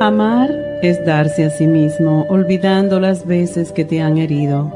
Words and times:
Amar 0.00 0.48
es 0.80 1.04
darse 1.04 1.44
a 1.44 1.50
sí 1.50 1.66
mismo, 1.66 2.24
olvidando 2.28 3.00
las 3.00 3.26
veces 3.26 3.72
que 3.72 3.84
te 3.84 4.00
han 4.00 4.16
herido. 4.16 4.72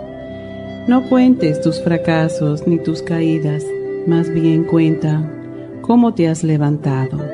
No 0.88 1.08
cuentes 1.08 1.60
tus 1.60 1.80
fracasos 1.80 2.66
ni 2.66 2.78
tus 2.78 3.02
caídas, 3.02 3.62
más 4.08 4.28
bien 4.28 4.64
cuenta 4.64 5.22
cómo 5.80 6.12
te 6.12 6.28
has 6.28 6.42
levantado. 6.42 7.24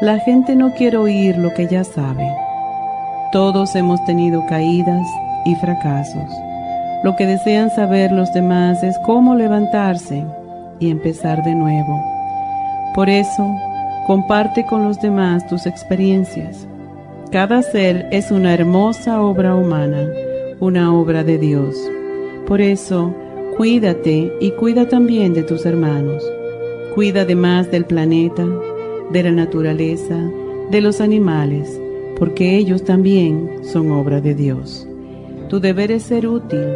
La 0.00 0.18
gente 0.18 0.56
no 0.56 0.74
quiere 0.74 0.96
oír 0.96 1.38
lo 1.38 1.54
que 1.54 1.68
ya 1.68 1.84
sabe. 1.84 2.28
Todos 3.30 3.76
hemos 3.76 4.04
tenido 4.04 4.44
caídas 4.48 5.06
y 5.44 5.54
fracasos. 5.54 6.28
Lo 7.04 7.14
que 7.14 7.26
desean 7.26 7.70
saber 7.70 8.10
los 8.10 8.32
demás 8.32 8.82
es 8.82 8.98
cómo 9.06 9.36
levantarse 9.36 10.24
y 10.80 10.90
empezar 10.90 11.44
de 11.44 11.54
nuevo. 11.54 12.02
Por 12.92 13.08
eso, 13.08 13.48
comparte 14.08 14.66
con 14.66 14.82
los 14.82 15.00
demás 15.00 15.46
tus 15.46 15.64
experiencias 15.64 16.66
cada 17.30 17.62
ser 17.62 18.06
es 18.10 18.30
una 18.30 18.54
hermosa 18.54 19.20
obra 19.20 19.54
humana, 19.54 20.10
una 20.60 20.94
obra 20.94 21.24
de 21.24 21.36
Dios. 21.36 21.76
Por 22.46 22.62
eso, 22.62 23.14
cuídate 23.56 24.32
y 24.40 24.52
cuida 24.52 24.88
también 24.88 25.34
de 25.34 25.42
tus 25.42 25.66
hermanos. 25.66 26.24
Cuida 26.94 27.22
además 27.22 27.70
del 27.70 27.84
planeta, 27.84 28.46
de 29.10 29.22
la 29.22 29.32
naturaleza, 29.32 30.16
de 30.70 30.80
los 30.80 31.02
animales, 31.02 31.78
porque 32.18 32.56
ellos 32.56 32.84
también 32.84 33.62
son 33.62 33.90
obra 33.92 34.22
de 34.22 34.34
Dios. 34.34 34.88
Tu 35.48 35.60
deber 35.60 35.92
es 35.92 36.04
ser 36.04 36.26
útil 36.26 36.66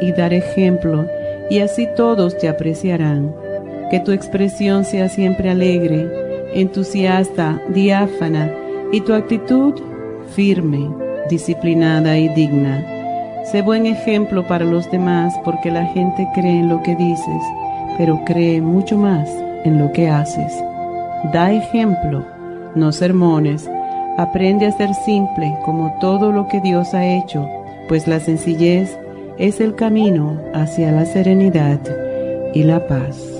y 0.00 0.10
dar 0.12 0.34
ejemplo, 0.34 1.06
y 1.50 1.60
así 1.60 1.86
todos 1.96 2.36
te 2.36 2.48
apreciarán. 2.48 3.32
Que 3.92 4.00
tu 4.00 4.10
expresión 4.10 4.84
sea 4.84 5.08
siempre 5.08 5.50
alegre, 5.50 6.08
entusiasta, 6.52 7.62
diáfana, 7.68 8.52
y 8.92 9.02
tu 9.02 9.14
actitud 9.14 9.74
firme, 10.34 10.88
disciplinada 11.28 12.18
y 12.18 12.28
digna. 12.30 12.84
Sé 13.50 13.62
buen 13.62 13.86
ejemplo 13.86 14.46
para 14.46 14.64
los 14.64 14.90
demás 14.90 15.34
porque 15.44 15.70
la 15.70 15.86
gente 15.86 16.28
cree 16.34 16.60
en 16.60 16.68
lo 16.68 16.82
que 16.82 16.94
dices, 16.96 17.42
pero 17.98 18.20
cree 18.24 18.60
mucho 18.60 18.96
más 18.96 19.28
en 19.64 19.78
lo 19.78 19.92
que 19.92 20.08
haces. 20.08 20.52
Da 21.32 21.52
ejemplo, 21.52 22.24
no 22.74 22.92
sermones. 22.92 23.68
Aprende 24.18 24.66
a 24.66 24.72
ser 24.72 24.92
simple 24.94 25.52
como 25.64 25.96
todo 26.00 26.32
lo 26.32 26.48
que 26.48 26.60
Dios 26.60 26.94
ha 26.94 27.06
hecho, 27.06 27.48
pues 27.88 28.06
la 28.06 28.20
sencillez 28.20 28.98
es 29.38 29.60
el 29.60 29.74
camino 29.74 30.38
hacia 30.52 30.92
la 30.92 31.06
serenidad 31.06 31.80
y 32.52 32.64
la 32.64 32.86
paz. 32.86 33.39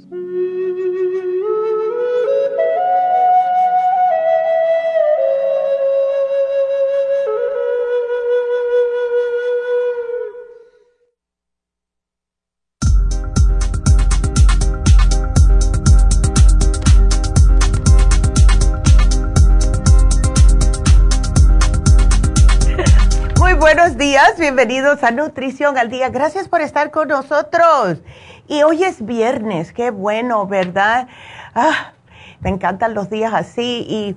818-841-1422. 24.01 24.37
bienvenidos 24.39 25.03
a 25.03 25.11
Nutrición 25.11 25.77
al 25.77 25.91
Día. 25.91 26.09
Gracias 26.09 26.49
por 26.49 26.61
estar 26.61 26.89
con 26.89 27.07
nosotros. 27.07 28.01
Y 28.47 28.63
hoy 28.63 28.83
es 28.83 29.05
viernes, 29.05 29.73
qué 29.73 29.91
bueno, 29.91 30.47
¿verdad? 30.47 31.07
Ah, 31.53 31.93
me 32.39 32.49
encantan 32.49 32.95
los 32.95 33.11
días 33.11 33.31
así 33.31 33.85
y 33.87 34.15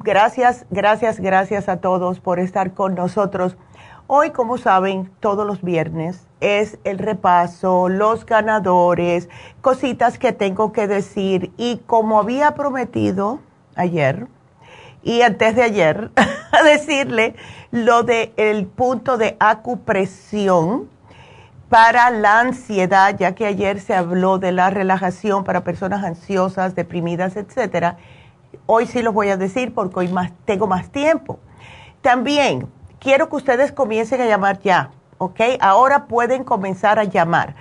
gracias, 0.00 0.66
gracias, 0.70 1.18
gracias 1.18 1.70
a 1.70 1.78
todos 1.78 2.20
por 2.20 2.40
estar 2.40 2.74
con 2.74 2.94
nosotros. 2.94 3.56
Hoy, 4.06 4.32
como 4.32 4.58
saben, 4.58 5.10
todos 5.20 5.46
los 5.46 5.62
viernes 5.62 6.26
es 6.40 6.78
el 6.84 6.98
repaso, 6.98 7.88
los 7.88 8.26
ganadores, 8.26 9.30
cositas 9.62 10.18
que 10.18 10.32
tengo 10.32 10.72
que 10.72 10.86
decir 10.86 11.52
y 11.56 11.78
como 11.86 12.18
había 12.18 12.52
prometido 12.52 13.40
ayer, 13.76 14.26
y 15.02 15.22
antes 15.22 15.56
de 15.56 15.62
ayer 15.62 16.10
decirle 16.64 17.34
lo 17.70 18.02
del 18.02 18.32
el 18.36 18.66
punto 18.66 19.16
de 19.16 19.36
acupresión 19.38 20.88
para 21.68 22.10
la 22.10 22.40
ansiedad, 22.40 23.16
ya 23.16 23.34
que 23.36 23.46
ayer 23.46 23.80
se 23.80 23.94
habló 23.94 24.38
de 24.38 24.50
la 24.50 24.70
relajación 24.70 25.44
para 25.44 25.62
personas 25.62 26.04
ansiosas, 26.04 26.74
deprimidas, 26.74 27.36
etcétera. 27.36 27.96
Hoy 28.66 28.86
sí 28.86 29.02
los 29.02 29.14
voy 29.14 29.28
a 29.28 29.36
decir 29.36 29.72
porque 29.72 30.00
hoy 30.00 30.08
más, 30.08 30.32
tengo 30.44 30.66
más 30.66 30.90
tiempo. 30.90 31.38
También 32.02 32.66
quiero 32.98 33.28
que 33.28 33.36
ustedes 33.36 33.70
comiencen 33.70 34.20
a 34.20 34.26
llamar 34.26 34.58
ya, 34.60 34.90
¿ok? 35.18 35.40
Ahora 35.60 36.06
pueden 36.06 36.42
comenzar 36.42 36.98
a 36.98 37.04
llamar. 37.04 37.54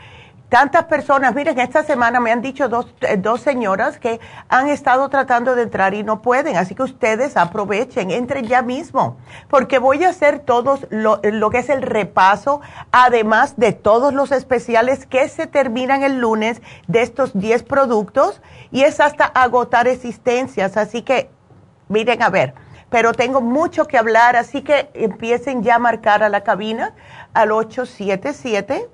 Tantas 0.49 0.85
personas, 0.85 1.35
miren, 1.35 1.59
esta 1.59 1.83
semana 1.83 2.19
me 2.19 2.31
han 2.31 2.41
dicho 2.41 2.67
dos, 2.67 2.87
eh, 3.01 3.17
dos, 3.17 3.41
señoras 3.41 3.99
que 3.99 4.19
han 4.49 4.67
estado 4.67 5.07
tratando 5.09 5.55
de 5.55 5.61
entrar 5.61 5.93
y 5.93 6.03
no 6.03 6.21
pueden, 6.21 6.57
así 6.57 6.73
que 6.73 6.83
ustedes 6.83 7.37
aprovechen, 7.37 8.09
entren 8.09 8.45
ya 8.45 8.63
mismo, 8.63 9.17
porque 9.47 9.77
voy 9.77 10.03
a 10.03 10.09
hacer 10.09 10.39
todos 10.39 10.87
lo, 10.89 11.21
lo, 11.23 11.49
que 11.51 11.59
es 11.59 11.69
el 11.69 11.83
repaso, 11.83 12.61
además 12.91 13.57
de 13.57 13.73
todos 13.73 14.13
los 14.13 14.31
especiales 14.31 15.05
que 15.05 15.29
se 15.29 15.45
terminan 15.45 16.01
el 16.03 16.19
lunes 16.19 16.61
de 16.87 17.03
estos 17.03 17.37
10 17.37 17.63
productos 17.63 18.41
y 18.71 18.81
es 18.81 18.99
hasta 18.99 19.25
agotar 19.25 19.87
existencias, 19.87 20.77
así 20.77 21.03
que 21.03 21.29
miren 21.87 22.23
a 22.23 22.29
ver. 22.29 22.55
Pero 22.89 23.13
tengo 23.13 23.39
mucho 23.39 23.85
que 23.85 23.99
hablar, 23.99 24.35
así 24.35 24.63
que 24.63 24.89
empiecen 24.95 25.61
ya 25.61 25.75
a 25.75 25.79
marcar 25.79 26.23
a 26.23 26.29
la 26.29 26.41
cabina 26.41 26.95
al 27.35 27.51
877 27.51 28.89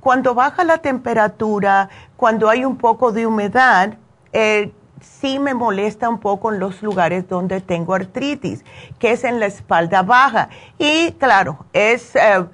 Cuando 0.00 0.34
baja 0.34 0.64
la 0.64 0.78
temperatura, 0.78 1.90
cuando 2.16 2.48
hay 2.48 2.64
un 2.64 2.76
poco 2.76 3.12
de 3.12 3.26
humedad, 3.26 3.98
eh, 4.32 4.72
sí 5.02 5.38
me 5.38 5.54
molesta 5.54 6.08
un 6.08 6.18
poco 6.18 6.52
en 6.52 6.58
los 6.58 6.82
lugares 6.82 7.28
donde 7.28 7.60
tengo 7.60 7.94
artritis, 7.94 8.64
que 8.98 9.12
es 9.12 9.24
en 9.24 9.40
la 9.40 9.46
espalda 9.46 10.02
baja. 10.02 10.48
Y 10.78 11.12
claro, 11.12 11.66
es, 11.72 12.16
eh, 12.16 12.44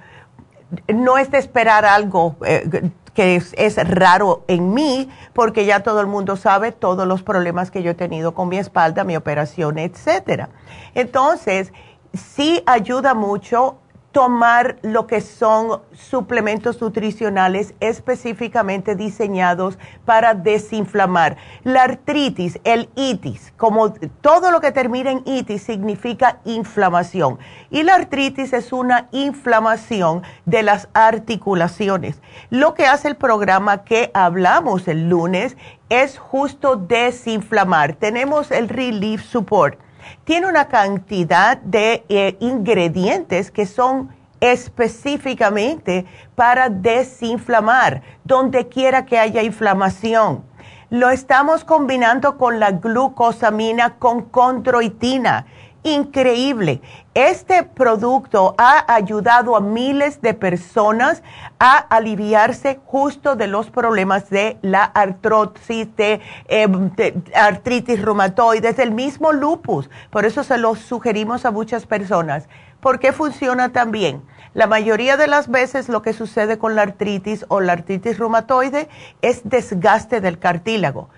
no 0.93 1.17
es 1.17 1.31
de 1.31 1.37
esperar 1.37 1.85
algo 1.85 2.35
eh, 2.45 2.91
que 3.13 3.35
es, 3.35 3.53
es, 3.57 3.75
raro 3.89 4.43
en 4.47 4.73
mí, 4.73 5.09
porque 5.33 5.65
ya 5.65 5.81
todo 5.81 6.01
el 6.01 6.07
mundo 6.07 6.37
sabe 6.37 6.71
todos 6.71 7.07
los 7.07 7.23
problemas 7.23 7.71
que 7.71 7.83
yo 7.83 7.91
he 7.91 7.95
tenido 7.95 8.33
con 8.33 8.49
mi 8.49 8.57
espalda, 8.57 9.03
mi 9.03 9.15
operación, 9.15 9.77
etcétera. 9.77 10.49
Entonces, 10.95 11.73
sí 12.13 12.63
ayuda 12.65 13.13
mucho 13.13 13.77
tomar 14.11 14.77
lo 14.81 15.05
que 15.05 15.21
son 15.21 15.81
suplementos 15.93 16.81
nutricionales 16.81 17.73
específicamente 17.79 18.95
diseñados 18.95 19.77
para 20.05 20.33
desinflamar. 20.33 21.37
La 21.63 21.83
artritis, 21.83 22.59
el 22.63 22.89
itis, 22.95 23.53
como 23.55 23.93
todo 24.21 24.51
lo 24.51 24.61
que 24.61 24.71
termina 24.71 25.11
en 25.11 25.21
itis 25.25 25.63
significa 25.63 26.39
inflamación. 26.45 27.37
Y 27.69 27.83
la 27.83 27.95
artritis 27.95 28.53
es 28.53 28.73
una 28.73 29.07
inflamación 29.11 30.23
de 30.45 30.63
las 30.63 30.89
articulaciones. 30.93 32.21
Lo 32.49 32.73
que 32.73 32.87
hace 32.87 33.09
el 33.09 33.15
programa 33.15 33.83
que 33.83 34.09
hablamos 34.13 34.87
el 34.87 35.07
lunes 35.07 35.55
es 35.89 36.17
justo 36.17 36.75
desinflamar. 36.75 37.93
Tenemos 37.93 38.51
el 38.51 38.69
Relief 38.69 39.23
Support 39.23 39.88
tiene 40.23 40.47
una 40.47 40.67
cantidad 40.67 41.57
de 41.57 42.03
eh, 42.09 42.37
ingredientes 42.39 43.51
que 43.51 43.65
son 43.65 44.09
específicamente 44.39 46.05
para 46.35 46.69
desinflamar, 46.69 48.01
donde 48.23 48.67
quiera 48.67 49.05
que 49.05 49.19
haya 49.19 49.43
inflamación. 49.43 50.43
Lo 50.89 51.09
estamos 51.09 51.63
combinando 51.63 52.37
con 52.37 52.59
la 52.59 52.71
glucosamina 52.71 53.97
con 53.99 54.23
condroitina 54.23 55.45
increíble. 55.83 56.81
Este 57.13 57.63
producto 57.63 58.55
ha 58.57 58.93
ayudado 58.93 59.55
a 59.55 59.61
miles 59.61 60.21
de 60.21 60.33
personas 60.33 61.23
a 61.59 61.77
aliviarse 61.77 62.79
justo 62.85 63.35
de 63.35 63.47
los 63.47 63.69
problemas 63.69 64.29
de 64.29 64.57
la 64.61 64.83
artrosis, 64.83 65.95
de, 65.95 66.21
em, 66.47 66.91
artritis 67.33 68.01
reumatoide, 68.01 68.73
del 68.73 68.91
mismo 68.91 69.33
lupus. 69.33 69.89
Por 70.09 70.25
eso 70.25 70.43
se 70.43 70.57
lo 70.57 70.75
sugerimos 70.75 71.45
a 71.45 71.51
muchas 71.51 71.85
personas. 71.85 72.47
¿Por 72.79 72.99
qué 72.99 73.11
funciona 73.11 73.69
tan 73.69 73.91
bien? 73.91 74.23
La 74.53 74.67
mayoría 74.67 75.17
de 75.17 75.27
las 75.27 75.49
veces 75.49 75.89
lo 75.89 76.01
que 76.01 76.13
sucede 76.13 76.57
con 76.57 76.75
la 76.75 76.81
artritis 76.81 77.45
o 77.49 77.59
la 77.59 77.73
artritis 77.73 78.17
reumatoide 78.17 78.89
es 79.21 79.41
desgaste 79.43 80.21
del 80.21 80.39
cartílago 80.39 81.09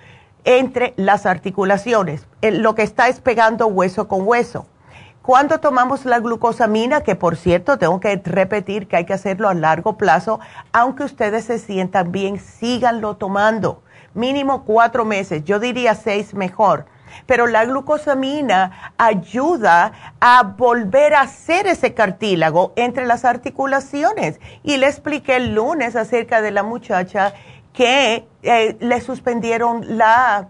entre 0.46 0.94
las 0.98 1.26
articulaciones. 1.26 2.28
Lo 2.42 2.76
que 2.76 2.84
está 2.84 3.08
es 3.08 3.20
pegando 3.20 3.68
hueso 3.68 4.08
con 4.08 4.28
hueso. 4.28 4.66
Cuando 5.22 5.60
tomamos 5.60 6.06
la 6.06 6.20
glucosamina, 6.20 7.02
que 7.02 7.16
por 7.16 7.36
cierto 7.36 7.78
tengo 7.78 8.00
que 8.00 8.20
repetir 8.26 8.88
que 8.88 8.98
hay 8.98 9.06
que 9.06 9.14
hacerlo 9.14 9.50
a 9.50 9.54
largo 9.54 9.96
plazo, 9.96 10.40
aunque 10.74 11.04
ustedes 11.04 11.46
se 11.46 11.60
sientan 11.60 12.12
bien, 12.12 12.40
síganlo 12.40 13.18
tomando. 13.18 13.84
Mínimo 14.16 14.66
cuatro 14.66 15.06
meses, 15.06 15.44
yo 15.44 15.60
diría 15.60 15.94
seis 15.94 16.34
mejor. 16.34 16.86
Pero 17.28 17.46
la 17.46 17.66
glucosamina 17.66 18.94
ayuda 18.98 19.92
a 20.20 20.42
volver 20.44 21.14
a 21.14 21.22
hacer 21.22 21.68
ese 21.68 21.94
cartílago 21.94 22.74
entre 22.76 23.06
las 23.06 23.24
articulaciones. 23.24 24.40
Y 24.64 24.78
le 24.78 24.88
expliqué 24.88 25.36
el 25.36 25.54
lunes 25.54 25.96
acerca 25.96 26.42
de 26.42 26.52
la 26.52 26.64
muchacha 26.64 27.34
que 27.74 28.28
eh, 28.44 28.78
le 28.80 29.02
suspendieron 29.02 29.98
la, 29.98 30.50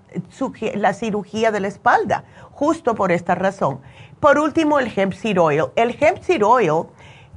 la, 0.76 0.94
cirugía 0.94 1.52
de 1.52 1.60
la 1.60 1.68
espalda, 1.68 2.24
justo 2.52 2.96
por 2.96 3.12
esta 3.12 3.36
razón. 3.36 3.82
Por 4.20 4.40
último, 4.40 4.80
el 4.80 4.92
hemp 4.96 5.14
seed 5.14 5.40
oil. 5.40 5.66
El 5.76 5.96
hemp 6.00 6.20
seed 6.22 6.44
oil 6.46 6.88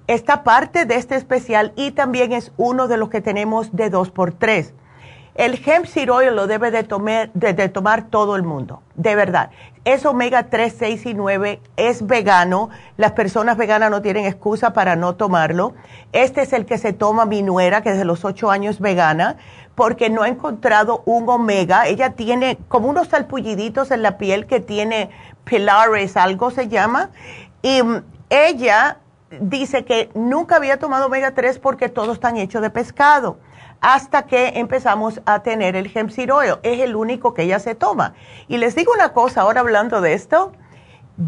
está 0.07 0.45
parte 0.45 0.85
de 0.85 0.97
este 0.97 1.17
especial 1.17 1.73
y 1.77 1.93
también 1.93 2.33
es 2.33 2.53
uno 2.57 2.89
de 2.89 2.97
los 2.97 3.09
que 3.09 3.21
tenemos 3.21 3.75
de 3.75 3.91
2x3. 3.91 4.73
El 5.35 5.61
hemp 5.65 5.87
seed 5.87 6.11
oil 6.13 6.37
lo 6.37 6.47
debe 6.47 6.71
de, 6.71 7.31
de, 7.35 7.69
tomar 7.69 8.09
todo 8.09 8.37
el 8.37 8.43
mundo, 8.43 8.83
de 8.95 9.15
verdad. 9.17 9.51
Es 9.85 10.07
omega 10.07 10.45
3, 10.45 10.75
6 10.79 11.07
y 11.07 11.15
9, 11.15 11.61
es 11.77 12.07
vegano. 12.07 12.71
Las 12.97 13.13
personas 13.13 13.59
veganas 13.59 13.91
no 13.91 14.01
tienen 14.01 14.25
excusa 14.25 14.73
para 14.73 14.97
no 14.97 15.15
tomarlo. 15.15 15.75
Este 16.13 16.41
es 16.41 16.55
el 16.55 16.65
que 16.65 16.79
se 16.79 16.95
toma 16.95 17.27
mi 17.27 17.43
nuera, 17.43 17.83
que 17.83 17.91
desde 17.91 18.07
los 18.07 18.25
8 18.25 18.51
años 18.51 18.77
es 18.77 18.81
vegana 18.81 19.37
porque 19.75 20.09
no 20.09 20.23
ha 20.23 20.29
encontrado 20.29 21.03
un 21.05 21.29
omega. 21.29 21.87
Ella 21.87 22.11
tiene 22.11 22.59
como 22.69 22.89
unos 22.89 23.09
salpulliditos 23.09 23.91
en 23.91 24.03
la 24.03 24.19
piel 24.19 24.47
que 24.47 24.61
tiene 24.61 25.11
pilares, 25.45 26.17
algo 26.17 26.51
se 26.51 26.69
llama. 26.69 27.11
Y 27.61 27.83
mm, 27.83 28.03
ella 28.31 28.99
dice 29.41 29.85
que 29.85 30.11
nunca 30.15 30.57
había 30.57 30.79
tomado 30.79 31.07
omega 31.07 31.33
3 31.33 31.59
porque 31.59 31.89
todos 31.89 32.15
están 32.15 32.37
hechos 32.37 32.63
de 32.63 32.71
pescado. 32.71 33.39
Hasta 33.87 34.23
que 34.23 34.59
empezamos 34.61 35.21
a 35.27 35.43
tener 35.43 35.77
el 35.77 35.93
hemp. 35.95 36.11
Es 36.63 36.81
el 36.81 36.97
único 36.97 37.35
que 37.35 37.43
ella 37.43 37.59
se 37.59 37.75
toma. 37.75 38.15
Y 38.49 38.57
les 38.57 38.75
digo 38.75 38.95
una 38.95 39.13
cosa, 39.13 39.43
ahora 39.43 39.61
hablando 39.61 40.01
de 40.01 40.15
esto. 40.15 40.53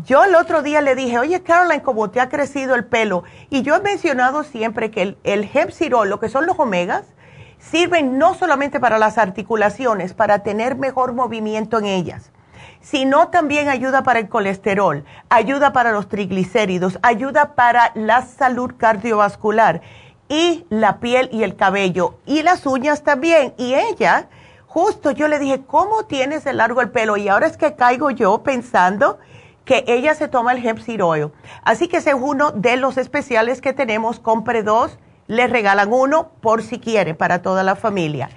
Yo 0.06 0.24
el 0.24 0.34
otro 0.34 0.62
día 0.62 0.80
le 0.80 0.94
dije, 0.94 1.18
oye 1.18 1.42
Caroline, 1.42 1.82
¿cómo 1.82 2.08
te 2.08 2.18
ha 2.18 2.30
crecido 2.30 2.74
el 2.74 2.86
pelo? 2.86 3.24
Y 3.50 3.60
yo 3.60 3.76
he 3.76 3.80
mencionado 3.80 4.42
siempre 4.42 4.90
que 4.90 5.02
el, 5.02 5.18
el 5.22 5.50
hemp 5.52 5.70
lo 6.06 6.18
que 6.18 6.30
son 6.30 6.46
los 6.46 6.58
omegas, 6.58 7.04
sirven 7.58 8.16
no 8.16 8.32
solamente 8.32 8.80
para 8.80 8.98
las 8.98 9.18
articulaciones, 9.18 10.14
para 10.14 10.38
tener 10.38 10.76
mejor 10.76 11.12
movimiento 11.12 11.78
en 11.78 11.84
ellas, 11.84 12.32
sino 12.80 13.28
también 13.28 13.68
ayuda 13.68 14.02
para 14.02 14.18
el 14.18 14.30
colesterol, 14.30 15.04
ayuda 15.28 15.74
para 15.74 15.92
los 15.92 16.08
triglicéridos, 16.08 16.98
ayuda 17.02 17.54
para 17.54 17.92
la 17.94 18.22
salud 18.22 18.72
cardiovascular 18.78 19.82
y 20.28 20.66
la 20.70 20.98
piel 20.98 21.28
y 21.32 21.42
el 21.42 21.56
cabello 21.56 22.18
y 22.26 22.42
las 22.42 22.66
uñas 22.66 23.02
también. 23.02 23.54
Y 23.56 23.74
ella, 23.74 24.28
justo 24.66 25.10
yo 25.10 25.28
le 25.28 25.38
dije, 25.38 25.62
¿cómo 25.66 26.04
tienes 26.04 26.44
de 26.44 26.52
largo 26.52 26.80
el 26.80 26.90
pelo? 26.90 27.16
Y 27.16 27.28
ahora 27.28 27.46
es 27.46 27.56
que 27.56 27.74
caigo 27.74 28.10
yo 28.10 28.42
pensando 28.42 29.18
que 29.64 29.84
ella 29.88 30.14
se 30.14 30.28
toma 30.28 30.52
el 30.52 30.66
hemp 30.66 30.78
seed. 30.78 31.00
Así 31.64 31.88
que 31.88 31.98
ese 31.98 32.10
es 32.10 32.16
uno 32.18 32.52
de 32.52 32.76
los 32.76 32.96
especiales 32.96 33.60
que 33.60 33.72
tenemos, 33.72 34.20
compre 34.20 34.62
dos 34.62 34.98
les 35.26 35.50
regalan 35.50 35.92
uno 35.92 36.30
por 36.40 36.62
si 36.62 36.78
quiere 36.78 37.14
para 37.14 37.42
toda 37.42 37.62
la 37.62 37.76
familia. 37.76 38.30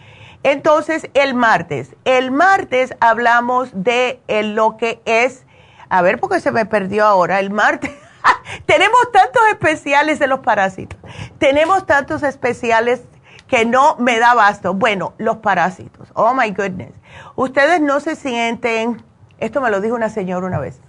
Entonces, 0.43 1.09
el 1.13 1.33
martes, 1.33 1.95
el 2.05 2.31
martes 2.31 2.95
hablamos 2.99 3.69
de 3.73 4.21
lo 4.27 4.77
que 4.77 5.01
es, 5.05 5.45
a 5.89 6.01
ver, 6.01 6.19
porque 6.19 6.39
se 6.39 6.51
me 6.51 6.65
perdió 6.65 7.05
ahora, 7.05 7.39
el 7.39 7.51
martes. 7.51 7.91
tenemos 8.65 9.11
tantos 9.11 9.41
especiales 9.51 10.19
de 10.19 10.27
los 10.27 10.39
parásitos. 10.39 10.99
Tenemos 11.37 11.85
tantos 11.85 12.23
especiales 12.23 13.01
que 13.47 13.65
no 13.65 13.95
me 13.97 14.19
da 14.19 14.33
basto. 14.35 14.73
Bueno, 14.73 15.13
los 15.17 15.37
parásitos. 15.37 16.09
Oh 16.13 16.33
my 16.33 16.51
goodness. 16.51 16.93
Ustedes 17.35 17.81
no 17.81 17.99
se 17.99 18.15
sienten, 18.15 19.03
esto 19.39 19.61
me 19.61 19.69
lo 19.69 19.81
dijo 19.81 19.95
una 19.95 20.09
señora 20.09 20.45
una 20.45 20.59
vez. 20.59 20.79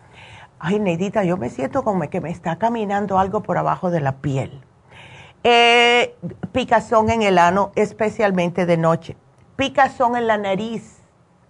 Ay, 0.59 0.79
Neidita, 0.79 1.25
yo 1.25 1.39
me 1.39 1.49
siento 1.49 1.83
como 1.83 2.09
que 2.11 2.21
me 2.21 2.31
está 2.31 2.57
caminando 2.57 3.19
algo 3.19 3.43
por 3.43 3.57
abajo 3.57 3.91
de 3.91 4.01
la 4.01 4.17
piel. 4.17 4.63
Eh, 5.43 6.15
picazón 6.53 7.09
en 7.09 7.23
el 7.23 7.39
ano, 7.39 7.73
especialmente 7.77 8.67
de 8.67 8.77
noche. 8.77 9.17
Picazón 9.57 10.17
en 10.17 10.27
la 10.27 10.37
nariz, 10.37 10.99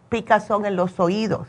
picazón 0.08 0.64
en 0.64 0.76
los 0.76 1.00
oídos. 1.00 1.48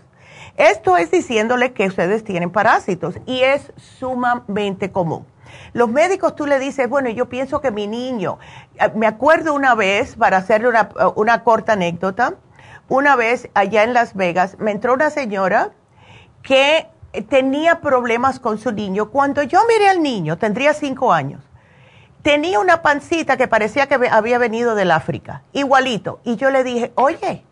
Esto 0.57 0.97
es 0.97 1.11
diciéndole 1.11 1.73
que 1.73 1.87
ustedes 1.87 2.23
tienen 2.23 2.51
parásitos 2.51 3.15
y 3.25 3.41
es 3.41 3.71
sumamente 3.77 4.91
común. 4.91 5.25
Los 5.73 5.89
médicos 5.89 6.35
tú 6.35 6.45
le 6.45 6.59
dices, 6.59 6.87
bueno, 6.89 7.09
yo 7.09 7.27
pienso 7.27 7.61
que 7.61 7.71
mi 7.71 7.87
niño, 7.87 8.39
eh, 8.75 8.91
me 8.95 9.07
acuerdo 9.07 9.53
una 9.53 9.75
vez, 9.75 10.15
para 10.15 10.37
hacerle 10.37 10.69
una, 10.69 10.89
una 11.15 11.43
corta 11.43 11.73
anécdota, 11.73 12.35
una 12.87 13.15
vez 13.15 13.49
allá 13.53 13.83
en 13.83 13.93
Las 13.93 14.15
Vegas 14.15 14.57
me 14.59 14.71
entró 14.71 14.93
una 14.93 15.09
señora 15.09 15.71
que 16.43 16.87
tenía 17.29 17.79
problemas 17.81 18.39
con 18.39 18.57
su 18.57 18.71
niño. 18.71 19.09
Cuando 19.09 19.43
yo 19.43 19.61
miré 19.67 19.89
al 19.89 20.01
niño, 20.01 20.37
tendría 20.37 20.73
cinco 20.73 21.13
años, 21.13 21.41
tenía 22.21 22.59
una 22.59 22.81
pancita 22.81 23.37
que 23.37 23.47
parecía 23.47 23.87
que 23.87 23.95
había 24.09 24.37
venido 24.37 24.75
del 24.75 24.91
África, 24.91 25.43
igualito. 25.53 26.19
Y 26.23 26.35
yo 26.35 26.49
le 26.49 26.63
dije, 26.63 26.91
oye, 26.95 27.43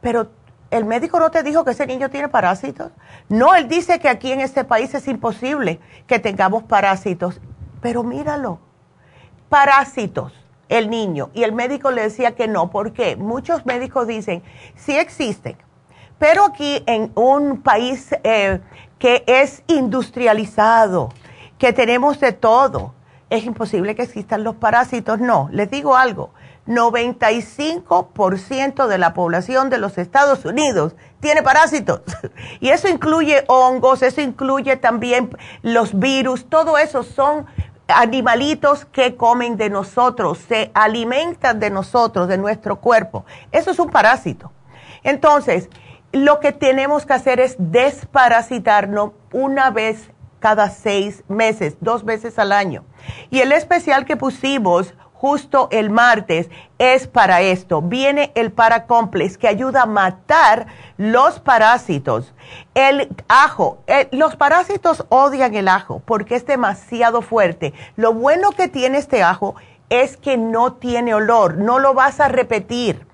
pero 0.00 0.30
el 0.70 0.84
médico 0.84 1.18
no 1.18 1.30
te 1.30 1.42
dijo 1.42 1.64
que 1.64 1.70
ese 1.70 1.86
niño 1.86 2.10
tiene 2.10 2.28
parásitos. 2.28 2.92
No, 3.28 3.54
él 3.54 3.68
dice 3.68 3.98
que 4.00 4.08
aquí 4.08 4.32
en 4.32 4.40
este 4.40 4.64
país 4.64 4.94
es 4.94 5.08
imposible 5.08 5.80
que 6.06 6.18
tengamos 6.18 6.64
parásitos. 6.64 7.40
Pero 7.80 8.02
míralo, 8.02 8.58
parásitos, 9.48 10.32
el 10.68 10.90
niño. 10.90 11.30
Y 11.32 11.44
el 11.44 11.52
médico 11.52 11.90
le 11.90 12.02
decía 12.02 12.34
que 12.34 12.48
no, 12.48 12.70
porque 12.70 13.16
muchos 13.16 13.64
médicos 13.64 14.06
dicen, 14.06 14.42
sí 14.74 14.96
existen, 14.96 15.56
pero 16.18 16.44
aquí 16.44 16.82
en 16.86 17.12
un 17.14 17.62
país 17.62 18.10
eh, 18.24 18.60
que 18.98 19.24
es 19.26 19.62
industrializado, 19.68 21.10
que 21.58 21.72
tenemos 21.72 22.20
de 22.20 22.32
todo, 22.32 22.94
es 23.30 23.44
imposible 23.44 23.94
que 23.94 24.02
existan 24.02 24.42
los 24.42 24.56
parásitos. 24.56 25.20
No, 25.20 25.48
les 25.52 25.70
digo 25.70 25.96
algo, 25.96 26.30
95% 26.68 28.86
de 28.86 28.98
la 28.98 29.14
población 29.14 29.70
de 29.70 29.78
los 29.78 29.98
Estados 29.98 30.44
Unidos 30.44 30.94
tiene 31.20 31.42
parásitos. 31.42 32.02
Y 32.60 32.68
eso 32.70 32.88
incluye 32.88 33.44
hongos, 33.48 34.02
eso 34.02 34.20
incluye 34.20 34.76
también 34.76 35.36
los 35.62 35.98
virus, 35.98 36.48
todo 36.48 36.78
eso 36.78 37.02
son 37.02 37.46
animalitos 37.88 38.84
que 38.84 39.16
comen 39.16 39.56
de 39.56 39.70
nosotros, 39.70 40.38
se 40.38 40.70
alimentan 40.74 41.58
de 41.58 41.70
nosotros, 41.70 42.28
de 42.28 42.36
nuestro 42.36 42.80
cuerpo. 42.80 43.24
Eso 43.50 43.70
es 43.70 43.78
un 43.78 43.88
parásito. 43.88 44.52
Entonces, 45.02 45.70
lo 46.12 46.40
que 46.40 46.52
tenemos 46.52 47.06
que 47.06 47.14
hacer 47.14 47.40
es 47.40 47.56
desparasitarnos 47.58 49.12
una 49.32 49.70
vez 49.70 50.10
cada 50.40 50.70
seis 50.70 51.24
meses, 51.28 51.76
dos 51.80 52.04
veces 52.04 52.38
al 52.38 52.52
año. 52.52 52.84
Y 53.30 53.40
el 53.40 53.52
especial 53.52 54.04
que 54.04 54.16
pusimos 54.16 54.94
justo 55.20 55.68
el 55.72 55.90
martes 55.90 56.48
es 56.78 57.08
para 57.08 57.40
esto. 57.40 57.82
Viene 57.82 58.30
el 58.36 58.52
Paracomplex 58.52 59.36
que 59.36 59.48
ayuda 59.48 59.82
a 59.82 59.86
matar 59.86 60.68
los 60.96 61.40
parásitos. 61.40 62.32
El 62.74 63.08
ajo, 63.26 63.78
eh, 63.88 64.08
los 64.12 64.36
parásitos 64.36 65.04
odian 65.08 65.54
el 65.54 65.66
ajo 65.66 66.02
porque 66.04 66.36
es 66.36 66.46
demasiado 66.46 67.20
fuerte. 67.20 67.74
Lo 67.96 68.14
bueno 68.14 68.52
que 68.52 68.68
tiene 68.68 68.98
este 68.98 69.24
ajo 69.24 69.56
es 69.90 70.16
que 70.16 70.36
no 70.36 70.74
tiene 70.74 71.14
olor, 71.14 71.56
no 71.56 71.80
lo 71.80 71.94
vas 71.94 72.20
a 72.20 72.28
repetir. 72.28 73.07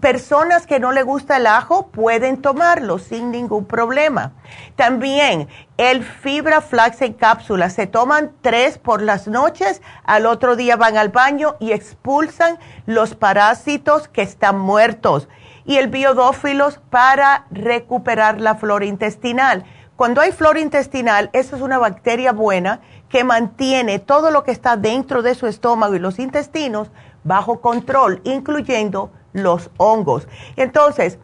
Personas 0.00 0.66
que 0.66 0.80
no 0.80 0.90
le 0.90 1.04
gusta 1.04 1.36
el 1.36 1.46
ajo 1.46 1.86
pueden 1.86 2.42
tomarlo 2.42 2.98
sin 2.98 3.30
ningún 3.30 3.64
problema. 3.64 4.32
También 4.74 5.46
el 5.76 6.02
fibra 6.02 6.60
flax 6.60 7.00
en 7.02 7.12
cápsulas. 7.12 7.74
Se 7.74 7.86
toman 7.86 8.32
tres 8.40 8.76
por 8.76 9.02
las 9.02 9.28
noches, 9.28 9.80
al 10.02 10.26
otro 10.26 10.56
día 10.56 10.74
van 10.74 10.96
al 10.96 11.10
baño 11.10 11.54
y 11.60 11.70
expulsan 11.70 12.58
los 12.86 13.14
parásitos 13.14 14.08
que 14.08 14.22
están 14.22 14.58
muertos. 14.58 15.28
Y 15.64 15.76
el 15.76 15.86
biodófilos 15.86 16.80
para 16.90 17.46
recuperar 17.52 18.40
la 18.40 18.56
flora 18.56 18.84
intestinal. 18.84 19.64
Cuando 19.94 20.20
hay 20.20 20.32
flora 20.32 20.58
intestinal, 20.58 21.30
esa 21.32 21.54
es 21.54 21.62
una 21.62 21.78
bacteria 21.78 22.32
buena 22.32 22.80
que 23.08 23.22
mantiene 23.22 24.00
todo 24.00 24.32
lo 24.32 24.42
que 24.42 24.50
está 24.50 24.76
dentro 24.76 25.22
de 25.22 25.36
su 25.36 25.46
estómago 25.46 25.94
y 25.94 26.00
los 26.00 26.18
intestinos 26.18 26.90
bajo 27.22 27.60
control, 27.60 28.20
incluyendo 28.24 29.12
los 29.32 29.70
hongos. 29.76 30.28
Entonces, 30.56 31.18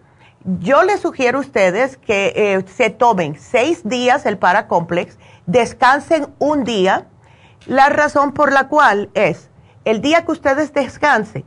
yo 0.45 0.83
les 0.83 1.01
sugiero 1.01 1.39
a 1.39 1.41
ustedes 1.41 1.97
que 1.97 2.33
eh, 2.37 2.65
se 2.69 2.91
tomen 2.91 3.39
seis 3.39 3.89
días 3.89 4.27
el 4.27 4.39
Paracomplex, 4.39 5.19
descansen 5.47 6.29
un 6.39 6.65
día. 6.65 7.07
La 7.67 7.89
razón 7.89 8.33
por 8.33 8.53
la 8.53 8.69
cual 8.69 9.09
es, 9.15 9.49
el 9.87 10.03
día 10.03 10.27
que 10.27 10.33
ustedes 10.33 10.75
descansen, 10.75 11.45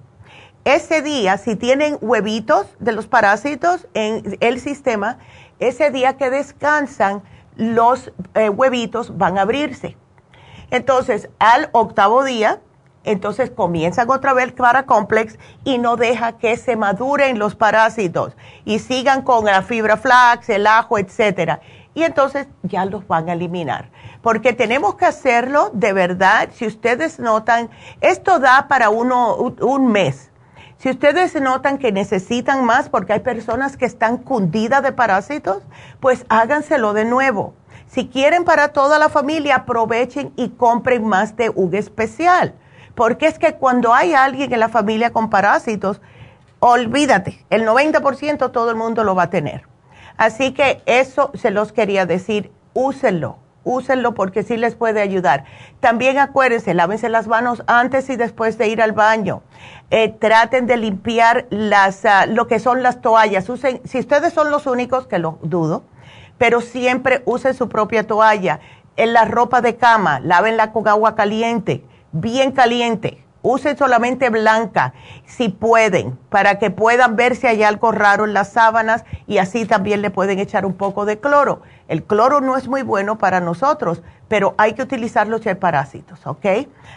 ese 0.66 1.02
día, 1.02 1.38
si 1.38 1.56
tienen 1.56 1.98
huevitos 2.02 2.66
de 2.80 2.92
los 2.92 3.08
parásitos 3.08 3.88
en 3.94 4.38
el 4.42 4.60
sistema, 4.60 5.20
ese 5.60 5.92
día 5.92 6.18
que 6.18 6.30
descansan, 6.30 7.24
los 7.56 8.12
eh, 8.34 8.50
huevitos 8.50 9.18
van 9.18 9.38
a 9.38 9.44
abrirse. 9.44 9.96
Entonces, 10.70 11.30
al 11.40 11.70
octavo 11.72 12.24
día, 12.24 12.60
entonces 13.08 13.50
comienzan 13.50 14.10
otra 14.10 14.34
vez 14.34 14.52
para 14.52 14.84
complex 14.84 15.38
y 15.64 15.78
no 15.78 15.96
deja 15.96 16.34
que 16.34 16.58
se 16.58 16.76
maduren 16.76 17.40
los 17.40 17.56
parásitos 17.56 18.36
y 18.66 18.80
sigan 18.80 19.22
con 19.22 19.46
la 19.46 19.62
fibra 19.62 19.96
flax, 19.96 20.50
el 20.50 20.68
ajo, 20.68 20.98
etcétera. 20.98 21.62
Y 21.94 22.04
entonces 22.04 22.48
ya 22.64 22.86
los 22.86 23.08
van 23.08 23.30
a 23.30 23.34
eliminar. 23.34 23.90
Porque 24.22 24.54
tenemos 24.54 24.96
que 24.96 25.06
hacerlo 25.06 25.72
de 25.74 25.94
verdad. 25.94 26.50
Si 26.54 26.68
ustedes 26.68 27.18
notan, 27.18 27.70
esto 28.02 28.40
da 28.40 28.68
para 28.68 28.90
uno 28.90 29.36
un 29.36 29.92
mes. 29.92 30.30
Si 30.78 30.90
ustedes 30.90 31.34
notan 31.42 31.78
que 31.78 31.92
necesitan 31.92 32.66
más 32.66 32.90
porque 32.90 33.14
hay 33.14 33.22
personas 33.22 33.78
que 33.78 33.86
están 33.86 34.18
cundidas 34.18 34.84
de 34.84 34.92
parásitos, 34.92 35.64
pues 36.00 36.26
háganselo 36.30 36.94
de 36.94 37.06
nuevo. 37.06 37.54
Si 37.88 38.10
quieren 38.10 38.44
para 38.44 38.74
toda 38.74 39.00
la 39.00 39.08
familia, 39.08 39.56
aprovechen 39.56 40.34
y 40.36 40.50
compren 40.50 41.06
más 41.06 41.38
de 41.38 41.50
un 41.50 41.74
especial 41.74 42.54
porque 42.98 43.28
es 43.28 43.38
que 43.38 43.54
cuando 43.54 43.94
hay 43.94 44.16
alguien 44.16 44.52
en 44.52 44.60
la 44.60 44.70
familia 44.70 45.12
con 45.12 45.30
parásitos, 45.30 46.02
olvídate, 46.58 47.46
el 47.52 47.64
90% 47.64 48.52
todo 48.52 48.72
el 48.72 48.76
mundo 48.76 49.04
lo 49.04 49.14
va 49.14 49.24
a 49.24 49.30
tener. 49.30 49.68
Así 50.18 50.52
que 50.52 50.82
eso 50.88 51.30
se 51.36 51.52
los 51.52 51.72
quería 51.72 52.08
decir, 52.08 52.52
úsenlo, 52.74 53.38
úsenlo 53.64 54.16
porque 54.16 54.42
sí 54.42 54.58
les 54.58 54.74
puede 54.74 55.00
ayudar. 55.00 55.46
También 55.80 56.18
acuérdense, 56.18 56.74
lávense 56.74 57.08
las 57.08 57.28
manos 57.28 57.62
antes 57.68 58.10
y 58.10 58.16
después 58.16 58.58
de 58.58 58.68
ir 58.68 58.82
al 58.82 58.94
baño. 58.94 59.44
Eh, 59.92 60.10
traten 60.10 60.66
de 60.66 60.78
limpiar 60.78 61.46
las, 61.52 62.04
ah, 62.04 62.26
lo 62.26 62.48
que 62.48 62.58
son 62.58 62.82
las 62.82 63.00
toallas. 63.00 63.48
Usen, 63.48 63.80
si 63.86 64.00
ustedes 64.00 64.34
son 64.34 64.50
los 64.50 64.66
únicos, 64.66 65.06
que 65.06 65.20
lo 65.20 65.38
dudo, 65.44 65.84
pero 66.40 66.62
siempre 66.62 67.22
usen 67.26 67.54
su 67.54 67.70
propia 67.70 68.08
toalla. 68.08 68.60
En 68.96 69.14
la 69.14 69.26
ropa 69.26 69.62
de 69.62 69.76
cama, 69.76 70.20
lávenla 70.20 70.72
con 70.72 70.88
agua 70.88 71.14
caliente 71.14 71.84
bien 72.22 72.52
caliente. 72.52 73.24
Usen 73.44 73.78
solamente 73.78 74.30
blanca 74.30 74.94
si 75.26 75.50
pueden, 75.50 76.18
para 76.30 76.60
que 76.60 76.70
puedan 76.70 77.16
ver 77.16 77.36
si 77.36 77.48
hay 77.48 77.64
algo 77.64 77.92
raro 77.92 78.26
en 78.26 78.34
las 78.34 78.52
sábanas 78.52 79.06
y 79.26 79.38
así 79.38 79.66
también 79.66 80.02
le 80.02 80.10
pueden 80.10 80.40
echar 80.40 80.66
un 80.66 80.74
poco 80.74 81.06
de 81.06 81.20
cloro. 81.20 81.62
El 81.88 82.04
cloro 82.04 82.42
no 82.42 82.58
es 82.58 82.68
muy 82.68 82.82
bueno 82.82 83.18
para 83.18 83.40
nosotros, 83.40 84.02
pero 84.28 84.56
hay 84.58 84.74
que 84.74 84.82
utilizarlo 84.82 85.38
si 85.38 85.50
hay 85.50 85.56
parásitos, 85.56 86.26
¿ok? 86.28 86.46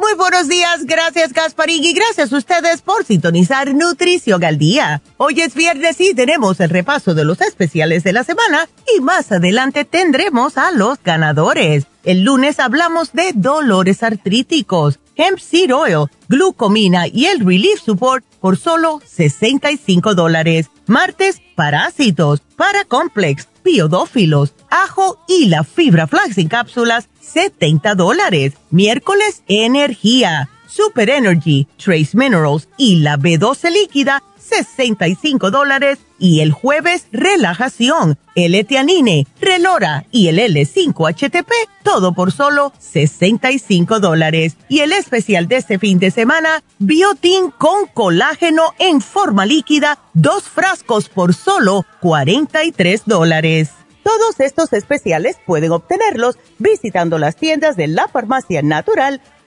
Muy 0.00 0.14
buenos 0.14 0.48
días, 0.48 0.86
gracias 0.86 1.34
Gasparín 1.34 1.84
y 1.84 1.92
gracias 1.92 2.32
a 2.32 2.38
ustedes 2.38 2.80
por 2.80 3.04
sintonizar 3.04 3.74
Nutrición 3.74 4.42
al 4.42 4.56
Día. 4.56 5.02
Hoy 5.18 5.42
es 5.42 5.54
viernes 5.54 6.00
y 6.00 6.14
tenemos 6.14 6.58
el 6.60 6.70
repaso 6.70 7.12
de 7.12 7.26
los 7.26 7.42
especiales 7.42 8.02
de 8.02 8.14
la 8.14 8.24
semana 8.24 8.66
y 8.96 9.02
más 9.02 9.30
adelante 9.30 9.84
tendremos 9.84 10.56
a 10.56 10.70
los 10.70 11.02
ganadores. 11.02 11.86
El 12.02 12.22
lunes 12.22 12.60
hablamos 12.60 13.12
de 13.12 13.32
dolores 13.34 14.02
artríticos, 14.02 14.98
hemp 15.16 15.38
seed 15.38 15.76
oil, 15.76 16.06
glucomina 16.30 17.06
y 17.06 17.26
el 17.26 17.40
relief 17.40 17.82
support 17.84 18.24
por 18.40 18.56
solo 18.56 19.02
65 19.04 20.14
dólares. 20.14 20.70
Martes, 20.86 21.42
parásitos, 21.54 22.40
paracomplex, 22.56 23.48
biodófilos, 23.64 24.54
ajo 24.70 25.18
y 25.28 25.46
la 25.46 25.64
fibra 25.64 26.06
flax 26.06 26.38
en 26.38 26.48
cápsulas 26.48 27.08
70 27.20 27.94
dólares. 27.94 28.54
Miércoles, 28.70 29.42
energía, 29.48 30.48
super 30.70 31.10
energy, 31.10 31.66
trace 31.76 32.10
minerals 32.14 32.68
y 32.76 32.96
la 32.96 33.18
B12 33.18 33.70
líquida 33.70 34.22
65 34.50 35.50
dólares. 35.50 35.98
Y 36.18 36.40
el 36.40 36.52
jueves, 36.52 37.06
relajación, 37.12 38.18
el 38.34 38.54
etianine, 38.54 39.26
relora 39.40 40.04
y 40.10 40.28
el 40.28 40.38
L5-HTP, 40.38 41.50
todo 41.82 42.12
por 42.12 42.30
solo 42.30 42.74
65 42.78 44.00
dólares. 44.00 44.56
Y 44.68 44.80
el 44.80 44.92
especial 44.92 45.48
de 45.48 45.56
este 45.56 45.78
fin 45.78 45.98
de 45.98 46.10
semana, 46.10 46.62
biotin 46.78 47.50
con 47.50 47.86
colágeno 47.86 48.74
en 48.78 49.00
forma 49.00 49.46
líquida, 49.46 49.98
dos 50.12 50.44
frascos 50.44 51.08
por 51.08 51.32
solo 51.32 51.86
43 52.00 53.02
dólares. 53.06 53.70
Todos 54.02 54.40
estos 54.40 54.72
especiales 54.72 55.36
pueden 55.46 55.72
obtenerlos 55.72 56.38
visitando 56.58 57.18
las 57.18 57.36
tiendas 57.36 57.76
de 57.76 57.86
la 57.86 58.08
farmacia 58.08 58.62
natural 58.62 59.20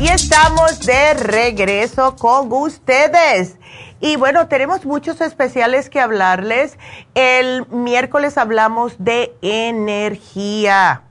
Y 0.00 0.06
estamos 0.06 0.78
de 0.86 1.14
regreso 1.14 2.14
con 2.14 2.52
ustedes. 2.52 3.56
Y 3.98 4.14
bueno, 4.14 4.46
tenemos 4.46 4.86
muchos 4.86 5.20
especiales 5.20 5.90
que 5.90 5.98
hablarles. 5.98 6.78
El 7.14 7.66
miércoles 7.66 8.38
hablamos 8.38 8.94
de 8.98 9.36
energía. 9.42 11.02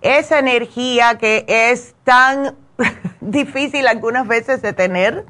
Esa 0.00 0.38
energía 0.38 1.18
que 1.18 1.44
es 1.48 1.96
tan 2.04 2.54
difícil 3.20 3.88
algunas 3.88 4.28
veces 4.28 4.62
de 4.62 4.74
tener 4.74 5.26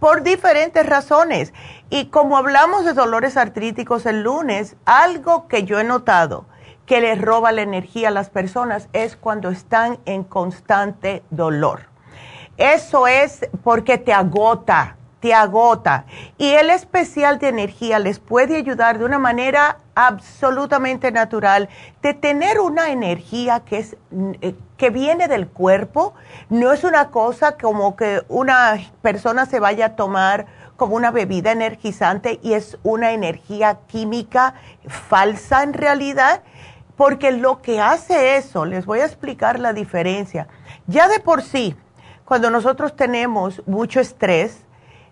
por 0.00 0.22
diferentes 0.22 0.86
razones. 0.86 1.52
Y 1.90 2.06
como 2.06 2.38
hablamos 2.38 2.86
de 2.86 2.94
dolores 2.94 3.36
artríticos 3.36 4.06
el 4.06 4.22
lunes, 4.22 4.76
algo 4.86 5.48
que 5.48 5.64
yo 5.64 5.78
he 5.80 5.84
notado 5.84 6.46
que 6.86 7.02
les 7.02 7.20
roba 7.20 7.52
la 7.52 7.60
energía 7.60 8.08
a 8.08 8.10
las 8.10 8.30
personas 8.30 8.88
es 8.94 9.16
cuando 9.16 9.50
están 9.50 9.98
en 10.06 10.24
constante 10.24 11.22
dolor. 11.28 11.97
Eso 12.58 13.06
es 13.06 13.48
porque 13.62 13.98
te 13.98 14.12
agota, 14.12 14.96
te 15.20 15.32
agota. 15.32 16.06
Y 16.38 16.50
el 16.50 16.70
especial 16.70 17.38
de 17.38 17.48
energía 17.48 18.00
les 18.00 18.18
puede 18.18 18.56
ayudar 18.56 18.98
de 18.98 19.04
una 19.04 19.20
manera 19.20 19.78
absolutamente 19.94 21.12
natural 21.12 21.68
de 22.02 22.14
tener 22.14 22.58
una 22.58 22.90
energía 22.90 23.60
que 23.60 23.78
es 23.78 23.96
eh, 24.40 24.54
que 24.76 24.90
viene 24.90 25.28
del 25.28 25.48
cuerpo, 25.48 26.14
no 26.50 26.72
es 26.72 26.84
una 26.84 27.10
cosa 27.10 27.56
como 27.58 27.96
que 27.96 28.22
una 28.28 28.78
persona 29.02 29.46
se 29.46 29.60
vaya 29.60 29.86
a 29.86 29.96
tomar 29.96 30.46
como 30.76 30.94
una 30.94 31.10
bebida 31.10 31.52
energizante 31.52 32.38
y 32.42 32.54
es 32.54 32.78
una 32.84 33.12
energía 33.12 33.80
química 33.88 34.54
falsa 34.86 35.64
en 35.64 35.74
realidad, 35.74 36.42
porque 36.96 37.32
lo 37.32 37.60
que 37.62 37.80
hace 37.80 38.36
eso, 38.36 38.64
les 38.64 38.86
voy 38.86 39.00
a 39.00 39.04
explicar 39.04 39.58
la 39.58 39.72
diferencia. 39.72 40.46
Ya 40.86 41.08
de 41.08 41.18
por 41.18 41.42
sí, 41.42 41.76
cuando 42.28 42.50
nosotros 42.50 42.94
tenemos 42.94 43.62
mucho 43.66 44.00
estrés, 44.00 44.66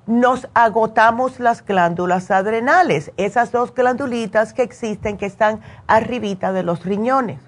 nos 0.07 0.49
agotamos 0.53 1.41
las 1.41 1.65
glándulas 1.65 2.31
adrenales, 2.31 3.11
esas 3.17 3.53
dos 3.53 3.75
glandulitas 3.75 4.53
que 4.53 4.63
existen 4.63 5.17
que 5.17 5.25
están 5.25 5.63
arribita 5.87 6.53
de 6.53 6.63
los 6.63 6.85
riñones. 6.85 7.41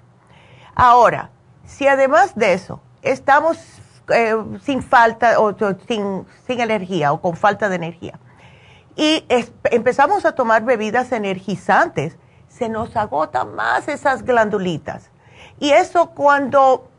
Ahora, 0.73 1.29
si 1.67 1.87
además 1.87 2.33
de 2.33 2.53
eso 2.53 2.81
estamos 3.03 3.59
eh, 4.11 4.35
sin 4.63 4.81
falta 4.81 5.39
o 5.39 5.55
sin, 5.87 6.25
sin, 6.47 6.59
energía 6.61 7.13
o 7.13 7.21
con 7.21 7.35
falta 7.35 7.69
de 7.69 7.75
energía 7.75 8.19
y 8.95 9.23
empezamos 9.65 10.25
a 10.25 10.31
tomar 10.31 10.63
bebidas 10.63 11.11
energizantes, 11.11 12.17
se 12.47 12.69
nos 12.69 12.95
agotan 12.95 13.53
más 13.53 13.87
esas 13.87 14.23
glandulitas. 14.23 15.11
Y 15.59 15.69
eso 15.69 16.09
cuando 16.15 16.89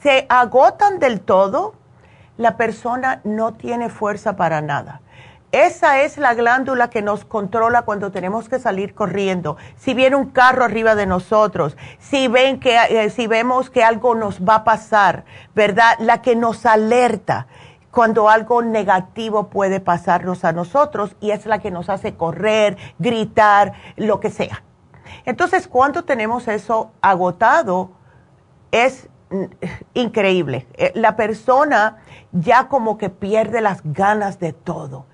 se 0.00 0.26
agotan 0.28 1.00
del 1.00 1.20
todo, 1.20 1.74
la 2.36 2.56
persona 2.56 3.20
no 3.24 3.54
tiene 3.54 3.88
fuerza 3.88 4.36
para 4.36 4.60
nada. 4.60 5.00
Esa 5.52 6.00
es 6.00 6.18
la 6.18 6.34
glándula 6.34 6.90
que 6.90 7.00
nos 7.00 7.24
controla 7.24 7.82
cuando 7.82 8.10
tenemos 8.10 8.48
que 8.48 8.58
salir 8.58 8.92
corriendo. 8.92 9.56
Si 9.76 9.94
viene 9.94 10.16
un 10.16 10.30
carro 10.30 10.64
arriba 10.64 10.96
de 10.96 11.06
nosotros, 11.06 11.76
si 12.00 12.26
ven 12.26 12.58
que 12.58 12.76
eh, 12.76 13.08
si 13.10 13.28
vemos 13.28 13.70
que 13.70 13.84
algo 13.84 14.16
nos 14.16 14.40
va 14.40 14.56
a 14.56 14.64
pasar, 14.64 15.24
¿verdad? 15.54 15.96
La 16.00 16.22
que 16.22 16.34
nos 16.34 16.66
alerta 16.66 17.46
cuando 17.92 18.28
algo 18.28 18.62
negativo 18.62 19.48
puede 19.48 19.78
pasarnos 19.78 20.44
a 20.44 20.50
nosotros 20.50 21.14
y 21.20 21.30
es 21.30 21.46
la 21.46 21.60
que 21.60 21.70
nos 21.70 21.88
hace 21.88 22.16
correr, 22.16 22.76
gritar, 22.98 23.74
lo 23.94 24.18
que 24.18 24.30
sea. 24.30 24.64
Entonces, 25.24 25.68
cuando 25.68 26.02
tenemos 26.02 26.48
eso 26.48 26.90
agotado, 27.00 27.92
es 28.72 29.08
increíble. 29.94 30.66
Eh, 30.74 30.92
la 30.94 31.16
persona 31.16 31.98
ya 32.32 32.68
como 32.68 32.98
que 32.98 33.10
pierde 33.10 33.60
las 33.60 33.80
ganas 33.84 34.38
de 34.38 34.52
todo. 34.52 35.06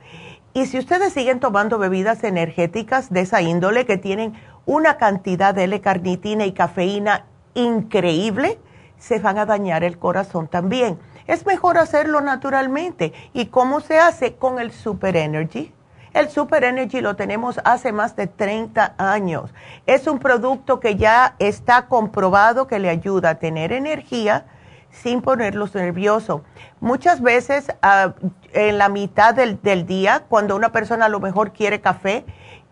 Y 0.53 0.67
si 0.67 0.79
ustedes 0.79 1.13
siguen 1.13 1.39
tomando 1.39 1.79
bebidas 1.79 2.25
energéticas 2.25 3.11
de 3.11 3.21
esa 3.21 3.41
índole 3.41 3.87
que 3.87 3.99
tienen 3.99 4.35
una 4.67 4.97
cantidad 4.97 5.55
de 5.55 5.65
L-carnitina 5.65 6.45
y 6.45 6.53
cafeína 6.53 7.27
increíble, 7.55 8.59
se 8.99 9.19
van 9.19 9.39
a 9.39 9.47
dañar 9.47 9.85
el 9.85 9.99
corazón 9.99 10.49
también. 10.49 10.99
Es 11.27 11.47
mejor 11.47 11.79
hacerlo 11.79 12.21
naturalmente. 12.21 13.13
¿Y 13.33 13.47
cómo 13.47 13.81
se 13.81 13.99
hace? 13.99 14.35
Con 14.35 14.59
el 14.59 14.73
Super 14.73 15.17
Energy. 15.17 15.73
El 16.13 16.29
Super 16.29 16.65
Energy 16.65 17.01
lo 17.01 17.15
tenemos 17.15 17.61
hace 17.65 17.93
más 17.93 18.17
de 18.17 18.27
30 18.27 18.95
años. 18.99 19.55
Es 19.87 20.09
un 20.09 20.19
producto 20.19 20.81
que 20.81 20.97
ya 20.97 21.37
está 21.39 21.87
comprobado 21.87 22.67
que 22.67 22.81
le 22.81 22.89
ayuda 22.89 23.31
a 23.31 23.35
tener 23.37 23.73
energía 23.73 24.47
sin 24.91 25.23
ponerlos 25.23 25.73
nerviosos. 25.77 26.43
Muchas 26.81 27.21
veces 27.21 27.73
ah, 27.83 28.15
en 28.53 28.79
la 28.79 28.89
mitad 28.89 29.35
del, 29.35 29.63
del, 29.63 29.87
día, 29.87 30.25
cuando 30.29 30.57
una 30.57 30.73
persona 30.73 31.05
a 31.05 31.09
lo 31.09 31.21
mejor 31.21 31.53
quiere 31.53 31.81
café, 31.81 32.25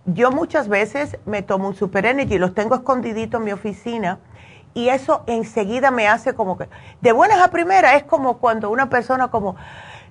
yo 0.04 0.32
muchas 0.32 0.68
veces 0.68 1.16
me 1.24 1.42
tomo 1.42 1.68
un 1.68 1.76
Super 1.76 2.06
Energy, 2.06 2.38
los 2.38 2.54
tengo 2.54 2.74
escondiditos 2.74 3.38
en 3.38 3.44
mi 3.44 3.52
oficina 3.52 4.18
y 4.74 4.88
eso 4.88 5.22
enseguida 5.26 5.90
me 5.90 6.08
hace 6.08 6.34
como 6.34 6.58
que, 6.58 6.68
de 7.00 7.12
buenas 7.12 7.40
a 7.40 7.50
primeras, 7.50 7.94
es 7.94 8.04
como 8.04 8.38
cuando 8.38 8.70
una 8.70 8.88
persona 8.88 9.28
como 9.28 9.56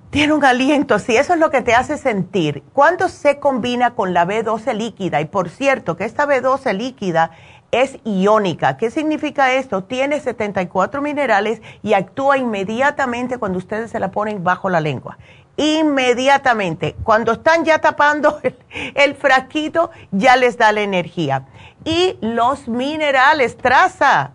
tiene 0.10 0.34
un 0.34 0.46
aliento, 0.46 1.00
si 1.00 1.17
eso 1.17 1.34
es 1.34 1.39
lo 1.39 1.50
que 1.50 1.62
te 1.62 1.76
hace 1.76 1.98
sentir. 1.98 2.63
Cuando 2.74 3.10
se 3.10 3.39
combina 3.39 3.93
con 3.93 4.13
la 4.13 4.26
B12 4.26 4.74
líquida, 4.74 5.20
y 5.20 5.26
por 5.26 5.50
cierto 5.50 5.98
que 5.98 6.06
esta 6.06 6.26
B12 6.26 6.74
líquida 6.74 7.32
es 7.72 8.00
iónica. 8.06 8.78
¿Qué 8.78 8.89
significa 8.89 9.54
esto? 9.54 9.84
Tiene 9.84 10.20
74 10.20 11.02
minerales 11.02 11.62
y 11.84 11.93
actúa 11.93 12.38
inmediatamente 12.38 13.38
cuando 13.38 13.58
ustedes 13.58 13.91
se 13.91 14.00
la 14.00 14.12
ponen 14.12 14.43
bajo 14.43 14.70
la 14.70 14.80
lengua. 14.80 15.17
Inmediatamente. 15.58 16.96
Cuando 17.04 17.34
están 17.34 17.65
ya 17.65 17.80
tapando 17.80 18.39
el, 18.43 18.56
el 18.96 19.15
frasquito, 19.15 19.91
ya 20.12 20.38
les 20.38 20.58
da 20.58 20.72
la 20.72 20.82
energía. 20.82 21.48
Y 21.84 22.17
los 22.22 22.67
minerales, 22.67 23.58
traza. 23.58 24.32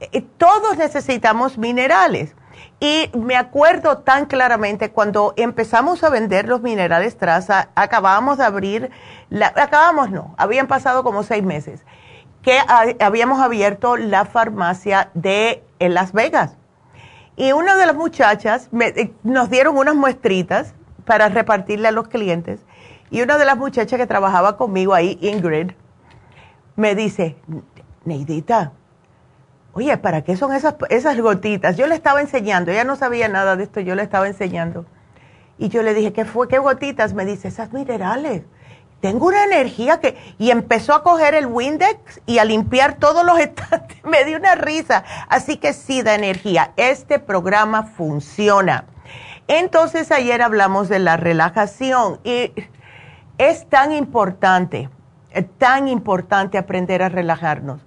Eh, 0.00 0.22
todos 0.36 0.76
necesitamos 0.76 1.56
minerales. 1.56 2.34
Y 2.78 3.10
me 3.14 3.36
acuerdo 3.36 3.98
tan 3.98 4.26
claramente 4.26 4.90
cuando 4.90 5.34
empezamos 5.36 6.04
a 6.04 6.10
vender 6.10 6.46
los 6.46 6.60
minerales 6.60 7.16
traza, 7.16 7.70
acabábamos 7.74 8.38
de 8.38 8.44
abrir, 8.44 8.90
la, 9.30 9.52
acabamos 9.56 10.10
no, 10.10 10.34
habían 10.36 10.66
pasado 10.66 11.02
como 11.02 11.22
seis 11.22 11.42
meses 11.42 11.84
que 12.46 12.60
habíamos 13.00 13.40
abierto 13.40 13.96
la 13.96 14.24
farmacia 14.24 15.10
de 15.14 15.64
Las 15.80 16.12
Vegas. 16.12 16.56
Y 17.34 17.50
una 17.50 17.74
de 17.74 17.86
las 17.86 17.96
muchachas 17.96 18.70
eh, 18.80 19.12
nos 19.24 19.50
dieron 19.50 19.76
unas 19.76 19.96
muestritas 19.96 20.72
para 21.04 21.28
repartirle 21.28 21.88
a 21.88 21.90
los 21.90 22.06
clientes. 22.06 22.60
Y 23.10 23.22
una 23.22 23.36
de 23.36 23.46
las 23.46 23.56
muchachas 23.56 23.98
que 23.98 24.06
trabajaba 24.06 24.56
conmigo 24.56 24.94
ahí, 24.94 25.18
Ingrid, 25.22 25.72
me 26.76 26.94
dice, 26.94 27.34
Neidita, 28.04 28.72
oye, 29.76 29.96
¿para 29.98 30.22
qué 30.22 30.36
son 30.36 30.52
esas, 30.52 30.74
esas 30.90 31.20
gotitas? 31.20 31.76
Yo 31.76 31.86
le 31.86 31.94
estaba 31.94 32.20
enseñando, 32.20 32.72
ella 32.72 32.84
no 32.84 32.96
sabía 32.96 33.28
nada 33.28 33.56
de 33.56 33.64
esto, 33.64 33.80
yo 33.80 33.94
le 33.94 34.02
estaba 34.02 34.26
enseñando. 34.26 34.86
Y 35.58 35.68
yo 35.68 35.82
le 35.82 35.94
dije, 35.94 36.12
¿qué 36.12 36.24
fue? 36.24 36.48
¿Qué 36.48 36.58
gotitas? 36.58 37.14
Me 37.14 37.24
dice, 37.24 37.48
esas 37.48 37.72
minerales 37.72 38.42
tengo 39.00 39.26
una 39.26 39.44
energía 39.44 40.00
que... 40.00 40.16
Y 40.38 40.50
empezó 40.50 40.94
a 40.94 41.02
coger 41.02 41.34
el 41.34 41.46
Windex 41.46 42.20
y 42.26 42.38
a 42.38 42.44
limpiar 42.44 42.94
todos 42.94 43.24
los 43.24 43.38
estantes. 43.40 44.04
Me 44.04 44.24
dio 44.24 44.38
una 44.38 44.54
risa. 44.54 45.04
Así 45.28 45.56
que 45.58 45.72
sí 45.72 46.02
da 46.02 46.14
energía. 46.14 46.72
Este 46.76 47.18
programa 47.18 47.84
funciona. 47.84 48.84
Entonces 49.48 50.10
ayer 50.10 50.42
hablamos 50.42 50.88
de 50.88 50.98
la 50.98 51.16
relajación 51.16 52.18
y 52.24 52.52
es 53.38 53.68
tan 53.68 53.92
importante, 53.92 54.88
tan 55.58 55.86
importante 55.86 56.58
aprender 56.58 57.02
a 57.02 57.08
relajarnos. 57.08 57.80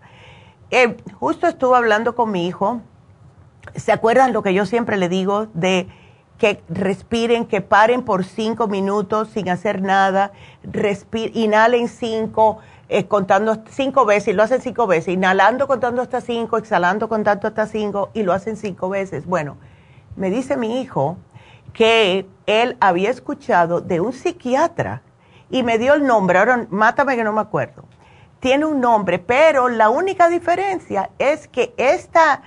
Eh, 0.72 0.98
justo 1.20 1.48
estuve 1.48 1.78
hablando 1.78 2.16
con 2.16 2.32
mi 2.32 2.48
hijo. 2.48 2.82
¿Se 3.76 3.92
acuerdan 3.92 4.34
lo 4.34 4.44
que 4.44 4.54
yo 4.54 4.66
siempre 4.66 4.98
le 4.98 5.10
digo 5.10 5.48
de 5.54 5.88
que 6.38 6.64
respiren, 6.70 7.46
que 7.46 7.62
paren 7.62 8.04
por 8.04 8.24
cinco 8.24 8.68
minutos 8.68 9.30
sin 9.30 9.50
hacer 9.50 9.82
nada, 9.82 10.32
inhalen 11.34 11.90
cinco, 11.90 12.60
eh, 12.88 13.08
contando 13.08 13.58
cinco 13.70 14.06
veces, 14.06 14.30
y 14.30 14.34
lo 14.34 14.44
hacen 14.44 14.62
cinco 14.62 14.88
veces, 14.88 15.14
inhalando 15.14 15.68
contando 15.68 16.02
hasta 16.02 16.22
cinco, 16.22 16.58
exhalando 16.58 17.10
contando 17.10 17.48
hasta 17.48 17.68
cinco, 17.68 18.10
y 18.14 18.24
lo 18.24 18.32
hacen 18.32 18.56
cinco 18.56 18.88
veces. 18.88 19.26
Bueno, 19.26 19.58
me 20.16 20.30
dice 20.30 20.56
mi 20.56 20.80
hijo 20.80 21.18
que 21.74 22.26
él 22.46 22.78
había 22.80 23.10
escuchado 23.10 23.82
de 23.82 24.00
un 24.00 24.14
psiquiatra 24.14 25.02
y 25.50 25.64
me 25.64 25.78
dio 25.78 25.94
el 25.94 26.06
nombre, 26.08 26.40
ahora 26.40 26.68
mátame 26.70 27.18
que 27.18 27.24
no 27.26 27.34
me 27.34 27.42
acuerdo. 27.42 27.84
Tiene 28.40 28.66
un 28.66 28.80
nombre, 28.80 29.20
pero 29.20 29.70
la 29.70 29.90
única 29.90 30.30
diferencia 30.30 31.10
es 31.18 31.48
que 31.48 31.74
esta 31.78 32.42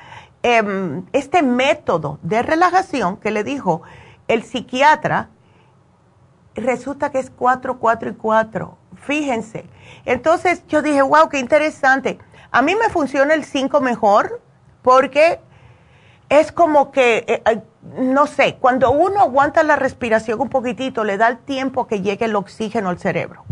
Em, 0.44 1.06
este 1.12 1.40
método 1.42 2.18
de 2.22 2.42
relajación 2.42 3.16
que 3.18 3.30
le 3.30 3.44
dijo 3.44 3.82
el 4.26 4.42
psiquiatra, 4.42 5.28
resulta 6.56 7.10
que 7.12 7.20
es 7.20 7.30
4, 7.30 7.78
4 7.78 8.10
y 8.10 8.14
4. 8.14 8.76
Fíjense. 8.96 9.66
Entonces 10.04 10.66
yo 10.66 10.82
dije, 10.82 11.00
wow, 11.00 11.28
qué 11.28 11.38
interesante. 11.38 12.18
A 12.50 12.60
mí 12.60 12.74
me 12.74 12.88
funciona 12.88 13.34
el 13.34 13.44
5 13.44 13.80
mejor 13.80 14.42
porque 14.82 15.38
es 16.28 16.50
como 16.50 16.90
que, 16.90 17.24
eh, 17.28 17.62
no 18.00 18.26
sé, 18.26 18.56
cuando 18.56 18.90
uno 18.90 19.20
aguanta 19.20 19.62
la 19.62 19.76
respiración 19.76 20.40
un 20.40 20.48
poquitito, 20.48 21.04
le 21.04 21.18
da 21.18 21.28
el 21.28 21.38
tiempo 21.38 21.86
que 21.86 22.00
llegue 22.00 22.24
el 22.24 22.34
oxígeno 22.34 22.88
al 22.88 22.98
cerebro. 22.98 23.44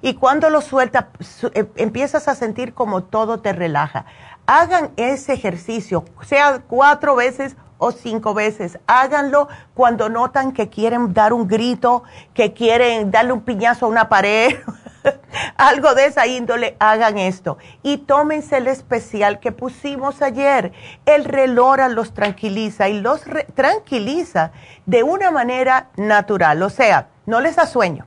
Y 0.00 0.14
cuando 0.14 0.50
lo 0.50 0.60
suelta, 0.60 1.10
eh, 1.54 1.66
empiezas 1.76 2.28
a 2.28 2.34
sentir 2.34 2.74
como 2.74 3.02
todo 3.02 3.40
te 3.40 3.52
relaja 3.52 4.06
hagan 4.48 4.92
ese 4.96 5.34
ejercicio, 5.34 6.06
sea 6.22 6.62
cuatro 6.66 7.14
veces 7.14 7.54
o 7.76 7.92
cinco 7.92 8.32
veces. 8.32 8.78
Háganlo 8.86 9.46
cuando 9.74 10.08
notan 10.08 10.52
que 10.52 10.70
quieren 10.70 11.12
dar 11.12 11.34
un 11.34 11.46
grito, 11.46 12.02
que 12.32 12.54
quieren 12.54 13.10
darle 13.10 13.34
un 13.34 13.42
piñazo 13.42 13.84
a 13.84 13.90
una 13.90 14.08
pared, 14.08 14.56
algo 15.58 15.94
de 15.94 16.06
esa 16.06 16.26
índole, 16.26 16.76
hagan 16.80 17.18
esto. 17.18 17.58
Y 17.82 17.98
tómense 17.98 18.56
el 18.56 18.68
especial 18.68 19.38
que 19.38 19.52
pusimos 19.52 20.22
ayer. 20.22 20.72
El 21.04 21.26
relora 21.26 21.90
los 21.90 22.14
tranquiliza 22.14 22.88
y 22.88 23.00
los 23.00 23.20
tranquiliza 23.54 24.52
de 24.86 25.02
una 25.02 25.30
manera 25.30 25.90
natural, 25.96 26.62
o 26.62 26.70
sea, 26.70 27.08
no 27.26 27.42
les 27.42 27.56
da 27.56 27.66
sueño. 27.66 28.06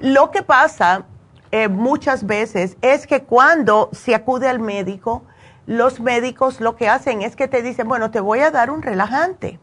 Lo 0.00 0.32
que 0.32 0.42
pasa 0.42 1.04
eh, 1.52 1.68
muchas 1.68 2.26
veces 2.26 2.76
es 2.80 3.06
que 3.06 3.24
cuando 3.24 3.90
se 3.92 4.14
acude 4.14 4.48
al 4.48 4.60
médico, 4.60 5.24
los 5.66 6.00
médicos 6.00 6.60
lo 6.60 6.76
que 6.76 6.88
hacen 6.88 7.22
es 7.22 7.36
que 7.36 7.48
te 7.48 7.62
dicen, 7.62 7.88
bueno, 7.88 8.10
te 8.10 8.20
voy 8.20 8.40
a 8.40 8.50
dar 8.50 8.70
un 8.70 8.82
relajante. 8.82 9.58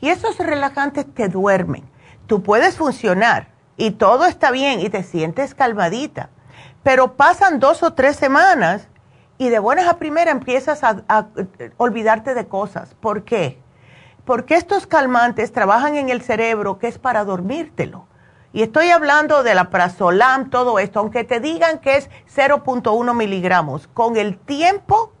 Y 0.00 0.08
esos 0.08 0.38
relajantes 0.38 1.06
te 1.12 1.28
duermen. 1.28 1.84
Tú 2.26 2.42
puedes 2.42 2.76
funcionar 2.76 3.48
y 3.76 3.92
todo 3.92 4.26
está 4.26 4.50
bien 4.50 4.80
y 4.80 4.90
te 4.90 5.02
sientes 5.02 5.54
calmadita. 5.54 6.30
Pero 6.82 7.16
pasan 7.16 7.60
dos 7.60 7.82
o 7.82 7.94
tres 7.94 8.16
semanas 8.16 8.88
y 9.38 9.48
de 9.48 9.60
buenas 9.60 9.88
a 9.88 9.98
primeras 9.98 10.34
empiezas 10.34 10.82
a, 10.82 11.28
olvidarte 11.76 12.34
de 12.34 12.48
cosas. 12.48 12.94
¿Por 12.94 13.24
qué? 13.24 13.60
Porque 14.24 14.56
estos 14.56 14.86
calmantes 14.86 15.52
trabajan 15.52 15.96
en 15.96 16.08
el 16.10 16.22
cerebro 16.22 16.78
que 16.78 16.88
es 16.88 16.98
para 16.98 17.24
dormírtelo. 17.24 18.07
Y 18.52 18.62
estoy 18.62 18.90
hablando 18.90 19.42
de 19.42 19.54
la 19.54 19.68
prazolam, 19.68 20.48
todo 20.48 20.78
esto, 20.78 21.00
aunque 21.00 21.24
te 21.24 21.38
digan 21.38 21.78
que 21.80 21.96
es 21.96 22.10
0.1 22.34 23.14
miligramos. 23.14 23.88
Con 23.88 24.16
el 24.16 24.38
tiempo 24.38 25.12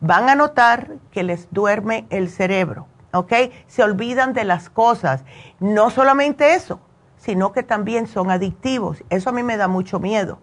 van 0.00 0.28
a 0.28 0.34
notar 0.34 0.90
que 1.10 1.22
les 1.22 1.48
duerme 1.50 2.06
el 2.10 2.28
cerebro, 2.28 2.86
¿ok? 3.12 3.32
Se 3.66 3.82
olvidan 3.82 4.34
de 4.34 4.44
las 4.44 4.68
cosas. 4.68 5.24
No 5.60 5.88
solamente 5.88 6.54
eso, 6.54 6.78
sino 7.16 7.52
que 7.52 7.62
también 7.62 8.06
son 8.06 8.30
adictivos. 8.30 9.02
Eso 9.08 9.30
a 9.30 9.32
mí 9.32 9.42
me 9.42 9.56
da 9.56 9.66
mucho 9.66 9.98
miedo. 9.98 10.38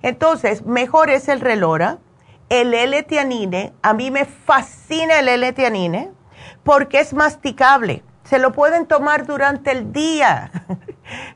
Entonces, 0.00 0.64
mejor 0.64 1.10
es 1.10 1.28
el 1.28 1.40
relora, 1.40 1.98
el 2.50 2.72
L-tianine. 2.72 3.72
A 3.82 3.94
mí 3.94 4.12
me 4.12 4.26
fascina 4.26 5.18
el 5.18 5.28
L-tianine 5.28 6.12
porque 6.62 7.00
es 7.00 7.14
masticable. 7.14 8.04
Se 8.24 8.38
lo 8.38 8.52
pueden 8.52 8.86
tomar 8.86 9.26
durante 9.26 9.70
el 9.70 9.92
día. 9.92 10.50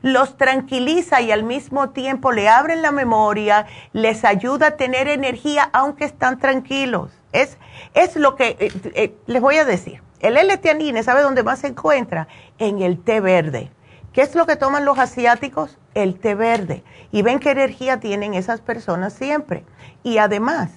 los 0.01 0.37
tranquiliza 0.37 1.21
y 1.21 1.31
al 1.31 1.43
mismo 1.43 1.91
tiempo 1.91 2.31
le 2.31 2.49
abren 2.49 2.81
la 2.81 2.91
memoria, 2.91 3.67
les 3.93 4.25
ayuda 4.25 4.67
a 4.67 4.77
tener 4.77 5.07
energía 5.07 5.69
aunque 5.73 6.05
están 6.05 6.39
tranquilos. 6.39 7.11
Es, 7.31 7.57
es 7.93 8.15
lo 8.15 8.35
que 8.35 8.57
eh, 8.59 8.71
eh, 8.95 9.15
les 9.27 9.41
voy 9.41 9.57
a 9.57 9.65
decir. 9.65 10.01
El 10.19 10.35
L-teanine, 10.35 11.03
¿sabe 11.03 11.21
dónde 11.21 11.43
más 11.43 11.59
se 11.59 11.67
encuentra? 11.67 12.27
En 12.57 12.81
el 12.81 13.01
té 13.01 13.21
verde. 13.21 13.71
¿Qué 14.11 14.21
es 14.21 14.35
lo 14.35 14.45
que 14.45 14.55
toman 14.55 14.83
los 14.83 14.97
asiáticos? 14.97 15.77
El 15.93 16.19
té 16.19 16.35
verde. 16.35 16.83
Y 17.11 17.21
ven 17.21 17.39
qué 17.39 17.51
energía 17.51 17.99
tienen 17.99 18.33
esas 18.33 18.59
personas 18.59 19.13
siempre. 19.13 19.63
Y 20.03 20.17
además, 20.17 20.71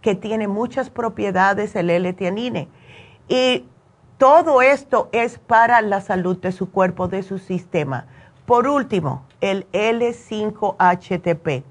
que 0.00 0.14
tiene 0.14 0.48
muchas 0.48 0.88
propiedades 0.88 1.76
el 1.76 1.90
L-teanine. 1.90 2.68
Y 3.28 3.66
todo 4.20 4.60
esto 4.60 5.08
es 5.12 5.38
para 5.38 5.80
la 5.80 6.02
salud 6.02 6.36
de 6.36 6.52
su 6.52 6.70
cuerpo, 6.70 7.08
de 7.08 7.22
su 7.22 7.38
sistema. 7.38 8.04
Por 8.44 8.68
último, 8.68 9.24
el 9.40 9.66
L5-HTP. 9.72 11.64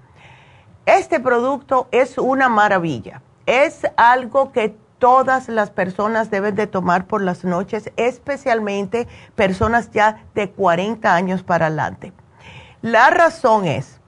Este 0.88 1.20
producto 1.20 1.88
es 1.92 2.18
una 2.18 2.50
maravilla. 2.50 3.22
Es 3.46 3.86
algo 3.98 4.52
que 4.52 4.76
todas 4.98 5.48
las 5.48 5.70
personas 5.70 6.32
deben 6.32 6.56
de 6.56 6.66
tomar 6.66 7.06
por 7.06 7.22
las 7.22 7.46
noches, 7.46 7.92
especialmente 7.98 9.08
personas 9.36 9.92
ya 9.92 10.24
de 10.34 10.50
40 10.50 11.14
años 11.14 11.44
para 11.44 11.68
adelante. 11.68 12.14
La 12.82 13.12
razón 13.12 13.66
es, 13.66 14.00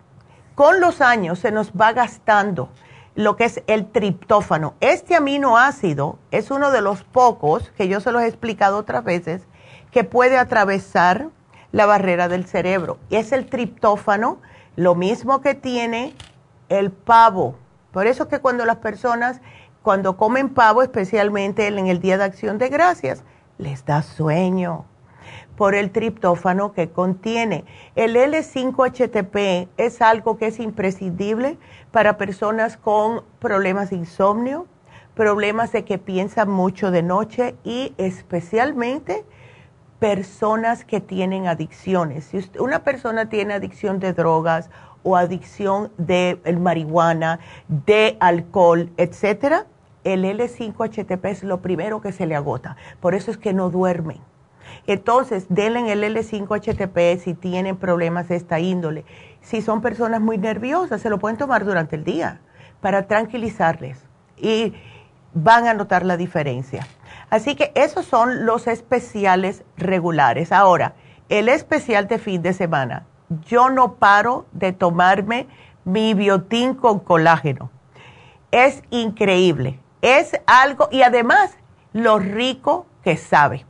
con 0.56 0.82
los 0.82 1.00
años 1.00 1.38
se 1.38 1.52
nos 1.52 1.74
va 1.74 1.94
gastando 1.94 2.70
lo 3.16 3.36
que 3.36 3.46
es 3.46 3.64
el 3.68 3.88
triptófano. 3.88 4.76
Este 4.80 5.16
aminoácido 5.16 6.18
es 6.32 6.52
uno 6.52 6.72
de 6.72 6.82
los 6.82 7.04
pocos, 7.04 7.72
que 7.78 7.88
yo 7.88 8.00
se 8.00 8.12
los 8.12 8.22
he 8.22 8.28
explicado 8.28 8.78
otras 8.78 9.04
veces, 9.04 9.44
que 9.92 10.04
puede 10.04 10.38
atravesar 10.38 11.30
la 11.72 11.86
barrera 11.86 12.28
del 12.28 12.46
cerebro. 12.46 12.98
Y 13.10 13.18
es 13.18 13.32
el 13.32 13.48
triptófano, 13.48 14.40
lo 14.76 14.96
mismo 14.96 15.42
que 15.42 15.56
tiene 15.56 16.16
el 16.70 16.92
pavo. 16.92 17.56
Por 17.92 18.08
eso 18.08 18.28
que 18.28 18.40
cuando 18.40 18.66
las 18.66 18.78
personas, 18.78 19.42
cuando 19.82 20.16
comen 20.16 20.50
pavo, 20.50 20.82
especialmente 20.82 21.68
en 21.68 21.88
el 21.88 22.00
Día 22.00 22.18
de 22.18 22.24
Acción 22.24 22.58
de 22.58 22.70
Gracias, 22.70 23.24
les 23.58 23.86
da 23.86 24.02
sueño 24.02 24.86
por 25.62 25.76
el 25.76 25.92
triptófano 25.92 26.74
que 26.74 26.90
contiene. 26.90 27.66
El 27.96 28.16
L5-HTP 28.16 29.68
es 29.78 30.02
algo 30.02 30.36
que 30.40 30.48
es 30.48 30.60
imprescindible 30.60 31.60
para 31.92 32.18
personas 32.18 32.78
con 32.78 33.22
problemas 33.38 33.92
de 33.92 33.98
insomnio, 33.98 34.66
problemas 35.14 35.72
de 35.72 35.86
que 35.86 36.00
piensan 36.00 36.50
mucho 36.50 36.90
de 36.90 37.04
noche 37.04 37.54
y 37.64 37.94
especialmente 38.00 39.24
personas 40.00 40.84
que 40.84 41.00
tienen 41.00 41.46
adicciones. 41.46 42.24
Si 42.24 42.44
una 42.58 42.84
persona 42.84 43.30
tiene 43.30 43.54
adicción 43.54 44.00
de 44.00 44.14
drogas 44.14 44.72
o 45.04 45.16
adicción 45.16 45.92
de 46.00 46.40
marihuana, 46.60 47.40
de 47.68 48.18
alcohol, 48.20 48.90
etcétera, 48.98 49.68
el 50.06 50.26
L5-HTP 50.26 51.24
es 51.26 51.44
lo 51.44 51.62
primero 51.62 52.02
que 52.02 52.12
se 52.12 52.26
le 52.26 52.36
agota. 52.36 52.78
Por 53.00 53.14
eso 53.14 53.30
es 53.30 53.38
que 53.38 53.54
no 53.54 53.70
duermen 53.70 54.31
entonces, 54.88 55.46
denle 55.50 55.92
el 55.92 56.04
L5-HTP 56.04 57.20
si 57.20 57.34
tienen 57.34 57.78
problemas 57.78 58.28
de 58.28 58.36
esta 58.36 58.60
índole. 58.60 59.06
Si 59.42 59.62
son 59.62 59.82
personas 59.82 60.22
muy 60.22 60.38
nerviosas, 60.38 61.02
se 61.02 61.10
lo 61.10 61.20
pueden 61.20 61.38
tomar 61.38 61.66
durante 61.66 61.96
el 61.96 62.04
día 62.04 62.42
para 62.82 63.08
tranquilizarles 63.08 64.04
y 64.38 64.74
van 65.34 65.68
a 65.68 65.74
notar 65.74 66.06
la 66.06 66.18
diferencia. 66.18 66.86
Así 67.30 67.56
que 67.56 67.72
esos 67.76 68.06
son 68.06 68.46
los 68.46 68.68
especiales 68.68 69.64
regulares. 69.78 70.52
Ahora, 70.52 70.96
el 71.30 71.48
especial 71.48 72.08
de 72.08 72.20
fin 72.20 72.42
de 72.42 72.54
semana. 72.54 73.06
Yo 73.46 73.70
no 73.70 73.94
paro 73.94 74.46
de 74.52 74.74
tomarme 74.74 75.48
mi 75.86 76.14
biotín 76.14 76.74
con 76.74 77.00
colágeno. 77.00 77.72
Es 78.52 78.84
increíble. 78.90 79.80
Es 80.02 80.34
algo, 80.46 80.90
y 80.92 81.04
además, 81.04 81.52
lo 81.94 82.20
rico 82.20 82.86
que 83.04 83.16
sabe. 83.16 83.66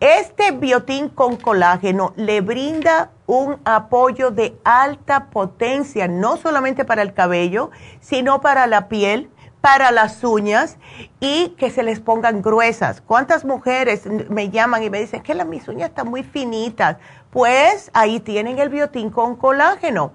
Este 0.00 0.52
biotín 0.52 1.10
con 1.10 1.36
colágeno 1.36 2.14
le 2.16 2.40
brinda 2.40 3.10
un 3.26 3.60
apoyo 3.66 4.30
de 4.30 4.58
alta 4.64 5.26
potencia, 5.26 6.08
no 6.08 6.38
solamente 6.38 6.86
para 6.86 7.02
el 7.02 7.12
cabello, 7.12 7.70
sino 8.00 8.40
para 8.40 8.66
la 8.66 8.88
piel, 8.88 9.28
para 9.60 9.90
las 9.90 10.24
uñas 10.24 10.78
y 11.20 11.50
que 11.58 11.68
se 11.68 11.82
les 11.82 12.00
pongan 12.00 12.40
gruesas. 12.40 13.02
¿Cuántas 13.02 13.44
mujeres 13.44 14.06
me 14.30 14.48
llaman 14.48 14.82
y 14.82 14.88
me 14.88 15.00
dicen 15.00 15.22
que 15.22 15.34
las 15.34 15.46
mis 15.46 15.68
uñas 15.68 15.90
están 15.90 16.08
muy 16.08 16.22
finitas? 16.22 16.96
Pues 17.30 17.90
ahí 17.92 18.20
tienen 18.20 18.58
el 18.58 18.70
biotín 18.70 19.10
con 19.10 19.36
colágeno. 19.36 20.12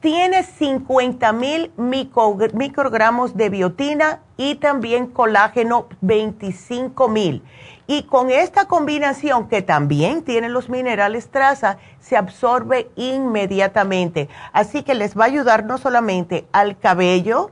Tiene 0.00 0.42
50 0.42 1.32
mil 1.32 1.72
microgramos 1.76 3.36
de 3.36 3.48
biotina 3.50 4.20
y 4.36 4.56
también 4.56 5.06
colágeno 5.06 5.86
25 6.00 7.08
mil. 7.08 7.44
Y 7.86 8.04
con 8.04 8.30
esta 8.30 8.66
combinación 8.66 9.48
que 9.48 9.62
también 9.62 10.22
tiene 10.22 10.48
los 10.48 10.68
minerales 10.68 11.30
traza, 11.30 11.78
se 12.00 12.16
absorbe 12.16 12.90
inmediatamente. 12.96 14.28
Así 14.52 14.82
que 14.82 14.94
les 14.94 15.18
va 15.18 15.24
a 15.24 15.28
ayudar 15.28 15.64
no 15.64 15.78
solamente 15.78 16.46
al 16.52 16.78
cabello, 16.78 17.50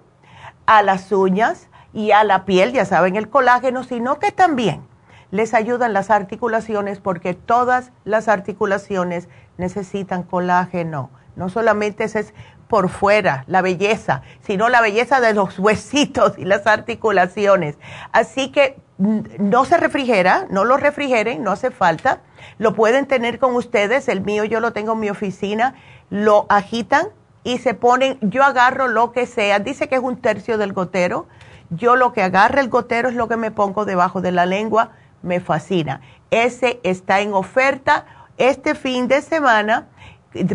a 0.66 0.82
las 0.82 1.10
uñas 1.10 1.68
y 1.92 2.12
a 2.12 2.22
la 2.22 2.44
piel, 2.44 2.72
ya 2.72 2.84
saben, 2.84 3.16
el 3.16 3.28
colágeno, 3.28 3.82
sino 3.82 4.18
que 4.18 4.30
también 4.30 4.82
les 5.30 5.54
ayudan 5.54 5.92
las 5.92 6.10
articulaciones 6.10 7.00
porque 7.00 7.34
todas 7.34 7.92
las 8.04 8.28
articulaciones 8.28 9.28
necesitan 9.58 10.22
colágeno. 10.22 11.10
No 11.36 11.48
solamente 11.48 12.04
es 12.04 12.34
por 12.68 12.88
fuera, 12.88 13.44
la 13.48 13.62
belleza, 13.62 14.22
sino 14.42 14.68
la 14.68 14.80
belleza 14.80 15.20
de 15.20 15.34
los 15.34 15.58
huesitos 15.58 16.38
y 16.38 16.44
las 16.44 16.66
articulaciones. 16.66 17.78
Así 18.12 18.52
que 18.52 18.78
no 19.00 19.64
se 19.64 19.78
refrigera, 19.78 20.46
no 20.50 20.64
lo 20.64 20.76
refrigeren, 20.76 21.42
no 21.42 21.50
hace 21.50 21.70
falta. 21.70 22.20
Lo 22.58 22.74
pueden 22.74 23.06
tener 23.06 23.38
con 23.38 23.54
ustedes, 23.54 24.08
el 24.08 24.20
mío 24.20 24.44
yo 24.44 24.60
lo 24.60 24.72
tengo 24.72 24.92
en 24.92 25.00
mi 25.00 25.10
oficina, 25.10 25.74
lo 26.10 26.44
agitan 26.50 27.08
y 27.42 27.58
se 27.58 27.72
ponen, 27.72 28.18
yo 28.20 28.44
agarro 28.44 28.88
lo 28.88 29.12
que 29.12 29.26
sea, 29.26 29.58
dice 29.58 29.88
que 29.88 29.94
es 29.94 30.02
un 30.02 30.20
tercio 30.20 30.58
del 30.58 30.74
gotero, 30.74 31.26
yo 31.70 31.96
lo 31.96 32.12
que 32.12 32.22
agarro 32.22 32.60
el 32.60 32.68
gotero 32.68 33.08
es 33.08 33.14
lo 33.14 33.28
que 33.28 33.38
me 33.38 33.50
pongo 33.50 33.86
debajo 33.86 34.20
de 34.20 34.32
la 34.32 34.44
lengua, 34.44 34.90
me 35.22 35.40
fascina. 35.40 36.02
Ese 36.30 36.80
está 36.82 37.20
en 37.20 37.32
oferta 37.32 38.04
este 38.36 38.74
fin 38.74 39.08
de 39.08 39.22
semana 39.22 39.88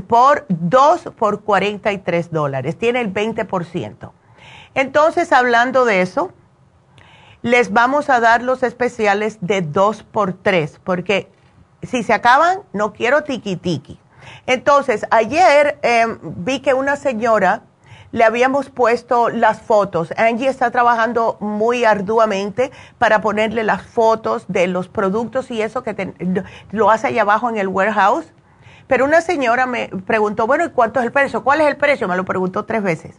por 0.08 0.46
2 0.50 1.14
por 1.18 1.42
43 1.42 2.32
dólares, 2.32 2.78
tiene 2.78 3.02
el 3.02 3.12
20%. 3.12 4.12
Entonces, 4.76 5.32
hablando 5.32 5.86
de 5.86 6.02
eso, 6.02 6.32
les 7.46 7.72
vamos 7.72 8.10
a 8.10 8.20
dar 8.20 8.42
los 8.42 8.64
especiales 8.64 9.38
de 9.40 9.62
dos 9.62 10.02
por 10.02 10.34
tres, 10.34 10.82
porque 10.84 11.30
si 11.84 12.02
se 12.02 12.12
acaban, 12.12 12.62
no 12.74 12.92
quiero 12.92 13.24
tiki 13.24 13.56
tiki. 13.56 14.00
Entonces, 14.48 15.06
ayer 15.12 15.78
em, 15.84 16.18
vi 16.24 16.60
que 16.62 16.74
una 16.74 16.96
señora 16.96 17.62
le 18.12 18.24
habíamos 18.24 18.72
puesto 18.72 19.30
las 19.30 19.62
fotos. 19.62 20.12
Angie 20.18 20.48
está 20.48 20.72
trabajando 20.72 21.38
muy 21.40 21.86
arduamente 21.86 22.72
para 22.98 23.22
ponerle 23.22 23.64
las 23.64 23.84
fotos 23.84 24.46
de 24.48 24.66
los 24.66 24.88
productos 24.88 25.52
y 25.52 25.62
eso 25.62 25.84
que 25.84 26.16
lo 26.72 26.90
hace 26.90 27.10
allá 27.10 27.22
abajo 27.22 27.48
en 27.48 27.58
el 27.58 27.68
warehouse. 27.68 28.26
Pero 28.88 29.06
una 29.06 29.22
señora 29.22 29.68
me 29.68 29.90
preguntó, 30.08 30.48
bueno, 30.48 30.66
¿y 30.66 30.70
cuánto 30.72 31.00
es 31.00 31.06
el 31.06 31.12
precio? 31.12 31.44
¿Cuál 31.44 31.62
es 31.62 31.68
el 31.68 31.78
precio? 31.78 32.08
Me 32.08 32.18
lo 32.18 32.26
preguntó 32.26 32.66
tres 32.66 32.82
veces. 32.82 33.16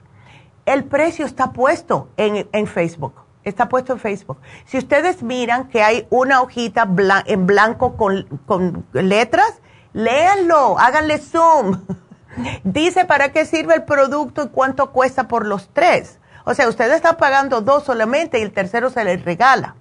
El 0.65 0.83
precio 0.83 1.27
está 1.27 1.53
puesto 1.53 2.09
en, 2.17 2.49
en 2.51 2.67
Facebook 2.67 3.26
está 3.49 3.69
puesto 3.69 3.93
en 3.93 4.01
Facebook. 4.01 4.39
Si 4.67 4.77
ustedes 4.77 5.23
miran 5.23 5.69
que 5.69 5.83
hay 5.83 6.07
una 6.11 6.43
hojita 6.43 6.89
en 7.27 7.47
blanco 7.47 7.97
con, 7.97 8.85
letras, 8.93 9.61
léanlo, 9.93 10.79
háganle 10.79 11.19
zoom. 11.19 11.81
Dice 12.65 13.05
para 13.05 13.33
qué 13.33 13.47
sirve 13.47 13.75
el 13.75 13.85
producto 13.85 14.45
y 14.45 14.49
cuánto 14.49 14.93
cuesta 14.93 15.29
por 15.29 15.47
los 15.47 15.71
tres. 15.73 16.19
O 16.45 16.55
sea, 16.55 16.69
ustedes 16.69 16.97
están 16.97 17.17
pagando 17.17 17.61
dos 17.61 17.85
solamente 17.85 18.39
y 18.39 18.43
el 18.43 18.53
tercero 18.53 18.91
se 18.91 19.05
les 19.05 19.25
regala. 19.25 19.77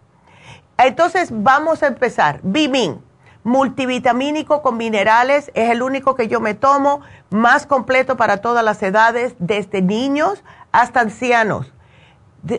Entonces, 0.78 1.30
vamos 1.32 1.84
a 1.84 1.88
empezar. 1.88 2.40
Bimin, 2.44 3.02
multivitamínico 3.44 4.62
con 4.62 4.78
minerales, 4.78 5.52
es 5.54 5.70
el 5.70 5.82
único 5.82 6.16
que 6.16 6.28
yo 6.28 6.40
me 6.40 6.54
tomo, 6.54 7.02
más 7.30 7.66
completo 7.66 8.16
para 8.16 8.38
todas 8.38 8.64
las 8.64 8.82
edades, 8.84 9.36
desde 9.40 9.82
niños 9.82 10.44
hasta 10.72 11.02
ancianos 11.02 11.75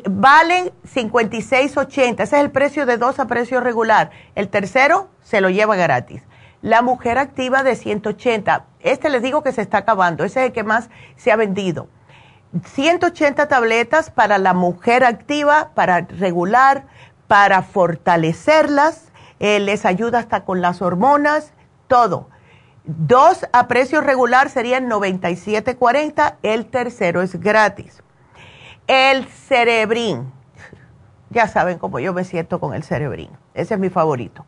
valen 0.09 0.72
56.80. 0.85 2.22
Ese 2.22 2.22
es 2.22 2.33
el 2.33 2.51
precio 2.51 2.87
de 2.87 2.96
dos 2.96 3.18
a 3.18 3.27
precio 3.27 3.61
regular. 3.61 4.11
El 4.35 4.49
tercero 4.49 5.09
se 5.22 5.40
lo 5.40 5.51
lleva 5.51 5.77
gratis. 5.77 6.22
La 6.62 6.83
mujer 6.83 7.18
activa 7.18 7.62
de 7.62 7.77
180. 7.77 8.64
Este 8.81 9.11
les 9.11 9.22
digo 9.22 9.42
que 9.42 9.53
se 9.53 9.62
está 9.62 9.79
acabando. 9.79 10.25
Ese 10.25 10.40
es 10.40 10.46
el 10.46 10.53
que 10.53 10.64
más 10.64 10.88
se 11.16 11.31
ha 11.31 11.37
vendido. 11.37 11.88
180 12.64 13.49
tabletas 13.49 14.11
para 14.11 14.38
la 14.38 14.55
mujer 14.55 15.05
activa, 15.05 15.70
para 15.75 16.01
regular, 16.01 16.87
para 17.29 17.62
fortalecerlas. 17.62 19.12
Eh, 19.38 19.61
les 19.61 19.85
ayuda 19.85 20.18
hasta 20.18 20.44
con 20.44 20.62
las 20.62 20.81
hormonas, 20.81 21.53
todo. 21.88 22.31
Dos 22.85 23.46
a 23.53 23.68
precio 23.68 24.01
regular 24.01 24.49
serían 24.49 24.88
97.40, 24.88 26.37
el 26.42 26.66
tercero 26.66 27.20
es 27.20 27.38
gratis. 27.38 28.03
El 28.87 29.27
cerebrín, 29.27 30.33
ya 31.31 31.49
saben 31.49 31.77
cómo 31.79 31.99
yo 31.99 32.14
me 32.14 32.22
siento 32.22 32.61
con 32.61 32.72
el 32.72 32.85
cerebrín, 32.85 33.31
ese 33.55 33.75
es 33.75 33.81
mi 33.81 33.90
favorito. 33.90 34.44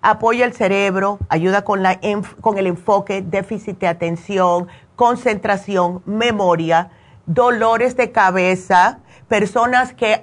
Apoya 0.00 0.44
el 0.44 0.52
cerebro, 0.52 1.18
ayuda 1.28 1.62
con, 1.62 1.82
la, 1.82 1.98
con 2.40 2.56
el 2.58 2.68
enfoque, 2.68 3.20
déficit 3.20 3.80
de 3.80 3.88
atención, 3.88 4.68
concentración, 4.94 6.02
memoria, 6.06 6.92
dolores 7.26 7.96
de 7.96 8.12
cabeza, 8.12 9.00
personas 9.26 9.92
que 9.92 10.20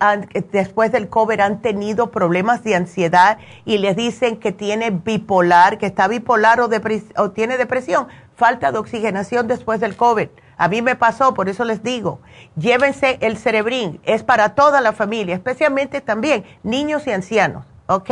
después 0.53 0.93
del 0.93 1.09
COVID 1.09 1.41
han 1.41 1.61
tenido 1.61 2.11
problemas 2.11 2.63
de 2.63 2.75
ansiedad 2.75 3.37
y 3.65 3.79
les 3.79 3.97
dicen 3.97 4.37
que 4.37 4.53
tiene 4.53 4.91
bipolar, 4.91 5.77
que 5.77 5.87
está 5.87 6.07
bipolar 6.07 6.61
o, 6.61 6.69
o 7.17 7.31
tiene 7.31 7.57
depresión, 7.57 8.07
falta 8.37 8.71
de 8.71 8.77
oxigenación 8.77 9.49
después 9.49 9.81
del 9.81 9.97
COVID. 9.97 10.29
A 10.57 10.67
mí 10.67 10.81
me 10.81 10.95
pasó, 10.95 11.33
por 11.33 11.49
eso 11.49 11.65
les 11.65 11.83
digo, 11.83 12.19
llévense 12.55 13.17
el 13.21 13.37
cerebrín, 13.37 13.99
es 14.03 14.23
para 14.23 14.55
toda 14.55 14.81
la 14.81 14.93
familia, 14.93 15.35
especialmente 15.35 16.01
también 16.01 16.45
niños 16.63 17.07
y 17.07 17.11
ancianos, 17.11 17.65
¿ok? 17.87 18.09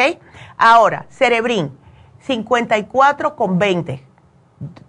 Ahora, 0.58 1.06
cerebrín, 1.10 1.78
54 2.20 3.36
con 3.36 3.60
20, 3.60 4.04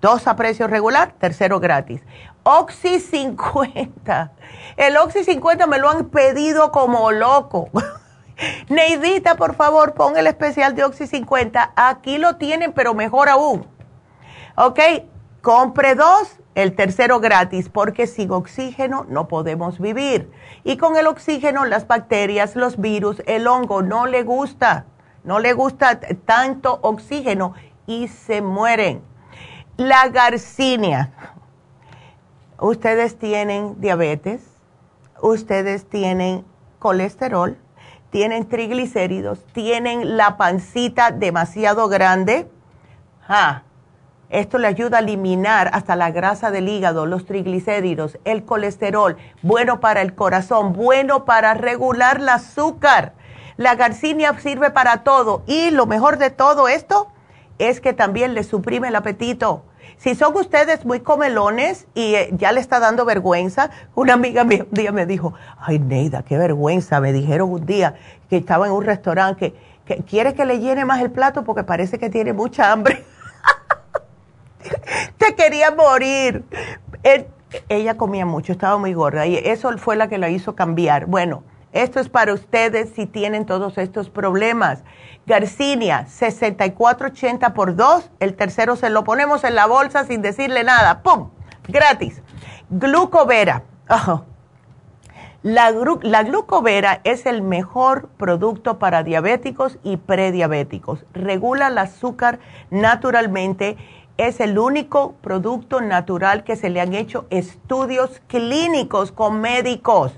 dos 0.00 0.26
a 0.26 0.36
precio 0.36 0.66
regular, 0.66 1.14
tercero 1.18 1.60
gratis. 1.60 2.02
Oxy 2.44 3.00
50. 3.00 4.32
El 4.76 4.96
Oxy 4.98 5.24
50 5.24 5.66
me 5.66 5.78
lo 5.78 5.90
han 5.90 6.10
pedido 6.10 6.70
como 6.72 7.10
loco. 7.10 7.70
Neidita, 8.68 9.36
por 9.36 9.54
favor, 9.54 9.94
pon 9.94 10.16
el 10.16 10.26
especial 10.26 10.74
de 10.74 10.84
Oxy 10.84 11.06
50. 11.06 11.72
Aquí 11.74 12.18
lo 12.18 12.36
tienen, 12.36 12.72
pero 12.72 12.94
mejor 12.94 13.28
aún. 13.28 13.66
¿Ok? 14.56 14.78
Compre 15.40 15.94
dos, 15.94 16.38
el 16.54 16.74
tercero 16.74 17.20
gratis, 17.20 17.68
porque 17.68 18.06
sin 18.06 18.30
oxígeno 18.30 19.06
no 19.08 19.28
podemos 19.28 19.80
vivir. 19.80 20.30
Y 20.62 20.76
con 20.76 20.96
el 20.96 21.06
oxígeno, 21.06 21.64
las 21.64 21.86
bacterias, 21.86 22.56
los 22.56 22.80
virus, 22.80 23.22
el 23.26 23.46
hongo 23.46 23.82
no 23.82 24.06
le 24.06 24.22
gusta. 24.22 24.86
No 25.24 25.38
le 25.38 25.52
gusta 25.54 25.98
tanto 26.26 26.78
oxígeno 26.82 27.54
y 27.86 28.08
se 28.08 28.42
mueren. 28.42 29.02
La 29.76 30.08
garcinia 30.08 31.12
ustedes 32.60 33.18
tienen 33.18 33.80
diabetes, 33.80 34.42
ustedes 35.20 35.88
tienen 35.88 36.44
colesterol, 36.78 37.58
tienen 38.10 38.48
triglicéridos, 38.48 39.44
tienen 39.52 40.16
la 40.16 40.36
pancita 40.36 41.10
demasiado 41.10 41.88
grande. 41.88 42.48
Esto 44.38 44.58
le 44.58 44.66
ayuda 44.66 44.98
a 44.98 45.00
eliminar 45.00 45.70
hasta 45.72 45.96
la 45.96 46.10
grasa 46.10 46.50
del 46.50 46.68
hígado, 46.68 47.06
los 47.06 47.26
triglicéridos, 47.26 48.18
el 48.24 48.44
colesterol, 48.44 49.16
bueno 49.42 49.80
para 49.80 50.02
el 50.02 50.14
corazón, 50.14 50.72
bueno 50.72 51.24
para 51.24 51.54
regular 51.54 52.18
el 52.18 52.28
azúcar. 52.28 53.12
La 53.56 53.74
garcinia 53.74 54.38
sirve 54.38 54.70
para 54.70 55.04
todo 55.04 55.42
y 55.46 55.70
lo 55.70 55.86
mejor 55.86 56.18
de 56.18 56.30
todo 56.30 56.68
esto 56.68 57.08
es 57.58 57.80
que 57.80 57.92
también 57.92 58.34
le 58.34 58.42
suprime 58.42 58.88
el 58.88 58.96
apetito 58.96 59.62
si 59.96 60.14
son 60.14 60.36
ustedes 60.36 60.84
muy 60.84 61.00
comelones 61.00 61.86
y 61.94 62.14
eh, 62.14 62.30
ya 62.32 62.52
le 62.52 62.60
está 62.60 62.80
dando 62.80 63.04
vergüenza, 63.04 63.70
una 63.94 64.14
amiga 64.14 64.44
mía 64.44 64.66
un 64.68 64.74
día 64.74 64.92
me 64.92 65.06
dijo, 65.06 65.34
ay 65.58 65.78
Neida, 65.78 66.22
qué 66.22 66.36
vergüenza, 66.36 67.00
me 67.00 67.12
dijeron 67.12 67.50
un 67.50 67.64
día 67.64 67.94
que 68.28 68.36
estaba 68.36 68.66
en 68.66 68.72
un 68.72 68.84
restaurante 68.84 69.54
que, 69.86 70.02
quiere 70.02 70.34
que 70.34 70.44
le 70.44 70.58
llene 70.58 70.84
más 70.84 71.00
el 71.00 71.10
plato 71.10 71.44
porque 71.44 71.62
parece 71.62 71.98
que 71.98 72.10
tiene 72.10 72.32
mucha 72.32 72.72
hambre. 72.72 73.04
Te 75.18 75.34
quería 75.34 75.70
morir. 75.70 76.44
ella 77.68 77.96
comía 77.96 78.26
mucho, 78.26 78.52
estaba 78.52 78.78
muy 78.78 78.94
gorda 78.94 79.26
y 79.26 79.36
eso 79.36 79.76
fue 79.78 79.96
la 79.96 80.08
que 80.08 80.18
la 80.18 80.28
hizo 80.28 80.54
cambiar. 80.54 81.06
Bueno, 81.06 81.42
esto 81.72 81.98
es 81.98 82.08
para 82.08 82.32
ustedes 82.32 82.90
si 82.94 83.06
tienen 83.06 83.46
todos 83.46 83.78
estos 83.78 84.08
problemas. 84.08 84.84
Garcinia, 85.26 86.06
6480 86.06 87.52
por 87.52 87.74
2. 87.74 88.10
El 88.20 88.34
tercero 88.34 88.76
se 88.76 88.90
lo 88.90 89.02
ponemos 89.02 89.42
en 89.42 89.56
la 89.56 89.66
bolsa 89.66 90.04
sin 90.04 90.22
decirle 90.22 90.62
nada. 90.62 91.02
¡Pum! 91.02 91.30
Gratis. 91.66 92.22
Glucovera. 92.70 93.64
La, 95.42 95.72
la, 96.02 96.22
glucovera 96.22 97.00
es 97.04 97.26
el 97.26 97.42
mejor 97.42 98.08
producto 98.16 98.78
para 98.78 99.02
diabéticos 99.02 99.78
y 99.82 99.96
prediabéticos. 99.96 101.04
Regula 101.12 101.68
el 101.68 101.78
azúcar 101.78 102.38
naturalmente. 102.70 103.76
Es 104.16 104.38
el 104.40 104.58
único 104.58 105.14
producto 105.20 105.80
natural 105.80 106.44
que 106.44 106.54
se 106.54 106.70
le 106.70 106.80
han 106.80 106.94
hecho 106.94 107.26
estudios 107.30 108.22
clínicos 108.28 109.10
con 109.10 109.40
médicos. 109.40 110.12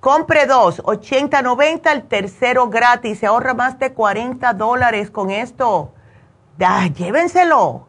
Compre 0.00 0.46
dos, 0.46 0.82
80, 0.84 1.40
90, 1.40 1.92
el 1.92 2.02
tercero 2.02 2.68
gratis. 2.68 3.20
Se 3.20 3.26
ahorra 3.26 3.54
más 3.54 3.78
de 3.78 3.92
40 3.92 4.52
dólares 4.54 5.10
con 5.10 5.30
esto. 5.30 5.92
Da, 6.58 6.88
llévenselo. 6.88 7.86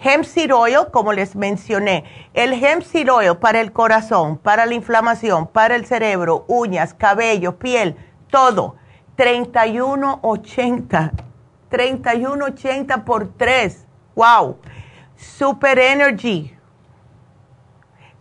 Hemp 0.00 0.24
Seed 0.24 0.50
como 0.90 1.12
les 1.12 1.36
mencioné, 1.36 2.04
el 2.34 2.52
Hemp 2.52 2.82
Seed 2.82 3.08
para 3.40 3.60
el 3.60 3.72
corazón, 3.72 4.36
para 4.38 4.66
la 4.66 4.74
inflamación, 4.74 5.46
para 5.46 5.76
el 5.76 5.86
cerebro, 5.86 6.44
uñas, 6.48 6.92
cabello, 6.94 7.58
piel, 7.58 7.96
todo. 8.30 8.76
31.80. 9.16 11.12
31.80 11.70 13.04
por 13.04 13.28
3. 13.28 13.83
Wow. 14.14 14.58
Super 15.16 15.78
Energy 15.78 16.54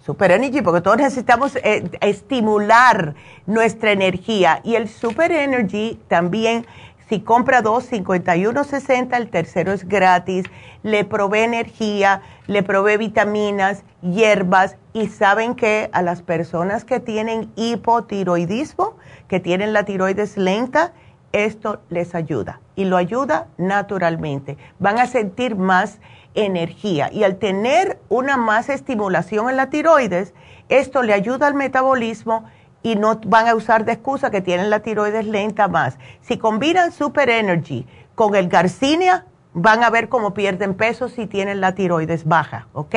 Super 0.06 0.32
Energy, 0.32 0.62
porque 0.62 0.82
todos 0.82 0.98
necesitamos 0.98 1.56
eh, 1.56 1.90
estimular 2.02 3.16
nuestra 3.46 3.94
energía. 3.94 4.60
Y 4.66 4.76
el 4.76 4.90
Super 4.90 5.32
Energy 5.32 5.98
también, 6.10 6.68
si 7.08 7.22
compra 7.22 7.62
dos, 7.62 7.90
51.60, 7.90 9.16
el 9.16 9.30
tercero 9.30 9.72
es 9.72 9.88
gratis, 9.88 10.46
le 10.84 11.06
provee 11.06 11.44
energía, 11.44 12.22
le 12.48 12.64
provee 12.64 12.98
vitaminas, 12.98 13.84
hierbas. 14.02 14.76
Y 14.92 15.08
saben 15.08 15.56
que 15.56 15.90
a 15.94 16.02
las 16.02 16.22
personas 16.22 16.84
que 16.84 17.00
tienen 17.00 17.50
hipotiroidismo, 17.56 18.98
que 19.30 19.40
tienen 19.40 19.72
la 19.72 19.86
tiroides 19.86 20.36
lenta, 20.36 20.92
esto 21.34 21.82
les 21.90 22.16
ayuda. 22.16 22.62
Y 22.76 22.86
lo 22.86 22.96
ayuda 22.96 23.48
naturalmente. 23.58 24.58
Van 24.80 24.98
a 25.00 25.08
sentir 25.08 25.58
más 25.58 26.00
energía. 26.36 27.12
Y 27.12 27.24
al 27.24 27.36
tener 27.36 28.00
una 28.08 28.38
más 28.38 28.70
estimulación 28.70 29.50
en 29.50 29.58
la 29.58 29.70
tiroides, 29.70 30.34
esto 30.70 31.04
le 31.04 31.14
ayuda 31.14 31.48
al 31.48 31.54
metabolismo 31.56 32.46
y 32.82 32.96
no 32.96 33.20
van 33.26 33.48
a 33.48 33.56
usar 33.56 33.86
de 33.86 33.94
excusa 33.94 34.32
que 34.32 34.42
tienen 34.42 34.70
la 34.70 34.82
tiroides 34.82 35.26
lenta 35.26 35.68
más. 35.68 35.98
Si 36.22 36.38
combinan 36.38 36.92
Super 36.92 37.30
Energy 37.30 37.86
con 38.16 38.36
el 38.36 38.48
Garcinia, 38.48 39.26
van 39.54 39.84
a 39.84 39.90
ver 39.90 40.10
cómo 40.10 40.34
pierden 40.34 40.74
peso 40.74 41.10
si 41.10 41.28
tienen 41.28 41.62
la 41.62 41.76
tiroides 41.76 42.26
baja, 42.26 42.68
¿ok? 42.74 42.96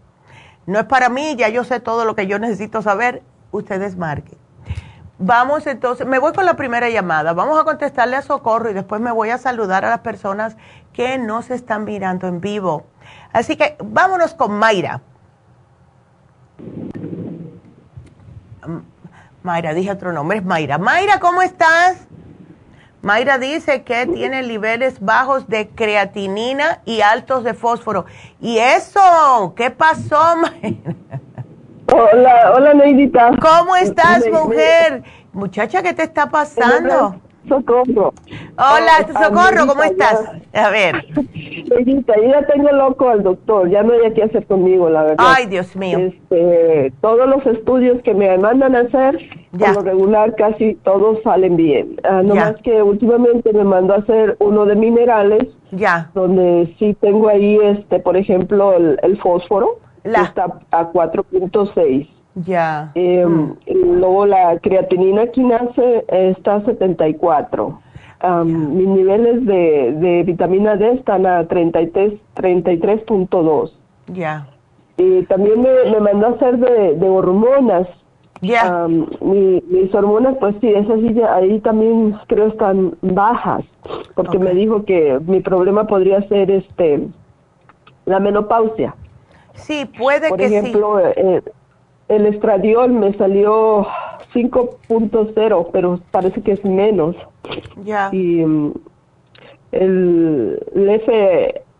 No 0.66 0.78
es 0.78 0.86
para 0.86 1.09
mí, 1.09 1.36
ya 1.36 1.49
yo 1.49 1.64
sé 1.64 1.80
todo 1.80 2.05
lo 2.05 2.14
que 2.14 2.26
yo 2.26 2.38
necesito 2.38 2.82
saber. 2.82 3.22
Ustedes 3.51 3.97
marquen. 3.97 4.38
Vamos 5.18 5.66
entonces, 5.66 6.07
me 6.07 6.18
voy 6.18 6.32
con 6.32 6.47
la 6.47 6.55
primera 6.55 6.88
llamada. 6.88 7.34
Vamos 7.34 7.61
a 7.61 7.64
contestarle 7.64 8.16
a 8.16 8.22
Socorro 8.22 8.70
y 8.70 8.72
después 8.72 9.03
me 9.03 9.12
voy 9.12 9.28
a 9.28 9.36
saludar 9.36 9.84
a 9.84 9.91
las 9.91 10.01
personas 10.01 10.57
que 10.95 11.18
nos 11.18 11.51
están 11.51 11.84
mirando 11.84 12.26
en 12.26 12.41
vivo. 12.41 12.86
Así 13.32 13.57
que 13.57 13.76
vámonos 13.84 14.32
con 14.32 14.53
Mayra. 14.53 15.03
Mayra, 19.43 19.72
dije 19.72 19.91
otro 19.91 20.12
nombre, 20.12 20.38
es 20.38 20.45
Mayra. 20.45 20.78
Mayra, 20.78 21.18
¿cómo 21.18 21.41
estás? 21.43 22.07
Mayra 23.03 23.38
dice 23.38 23.82
que 23.82 24.07
tiene 24.07 24.43
niveles 24.43 25.01
bajos 25.01 25.49
de 25.49 25.68
creatinina 25.70 26.80
y 26.84 27.01
altos 27.01 27.45
de 27.45 27.55
fósforo. 27.55 28.05
¿Y 28.41 28.59
eso? 28.59 29.55
¿Qué 29.57 29.70
pasó, 29.70 30.36
Mayra? 30.36 30.95
Hola, 31.93 32.53
hola 32.55 32.74
Neidita. 32.74 33.30
¿Cómo 33.41 33.74
estás, 33.76 34.24
mujer? 34.30 35.03
Muchacha, 35.32 35.82
¿qué 35.82 35.95
te 35.95 36.03
está 36.03 36.28
pasando? 36.28 37.20
Socorro. 37.51 38.14
Hola, 38.57 39.07
Socorro, 39.09 39.66
¿cómo 39.66 39.82
estás? 39.82 40.30
A 40.55 40.70
ver. 40.70 41.05
Neidita, 41.68 42.14
yo 42.16 42.28
ya 42.28 42.46
tengo 42.46 42.70
loco 42.70 43.09
al 43.09 43.24
doctor, 43.24 43.68
ya 43.68 43.82
no 43.82 43.92
hay 43.92 44.12
qué 44.12 44.22
hacer 44.22 44.46
conmigo, 44.46 44.88
la 44.88 45.03
verdad. 45.03 45.16
Ay, 45.18 45.46
Dios 45.46 45.74
mío. 45.74 45.98
Este, 45.98 46.92
todos 47.01 47.28
los 47.28 47.44
estudios 47.46 48.01
que 48.03 48.14
me 48.14 48.38
mandan 48.38 48.76
a 48.76 48.80
hacer, 48.80 49.18
por 49.51 49.74
lo 49.74 49.82
regular 49.82 50.36
casi 50.36 50.76
todos 50.76 51.18
salen 51.24 51.57
bien. 51.57 52.01
Ah, 52.05 52.22
no 52.22 52.36
más 52.36 52.55
que 52.62 52.82
últimamente 52.82 53.53
me 53.53 53.64
mandó 53.64 53.94
a 53.94 53.98
hacer 53.98 54.36
uno 54.38 54.64
de 54.64 54.76
minerales. 54.76 55.48
Ya. 55.72 56.11
Donde 56.14 56.72
sí 56.78 56.96
tengo 57.01 57.28
ahí, 57.28 57.59
este, 57.62 57.98
por 57.98 58.16
ejemplo, 58.16 58.76
el 58.76 59.20
fósforo 59.20 59.80
está 60.05 60.61
a 60.70 60.92
4.6. 60.92 62.09
Ya. 62.34 62.92
Eh, 62.94 63.26
Luego 63.66 64.26
la 64.26 64.58
creatinina 64.58 65.26
quinase 65.28 66.04
está 66.08 66.56
a 66.56 66.64
74. 66.64 67.80
Mis 68.44 68.86
niveles 68.86 69.46
de, 69.46 69.92
de, 69.92 70.22
vitamina 70.24 70.76
D 70.76 70.92
están 70.92 71.26
a 71.26 71.42
33.2. 71.48 72.18
33 72.34 73.02
ya. 74.12 74.46
Y 74.98 75.22
también 75.24 75.62
me, 75.62 75.90
me, 75.90 76.00
mandó 76.00 76.26
a 76.26 76.30
hacer 76.30 76.58
de, 76.58 76.96
de 76.96 77.08
hormonas. 77.08 77.88
Ya. 78.42 78.88
mis 78.88 79.94
hormonas, 79.94 80.36
pues 80.40 80.54
sí, 80.62 80.68
esas 80.68 81.00
sí, 81.00 81.20
ahí 81.20 81.60
también 81.60 82.18
creo 82.26 82.46
están 82.46 82.96
bajas, 83.02 83.64
porque 84.14 84.38
me 84.38 84.54
dijo 84.54 84.86
que 84.86 85.20
mi 85.26 85.40
problema 85.40 85.86
podría 85.86 86.26
ser 86.28 86.50
este 86.50 87.06
la 88.06 88.18
menopausia. 88.18 88.94
Sí, 89.52 89.84
puede 89.98 90.30
Por 90.30 90.38
que 90.38 90.46
ejemplo, 90.46 90.98
eh, 91.00 91.42
el 92.11 92.26
estradiol 92.26 92.90
me 92.90 93.14
salió 93.14 93.86
5.0, 94.34 95.68
pero 95.72 96.00
parece 96.11 96.42
que 96.42 96.52
es 96.52 96.64
menos. 96.64 97.14
Ya. 97.84 98.11
Y 98.12 98.44
mm, 98.44 98.72
el, 99.72 100.61
el 100.74 101.00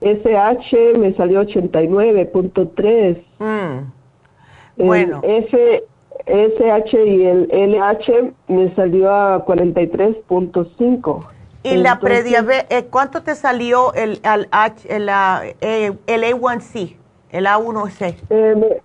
FSH 0.01 0.99
me 0.99 1.13
salió 1.15 1.43
89.3. 1.43 3.23
Mm. 3.41 4.85
Bueno. 4.87 5.21
El 5.25 5.45
FSH 5.47 6.95
y 6.95 7.25
el 7.25 7.49
LH 7.53 8.33
me 8.47 8.73
salió 8.77 9.13
a 9.13 9.45
43.5. 9.45 11.27
¿Y 11.65 11.77
la 11.77 11.99
prediabetes, 11.99 12.67
eh, 12.71 12.87
cuánto 12.89 13.23
te 13.23 13.35
salió 13.35 13.93
el, 13.95 14.21
el, 14.23 14.49
H, 14.51 14.89
el, 14.89 15.11
eh, 15.61 15.93
el 16.07 16.23
A1C? 16.23 16.97
el 17.33 17.47
A1C? 17.47 18.17
Eh, 18.31 18.81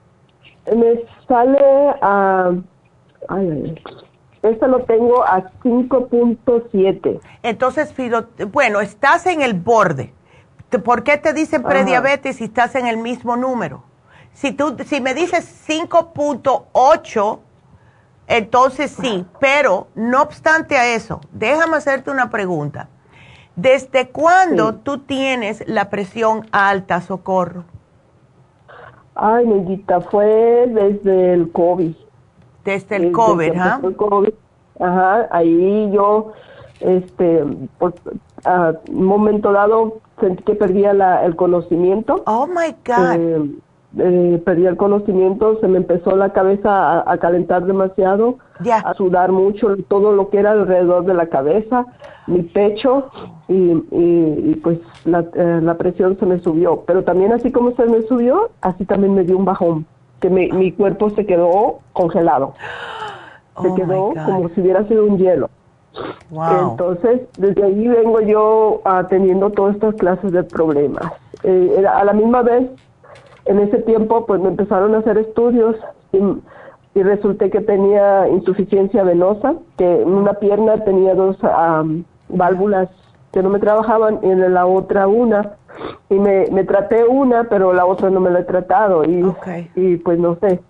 me, 0.73 1.03
sale 1.27 1.95
a... 2.01 2.53
Ay, 3.27 3.75
este 4.41 4.67
lo 4.67 4.83
tengo 4.83 5.23
a 5.23 5.43
5.7. 5.63 7.19
Entonces, 7.41 7.93
bueno, 8.51 8.79
estás 8.79 9.25
en 9.25 9.41
el 9.41 9.55
borde. 9.55 10.13
¿Por 10.83 11.03
qué 11.03 11.17
te 11.17 11.33
dicen 11.33 11.63
prediabetes 11.63 12.37
si 12.37 12.45
estás 12.45 12.75
en 12.75 12.85
el 12.85 12.97
mismo 12.97 13.37
número? 13.37 13.83
Si, 14.33 14.51
tú, 14.51 14.75
si 14.85 15.01
me 15.01 15.13
dices 15.13 15.65
5.8, 15.67 17.39
entonces 18.27 18.91
sí, 18.91 19.25
pero 19.39 19.87
no 19.95 20.21
obstante 20.21 20.77
a 20.77 20.93
eso, 20.93 21.21
déjame 21.31 21.77
hacerte 21.77 22.11
una 22.11 22.29
pregunta. 22.29 22.89
¿Desde 23.55 24.09
cuándo 24.09 24.75
tú 24.75 24.99
tienes 24.99 25.63
la 25.67 25.89
presión 25.89 26.45
alta, 26.51 26.99
Socorro? 26.99 27.63
Ay, 29.15 29.47
Neguita, 29.47 30.01
fue 30.01 30.67
desde 30.67 31.33
el 31.33 31.51
COVID. 31.51 31.93
Desde 32.65 32.95
el 32.97 33.11
COVID, 33.11 33.53
¿ah? 33.57 33.79
El 33.81 33.95
COVID. 33.95 34.33
Ajá, 34.79 35.27
ahí 35.31 35.89
yo, 35.93 36.33
este, 36.81 37.43
por, 37.77 37.93
a 38.43 38.73
un 38.89 39.05
momento 39.05 39.53
dado 39.53 39.99
sentí 40.19 40.43
que 40.43 40.55
perdía 40.55 40.93
la, 40.93 41.25
el 41.25 41.35
conocimiento. 41.35 42.23
Oh, 42.25 42.45
my 42.45 42.75
God. 42.85 43.15
Eh, 43.15 43.51
eh, 43.97 44.41
perdí 44.43 44.65
el 44.65 44.77
conocimiento, 44.77 45.59
se 45.59 45.67
me 45.67 45.77
empezó 45.77 46.15
la 46.15 46.33
cabeza 46.33 47.09
a, 47.09 47.17
calentar 47.17 47.65
demasiado, 47.65 48.37
a 48.83 48.93
sudar 48.93 49.31
mucho, 49.31 49.75
todo 49.87 50.11
lo 50.11 50.29
que 50.29 50.39
era 50.39 50.51
alrededor 50.51 51.05
de 51.05 51.13
la 51.13 51.27
cabeza, 51.27 51.85
mi 52.27 52.43
pecho 52.43 53.09
y, 53.47 54.55
pues 54.63 54.79
eh, 55.05 55.59
la, 55.61 55.77
presión 55.77 56.17
se 56.19 56.25
me 56.25 56.39
subió. 56.39 56.83
Pero 56.85 57.03
también 57.03 57.33
así 57.33 57.51
como 57.51 57.71
se 57.75 57.85
me 57.85 58.01
subió, 58.03 58.49
así 58.61 58.85
también 58.85 59.13
me 59.13 59.23
dio 59.23 59.37
un 59.37 59.45
bajón, 59.45 59.85
que 60.19 60.29
mi 60.29 60.71
cuerpo 60.71 61.09
se 61.11 61.25
quedó 61.25 61.79
congelado, 61.93 62.53
se 63.61 63.67
oh 63.67 63.75
quedó 63.75 64.13
como 64.25 64.49
si 64.49 64.61
hubiera 64.61 64.87
sido 64.87 65.05
un 65.05 65.17
hielo. 65.17 65.49
Entonces, 66.31 67.21
desde 67.37 67.63
ahí 67.63 67.87
vengo 67.87 68.19
yo 68.21 68.81
teniendo 69.09 69.49
todas 69.51 69.75
estas 69.75 69.95
clases 69.95 70.31
de 70.31 70.43
problemas. 70.43 71.11
Eh, 71.43 71.85
a 71.87 72.03
la 72.03 72.13
misma 72.13 72.41
vez 72.41 72.69
en 73.45 73.59
ese 73.59 73.79
tiempo 73.79 74.25
pues 74.25 74.41
me 74.41 74.49
empezaron 74.49 74.95
a 74.95 74.99
hacer 74.99 75.17
estudios 75.17 75.75
y, 76.11 76.19
resulté 77.01 77.49
que 77.49 77.59
tenía 77.59 78.29
insuficiencia 78.29 79.03
venosa, 79.03 79.55
que 79.77 80.01
en 80.01 80.13
una 80.13 80.35
pierna 80.35 80.81
tenía 80.85 81.13
dos 81.13 81.37
válvulas 82.29 82.87
que 83.33 83.43
no 83.43 83.49
me 83.49 83.59
trabajaban 83.59 84.19
y 84.23 84.29
en 84.29 84.53
la 84.53 84.65
otra 84.65 85.05
una. 85.05 85.57
Y 86.09 86.15
me, 86.15 86.45
me 86.53 86.63
traté 86.63 87.03
una, 87.03 87.49
pero 87.49 87.73
la 87.73 87.85
otra 87.85 88.09
no 88.09 88.21
me 88.21 88.29
la 88.29 88.39
he 88.39 88.43
tratado 88.45 89.03
y, 89.03 89.25
y 89.75 89.97
pues 89.97 90.19
no 90.19 90.35
sé. 90.35 90.61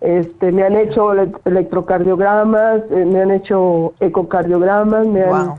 Este, 0.00 0.50
me 0.50 0.64
han 0.64 0.74
hecho 0.74 1.12
electrocardiogramas, 1.12 2.82
eh, 2.90 3.04
me 3.04 3.22
han 3.22 3.30
hecho 3.30 3.94
ecocardiogramas, 4.00 5.06
me 5.06 5.22
han 5.22 5.54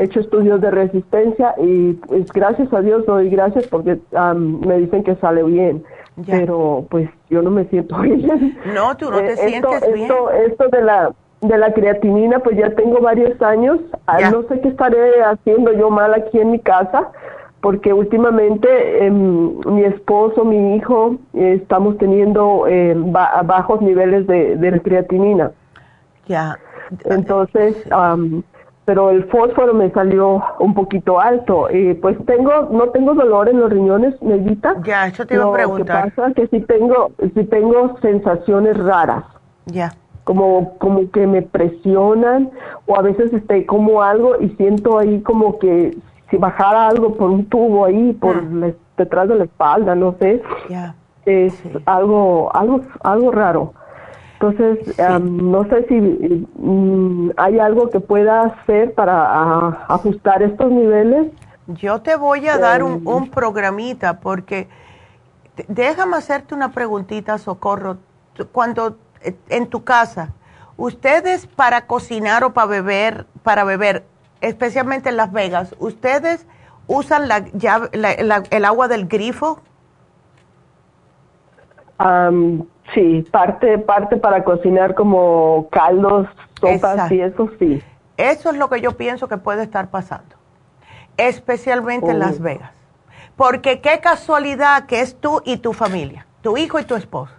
hecho 0.00 0.20
estudios 0.20 0.60
de 0.60 0.70
resistencia 0.70 1.54
y 1.58 1.92
pues 1.94 2.30
gracias 2.32 2.72
a 2.72 2.80
Dios 2.80 3.04
doy 3.06 3.28
gracias 3.28 3.66
porque 3.68 3.98
me 4.12 4.78
dicen 4.78 5.04
que 5.04 5.14
sale 5.16 5.42
bien. 5.42 5.84
Pero 6.26 6.86
pues 6.90 7.08
yo 7.30 7.40
no 7.40 7.50
me 7.50 7.64
siento 7.66 7.98
bien. 8.00 8.58
No, 8.74 8.96
tú 8.96 9.10
no 9.10 9.18
te 9.18 9.32
eh, 9.32 9.36
sientes 9.36 9.92
bien. 9.92 10.10
Esto, 10.10 10.30
esto 10.30 10.68
de 10.68 10.82
la 10.82 11.12
de 11.40 11.56
la 11.56 11.72
creatinina, 11.72 12.40
pues 12.40 12.56
ya 12.56 12.70
tengo 12.74 13.00
varios 13.00 13.40
años. 13.40 13.78
Ah, 14.06 14.30
no 14.30 14.42
sé 14.42 14.60
qué 14.60 14.68
estaré 14.68 15.22
haciendo 15.22 15.72
yo 15.72 15.90
mal 15.90 16.12
aquí 16.12 16.38
en 16.38 16.50
mi 16.50 16.58
casa, 16.58 17.08
porque 17.62 17.92
últimamente 17.92 19.06
em, 19.06 19.58
mi 19.66 19.84
esposo, 19.84 20.44
mi 20.44 20.76
hijo, 20.76 21.16
estamos 21.32 21.96
teniendo 21.98 22.66
em, 22.66 23.10
bajos 23.12 23.80
niveles 23.80 24.26
de, 24.26 24.56
de 24.56 24.80
creatinina. 24.82 25.52
Ya. 26.26 26.58
Entonces, 27.04 27.76
pero 28.90 29.10
el 29.10 29.22
fósforo 29.26 29.72
me 29.72 29.88
salió 29.92 30.42
un 30.58 30.74
poquito 30.74 31.20
alto. 31.20 31.68
Y 31.70 31.94
pues 31.94 32.16
tengo, 32.26 32.70
no 32.72 32.88
tengo 32.88 33.14
dolor 33.14 33.48
en 33.48 33.60
los 33.60 33.70
riñones, 33.70 34.20
Neguita. 34.20 34.82
Ya, 34.82 35.06
eso 35.06 35.24
te 35.24 35.34
iba 35.34 35.44
a 35.44 35.52
preguntar. 35.52 36.06
Lo 36.06 36.10
que 36.10 36.16
pasa 36.16 36.28
es 36.30 36.34
que 36.34 36.46
sí 36.48 36.64
tengo, 36.66 37.12
sí 37.32 37.44
tengo 37.44 37.96
sensaciones 38.02 38.76
raras. 38.78 39.22
Ya. 39.66 39.92
Como, 40.24 40.76
como 40.78 41.08
que 41.12 41.24
me 41.24 41.40
presionan 41.40 42.50
o 42.86 42.96
a 42.96 43.02
veces 43.02 43.32
este, 43.32 43.64
como 43.64 44.02
algo 44.02 44.40
y 44.40 44.48
siento 44.56 44.98
ahí 44.98 45.20
como 45.20 45.60
que 45.60 45.96
si 46.28 46.36
bajara 46.36 46.88
algo 46.88 47.14
por 47.14 47.30
un 47.30 47.44
tubo 47.46 47.84
ahí, 47.84 48.12
por 48.14 48.42
mm. 48.42 48.74
detrás 48.96 49.28
de 49.28 49.36
la 49.36 49.44
espalda, 49.44 49.94
no 49.94 50.16
sé. 50.18 50.42
Ya. 50.68 50.96
Es 51.26 51.62
algo, 51.86 52.50
algo, 52.56 52.80
algo 53.04 53.30
raro. 53.30 53.72
Entonces, 54.40 54.98
no 55.20 55.64
sé 55.64 55.86
si 55.86 56.00
mm, 56.00 57.32
hay 57.36 57.58
algo 57.58 57.90
que 57.90 58.00
pueda 58.00 58.40
hacer 58.40 58.94
para 58.94 59.84
ajustar 59.86 60.42
estos 60.42 60.70
niveles. 60.70 61.30
Yo 61.66 62.00
te 62.00 62.16
voy 62.16 62.48
a 62.48 62.56
dar 62.56 62.82
un, 62.82 63.06
un 63.06 63.30
programita 63.30 64.20
porque 64.20 64.66
déjame 65.68 66.16
hacerte 66.16 66.54
una 66.54 66.72
preguntita, 66.72 67.36
Socorro. 67.36 67.98
Cuando 68.50 68.96
eh, 69.20 69.36
en 69.50 69.66
tu 69.68 69.84
casa, 69.84 70.32
ustedes 70.78 71.46
para 71.46 71.86
cocinar 71.86 72.42
o 72.42 72.54
para 72.54 72.66
beber, 72.66 73.26
para 73.42 73.64
beber, 73.64 74.06
especialmente 74.40 75.10
en 75.10 75.18
Las 75.18 75.32
Vegas, 75.32 75.76
ustedes 75.78 76.46
usan 76.86 77.28
la, 77.28 77.44
el 78.50 78.64
agua 78.64 78.88
del 78.88 79.06
grifo? 79.06 79.60
Sí, 82.94 83.26
parte, 83.30 83.78
parte 83.78 84.16
para 84.16 84.44
cocinar 84.44 84.94
como 84.94 85.68
caldos, 85.70 86.28
sopas 86.60 87.10
y 87.10 87.20
eso 87.20 87.50
sí. 87.58 87.82
Eso 88.16 88.50
es 88.50 88.56
lo 88.56 88.68
que 88.68 88.80
yo 88.80 88.96
pienso 88.96 89.28
que 89.28 89.38
puede 89.38 89.62
estar 89.62 89.90
pasando, 89.90 90.36
especialmente 91.16 92.10
en 92.10 92.18
Las 92.18 92.38
oh. 92.38 92.42
Vegas. 92.42 92.72
Porque 93.36 93.80
qué 93.80 94.00
casualidad 94.00 94.84
que 94.84 95.00
es 95.00 95.18
tú 95.18 95.40
y 95.46 95.56
tu 95.56 95.72
familia, 95.72 96.26
tu 96.42 96.58
hijo 96.58 96.78
y 96.78 96.84
tu 96.84 96.94
esposo. 96.94 97.32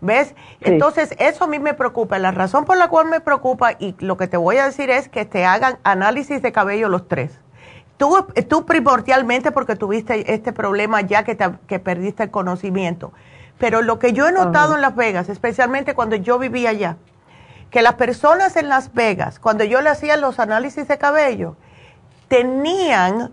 ¿Ves? 0.00 0.34
Entonces, 0.60 1.14
eso 1.18 1.44
a 1.44 1.46
mí 1.46 1.58
me 1.58 1.74
preocupa. 1.74 2.18
La 2.18 2.30
razón 2.30 2.64
por 2.64 2.76
la 2.76 2.88
cual 2.88 3.06
me 3.08 3.20
preocupa, 3.20 3.72
y 3.78 3.94
lo 3.98 4.16
que 4.16 4.28
te 4.28 4.36
voy 4.36 4.56
a 4.58 4.66
decir 4.66 4.90
es 4.90 5.08
que 5.08 5.24
te 5.24 5.44
hagan 5.44 5.78
análisis 5.84 6.42
de 6.42 6.52
cabello 6.52 6.88
los 6.88 7.08
tres. 7.08 7.40
Tú, 7.96 8.26
tú 8.48 8.66
primordialmente 8.66 9.52
porque 9.52 9.74
tuviste 9.74 10.32
este 10.32 10.52
problema 10.52 11.00
ya 11.00 11.24
que, 11.24 11.36
que 11.66 11.78
perdiste 11.78 12.24
el 12.24 12.30
conocimiento. 12.30 13.12
Pero 13.58 13.82
lo 13.82 13.98
que 13.98 14.12
yo 14.12 14.28
he 14.28 14.32
notado 14.32 14.74
en 14.74 14.82
Las 14.82 14.94
Vegas, 14.94 15.28
especialmente 15.28 15.94
cuando 15.94 16.16
yo 16.16 16.38
vivía 16.38 16.70
allá, 16.70 16.96
que 17.70 17.82
las 17.82 17.94
personas 17.94 18.56
en 18.56 18.68
Las 18.68 18.92
Vegas, 18.92 19.38
cuando 19.38 19.64
yo 19.64 19.80
le 19.80 19.90
hacía 19.90 20.16
los 20.16 20.38
análisis 20.38 20.86
de 20.88 20.98
cabello, 20.98 21.56
tenían 22.28 23.32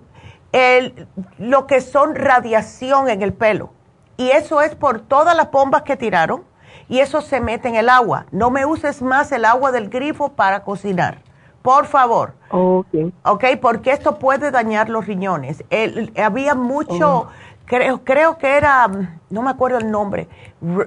el, 0.51 1.07
lo 1.37 1.67
que 1.67 1.81
son 1.81 2.15
radiación 2.15 3.09
en 3.09 3.21
el 3.21 3.33
pelo. 3.33 3.71
Y 4.17 4.29
eso 4.29 4.61
es 4.61 4.75
por 4.75 5.01
todas 5.01 5.35
las 5.35 5.51
bombas 5.51 5.81
que 5.81 5.97
tiraron 5.97 6.43
y 6.87 6.99
eso 6.99 7.21
se 7.21 7.41
mete 7.41 7.67
en 7.67 7.75
el 7.75 7.89
agua. 7.89 8.25
No 8.31 8.51
me 8.51 8.65
uses 8.65 9.01
más 9.01 9.31
el 9.31 9.45
agua 9.45 9.71
del 9.71 9.89
grifo 9.89 10.29
para 10.29 10.63
cocinar. 10.63 11.19
Por 11.61 11.85
favor. 11.85 12.33
Ok. 12.51 12.87
Ok, 13.23 13.45
porque 13.61 13.91
esto 13.91 14.19
puede 14.19 14.51
dañar 14.51 14.89
los 14.89 15.07
riñones. 15.07 15.63
había 16.21 16.55
mucho, 16.55 17.09
oh. 17.09 17.27
Creo, 17.65 18.03
creo 18.03 18.37
que 18.37 18.57
era, 18.57 18.87
no 19.29 19.41
me 19.41 19.49
acuerdo 19.49 19.77
el 19.77 19.91
nombre, 19.91 20.27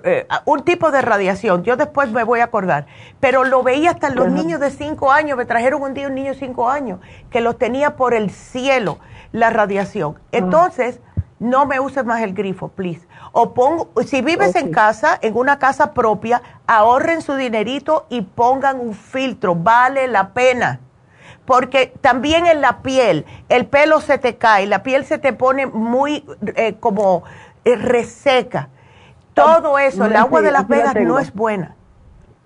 eh, 0.04 0.26
un 0.44 0.62
tipo 0.62 0.90
de 0.90 1.02
radiación. 1.02 1.64
Yo 1.64 1.76
después 1.76 2.10
me 2.10 2.24
voy 2.24 2.40
a 2.40 2.44
acordar. 2.44 2.86
Pero 3.20 3.44
lo 3.44 3.62
veía 3.62 3.90
hasta 3.90 4.10
los 4.10 4.28
niños 4.28 4.60
de 4.60 4.70
5 4.70 5.12
años. 5.12 5.36
Me 5.36 5.44
trajeron 5.44 5.82
un 5.82 5.94
día 5.94 6.08
un 6.08 6.14
niño 6.14 6.32
de 6.32 6.38
5 6.38 6.68
años 6.68 7.00
que 7.30 7.40
lo 7.40 7.56
tenía 7.56 7.96
por 7.96 8.14
el 8.14 8.30
cielo 8.30 8.98
la 9.32 9.50
radiación. 9.50 10.14
Ah. 10.16 10.20
Entonces, 10.32 11.00
no 11.38 11.66
me 11.66 11.80
uses 11.80 12.04
más 12.04 12.22
el 12.22 12.32
grifo, 12.32 12.68
please. 12.68 13.06
O 13.32 13.52
pongo, 13.52 13.90
si 14.06 14.22
vives 14.22 14.56
en 14.56 14.70
casa, 14.70 15.18
en 15.20 15.36
una 15.36 15.58
casa 15.58 15.92
propia, 15.92 16.40
ahorren 16.66 17.20
su 17.20 17.34
dinerito 17.34 18.06
y 18.08 18.22
pongan 18.22 18.80
un 18.80 18.94
filtro, 18.94 19.54
vale 19.54 20.08
la 20.08 20.32
pena. 20.32 20.80
Porque 21.46 21.92
también 22.00 22.46
en 22.46 22.60
la 22.60 22.82
piel, 22.82 23.24
el 23.48 23.66
pelo 23.66 24.00
se 24.00 24.18
te 24.18 24.36
cae, 24.36 24.66
la 24.66 24.82
piel 24.82 25.04
se 25.04 25.18
te 25.18 25.32
pone 25.32 25.66
muy 25.66 26.24
eh, 26.56 26.74
como 26.78 27.22
eh, 27.64 27.76
reseca. 27.76 28.68
Todo 29.32 29.78
eso, 29.78 30.06
el 30.06 30.16
agua 30.16 30.42
de 30.42 30.50
Las 30.50 30.66
Vegas 30.66 30.94
no 30.96 31.18
es 31.18 31.32
buena. 31.32 31.76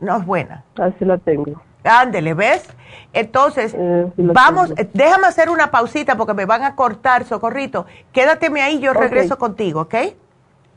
No 0.01 0.16
es 0.16 0.26
buena. 0.26 0.64
Así 0.76 1.05
la 1.05 1.18
tengo. 1.18 1.62
Ándele, 1.84 2.34
¿ves? 2.34 2.68
Entonces, 3.12 3.74
eh, 3.76 4.07
vamos, 4.16 4.72
déjame 4.92 5.26
hacer 5.26 5.51
una 5.51 5.70
pausita 5.70 6.16
porque 6.16 6.34
me 6.34 6.44
van 6.44 6.62
a 6.62 6.74
cortar, 6.74 7.24
socorrito. 7.24 7.86
Quédateme 8.12 8.61
ahí, 8.62 8.80
yo 8.80 8.92
regreso 8.92 9.38
contigo, 9.38 9.82
¿ok? 9.82 9.94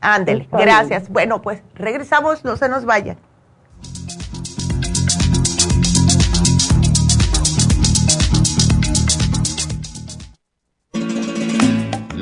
Ándele, 0.00 0.48
gracias. 0.50 1.08
Bueno, 1.08 1.42
pues 1.42 1.62
regresamos, 1.74 2.44
no 2.44 2.56
se 2.56 2.68
nos 2.68 2.84
vayan. 2.84 3.16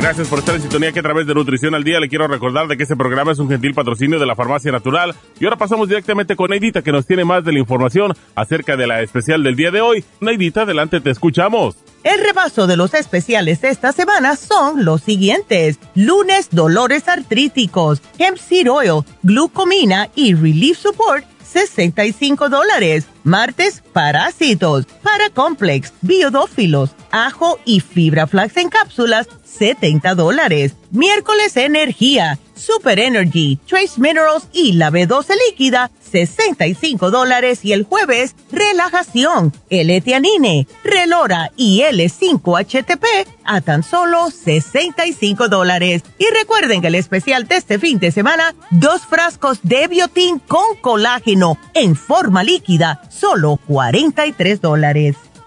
Gracias 0.00 0.28
por 0.28 0.38
estar 0.38 0.54
en 0.54 0.62
sintonía 0.62 0.92
que 0.92 1.00
a 1.00 1.02
través 1.02 1.26
de 1.26 1.34
Nutrición 1.34 1.74
al 1.74 1.84
Día 1.84 2.00
le 2.00 2.08
quiero 2.08 2.26
recordar 2.26 2.66
de 2.68 2.78
que 2.78 2.84
este 2.84 2.96
programa 2.96 3.32
es 3.32 3.38
un 3.38 3.50
gentil 3.50 3.74
patrocinio 3.74 4.18
de 4.18 4.24
la 4.24 4.34
Farmacia 4.34 4.72
Natural. 4.72 5.14
Y 5.38 5.44
ahora 5.44 5.58
pasamos 5.58 5.90
directamente 5.90 6.36
con 6.36 6.48
Neidita 6.48 6.80
que 6.80 6.90
nos 6.90 7.04
tiene 7.04 7.26
más 7.26 7.44
de 7.44 7.52
la 7.52 7.58
información 7.58 8.14
acerca 8.34 8.78
de 8.78 8.86
la 8.86 9.02
especial 9.02 9.42
del 9.42 9.56
día 9.56 9.70
de 9.70 9.82
hoy. 9.82 10.02
Neidita, 10.22 10.62
adelante, 10.62 11.02
te 11.02 11.10
escuchamos. 11.10 11.76
El 12.02 12.18
repaso 12.24 12.66
de 12.66 12.78
los 12.78 12.94
especiales 12.94 13.60
de 13.60 13.68
esta 13.68 13.92
semana 13.92 14.36
son 14.36 14.86
los 14.86 15.02
siguientes. 15.02 15.78
Lunes, 15.94 16.48
dolores 16.50 17.06
artríticos, 17.06 18.00
hemp 18.16 18.38
seed 18.38 18.72
oil, 18.72 19.04
glucomina 19.22 20.08
y 20.14 20.32
relief 20.32 20.78
support 20.78 21.26
65 21.50 22.48
dólares. 22.48 23.06
Martes, 23.24 23.82
parásitos, 23.92 24.86
paracomplex, 25.02 25.92
biodófilos, 26.00 26.90
ajo 27.10 27.58
y 27.64 27.80
fibra 27.80 28.26
flax 28.26 28.56
en 28.56 28.70
cápsulas, 28.70 29.28
70 29.58 30.14
dólares. 30.14 30.74
Miércoles, 30.90 31.56
energía, 31.56 32.38
super 32.54 32.98
energy, 32.98 33.58
trace 33.66 34.00
minerals 34.00 34.48
y 34.52 34.72
la 34.72 34.90
B12 34.90 35.34
líquida, 35.48 35.90
65 36.10 37.10
dólares. 37.10 37.60
Y 37.64 37.72
el 37.72 37.84
jueves, 37.84 38.34
relajación, 38.50 39.52
L-etianine, 39.70 40.66
relora 40.84 41.50
y 41.56 41.82
L5-HTP 41.82 43.06
a 43.44 43.60
tan 43.60 43.82
solo 43.82 44.30
65 44.30 45.48
dólares. 45.48 46.02
Y 46.18 46.26
recuerden 46.38 46.80
que 46.80 46.88
el 46.88 46.94
especial 46.94 47.46
de 47.48 47.56
este 47.56 47.78
fin 47.78 47.98
de 47.98 48.10
semana, 48.12 48.54
dos 48.70 49.02
frascos 49.02 49.60
de 49.62 49.88
biotín 49.88 50.38
con 50.38 50.76
colágeno 50.80 51.58
en 51.74 51.96
forma 51.96 52.42
líquida, 52.42 53.02
solo 53.10 53.58
43 53.66 54.60
dólares. 54.60 55.16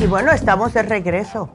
Y 0.00 0.06
bueno, 0.06 0.32
estamos 0.32 0.74
de 0.74 0.82
regreso. 0.82 1.50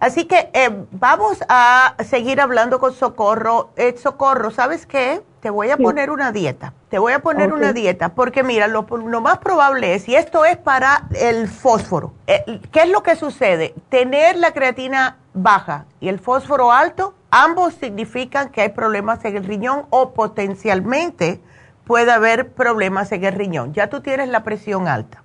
Así 0.00 0.26
que 0.26 0.50
eh, 0.52 0.84
vamos 0.92 1.42
a 1.48 1.94
seguir 2.04 2.40
hablando 2.40 2.78
con 2.78 2.92
Socorro. 2.92 3.70
Eh, 3.76 3.96
Socorro, 3.98 4.50
¿sabes 4.50 4.86
qué? 4.86 5.22
Te 5.40 5.50
voy 5.50 5.70
a 5.70 5.76
poner 5.76 6.10
una 6.10 6.30
dieta. 6.30 6.72
Te 6.88 6.98
voy 6.98 7.12
a 7.12 7.18
poner 7.18 7.52
una 7.52 7.72
dieta 7.72 8.10
porque 8.10 8.42
mira, 8.42 8.68
lo, 8.68 8.84
más 9.20 9.38
probable 9.38 9.94
es, 9.94 10.08
y 10.08 10.14
esto 10.14 10.44
es 10.44 10.56
para 10.56 11.08
el 11.14 11.48
fósforo, 11.48 12.12
eh, 12.26 12.60
¿qué 12.70 12.82
es 12.82 12.90
lo 12.90 13.02
que 13.02 13.16
sucede? 13.16 13.74
Tener 13.88 14.36
la 14.36 14.52
creatina 14.52 15.16
baja 15.34 15.86
y 16.00 16.08
el 16.08 16.18
fósforo 16.18 16.72
alto, 16.72 17.14
ambos 17.30 17.74
significan 17.74 18.50
que 18.50 18.62
hay 18.62 18.68
problemas 18.70 19.24
en 19.24 19.36
el 19.36 19.44
riñón 19.44 19.86
o 19.90 20.12
potencialmente 20.12 21.40
puede 21.88 22.12
haber 22.12 22.52
problemas 22.52 23.10
en 23.10 23.24
el 23.24 23.32
riñón. 23.32 23.72
Ya 23.72 23.88
tú 23.88 24.00
tienes 24.02 24.28
la 24.28 24.44
presión 24.44 24.86
alta. 24.86 25.24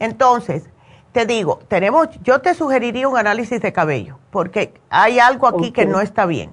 Entonces, 0.00 0.64
te 1.12 1.24
digo, 1.24 1.60
tenemos, 1.68 2.08
yo 2.22 2.40
te 2.40 2.52
sugeriría 2.54 3.08
un 3.08 3.16
análisis 3.16 3.62
de 3.62 3.72
cabello, 3.72 4.18
porque 4.30 4.74
hay 4.90 5.20
algo 5.20 5.46
aquí 5.46 5.70
que 5.70 5.86
no 5.86 6.00
está 6.00 6.26
bien. 6.26 6.52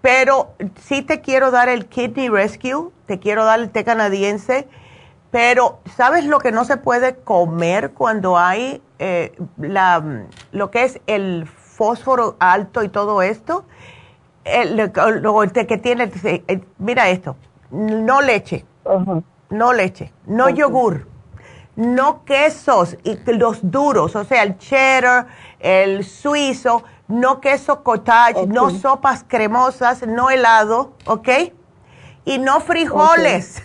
Pero 0.00 0.54
sí 0.80 1.02
te 1.02 1.20
quiero 1.20 1.50
dar 1.50 1.68
el 1.68 1.86
Kidney 1.86 2.28
Rescue, 2.28 2.90
te 3.06 3.18
quiero 3.18 3.44
dar 3.44 3.58
el 3.58 3.70
té 3.70 3.82
canadiense, 3.82 4.68
pero 5.32 5.80
¿sabes 5.96 6.24
lo 6.24 6.38
que 6.38 6.52
no 6.52 6.64
se 6.64 6.76
puede 6.76 7.16
comer 7.16 7.90
cuando 7.90 8.38
hay 8.38 8.80
eh, 9.00 9.36
la, 9.56 10.24
lo 10.52 10.70
que 10.70 10.84
es 10.84 11.00
el 11.08 11.46
fósforo 11.46 12.36
alto 12.38 12.84
y 12.84 12.88
todo 12.88 13.22
esto? 13.22 13.64
El, 14.44 14.92
que 15.66 15.78
tiene, 15.78 16.10
mira 16.78 17.08
esto, 17.10 17.36
no 17.70 18.20
leche, 18.20 18.64
no 19.50 19.72
leche, 19.72 20.12
no 20.26 20.48
yogur 20.48 21.06
no 21.78 22.24
quesos 22.24 22.96
y 23.04 23.16
los 23.34 23.60
duros, 23.62 24.16
o 24.16 24.24
sea, 24.24 24.42
el 24.42 24.58
cheddar, 24.58 25.28
el 25.60 26.04
suizo, 26.04 26.82
no 27.06 27.40
queso 27.40 27.84
cottage, 27.84 28.48
no 28.48 28.70
sopas 28.70 29.24
cremosas, 29.26 30.04
no 30.04 30.28
helado, 30.28 30.94
¿ok? 31.06 31.28
Y 32.24 32.38
no 32.38 32.60
frijoles. 32.60 33.62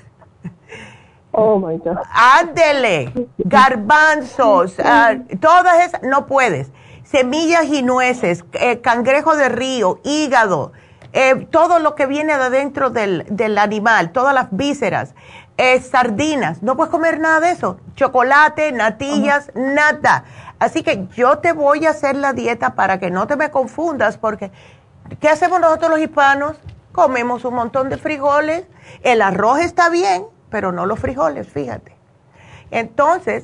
Oh 1.32 1.58
my 1.58 1.80
God. 1.80 1.98
Ándele, 2.12 3.12
garbanzos, 3.40 4.76
ah, 4.84 5.16
todas 5.42 5.84
esas, 5.84 6.04
no 6.04 6.28
puedes. 6.28 6.72
Semillas 7.04 7.66
y 7.66 7.82
nueces, 7.82 8.46
eh, 8.54 8.80
cangrejo 8.82 9.36
de 9.36 9.50
río, 9.50 10.00
hígado, 10.04 10.72
eh, 11.14 11.48
todo 11.50 11.80
lo 11.80 11.96
que 11.96 12.06
viene 12.06 12.36
de 12.36 12.44
adentro 12.44 12.90
del, 12.90 13.26
del 13.30 13.58
animal, 13.58 14.12
todas 14.12 14.34
las 14.34 14.48
vísceras 14.52 15.14
sardinas, 15.82 16.64
no 16.64 16.76
puedes 16.76 16.92
comer 16.92 17.20
nada 17.20 17.40
de 17.40 17.52
eso, 17.52 17.78
chocolate, 17.96 18.72
natillas, 18.72 19.52
nada. 19.56 20.26
Así 20.60 20.84
que 20.84 21.08
yo 21.16 21.40
te 21.40 21.54
voy 21.54 21.86
a 21.86 21.92
hacer 21.92 22.16
la 22.16 22.34
dieta 22.34 22.76
para 22.76 23.00
que 23.00 23.12
no 23.12 23.28
te 23.28 23.36
me 23.36 23.52
confundas, 23.52 24.18
porque 24.18 24.52
¿qué 25.20 25.30
hacemos 25.30 25.60
nosotros 25.60 25.92
los 25.92 26.00
hispanos? 26.00 26.58
Comemos 26.92 27.46
un 27.46 27.56
montón 27.56 27.90
de 27.90 27.98
frijoles, 27.98 28.66
el 29.02 29.22
arroz 29.22 29.60
está 29.60 29.90
bien, 29.90 30.26
pero 30.50 30.72
no 30.72 30.86
los 30.86 31.00
frijoles, 31.00 31.48
fíjate. 31.48 31.96
Entonces, 32.72 33.44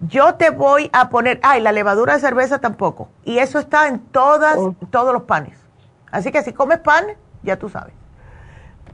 yo 0.00 0.34
te 0.34 0.50
voy 0.50 0.90
a 0.92 1.08
poner, 1.08 1.40
ay, 1.42 1.62
la 1.62 1.72
levadura 1.72 2.14
de 2.14 2.20
cerveza 2.20 2.58
tampoco, 2.58 3.08
y 3.24 3.38
eso 3.38 3.58
está 3.58 3.88
en 3.88 4.00
todas, 4.00 4.58
todos 4.90 5.12
los 5.14 5.22
panes. 5.22 5.65
Así 6.10 6.32
que 6.32 6.42
si 6.42 6.52
comes 6.52 6.78
pan, 6.78 7.04
ya 7.42 7.56
tú 7.56 7.68
sabes. 7.68 7.94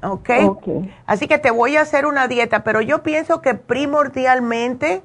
¿okay? 0.02 0.44
¿ok? 0.44 0.68
Así 1.06 1.28
que 1.28 1.38
te 1.38 1.50
voy 1.50 1.76
a 1.76 1.82
hacer 1.82 2.06
una 2.06 2.28
dieta, 2.28 2.64
pero 2.64 2.80
yo 2.80 3.02
pienso 3.02 3.40
que 3.40 3.54
primordialmente 3.54 5.02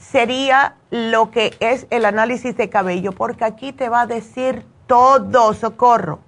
sería 0.00 0.74
lo 0.90 1.30
que 1.30 1.54
es 1.60 1.86
el 1.90 2.04
análisis 2.04 2.56
de 2.56 2.68
cabello, 2.68 3.12
porque 3.12 3.44
aquí 3.44 3.72
te 3.72 3.88
va 3.88 4.02
a 4.02 4.06
decir 4.06 4.64
todo, 4.86 5.52
socorro. 5.54 6.20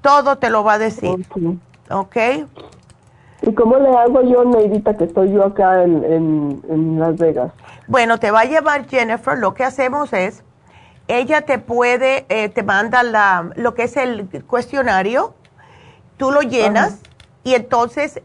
Todo 0.00 0.38
te 0.38 0.50
lo 0.50 0.64
va 0.64 0.74
a 0.74 0.78
decir. 0.78 1.26
¿Ok? 1.90 2.16
¿Y 3.42 3.52
cómo 3.54 3.76
le 3.78 3.88
hago 3.88 4.22
yo, 4.22 4.44
Neidita, 4.44 4.96
que 4.96 5.04
estoy 5.04 5.32
yo 5.32 5.44
acá 5.44 5.82
en, 5.82 6.62
en, 6.68 7.00
Las 7.00 7.16
Vegas? 7.16 7.52
Bueno, 7.88 8.18
te 8.18 8.30
va 8.30 8.40
a 8.40 8.44
llevar 8.44 8.86
Jennifer. 8.88 9.36
Lo 9.36 9.54
que 9.54 9.64
hacemos 9.64 10.12
es, 10.12 10.44
ella 11.18 11.42
te 11.42 11.58
puede, 11.58 12.26
eh, 12.28 12.48
te 12.48 12.62
manda 12.62 13.02
la, 13.02 13.50
lo 13.56 13.74
que 13.74 13.84
es 13.84 13.96
el 13.96 14.28
cuestionario, 14.46 15.34
tú 16.16 16.30
lo 16.30 16.42
llenas 16.42 17.00
y 17.44 17.54
entonces 17.54 18.22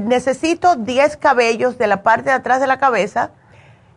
necesito 0.00 0.76
10 0.76 1.16
cabellos 1.16 1.78
de 1.78 1.86
la 1.86 2.02
parte 2.02 2.30
de 2.30 2.36
atrás 2.36 2.60
de 2.60 2.66
la 2.66 2.78
cabeza. 2.78 3.30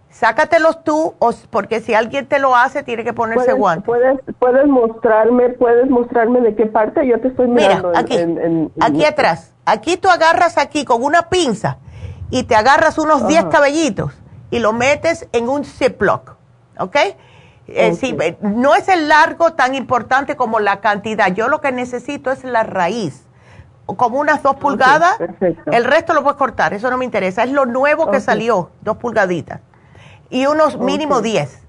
Sácatelos 0.10 0.84
tú, 0.84 1.16
porque 1.50 1.80
si 1.80 1.96
alguien 1.96 2.28
te 2.28 2.38
lo 2.38 2.56
hace, 2.56 2.84
tiene 2.84 3.04
que 3.04 3.14
ponerse 3.14 3.54
guantes. 3.54 3.86
Puedes, 3.86 4.20
puedes 4.38 4.68
mostrarme, 4.68 5.50
puedes 5.50 5.90
mostrarme 5.90 6.42
de 6.42 6.54
qué 6.54 6.68
parte 6.68 7.08
yo 7.08 7.20
te 7.20 7.30
estoy 7.30 7.48
mirando. 7.48 7.90
Mira, 7.90 8.00
aquí, 8.00 8.18
aquí 8.80 9.06
atrás. 9.06 9.54
Aquí 9.66 9.98
tú 9.98 10.10
agarras 10.10 10.60
aquí 10.60 10.86
con 10.86 11.04
una 11.04 11.30
pinza 11.30 11.80
y 12.30 12.44
te 12.44 12.56
agarras 12.56 13.00
unos 13.00 13.28
10 13.28 13.46
cabellitos 13.46 14.14
y 14.52 14.60
lo 14.60 14.72
metes 14.72 15.28
en 15.32 15.50
un 15.50 15.66
Ziploc, 15.66 16.36
¿ok? 16.78 16.96
Eh, 17.68 18.38
no 18.42 18.76
es 18.76 18.90
el 18.90 19.08
largo 19.08 19.54
tan 19.54 19.76
importante 19.76 20.36
como 20.36 20.60
la 20.60 20.82
cantidad. 20.82 21.34
Yo 21.34 21.48
lo 21.48 21.62
que 21.62 21.72
necesito 21.72 22.32
es 22.32 22.44
la 22.44 22.64
raíz 22.64 23.26
como 23.86 24.20
unas 24.20 24.42
dos 24.42 24.56
pulgadas. 24.56 25.18
el 25.72 25.84
resto 25.86 26.14
lo 26.14 26.24
puedes 26.24 26.38
cortar, 26.38 26.74
eso 26.74 26.90
no 26.90 26.98
me 26.98 27.06
interesa. 27.06 27.44
Es 27.44 27.52
lo 27.52 27.66
nuevo 27.66 28.10
que 28.12 28.20
salió, 28.20 28.72
dos 28.82 28.98
pulgaditas. 28.98 29.60
Y 30.30 30.46
unos 30.46 30.78
mínimo 30.78 31.22
diez. 31.22 31.62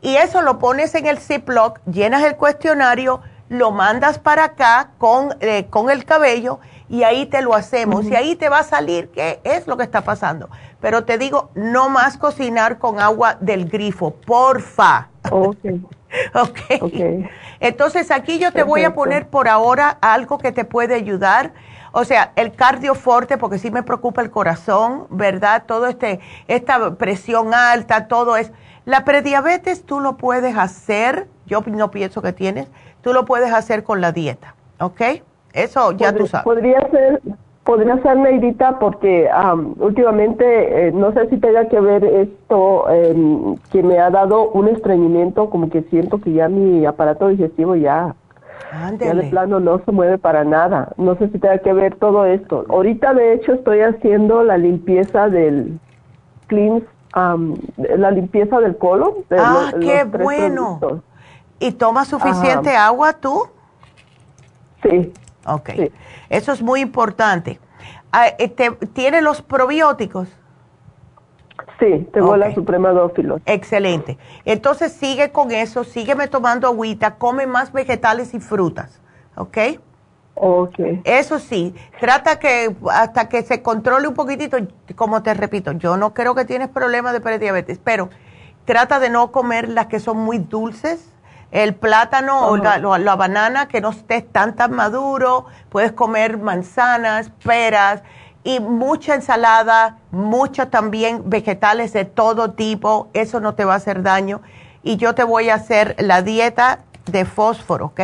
Y 0.00 0.16
eso 0.16 0.42
lo 0.42 0.58
pones 0.58 0.94
en 0.96 1.06
el 1.06 1.18
Ziploc, 1.18 1.78
llenas 1.86 2.24
el 2.24 2.36
cuestionario, 2.36 3.20
lo 3.48 3.70
mandas 3.70 4.18
para 4.18 4.44
acá 4.44 4.90
con, 4.98 5.36
eh, 5.40 5.66
con 5.70 5.90
el 5.90 6.04
cabello 6.04 6.58
y 6.88 7.04
ahí 7.04 7.26
te 7.26 7.40
lo 7.40 7.54
hacemos. 7.54 8.04
Y 8.06 8.16
ahí 8.16 8.34
te 8.34 8.48
va 8.48 8.58
a 8.60 8.64
salir 8.64 9.10
qué 9.10 9.40
es 9.44 9.66
lo 9.66 9.76
que 9.76 9.84
está 9.84 10.00
pasando. 10.02 10.50
Pero 10.82 11.04
te 11.04 11.16
digo, 11.16 11.50
no 11.54 11.88
más 11.88 12.18
cocinar 12.18 12.78
con 12.78 12.98
agua 13.00 13.38
del 13.40 13.70
grifo, 13.70 14.10
porfa. 14.10 15.08
Okay. 15.30 15.80
ok. 16.34 17.30
Entonces 17.60 18.10
aquí 18.10 18.40
yo 18.40 18.52
te 18.52 18.64
voy 18.64 18.82
a 18.82 18.92
poner 18.92 19.28
por 19.28 19.48
ahora 19.48 19.96
algo 20.00 20.38
que 20.38 20.50
te 20.50 20.64
puede 20.64 20.96
ayudar. 20.96 21.52
O 21.92 22.04
sea, 22.04 22.32
el 22.34 22.52
cardioforte, 22.52 23.38
porque 23.38 23.58
sí 23.58 23.70
me 23.70 23.84
preocupa 23.84 24.22
el 24.22 24.30
corazón, 24.30 25.06
¿verdad? 25.10 25.64
Todo 25.66 25.86
este, 25.86 26.18
esta 26.48 26.96
presión 26.96 27.54
alta, 27.54 28.08
todo 28.08 28.36
es. 28.36 28.50
La 28.84 29.04
prediabetes 29.04 29.86
tú 29.86 30.00
lo 30.00 30.16
puedes 30.16 30.56
hacer, 30.56 31.28
yo 31.46 31.62
no 31.64 31.92
pienso 31.92 32.22
que 32.22 32.32
tienes, 32.32 32.68
tú 33.02 33.12
lo 33.12 33.24
puedes 33.24 33.52
hacer 33.52 33.84
con 33.84 34.00
la 34.00 34.10
dieta, 34.10 34.56
¿ok? 34.80 35.00
Eso 35.52 35.92
ya 35.92 36.12
tú 36.12 36.26
sabes. 36.26 36.44
Podría 36.44 36.80
ser, 36.90 37.20
podría 37.64 38.00
ser 38.02 38.16
Neidita 38.16 38.78
porque 38.78 39.28
últimamente 39.78 40.88
eh, 40.88 40.92
no 40.92 41.12
sé 41.12 41.28
si 41.28 41.36
tenga 41.38 41.68
que 41.68 41.80
ver 41.80 42.04
esto 42.04 42.90
em, 42.90 43.56
que 43.70 43.82
me 43.82 43.98
ha 43.98 44.10
dado 44.10 44.50
un 44.50 44.68
estreñimiento 44.68 45.48
como 45.48 45.70
que 45.70 45.82
siento 45.82 46.20
que 46.20 46.32
ya 46.32 46.48
mi 46.48 46.84
aparato 46.84 47.28
digestivo 47.28 47.76
ya 47.76 48.14
ya 48.98 49.14
de 49.14 49.24
plano 49.24 49.60
no 49.60 49.82
se 49.84 49.92
mueve 49.92 50.16
para 50.16 50.44
nada. 50.44 50.92
No 50.96 51.14
sé 51.16 51.28
si 51.28 51.38
tenga 51.38 51.58
que 51.58 51.74
ver 51.74 51.96
todo 51.96 52.24
esto. 52.24 52.64
Ahorita 52.70 53.12
de 53.12 53.34
hecho 53.34 53.52
estoy 53.52 53.80
haciendo 53.80 54.42
la 54.44 54.56
limpieza 54.56 55.28
del 55.28 55.78
clean 56.46 56.82
la 57.14 58.10
limpieza 58.10 58.58
del 58.60 58.76
colon 58.76 59.12
ah 59.30 59.72
qué 59.80 60.04
bueno. 60.04 60.80
y 61.58 61.72
tomas 61.72 62.08
suficiente 62.08 62.74
agua 62.74 63.12
tú 63.12 63.42
sí 64.82 65.12
Ok. 65.46 65.70
Eso 66.28 66.52
es 66.52 66.62
muy 66.62 66.80
importante. 66.80 67.58
Ah, 68.12 68.28
este, 68.38 68.70
¿Tiene 68.92 69.22
los 69.22 69.42
probióticos? 69.42 70.28
Sí, 71.78 72.08
tengo 72.12 72.36
la 72.36 72.54
Suprema 72.54 72.90
Dófilo. 72.90 73.40
Excelente. 73.46 74.18
Entonces 74.44 74.92
sigue 74.92 75.32
con 75.32 75.50
eso, 75.50 75.84
sígueme 75.84 76.28
tomando 76.28 76.68
agüita, 76.68 77.16
come 77.16 77.46
más 77.46 77.72
vegetales 77.72 78.34
y 78.34 78.40
frutas, 78.40 79.00
¿ok? 79.36 79.58
Okay. 80.34 81.02
Eso 81.04 81.38
sí, 81.38 81.74
trata 82.00 82.38
que 82.38 82.74
hasta 82.90 83.28
que 83.28 83.42
se 83.42 83.62
controle 83.62 84.08
un 84.08 84.14
poquitito, 84.14 84.56
como 84.96 85.22
te 85.22 85.34
repito, 85.34 85.72
yo 85.72 85.96
no 85.96 86.14
creo 86.14 86.34
que 86.34 86.44
tienes 86.44 86.68
problemas 86.68 87.12
de 87.12 87.20
prediabetes, 87.20 87.78
pero 87.78 88.08
trata 88.64 88.98
de 88.98 89.10
no 89.10 89.30
comer 89.30 89.68
las 89.68 89.86
que 89.86 90.00
son 90.00 90.18
muy 90.18 90.38
dulces, 90.38 91.11
el 91.52 91.74
plátano 91.74 92.48
o 92.48 92.56
la, 92.56 93.16
banana 93.16 93.68
que 93.68 93.80
no 93.80 93.90
esté 93.90 94.22
tan 94.22 94.56
tan 94.56 94.72
maduro, 94.72 95.46
puedes 95.68 95.92
comer 95.92 96.38
manzanas, 96.38 97.30
peras 97.44 98.02
y 98.42 98.58
mucha 98.58 99.14
ensalada, 99.14 99.98
mucha 100.10 100.70
también 100.70 101.22
vegetales 101.26 101.92
de 101.92 102.04
todo 102.06 102.52
tipo, 102.52 103.08
eso 103.12 103.38
no 103.38 103.54
te 103.54 103.64
va 103.64 103.74
a 103.74 103.76
hacer 103.76 104.02
daño. 104.02 104.40
Y 104.82 104.96
yo 104.96 105.14
te 105.14 105.22
voy 105.22 105.50
a 105.50 105.54
hacer 105.54 105.94
la 105.98 106.22
dieta 106.22 106.80
de 107.06 107.24
fósforo, 107.24 107.86
¿ok? 107.86 108.00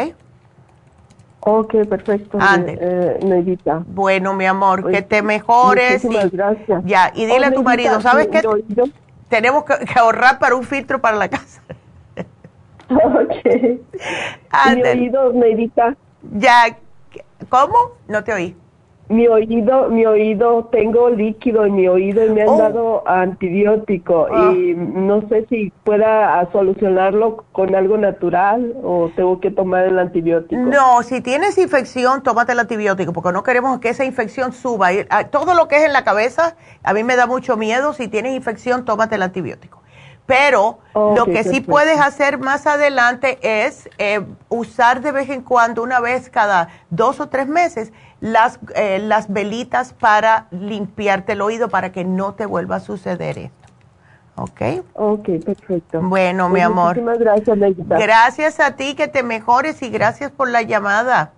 Ok, 1.41 1.75
perfecto. 1.89 2.39
Eh, 2.67 3.59
bueno, 3.87 4.35
mi 4.35 4.45
amor, 4.45 4.91
que 4.91 5.03
te 5.03 5.23
mejores. 5.23 6.05
Muchísimas 6.05 6.31
gracias. 6.31 6.83
Ya, 6.85 7.11
y 7.15 7.25
dile 7.25 7.47
a 7.47 7.53
tu 7.53 7.63
marido, 7.63 8.01
¿sabes 8.01 8.29
qué? 8.29 8.43
Tenemos 9.29 9.65
que, 9.65 9.75
ahorrar 9.99 10.39
para 10.39 10.55
un 10.55 10.65
filtro 10.65 11.01
para 11.01 11.17
la 11.17 11.29
casa. 11.29 11.63
Ok. 12.91 13.81
Mi 14.75 14.83
oído, 14.83 15.33
Neidita. 15.33 15.97
Ya, 16.33 16.77
¿cómo? 17.49 17.93
No 18.09 18.25
te 18.25 18.33
oí 18.33 18.57
mi 19.09 19.27
oído, 19.27 19.89
mi 19.89 20.05
oído, 20.05 20.69
tengo 20.71 21.09
líquido 21.09 21.65
en 21.65 21.77
mi 21.77 21.89
oído 21.89 22.25
y 22.25 22.31
me 22.31 22.43
han 22.43 22.49
oh. 22.49 22.59
dado 22.59 23.09
antibiótico 23.09 24.27
ah. 24.31 24.53
y 24.53 24.75
no 24.75 25.27
sé 25.29 25.47
si 25.49 25.73
pueda 25.85 26.47
solucionarlo 26.53 27.45
con 27.53 27.75
algo 27.75 27.97
natural 27.97 28.75
o 28.83 29.11
tengo 29.17 29.41
que 29.41 29.51
tomar 29.51 29.87
el 29.87 29.99
antibiótico. 29.99 30.61
No, 30.61 31.03
si 31.03 31.23
tienes 31.23 31.57
infección, 31.57 32.23
tómate 32.23 32.53
el 32.53 32.59
antibiótico 32.59 33.13
porque 33.13 33.33
no 33.33 33.43
queremos 33.43 33.79
que 33.81 33.89
esa 33.89 34.05
infección 34.05 34.53
suba. 34.53 34.89
Ah, 35.09 35.25
todo 35.25 35.55
lo 35.55 35.69
que 35.69 35.77
es 35.77 35.85
en 35.85 35.93
la 35.93 36.05
cabeza, 36.05 36.57
a 36.83 36.93
mí 36.93 37.03
me 37.03 37.17
da 37.17 37.27
mucho 37.27 37.57
miedo. 37.57 37.95
Si 37.95 38.09
tienes 38.09 38.35
infección, 38.35 38.85
tómate 38.85 39.15
el 39.15 39.23
antibiótico. 39.23 39.78
Pero 40.29 40.81
lo 40.95 41.25
que 41.25 41.43
sí 41.43 41.63
puedes 41.63 41.99
hacer 41.99 42.37
más 42.39 42.67
adelante 42.67 43.39
es 43.41 43.89
eh, 43.97 44.21
usar 44.51 45.01
de 45.01 45.11
vez 45.11 45.31
en 45.31 45.41
cuando, 45.41 45.83
una 45.83 46.01
vez 46.01 46.29
cada 46.29 46.69
dos 46.91 47.19
o 47.19 47.31
tres 47.31 47.49
meses, 47.49 47.95
las, 48.21 48.61
eh, 48.75 48.99
las 48.99 49.33
velitas 49.33 49.95
para 49.95 50.47
limpiarte 50.51 51.33
el 51.33 51.41
oído 51.41 51.71
para 51.71 51.93
que 51.93 52.05
no 52.05 52.35
te 52.35 52.45
vuelva 52.45 52.77
a 52.77 52.81
suceder 52.81 53.39
esto. 53.39 53.69
¿Ok? 54.35 54.85
Ok, 54.93 55.29
perfecto. 55.47 56.03
Bueno, 56.03 56.51
mi 56.51 56.57
pues 56.57 56.65
amor. 56.65 56.89
Muchísimas 56.89 57.19
gracias, 57.19 57.57
Neidita. 57.57 57.99
Gracias 57.99 58.61
a 58.61 58.77
ti, 58.77 58.95
que 58.95 59.09
te 59.09 59.23
mejores 59.23 59.81
y 59.81 59.89
gracias 59.89 60.31
por 60.31 60.51
la 60.51 60.61
llamada. 60.61 61.33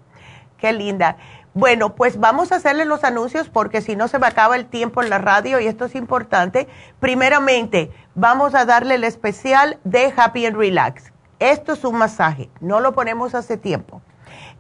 Qué 0.59 0.73
linda. 0.73 1.17
Bueno, 1.53 1.95
pues 1.95 2.19
vamos 2.19 2.53
a 2.53 2.57
hacerle 2.57 2.85
los 2.85 3.03
anuncios 3.05 3.49
porque 3.49 3.81
si 3.81 3.97
no 3.97 4.09
se 4.09 4.19
me 4.19 4.27
acaba 4.27 4.57
el 4.57 4.67
tiempo 4.67 5.03
en 5.03 5.11
la 5.11 5.19
radio 5.19 5.61
y 5.61 5.67
esto 5.67 5.87
es 5.87 5.95
importante. 5.95 6.69
Primeramente, 7.01 7.91
vamos 8.15 8.55
a 8.55 8.65
darle 8.65 8.95
el 8.95 9.05
especial 9.05 9.79
de 9.85 10.13
Happy 10.17 10.47
and 10.47 10.57
Relax. 10.57 11.13
Esto 11.39 11.73
es 11.73 11.85
un 11.85 11.97
masaje, 11.97 12.51
no 12.61 12.81
lo 12.81 12.93
ponemos 12.93 13.35
hace 13.35 13.57
tiempo 13.57 14.01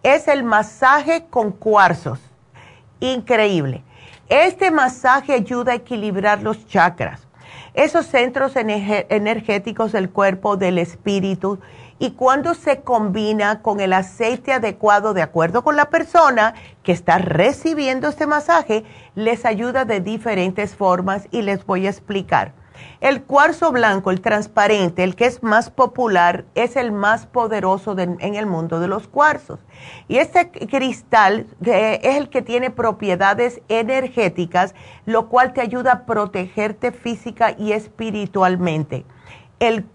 es 0.03 0.29
el 0.29 0.45
masaje 0.45 1.27
con 1.29 1.53
cuarzos. 1.53 2.21
Increíble. 3.01 3.85
Este 4.29 4.71
masaje 4.71 5.33
ayuda 5.33 5.73
a 5.73 5.77
equilibrar 5.77 6.43
los 6.43 6.67
chakras, 6.67 7.27
esos 7.75 8.07
centros 8.07 8.55
energéticos 8.57 9.93
del 9.93 10.11
cuerpo, 10.11 10.57
del 10.57 10.79
espíritu, 10.79 11.59
y 12.01 12.13
cuando 12.13 12.55
se 12.55 12.81
combina 12.81 13.61
con 13.61 13.79
el 13.79 13.93
aceite 13.93 14.55
adecuado 14.55 15.13
de 15.13 15.21
acuerdo 15.21 15.63
con 15.63 15.77
la 15.77 15.91
persona 15.91 16.55
que 16.83 16.93
está 16.93 17.19
recibiendo 17.19 18.09
este 18.09 18.27
masaje, 18.27 18.85
les 19.15 19.45
ayuda 19.45 19.85
de 19.85 20.01
diferentes 20.01 20.75
formas 20.75 21.29
y 21.31 21.43
les 21.43 21.65
voy 21.65 21.87
a 21.87 21.91
explicar. 21.91 22.55
El 23.03 23.23
cuarzo 23.23 23.71
blanco, 23.71 24.11
el 24.11 24.23
transparente, 24.23 25.05
el 25.05 25.15
que 25.15 25.27
es 25.27 25.43
más 25.43 25.69
popular, 25.69 26.47
es 26.55 26.77
el 26.77 26.91
más 26.91 27.27
poderoso 27.27 27.95
en 27.99 28.35
el 28.35 28.47
mundo 28.47 28.81
de 28.81 28.89
los 28.89 29.07
cuarzos. 29.07 29.61
Y 30.09 30.17
este 30.17 30.51
cristal 30.51 31.47
es 31.63 32.17
el 32.17 32.31
que 32.31 32.41
tiene 32.41 32.71
propiedades 32.71 33.61
energéticas, 33.69 34.75
lo 35.05 35.29
cual 35.29 35.53
te 35.53 35.61
ayuda 35.61 35.93
a 35.93 36.07
protegerte 36.07 36.93
física 36.93 37.55
y 37.59 37.73
espiritualmente. 37.73 39.05
El, 39.61 39.87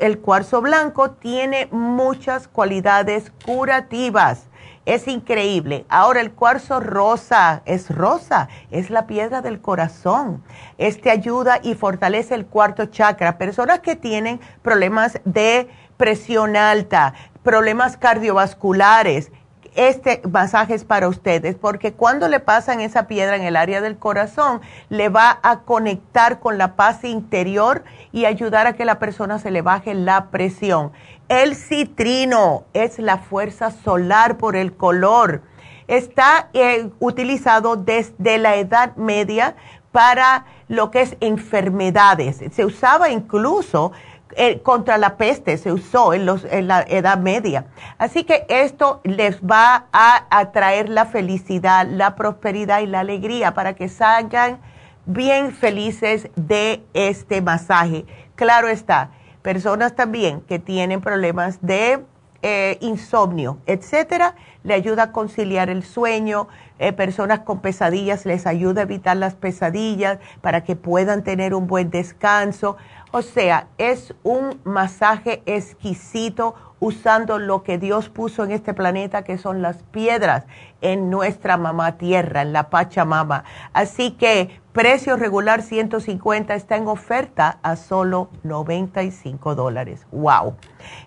el 0.00 0.18
cuarzo 0.18 0.60
blanco 0.60 1.12
tiene 1.12 1.68
muchas 1.70 2.48
cualidades 2.48 3.32
curativas 3.44 4.48
es 4.86 5.08
increíble. 5.08 5.84
Ahora 5.88 6.20
el 6.20 6.32
cuarzo 6.32 6.80
rosa 6.80 7.62
es 7.66 7.90
rosa, 7.90 8.48
es 8.70 8.88
la 8.88 9.06
piedra 9.06 9.42
del 9.42 9.60
corazón. 9.60 10.42
Este 10.78 11.10
ayuda 11.10 11.58
y 11.62 11.74
fortalece 11.74 12.34
el 12.34 12.46
cuarto 12.46 12.86
chakra. 12.86 13.36
Personas 13.36 13.80
que 13.80 13.96
tienen 13.96 14.40
problemas 14.62 15.20
de 15.24 15.68
presión 15.96 16.56
alta, 16.56 17.14
problemas 17.42 17.96
cardiovasculares, 17.96 19.32
este 19.76 20.22
masaje 20.28 20.74
es 20.74 20.84
para 20.84 21.08
ustedes 21.08 21.54
porque 21.54 21.92
cuando 21.92 22.28
le 22.28 22.40
pasan 22.40 22.80
esa 22.80 23.06
piedra 23.06 23.36
en 23.36 23.42
el 23.42 23.56
área 23.56 23.80
del 23.80 23.98
corazón, 23.98 24.60
le 24.88 25.08
va 25.08 25.38
a 25.42 25.60
conectar 25.60 26.40
con 26.40 26.58
la 26.58 26.74
paz 26.74 27.04
interior 27.04 27.84
y 28.12 28.24
ayudar 28.24 28.66
a 28.66 28.72
que 28.72 28.84
la 28.84 28.98
persona 28.98 29.38
se 29.38 29.50
le 29.50 29.62
baje 29.62 29.94
la 29.94 30.30
presión. 30.30 30.92
El 31.28 31.54
citrino 31.54 32.64
es 32.72 32.98
la 32.98 33.18
fuerza 33.18 33.70
solar 33.70 34.38
por 34.38 34.56
el 34.56 34.74
color. 34.74 35.42
Está 35.88 36.48
eh, 36.52 36.90
utilizado 36.98 37.76
desde 37.76 38.38
la 38.38 38.56
Edad 38.56 38.96
Media 38.96 39.54
para 39.92 40.46
lo 40.68 40.90
que 40.90 41.00
es 41.00 41.16
enfermedades. 41.20 42.42
Se 42.52 42.64
usaba 42.64 43.10
incluso 43.10 43.92
eh, 44.36 44.60
contra 44.62 44.98
la 44.98 45.16
peste, 45.16 45.56
se 45.56 45.72
usó 45.72 46.14
en, 46.14 46.28
en, 46.50 46.68
la 46.68 46.82
Edad 46.82 47.18
Media. 47.18 47.66
Así 47.98 48.24
que 48.24 48.46
esto 48.48 49.00
les 49.04 49.40
va 49.40 49.86
a 49.92 50.26
atraer 50.30 50.88
la 50.88 51.06
felicidad, 51.06 51.86
la 51.88 52.14
prosperidad 52.16 52.80
y 52.80 52.86
la 52.86 53.00
alegría 53.00 53.54
para 53.54 53.74
que 53.74 53.88
salgan 53.88 54.58
bien 55.06 55.52
felices 55.52 56.28
de 56.36 56.84
este 56.94 57.40
masaje. 57.40 58.04
Claro 58.34 58.68
está 58.68 59.10
personas 59.46 59.94
también 59.94 60.40
que 60.40 60.58
tienen 60.58 61.00
problemas 61.00 61.58
de 61.62 62.04
eh, 62.42 62.78
insomnio, 62.80 63.58
etcétera, 63.66 64.34
le 64.64 64.74
ayuda 64.74 65.04
a 65.04 65.12
conciliar 65.12 65.70
el 65.70 65.84
sueño, 65.84 66.48
eh, 66.80 66.92
personas 66.92 67.40
con 67.40 67.60
pesadillas 67.60 68.26
les 68.26 68.44
ayuda 68.44 68.80
a 68.80 68.82
evitar 68.82 69.16
las 69.16 69.36
pesadillas 69.36 70.18
para 70.40 70.64
que 70.64 70.74
puedan 70.74 71.22
tener 71.22 71.54
un 71.54 71.68
buen 71.68 71.90
descanso. 71.90 72.76
O 73.12 73.22
sea, 73.22 73.68
es 73.78 74.14
un 74.24 74.60
masaje 74.64 75.42
exquisito 75.46 76.54
usando 76.80 77.38
lo 77.38 77.62
que 77.62 77.78
Dios 77.78 78.08
puso 78.08 78.44
en 78.44 78.50
este 78.50 78.74
planeta, 78.74 79.22
que 79.22 79.38
son 79.38 79.62
las 79.62 79.82
piedras 79.84 80.44
en 80.80 81.08
nuestra 81.08 81.56
mamá 81.56 81.96
tierra, 81.96 82.42
en 82.42 82.52
la 82.52 82.68
Pachamama. 82.68 83.44
Así 83.72 84.12
que 84.12 84.60
precio 84.72 85.16
regular 85.16 85.62
150 85.62 86.54
está 86.54 86.76
en 86.76 86.88
oferta 86.88 87.58
a 87.62 87.76
solo 87.76 88.28
95 88.42 89.54
dólares. 89.54 90.06
¡Wow! 90.12 90.56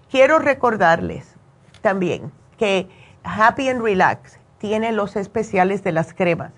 Quiero 0.09 0.39
recordarles 0.39 1.35
también 1.81 2.31
que 2.57 2.89
Happy 3.23 3.69
and 3.69 3.81
Relax 3.81 4.39
tiene 4.57 4.91
los 4.91 5.15
especiales 5.15 5.83
de 5.83 5.91
las 5.91 6.13
cremas. 6.13 6.51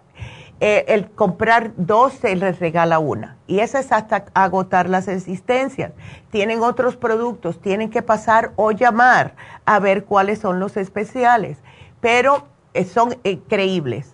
Eh, 0.63 0.93
el 0.93 1.09
comprar 1.09 1.71
dos 1.75 2.13
se 2.13 2.35
les 2.35 2.59
regala 2.59 2.99
una. 2.99 3.35
Y 3.47 3.61
esa 3.61 3.79
es 3.79 3.91
hasta 3.91 4.25
agotar 4.35 4.87
las 4.87 5.07
existencias. 5.07 5.91
Tienen 6.29 6.61
otros 6.61 6.95
productos, 6.97 7.59
tienen 7.59 7.89
que 7.89 8.03
pasar 8.03 8.51
o 8.57 8.71
llamar 8.71 9.33
a 9.65 9.79
ver 9.79 10.05
cuáles 10.05 10.37
son 10.37 10.59
los 10.59 10.77
especiales. 10.77 11.57
Pero 11.99 12.47
eh, 12.75 12.85
son 12.85 13.17
increíbles. 13.23 14.13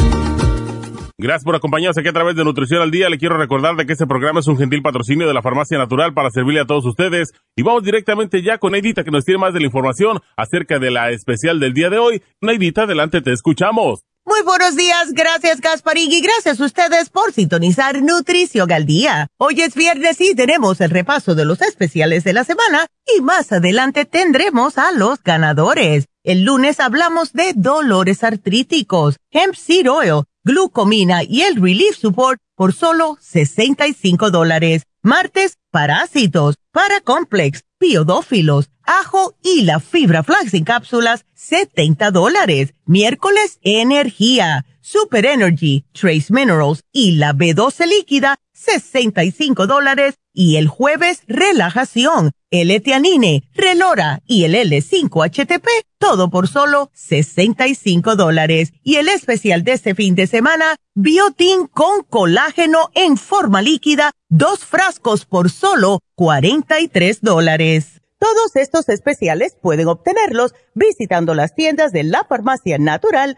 Gracias 1.21 1.43
por 1.43 1.55
acompañarnos 1.55 1.99
aquí 1.99 2.07
a 2.07 2.13
través 2.13 2.35
de 2.35 2.43
Nutrición 2.43 2.81
al 2.81 2.89
Día. 2.89 3.07
Le 3.07 3.19
quiero 3.19 3.37
recordar 3.37 3.75
de 3.75 3.85
que 3.85 3.93
este 3.93 4.07
programa 4.07 4.39
es 4.39 4.47
un 4.47 4.57
gentil 4.57 4.81
patrocinio 4.81 5.27
de 5.27 5.35
la 5.35 5.43
Farmacia 5.43 5.77
Natural 5.77 6.15
para 6.15 6.31
servirle 6.31 6.61
a 6.61 6.65
todos 6.65 6.83
ustedes. 6.83 7.31
Y 7.55 7.61
vamos 7.61 7.83
directamente 7.83 8.41
ya 8.41 8.57
con 8.57 8.71
Neidita 8.71 9.03
que 9.03 9.11
nos 9.11 9.23
tiene 9.23 9.37
más 9.37 9.53
de 9.53 9.59
la 9.59 9.67
información 9.67 10.19
acerca 10.35 10.79
de 10.79 10.89
la 10.89 11.11
especial 11.11 11.59
del 11.59 11.75
día 11.75 11.91
de 11.91 11.99
hoy. 11.99 12.23
Neidita, 12.41 12.83
adelante, 12.83 13.21
te 13.21 13.33
escuchamos. 13.33 13.99
Muy 14.25 14.41
buenos 14.41 14.75
días, 14.75 15.13
gracias 15.13 15.61
Gasparín 15.61 16.11
y 16.11 16.21
gracias 16.21 16.59
a 16.59 16.65
ustedes 16.65 17.09
por 17.11 17.33
sintonizar 17.33 18.01
Nutrición 18.01 18.71
al 18.71 18.87
Día. 18.87 19.27
Hoy 19.37 19.61
es 19.61 19.75
viernes 19.75 20.19
y 20.21 20.33
tenemos 20.33 20.81
el 20.81 20.89
repaso 20.89 21.35
de 21.35 21.45
los 21.45 21.61
especiales 21.61 22.23
de 22.23 22.33
la 22.33 22.43
semana 22.43 22.87
y 23.15 23.21
más 23.21 23.51
adelante 23.51 24.05
tendremos 24.05 24.79
a 24.79 24.91
los 24.91 25.21
ganadores. 25.21 26.07
El 26.23 26.43
lunes 26.43 26.79
hablamos 26.79 27.33
de 27.33 27.53
dolores 27.55 28.23
artríticos, 28.23 29.17
hemp 29.31 29.55
seed 29.55 29.91
oil, 29.91 30.21
glucomina 30.43 31.23
y 31.23 31.41
el 31.41 31.55
Relief 31.55 31.97
Support 31.97 32.39
por 32.55 32.73
solo 32.73 33.17
65 33.21 34.31
dólares. 34.31 34.83
Martes, 35.01 35.57
parásitos, 35.71 36.55
paracomplex, 36.71 37.63
biodófilos, 37.79 38.69
ajo 38.83 39.35
y 39.43 39.63
la 39.63 39.79
fibra 39.79 40.23
flax 40.23 40.53
en 40.53 40.63
cápsulas, 40.63 41.25
70 41.33 42.11
dólares. 42.11 42.73
Miércoles, 42.85 43.59
energía, 43.63 44.65
super 44.91 45.25
energy, 45.25 45.85
trace 45.93 46.33
minerals 46.33 46.83
y 46.91 47.13
la 47.13 47.33
B12 47.33 47.87
líquida, 47.87 48.37
65 48.51 49.65
dólares 49.65 50.15
y 50.33 50.57
el 50.57 50.67
jueves 50.67 51.23
relajación, 51.27 52.31
el 52.51 52.71
etianine, 52.71 53.43
relora 53.53 54.21
y 54.27 54.43
el 54.43 54.53
L5-HTP, 54.55 55.65
todo 55.97 56.29
por 56.29 56.49
solo 56.49 56.89
65 56.93 58.17
dólares. 58.17 58.73
Y 58.83 58.95
el 58.95 59.07
especial 59.07 59.63
de 59.63 59.73
este 59.73 59.95
fin 59.95 60.15
de 60.15 60.27
semana, 60.27 60.75
biotin 60.93 61.67
con 61.67 62.03
colágeno 62.03 62.89
en 62.93 63.15
forma 63.15 63.61
líquida, 63.61 64.11
dos 64.27 64.59
frascos 64.59 65.25
por 65.25 65.49
solo 65.49 65.99
43 66.15 67.21
dólares. 67.21 68.01
Todos 68.19 68.55
estos 68.55 68.89
especiales 68.89 69.55
pueden 69.59 69.87
obtenerlos 69.87 70.53
visitando 70.75 71.33
las 71.33 71.55
tiendas 71.55 71.91
de 71.91 72.03
la 72.03 72.25
farmacia 72.25 72.77
natural 72.77 73.37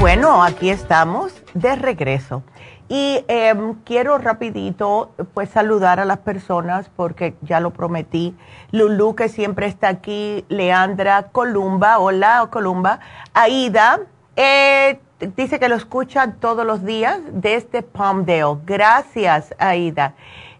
Bueno, 0.00 0.42
aquí 0.42 0.70
estamos 0.70 1.30
de 1.52 1.76
regreso. 1.76 2.42
Y 2.88 3.22
em, 3.28 3.74
quiero 3.84 4.16
rapidito 4.16 5.12
pues 5.34 5.50
saludar 5.50 6.00
a 6.00 6.06
las 6.06 6.18
personas 6.20 6.90
porque 6.96 7.34
ya 7.42 7.60
lo 7.60 7.72
prometí. 7.72 8.34
Lulu 8.72 9.14
que 9.14 9.28
siempre 9.28 9.66
está 9.66 9.88
aquí, 9.88 10.46
Leandra 10.48 11.24
Columba, 11.24 11.98
hola 11.98 12.48
Columba, 12.50 13.00
Aida, 13.34 14.00
eh, 14.36 14.98
dice 15.36 15.60
que 15.60 15.68
lo 15.68 15.76
escucha 15.76 16.32
todos 16.40 16.64
los 16.64 16.82
días 16.82 17.20
desde 17.32 17.82
Palmdale. 17.82 18.56
Gracias 18.64 19.54
Aida. 19.58 20.14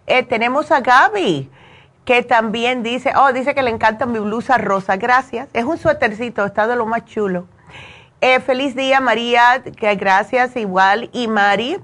Eh, 0.06 0.22
tenemos 0.22 0.70
a 0.70 0.80
Gaby 0.80 1.50
que 2.04 2.22
también 2.22 2.82
dice, 2.82 3.14
oh, 3.16 3.32
dice 3.32 3.54
que 3.54 3.62
le 3.62 3.70
encanta 3.70 4.04
mi 4.04 4.18
blusa 4.18 4.58
rosa. 4.58 4.98
Gracias. 4.98 5.48
Es 5.54 5.64
un 5.64 5.78
suétercito, 5.78 6.44
está 6.44 6.66
de 6.66 6.76
lo 6.76 6.84
más 6.84 7.06
chulo. 7.06 7.46
Eh, 8.20 8.40
feliz 8.40 8.74
día, 8.74 9.00
María, 9.00 9.62
que 9.62 9.94
gracias 9.94 10.56
igual. 10.56 11.08
Y 11.12 11.28
Mari, 11.28 11.78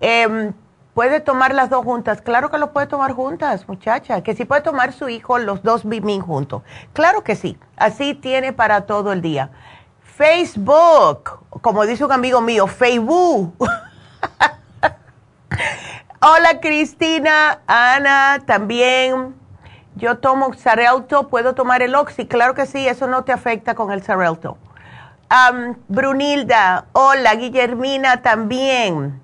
em, 0.00 0.52
Puede 0.94 1.18
tomar 1.18 1.52
las 1.54 1.70
dos 1.70 1.84
juntas. 1.84 2.22
Claro 2.22 2.52
que 2.52 2.58
lo 2.58 2.72
puede 2.72 2.86
tomar 2.86 3.12
juntas, 3.12 3.68
muchacha. 3.68 4.22
Que 4.22 4.36
si 4.36 4.44
puede 4.44 4.62
tomar 4.62 4.92
su 4.92 5.08
hijo 5.08 5.38
los 5.38 5.64
dos 5.64 5.86
Bimin 5.86 6.20
juntos. 6.22 6.62
Claro 6.92 7.24
que 7.24 7.34
sí. 7.34 7.58
Así 7.76 8.14
tiene 8.14 8.52
para 8.52 8.82
todo 8.82 9.12
el 9.12 9.20
día. 9.20 9.50
Facebook, 10.02 11.40
como 11.60 11.84
dice 11.84 12.04
un 12.04 12.12
amigo 12.12 12.40
mío, 12.40 12.68
Facebook. 12.68 13.56
Hola 16.20 16.60
Cristina, 16.60 17.60
Ana, 17.66 18.38
también. 18.46 19.34
Yo 19.96 20.18
tomo 20.18 20.52
Xarelto, 20.52 21.26
¿puedo 21.26 21.56
tomar 21.56 21.82
el 21.82 21.96
Oxy? 21.96 22.26
Claro 22.26 22.54
que 22.54 22.66
sí, 22.66 22.86
eso 22.86 23.08
no 23.08 23.24
te 23.24 23.32
afecta 23.32 23.74
con 23.74 23.90
el 23.90 24.00
Xarelto. 24.00 24.58
Brunilda, 25.88 26.86
hola, 26.92 27.34
Guillermina 27.34 28.22
también. 28.22 29.20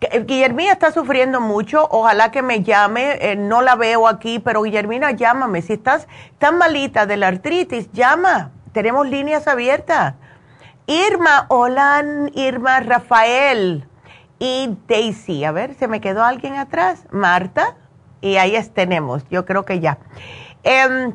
Eh, 0.00 0.24
Guillermina 0.26 0.72
está 0.72 0.92
sufriendo 0.92 1.40
mucho, 1.40 1.88
ojalá 1.90 2.30
que 2.30 2.42
me 2.42 2.62
llame, 2.62 3.18
eh, 3.20 3.36
no 3.36 3.62
la 3.62 3.74
veo 3.74 4.06
aquí, 4.06 4.38
pero 4.38 4.62
Guillermina, 4.62 5.10
llámame. 5.12 5.62
Si 5.62 5.72
estás 5.72 6.06
tan 6.38 6.58
malita 6.58 7.06
de 7.06 7.16
la 7.16 7.28
artritis, 7.28 7.90
llama, 7.92 8.52
tenemos 8.72 9.08
líneas 9.08 9.48
abiertas. 9.48 10.14
Irma, 10.86 11.46
hola 11.48 12.02
Irma, 12.34 12.80
Rafael 12.80 13.86
y 14.38 14.76
Daisy. 14.86 15.44
A 15.44 15.52
ver, 15.52 15.74
¿se 15.74 15.88
me 15.88 16.00
quedó 16.00 16.24
alguien 16.24 16.54
atrás? 16.54 17.04
Marta, 17.10 17.76
y 18.20 18.36
ahí 18.36 18.58
tenemos, 18.72 19.22
yo 19.28 19.44
creo 19.44 19.64
que 19.64 19.80
ya. 19.80 19.98
Em, 20.62 21.14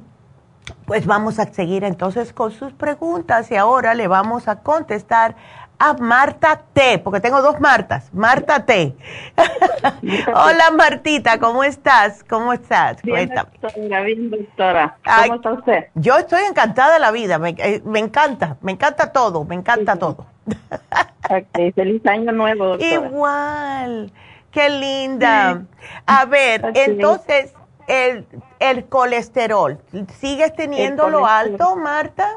pues 0.86 1.06
vamos 1.06 1.40
a 1.40 1.46
seguir 1.46 1.84
entonces 1.84 2.34
con 2.34 2.52
sus 2.52 2.74
preguntas 2.74 3.50
y 3.52 3.56
ahora 3.56 3.94
le 3.94 4.08
vamos 4.08 4.48
a 4.48 4.60
contestar 4.62 5.36
a 5.80 5.94
Marta 5.94 6.62
T, 6.74 7.00
porque 7.00 7.20
tengo 7.20 7.42
dos 7.42 7.60
Martas, 7.60 8.14
Marta 8.14 8.66
T. 8.66 8.96
Hola 10.28 10.72
Martita, 10.78 11.40
¿cómo 11.40 11.64
estás? 11.64 12.24
¿Cómo 12.24 12.54
estás? 12.54 13.02
Bien, 13.02 13.30
doctora, 13.30 14.02
bien, 14.02 14.30
doctora. 14.30 14.98
¿Cómo 15.04 15.36
está 15.36 15.52
usted? 15.52 15.88
Yo 15.96 16.18
estoy 16.18 16.44
encantada 16.44 16.94
de 16.94 17.00
la 17.00 17.12
vida, 17.12 17.40
me, 17.40 17.50
eh, 17.58 17.82
encanta, 17.96 18.58
me 18.62 18.72
encanta 18.72 19.12
todo, 19.12 19.44
me 19.44 19.56
encanta 19.56 19.98
todo. 19.98 20.26
feliz 21.76 22.06
año 22.06 22.32
nuevo, 22.32 22.66
doctora. 22.66 22.94
Igual, 22.94 24.14
qué 24.52 24.70
linda. 24.70 25.64
A 26.06 26.26
ver, 26.26 26.72
entonces 26.76 27.54
el, 27.88 28.26
el 28.60 28.86
colesterol, 28.86 29.80
¿sigues 30.20 30.56
teniéndolo 30.56 31.26
alto, 31.26 31.76
Marta? 31.76 32.28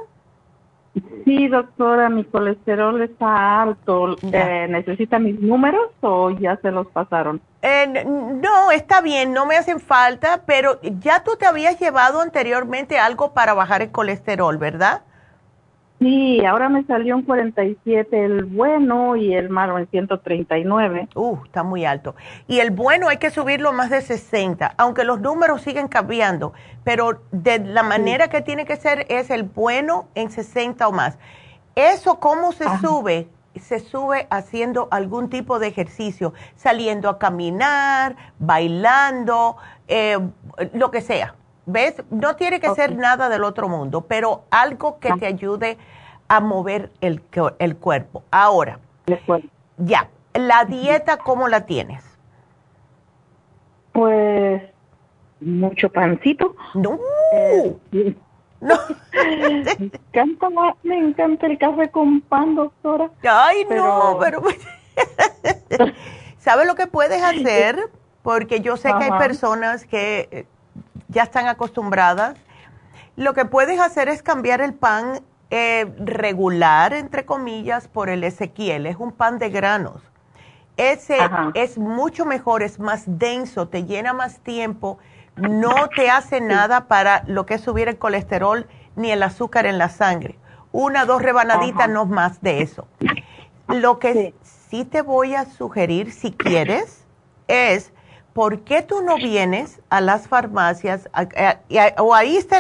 Sí, 1.25 1.49
doctora, 1.49 2.09
mi 2.09 2.25
colesterol 2.25 3.03
está 3.03 3.63
alto. 3.63 4.17
Eh, 4.33 4.67
¿Necesita 4.71 5.19
mis 5.19 5.39
números 5.41 5.91
o 6.01 6.31
ya 6.31 6.57
se 6.63 6.71
los 6.71 6.87
pasaron? 6.87 7.41
Eh, 7.61 8.05
no, 8.07 8.71
está 8.71 9.03
bien, 9.03 9.33
no 9.35 9.45
me 9.45 9.57
hacen 9.57 9.79
falta, 9.79 10.43
pero 10.47 10.81
ya 10.83 11.23
tú 11.23 11.33
te 11.39 11.45
habías 11.45 11.79
llevado 11.79 12.21
anteriormente 12.21 12.99
algo 12.99 13.35
para 13.35 13.53
bajar 13.53 13.83
el 13.83 13.91
colesterol, 13.91 14.57
¿verdad? 14.57 15.03
Sí, 15.99 16.45
ahora 16.45 16.69
me 16.69 16.85
salió 16.85 17.17
un 17.17 17.23
47 17.23 18.25
el 18.25 18.45
bueno 18.45 19.17
y 19.17 19.33
el 19.33 19.49
malo 19.49 19.79
en 19.79 19.89
139. 19.89 21.09
Uh, 21.15 21.39
está 21.45 21.63
muy 21.63 21.87
alto. 21.87 22.15
Y 22.47 22.61
el 22.61 22.71
bueno 22.71 23.09
hay 23.09 23.17
que 23.17 23.31
subirlo 23.31 23.73
más 23.73 23.89
de 23.89 24.03
60, 24.03 24.75
aunque 24.77 25.05
los 25.05 25.21
números 25.21 25.63
siguen 25.63 25.89
cambiando, 25.89 26.53
pero 26.85 27.23
de 27.33 27.61
la 27.61 27.83
manera 27.83 28.29
que 28.29 28.43
tiene 28.43 28.67
que 28.67 28.77
ser 28.77 29.07
es 29.09 29.31
el 29.31 29.45
bueno 29.45 30.09
en 30.15 30.31
60 30.31 30.87
o 30.87 30.93
más. 30.93 31.19
¿Eso 31.75 32.21
cómo 32.21 32.53
se 32.53 32.65
sube? 32.79 33.29
Se 33.55 33.81
sube 33.81 34.27
haciendo 34.29 34.89
algún 34.91 35.31
tipo 35.31 35.59
de 35.59 35.69
ejercicio, 35.69 36.35
saliendo 36.57 37.09
a 37.09 37.19
caminar, 37.19 38.17
bailando, 38.39 39.57
eh, 39.89 40.19
lo 40.75 40.91
que 40.91 41.01
sea. 41.01 41.35
¿Ves? 41.67 42.03
No 42.11 42.37
tiene 42.37 42.61
que 42.61 42.73
ser 42.75 42.97
nada 42.97 43.29
del 43.29 43.43
otro 43.43 43.69
mundo, 43.69 44.03
pero 44.03 44.45
algo 44.51 44.99
que 45.01 45.13
te 45.15 45.27
ayude 45.27 45.77
a 46.29 46.41
mover 46.41 46.93
el, 47.01 47.23
el 47.59 47.77
cuerpo. 47.77 48.23
Ahora, 48.31 48.79
ya, 49.77 50.09
la 50.35 50.65
dieta, 50.65 51.19
¿cómo 51.19 51.49
la 51.49 51.67
tienes? 51.67 52.05
Pues 53.93 54.63
mucho 55.41 55.89
pancito. 55.91 56.55
No. 56.75 56.99
Eh, 57.33 57.77
no. 58.61 58.75
me, 59.13 59.71
encanta, 59.71 60.49
me 60.83 60.99
encanta 60.99 61.47
el 61.47 61.59
café 61.59 61.91
con 61.91 62.21
pan, 62.21 62.55
doctora. 62.55 63.11
Ay, 63.29 63.67
no, 63.69 64.19
pero... 64.21 64.43
¿Sabes 66.39 66.67
lo 66.67 66.77
que 66.77 66.87
puedes 66.87 67.23
hacer? 67.23 67.91
Porque 68.23 68.61
yo 68.61 68.77
sé 68.77 68.93
que 68.99 69.05
hay 69.05 69.19
personas 69.19 69.85
que 69.85 70.29
eh, 70.31 70.47
ya 71.17 71.23
están 71.23 71.49
acostumbradas. 71.49 72.37
Lo 73.17 73.33
que 73.33 73.47
puedes 73.47 73.81
hacer 73.81 74.11
es 74.11 74.23
cambiar 74.23 74.61
el 74.61 74.75
pan 74.75 75.23
eh, 75.49 75.91
regular, 75.99 76.93
entre 76.93 77.25
comillas, 77.25 77.89
por 77.89 78.11
el 78.11 78.23
Ezequiel. 78.23 78.85
Es 78.85 78.97
un 78.97 79.13
pan 79.13 79.39
de 79.39 79.49
granos. 79.49 80.03
Ese 80.77 81.17
es 81.55 81.79
mucho 81.79 82.27
mejor, 82.27 82.63
es 82.63 82.79
más 82.79 83.05
denso, 83.07 83.67
te 83.67 83.85
llena 83.85 84.13
más 84.13 84.41
tiempo, 84.41 84.99
no 85.37 85.89
te 85.89 86.11
hace 86.11 86.43
nada 86.43 86.87
para 86.87 87.25
lo 87.27 87.47
que 87.47 87.55
es 87.55 87.63
subir 87.63 87.89
el 87.89 87.97
colesterol 87.97 88.67
ni 88.95 89.11
el 89.11 89.23
azúcar 89.23 89.65
en 89.65 89.79
la 89.79 89.89
sangre. 89.89 90.39
Una, 90.71 91.07
dos 91.07 91.23
rebanaditas, 91.23 91.89
no 91.89 92.05
más 92.05 92.43
de 92.43 92.61
eso. 92.61 92.87
Lo 93.69 93.99
que 93.99 94.35
sí 94.43 94.85
te 94.85 95.01
voy 95.01 95.35
a 95.35 95.47
sugerir, 95.47 96.13
si 96.13 96.33
quieres, 96.33 97.07
es 97.49 97.95
¿por 98.37 98.61
qué 98.61 98.83
tú 98.83 99.01
no 99.01 99.17
vienes 99.17 99.81
a 99.89 100.03
las 100.03 100.29
farmacias 100.29 101.09
o 101.97 102.15
a 102.15 102.25
East 102.25 102.53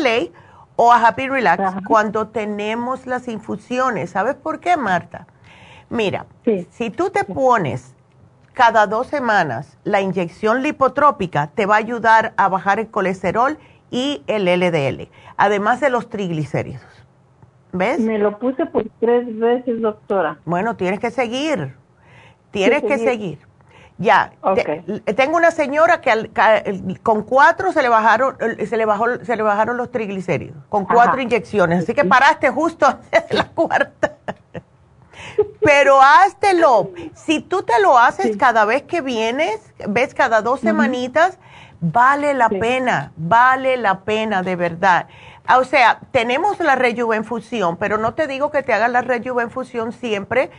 o 0.76 0.90
a 0.90 1.06
Happy 1.06 1.28
Relax 1.28 1.84
cuando 1.86 2.28
tenemos 2.28 3.06
las 3.06 3.28
infusiones? 3.28 4.08
¿Sabes 4.08 4.36
por 4.36 4.58
qué, 4.58 4.78
Marta? 4.78 5.26
Mira, 5.90 6.24
si 6.70 6.88
tú 6.88 7.10
te 7.10 7.24
pones 7.24 7.94
cada 8.54 8.86
dos 8.86 9.08
semanas 9.08 9.76
la 9.84 10.00
inyección 10.00 10.62
lipotrópica, 10.62 11.48
te 11.48 11.66
va 11.66 11.74
a 11.74 11.78
ayudar 11.78 12.32
a 12.38 12.48
bajar 12.48 12.80
el 12.80 12.88
colesterol 12.88 13.58
y 13.90 14.22
el 14.28 14.46
LDL, 14.46 15.10
además 15.36 15.80
de 15.80 15.90
los 15.90 16.08
triglicéridos. 16.08 17.04
¿Ves? 17.72 18.00
Me 18.00 18.16
lo 18.16 18.38
puse 18.38 18.64
por 18.64 18.86
tres 18.98 19.26
veces, 19.38 19.82
doctora. 19.82 20.38
Bueno, 20.46 20.74
tienes 20.74 21.00
que 21.00 21.10
seguir. 21.10 21.74
Tienes 22.50 22.82
que 22.82 22.96
seguir. 22.96 23.45
Ya, 23.98 24.32
tengo 25.16 25.38
una 25.38 25.50
señora 25.50 26.02
que 26.02 26.30
con 27.02 27.22
cuatro 27.22 27.72
se 27.72 27.80
le 27.80 27.88
bajaron, 27.88 28.36
se 28.68 28.76
le 28.76 28.84
bajó, 28.84 29.24
se 29.24 29.36
le 29.36 29.42
bajaron 29.42 29.78
los 29.78 29.90
triglicéridos, 29.90 30.62
con 30.68 30.84
cuatro 30.84 31.20
inyecciones, 31.20 31.84
así 31.84 31.94
que 31.94 32.04
paraste 32.04 32.50
justo 32.50 32.86
en 33.10 33.36
la 33.36 33.48
cuarta. 33.48 34.16
Pero 35.62 36.00
háztelo. 36.00 36.90
Si 37.14 37.40
tú 37.40 37.62
te 37.62 37.80
lo 37.80 37.98
haces 37.98 38.36
cada 38.36 38.64
vez 38.66 38.82
que 38.82 39.00
vienes, 39.00 39.60
ves 39.88 40.14
cada 40.14 40.42
dos 40.42 40.60
semanitas, 40.60 41.38
vale 41.80 42.34
la 42.34 42.48
pena, 42.48 43.12
vale 43.16 43.76
la 43.76 44.00
pena 44.00 44.42
de 44.42 44.56
verdad. 44.56 45.08
O 45.58 45.64
sea, 45.64 46.00
tenemos 46.10 46.58
la 46.60 46.74
rejuvenfusión, 46.74 47.76
pero 47.76 47.98
no 47.98 48.14
te 48.14 48.26
digo 48.26 48.50
que 48.50 48.62
te 48.62 48.72
hagas 48.72 48.90
la 48.90 49.02
rejuvenfusión 49.02 49.92
siempre, 49.92 50.50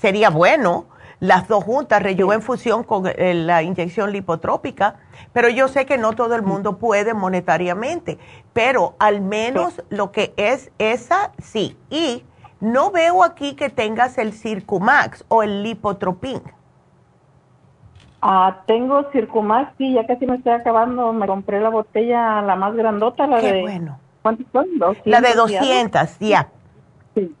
sería 0.00 0.30
bueno, 0.30 0.86
las 1.22 1.46
dos 1.46 1.62
juntas, 1.62 2.02
en 2.04 2.42
fusión 2.42 2.82
con 2.82 3.06
eh, 3.06 3.32
la 3.32 3.62
inyección 3.62 4.10
lipotrópica, 4.10 4.96
pero 5.32 5.48
yo 5.48 5.68
sé 5.68 5.86
que 5.86 5.96
no 5.96 6.14
todo 6.14 6.34
el 6.34 6.42
mundo 6.42 6.78
puede 6.78 7.14
monetariamente, 7.14 8.18
pero 8.52 8.96
al 8.98 9.20
menos 9.20 9.84
lo 9.88 10.10
que 10.10 10.34
es 10.36 10.72
esa, 10.78 11.30
sí. 11.38 11.76
Y 11.90 12.24
no 12.58 12.90
veo 12.90 13.22
aquí 13.22 13.54
que 13.54 13.70
tengas 13.70 14.18
el 14.18 14.32
Circumax 14.32 15.24
o 15.28 15.44
el 15.44 15.62
Lipotropin. 15.62 16.42
Ah, 18.20 18.62
tengo 18.66 19.08
Circumax, 19.12 19.74
sí, 19.78 19.92
ya 19.92 20.04
casi 20.04 20.26
me 20.26 20.34
estoy 20.34 20.54
acabando, 20.54 21.12
me 21.12 21.28
compré 21.28 21.60
la 21.60 21.68
botella, 21.68 22.42
la 22.42 22.56
más 22.56 22.74
grandota, 22.74 23.28
la 23.28 23.40
Qué 23.40 23.52
de... 23.52 23.60
bueno. 23.60 24.00
¿Cuántos 24.22 24.46
son? 24.52 24.66
La 25.04 25.20
de 25.20 25.34
200, 25.34 26.18
ya. 26.18 26.48
Sí. 27.14 27.32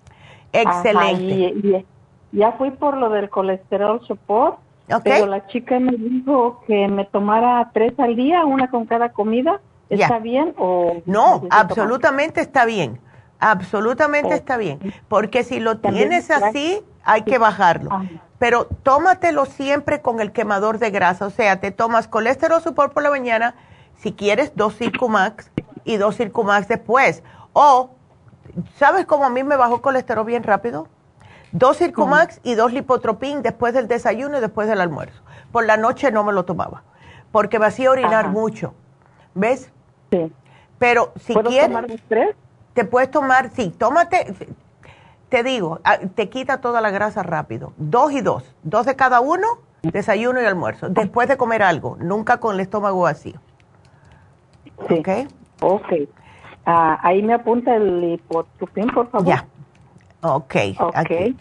Excelente. 0.52 1.84
Ya 2.32 2.52
fui 2.52 2.70
por 2.70 2.96
lo 2.96 3.10
del 3.10 3.28
colesterol 3.30 4.00
support, 4.06 4.58
pero 5.04 5.26
la 5.26 5.46
chica 5.46 5.78
me 5.78 5.92
dijo 5.92 6.62
que 6.66 6.88
me 6.88 7.04
tomara 7.04 7.70
tres 7.72 7.92
al 7.98 8.16
día, 8.16 8.44
una 8.44 8.70
con 8.70 8.86
cada 8.86 9.10
comida. 9.12 9.60
¿Está 9.90 10.18
bien 10.18 10.54
o...? 10.56 11.02
No, 11.04 11.42
absolutamente 11.50 12.40
está 12.40 12.64
bien. 12.64 12.98
Absolutamente 13.38 14.34
está 14.34 14.56
bien. 14.56 14.78
Porque 15.08 15.44
si 15.44 15.60
lo 15.60 15.78
tienes 15.78 16.30
así, 16.30 16.80
hay 17.04 17.22
que 17.22 17.36
bajarlo. 17.36 17.90
Pero 18.38 18.66
tómatelo 18.82 19.44
siempre 19.44 20.00
con 20.00 20.20
el 20.20 20.32
quemador 20.32 20.78
de 20.78 20.90
grasa. 20.90 21.26
O 21.26 21.30
sea, 21.30 21.60
te 21.60 21.70
tomas 21.70 22.08
colesterol 22.08 22.62
support 22.62 22.94
por 22.94 23.02
la 23.02 23.10
mañana, 23.10 23.54
si 23.96 24.12
quieres, 24.12 24.56
dos 24.56 24.76
Circumax 24.76 25.50
y 25.84 25.96
dos 25.96 26.16
Circumax 26.16 26.68
después. 26.68 27.22
O, 27.52 27.90
¿sabes 28.76 29.04
cómo 29.04 29.24
a 29.24 29.30
mí 29.30 29.44
me 29.44 29.56
bajó 29.56 29.82
colesterol 29.82 30.24
bien 30.24 30.42
rápido? 30.42 30.88
Dos 31.52 31.76
Circumax 31.76 32.40
y 32.42 32.54
dos 32.54 32.72
Lipotropin 32.72 33.42
después 33.42 33.74
del 33.74 33.86
desayuno 33.86 34.38
y 34.38 34.40
después 34.40 34.68
del 34.68 34.80
almuerzo. 34.80 35.22
por 35.52 35.66
la 35.66 35.76
noche 35.76 36.10
no 36.10 36.24
me 36.24 36.32
lo 36.32 36.44
tomaba, 36.44 36.82
porque 37.30 37.58
me 37.58 37.66
hacía 37.66 37.90
orinar 37.90 38.30
mucho. 38.30 38.74
¿Ves? 39.34 39.70
Sí. 40.10 40.32
Pero 40.78 41.12
si 41.20 41.34
¿Puedo 41.34 41.50
quieres... 41.50 41.68
tomar 41.68 41.86
tres? 42.08 42.34
Te 42.72 42.86
puedes 42.86 43.10
tomar, 43.10 43.50
sí, 43.50 43.68
tómate, 43.76 44.34
te 45.28 45.42
digo, 45.42 45.80
ah, 45.84 45.98
te 46.14 46.30
quita 46.30 46.62
toda 46.62 46.80
la 46.80 46.90
grasa 46.90 47.22
rápido. 47.22 47.74
Dos 47.76 48.12
y 48.12 48.22
dos, 48.22 48.54
dos 48.62 48.86
de 48.86 48.96
cada 48.96 49.20
uno, 49.20 49.46
desayuno 49.82 50.40
y 50.40 50.46
almuerzo, 50.46 50.88
después 50.88 51.28
de 51.28 51.36
comer 51.36 51.62
algo, 51.62 51.98
nunca 52.00 52.40
con 52.40 52.54
el 52.54 52.60
estómago 52.60 53.02
vacío. 53.02 53.38
Sí. 54.88 54.94
¿Ok? 55.00 55.08
Ok. 55.60 55.92
Ah, 56.64 56.98
ahí 57.02 57.22
me 57.22 57.34
apunta 57.34 57.76
el 57.76 58.00
lipotropin, 58.00 58.88
por 58.88 59.10
favor. 59.10 59.26
Ya. 59.26 59.46
Ok. 60.22 60.56
Ok. 60.78 61.34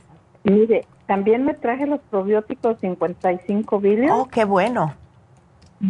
Mire, 0.43 0.85
también 1.05 1.45
me 1.45 1.53
traje 1.53 1.85
los 1.85 1.99
probióticos 2.09 2.79
55 2.79 3.79
billion. 3.79 4.11
Oh, 4.11 4.27
qué 4.27 4.45
bueno. 4.45 4.93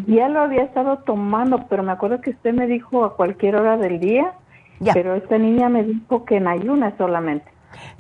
Ya 0.07 0.29
lo 0.29 0.41
había 0.41 0.63
estado 0.63 0.99
tomando, 0.99 1.67
pero 1.67 1.83
me 1.83 1.91
acuerdo 1.91 2.21
que 2.21 2.31
usted 2.31 2.53
me 2.53 2.67
dijo 2.67 3.03
a 3.03 3.15
cualquier 3.15 3.55
hora 3.55 3.77
del 3.77 3.99
día. 3.99 4.33
Ya. 4.79 4.93
Pero 4.93 5.15
esta 5.15 5.37
niña 5.37 5.69
me 5.69 5.83
dijo 5.83 6.25
que 6.25 6.37
en 6.37 6.47
ayunas 6.47 6.93
solamente. 6.97 7.51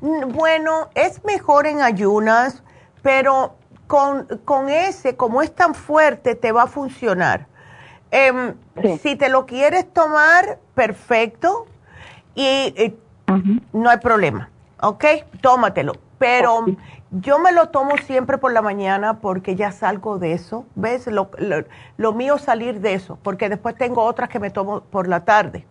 Mm, 0.01 0.29
bueno, 0.33 0.89
es 0.95 1.23
mejor 1.25 1.67
en 1.67 1.81
ayunas, 1.81 2.63
pero 3.01 3.55
con, 3.87 4.25
con 4.45 4.69
ese, 4.69 5.15
como 5.15 5.41
es 5.41 5.53
tan 5.53 5.75
fuerte, 5.75 6.35
te 6.35 6.51
va 6.51 6.63
a 6.63 6.67
funcionar. 6.67 7.47
Em, 8.09 8.55
si 8.99 9.15
te 9.15 9.29
lo 9.29 9.45
quieres 9.45 9.91
tomar, 9.93 10.59
perfecto, 10.75 11.65
y 12.35 12.93
no 13.73 13.89
hay 13.89 13.97
problema, 13.97 14.49
¿ok? 14.81 15.05
Tómatelo. 15.41 15.93
Pero 16.17 16.65
yo 17.09 17.39
me 17.39 17.51
lo 17.51 17.69
tomo 17.69 17.97
siempre 17.97 18.37
por 18.37 18.53
la 18.53 18.61
mañana 18.61 19.19
porque 19.19 19.55
ya 19.55 19.71
salgo 19.71 20.19
de 20.19 20.33
eso, 20.33 20.65
¿ves? 20.75 21.07
Lo, 21.07 21.31
lo, 21.97 22.13
mío 22.13 22.35
es 22.35 22.43
salir 22.43 22.79
de 22.79 22.93
eso, 22.93 23.17
porque 23.23 23.49
después 23.49 23.75
tengo 23.75 24.03
otras 24.03 24.29
que 24.29 24.39
me 24.39 24.51
tomo 24.51 24.81
por 24.81 25.07
la 25.07 25.25
tarde. 25.25 25.65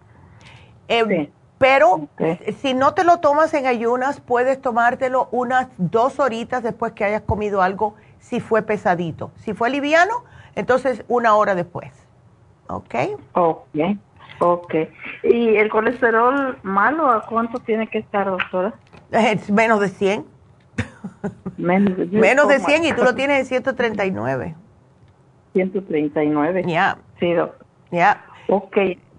Em, 0.88 1.28
pero 1.56 2.08
si 2.56 2.74
no 2.74 2.94
te 2.94 3.04
lo 3.04 3.18
tomas 3.18 3.54
en 3.54 3.66
ayunas, 3.66 4.20
puedes 4.20 4.60
tomártelo 4.60 5.28
unas 5.30 5.68
dos 5.76 6.18
horitas 6.18 6.62
después 6.62 6.92
que 6.92 7.04
hayas 7.04 7.22
comido 7.22 7.62
algo 7.62 7.94
si 8.18 8.40
fue 8.40 8.62
pesadito. 8.62 9.30
Si 9.36 9.52
fue 9.52 9.70
liviano, 9.70 10.24
entonces 10.54 11.04
una 11.06 11.34
hora 11.36 11.54
después. 11.54 11.92
¿Ok? 12.68 12.94
Ok, 13.32 13.76
ok. 14.40 14.74
¿Y 15.22 15.56
el 15.56 15.68
colesterol 15.68 16.58
malo 16.62 17.10
a 17.10 17.26
cuánto 17.26 17.58
tiene 17.58 17.88
que 17.88 17.98
estar, 17.98 18.26
doctora? 18.26 18.74
Es 19.12 19.50
menos 19.50 19.80
de 19.80 19.88
100. 19.88 20.24
Menos 21.56 21.96
de 21.96 22.08
100. 22.08 22.20
menos 22.20 22.48
de 22.48 22.58
100 22.60 22.84
y 22.84 22.92
tú 22.92 23.02
lo 23.02 23.14
tienes 23.14 23.40
en 23.40 23.46
139. 23.46 24.54
139. 25.52 26.64
Ya. 26.66 26.98
Sí, 27.18 27.32
doctor. 27.32 27.66
Ya. 27.90 28.24
Ok, 28.48 28.76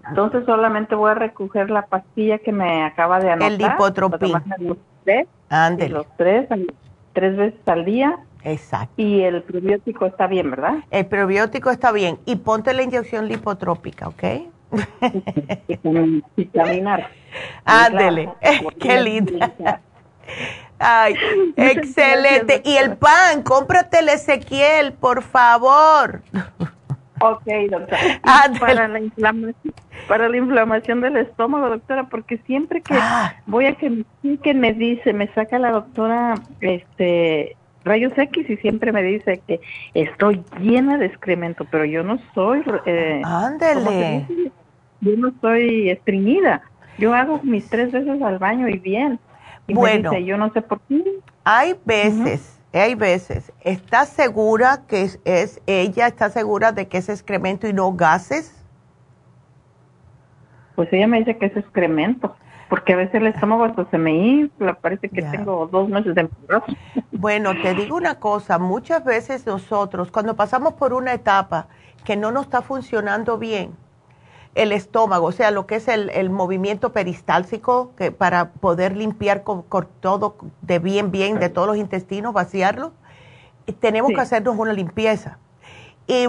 entonces 0.08 0.44
solamente 0.46 0.94
voy 0.94 1.10
a 1.10 1.14
recoger 1.14 1.70
la 1.70 1.86
pastilla 1.86 2.38
que 2.38 2.52
me 2.52 2.84
acaba 2.84 3.20
de 3.20 3.30
anotar. 3.30 3.52
El 3.52 3.58
lipotropín. 3.58 4.32
Los 4.58 4.78
tres, 5.04 5.28
los 5.90 6.06
tres, 6.16 6.48
tres 7.12 7.36
veces 7.36 7.60
al 7.66 7.84
día 7.84 8.18
Exacto. 8.44 8.94
Y 8.96 9.22
el 9.22 9.42
probiótico 9.42 10.06
está 10.06 10.26
bien, 10.26 10.50
¿verdad? 10.50 10.78
El 10.90 11.06
probiótico 11.06 11.70
está 11.70 11.92
bien. 11.92 12.18
Y 12.24 12.36
ponte 12.36 12.72
la 12.74 12.82
inyección 12.82 13.28
lipotrópica, 13.28 14.08
¿ok? 14.08 14.22
Y 16.36 16.46
caminar. 16.46 17.10
Ándele. 17.64 18.28
Qué 18.80 19.00
linda. 19.00 19.52
Ay, 20.78 21.14
excelente. 21.56 22.60
Y 22.64 22.76
el 22.76 22.96
pan, 22.96 23.42
cómprate 23.42 24.00
el 24.00 24.08
Ezequiel, 24.08 24.92
por 24.92 25.22
favor. 25.22 26.22
Ok, 27.20 27.44
doctora. 27.70 28.20
Para 28.60 28.88
la, 28.88 28.98
inflamación, 28.98 29.74
para 30.08 30.28
la 30.28 30.36
inflamación 30.36 31.00
del 31.00 31.18
estómago, 31.18 31.68
doctora, 31.68 32.08
porque 32.08 32.38
siempre 32.38 32.80
que 32.80 32.94
ah. 32.94 33.36
voy 33.46 33.66
a 33.66 33.76
que, 33.76 34.04
que 34.42 34.54
me 34.54 34.72
dice, 34.72 35.12
me 35.12 35.28
saca 35.28 35.58
la 35.60 35.70
doctora 35.70 36.34
este 36.60 37.56
rayos 37.84 38.12
X 38.16 38.48
y 38.48 38.56
siempre 38.58 38.92
me 38.92 39.02
dice 39.02 39.40
que 39.46 39.60
estoy 39.94 40.42
llena 40.60 40.98
de 40.98 41.06
excremento, 41.06 41.66
pero 41.70 41.84
yo 41.84 42.02
no 42.02 42.18
soy... 42.34 42.62
Eh, 42.86 43.22
Ándele. 43.24 44.26
Yo 45.00 45.16
no 45.16 45.32
soy 45.40 45.90
estreñida. 45.90 46.62
Yo 46.98 47.14
hago 47.14 47.40
mis 47.42 47.68
tres 47.68 47.92
veces 47.92 48.20
al 48.22 48.38
baño 48.38 48.68
y 48.68 48.78
bien. 48.78 49.18
Y 49.66 49.74
bueno. 49.74 50.10
Dice, 50.10 50.24
yo 50.24 50.36
no 50.36 50.52
sé 50.52 50.62
por 50.62 50.80
qué. 50.82 51.02
Hay 51.44 51.76
veces, 51.84 52.60
hay 52.72 52.94
veces. 52.94 53.52
¿Estás 53.60 54.08
segura 54.10 54.82
que 54.86 55.02
es, 55.02 55.20
es 55.24 55.60
ella? 55.66 56.06
¿Está 56.06 56.30
segura 56.30 56.72
de 56.72 56.88
que 56.88 56.98
es 56.98 57.08
excremento 57.08 57.66
y 57.66 57.72
no 57.72 57.92
gases? 57.92 58.58
Pues 60.74 60.92
ella 60.92 61.06
me 61.06 61.18
dice 61.18 61.36
que 61.36 61.46
es 61.46 61.56
excremento 61.56 62.34
porque 62.72 62.94
a 62.94 62.96
veces 62.96 63.16
el 63.16 63.26
estómago 63.26 63.64
hasta 63.64 63.84
se 63.90 63.98
me 63.98 64.14
infla, 64.14 64.72
parece 64.72 65.10
que 65.10 65.20
tengo 65.20 65.66
dos 65.70 65.90
meses 65.90 66.14
de 66.14 66.22
embarazo. 66.22 66.72
Bueno, 67.10 67.52
te 67.60 67.74
digo 67.74 67.94
una 67.94 68.18
cosa, 68.18 68.58
muchas 68.58 69.04
veces 69.04 69.44
nosotros 69.44 70.10
cuando 70.10 70.36
pasamos 70.36 70.72
por 70.72 70.94
una 70.94 71.12
etapa 71.12 71.66
que 72.02 72.16
no 72.16 72.32
nos 72.32 72.44
está 72.44 72.62
funcionando 72.62 73.36
bien, 73.36 73.76
el 74.54 74.72
estómago, 74.72 75.26
o 75.26 75.32
sea, 75.32 75.50
lo 75.50 75.66
que 75.66 75.76
es 75.76 75.88
el, 75.88 76.30
movimiento 76.30 76.92
peristáltico 76.92 77.92
que 77.96 78.12
para 78.12 78.50
poder 78.50 78.96
limpiar 78.96 79.44
con, 79.44 79.64
todo 80.00 80.36
de 80.60 80.78
bien, 80.78 81.10
bien, 81.10 81.38
de 81.38 81.48
todos 81.48 81.68
los 81.68 81.76
intestinos, 81.76 82.32
vaciarlo, 82.32 82.92
tenemos 83.80 84.12
que 84.12 84.20
hacernos 84.20 84.58
una 84.58 84.72
limpieza. 84.72 85.38
Y 86.06 86.26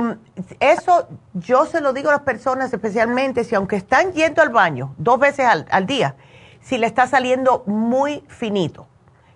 eso 0.59 1.07
yo 1.33 1.65
se 1.65 1.81
lo 1.81 1.93
digo 1.93 2.09
a 2.09 2.13
las 2.13 2.21
personas, 2.21 2.71
especialmente 2.71 3.43
si 3.43 3.55
aunque 3.55 3.75
están 3.75 4.13
yendo 4.13 4.41
al 4.41 4.49
baño 4.49 4.93
dos 4.97 5.19
veces 5.19 5.47
al 5.69 5.85
día, 5.85 6.15
si 6.61 6.77
le 6.77 6.87
está 6.87 7.07
saliendo 7.07 7.63
muy 7.65 8.23
finito. 8.27 8.87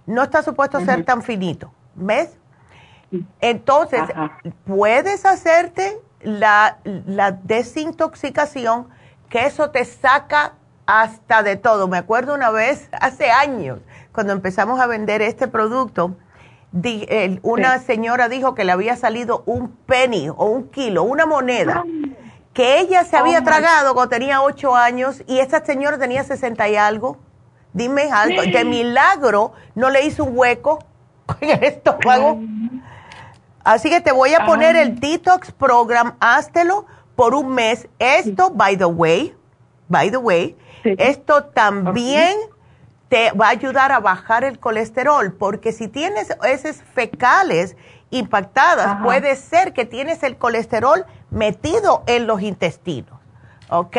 No 0.05 0.23
está 0.23 0.41
supuesto 0.41 0.79
ser 0.79 1.03
tan 1.03 1.21
finito, 1.21 1.71
¿ves? 1.95 2.37
Entonces, 3.41 4.01
puedes 4.65 5.25
hacerte 5.25 5.99
la, 6.27 6.77
la, 6.83 7.31
desintoxicación, 7.31 8.87
que 9.29 9.45
eso 9.45 9.69
te 9.69 9.85
saca 9.85 10.53
hasta 10.85 11.41
de 11.41 11.55
todo. 11.55 11.87
Me 11.87 11.97
acuerdo 11.97 12.33
una 12.33 12.51
vez, 12.51 12.89
hace 12.99 13.31
años, 13.31 13.79
cuando 14.11 14.33
empezamos 14.33 14.79
a 14.79 14.87
vender 14.87 15.21
este 15.21 15.47
producto, 15.47 16.15
una 17.43 17.79
señora 17.79 18.27
dijo 18.27 18.53
que 18.53 18.65
le 18.65 18.73
había 18.73 18.97
salido 18.97 19.43
un 19.45 19.71
penny 19.71 20.29
o 20.29 20.45
un 20.45 20.69
kilo, 20.69 21.03
una 21.03 21.25
moneda 21.25 21.85
que 22.53 22.79
ella 22.79 23.05
se 23.05 23.15
había 23.15 23.39
oh, 23.39 23.43
tragado 23.43 23.93
cuando 23.93 24.09
tenía 24.09 24.41
ocho 24.41 24.75
años 24.75 25.23
y 25.27 25.39
esa 25.39 25.63
señora 25.63 25.97
tenía 25.97 26.23
sesenta 26.23 26.67
y 26.67 26.75
algo. 26.75 27.17
Dime 27.71 28.09
algo, 28.11 28.41
de 28.41 28.65
milagro 28.65 29.53
no 29.75 29.91
le 29.91 30.05
hizo 30.05 30.23
un 30.23 30.35
hueco 30.35 30.79
en 31.39 31.51
el 31.51 31.63
estómago. 31.63 32.39
Así 33.67 33.89
que 33.89 33.99
te 33.99 34.13
voy 34.13 34.33
a 34.33 34.45
poner 34.45 34.77
el 34.77 34.97
detox 34.97 35.51
program, 35.51 36.15
háztelo 36.21 36.85
por 37.17 37.35
un 37.35 37.53
mes. 37.53 37.89
Esto, 37.99 38.49
by 38.49 38.77
the 38.77 38.85
way, 38.85 39.35
by 39.89 40.09
the 40.09 40.15
way, 40.15 40.55
esto 40.85 41.43
también 41.43 42.37
te 43.09 43.33
va 43.33 43.47
a 43.47 43.49
ayudar 43.49 43.91
a 43.91 43.99
bajar 43.99 44.45
el 44.45 44.57
colesterol, 44.57 45.33
porque 45.33 45.73
si 45.73 45.89
tienes 45.89 46.29
heces 46.45 46.81
fecales 46.93 47.75
impactadas, 48.09 49.01
puede 49.03 49.35
ser 49.35 49.73
que 49.73 49.83
tienes 49.83 50.23
el 50.23 50.37
colesterol 50.37 51.05
metido 51.29 52.03
en 52.07 52.25
los 52.25 52.41
intestinos. 52.41 53.19
¿Ok? 53.67 53.97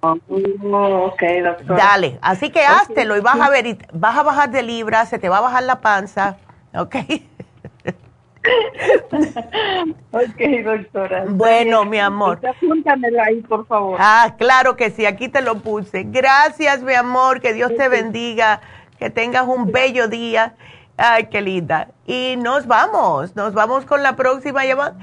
Oh, 0.00 0.18
ok, 0.28 1.22
doctor. 1.44 1.76
Dale, 1.78 2.18
así 2.20 2.50
que 2.50 2.62
háztelo 2.62 3.16
y 3.16 3.20
vas 3.20 3.40
a 3.40 3.48
ver, 3.48 3.78
vas 3.90 4.18
a 4.18 4.22
bajar 4.22 4.50
de 4.50 4.62
libras, 4.62 5.08
se 5.08 5.18
te 5.18 5.30
va 5.30 5.38
a 5.38 5.40
bajar 5.40 5.62
la 5.62 5.80
panza. 5.80 6.36
¿Ok? 6.74 6.96
ok, 10.12 10.64
doctora. 10.64 11.24
Bueno, 11.28 11.84
mi 11.84 11.98
amor. 11.98 12.40
Apúntamela 12.46 13.24
ahí, 13.24 13.40
por 13.42 13.66
favor. 13.66 13.98
Ah, 14.00 14.34
claro 14.38 14.76
que 14.76 14.90
sí, 14.90 15.06
aquí 15.06 15.28
te 15.28 15.42
lo 15.42 15.56
puse. 15.60 16.04
Gracias, 16.04 16.82
mi 16.82 16.94
amor, 16.94 17.40
que 17.40 17.52
Dios 17.52 17.74
te 17.76 17.88
bendiga, 17.88 18.60
que 18.98 19.10
tengas 19.10 19.46
un 19.46 19.70
bello 19.72 20.08
día. 20.08 20.54
Ay, 20.96 21.28
qué 21.30 21.40
linda. 21.40 21.88
Y 22.06 22.36
nos 22.38 22.66
vamos, 22.66 23.36
nos 23.36 23.54
vamos 23.54 23.84
con 23.84 24.02
la 24.02 24.16
próxima 24.16 24.64
llamada. 24.64 24.96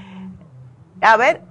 A 1.01 1.17
ver, 1.17 1.41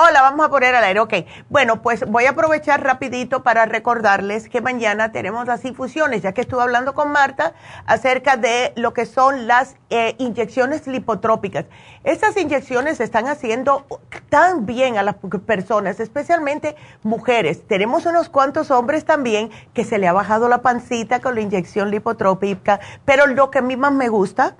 Hola, 0.00 0.22
vamos 0.22 0.46
a 0.46 0.48
poner 0.48 0.76
al 0.76 0.84
aire. 0.84 1.00
Ok. 1.00 1.12
Bueno, 1.48 1.82
pues 1.82 2.08
voy 2.08 2.26
a 2.26 2.30
aprovechar 2.30 2.84
rapidito 2.84 3.42
para 3.42 3.66
recordarles 3.66 4.48
que 4.48 4.60
mañana 4.60 5.10
tenemos 5.10 5.48
las 5.48 5.64
infusiones, 5.64 6.22
ya 6.22 6.30
que 6.30 6.40
estuve 6.40 6.62
hablando 6.62 6.94
con 6.94 7.10
Marta 7.10 7.54
acerca 7.84 8.36
de 8.36 8.72
lo 8.76 8.94
que 8.94 9.06
son 9.06 9.48
las 9.48 9.74
eh, 9.90 10.14
inyecciones 10.18 10.86
lipotrópicas. 10.86 11.64
Estas 12.04 12.36
inyecciones 12.36 13.00
están 13.00 13.26
haciendo 13.26 13.86
tan 14.28 14.66
bien 14.66 14.98
a 14.98 15.02
las 15.02 15.16
personas, 15.44 15.98
especialmente 15.98 16.76
mujeres. 17.02 17.66
Tenemos 17.66 18.06
unos 18.06 18.28
cuantos 18.28 18.70
hombres 18.70 19.04
también 19.04 19.50
que 19.74 19.82
se 19.82 19.98
le 19.98 20.06
ha 20.06 20.12
bajado 20.12 20.48
la 20.48 20.62
pancita 20.62 21.18
con 21.18 21.34
la 21.34 21.40
inyección 21.40 21.90
lipotrópica, 21.90 22.78
pero 23.04 23.26
lo 23.26 23.50
que 23.50 23.58
a 23.58 23.62
mí 23.62 23.76
más 23.76 23.90
me 23.90 24.08
gusta 24.08 24.54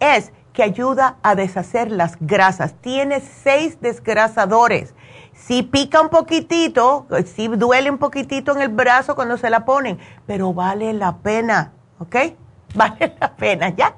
es 0.00 0.32
que 0.52 0.62
ayuda 0.62 1.16
a 1.22 1.34
deshacer 1.34 1.90
las 1.90 2.16
grasas. 2.20 2.74
Tiene 2.80 3.20
seis 3.20 3.80
desgrasadores. 3.80 4.94
Si 5.34 5.62
pica 5.62 6.00
un 6.00 6.08
poquitito, 6.08 7.06
si 7.24 7.48
duele 7.48 7.90
un 7.90 7.98
poquitito 7.98 8.52
en 8.52 8.62
el 8.62 8.68
brazo 8.68 9.14
cuando 9.14 9.36
se 9.38 9.50
la 9.50 9.64
ponen, 9.64 9.98
pero 10.26 10.52
vale 10.52 10.92
la 10.92 11.16
pena, 11.18 11.72
¿ok? 11.98 12.16
Vale 12.74 13.14
la 13.20 13.36
pena, 13.36 13.68
¿ya? 13.68 13.96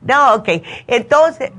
No, 0.00 0.36
ok. 0.36 0.48
Entonces, 0.86 1.52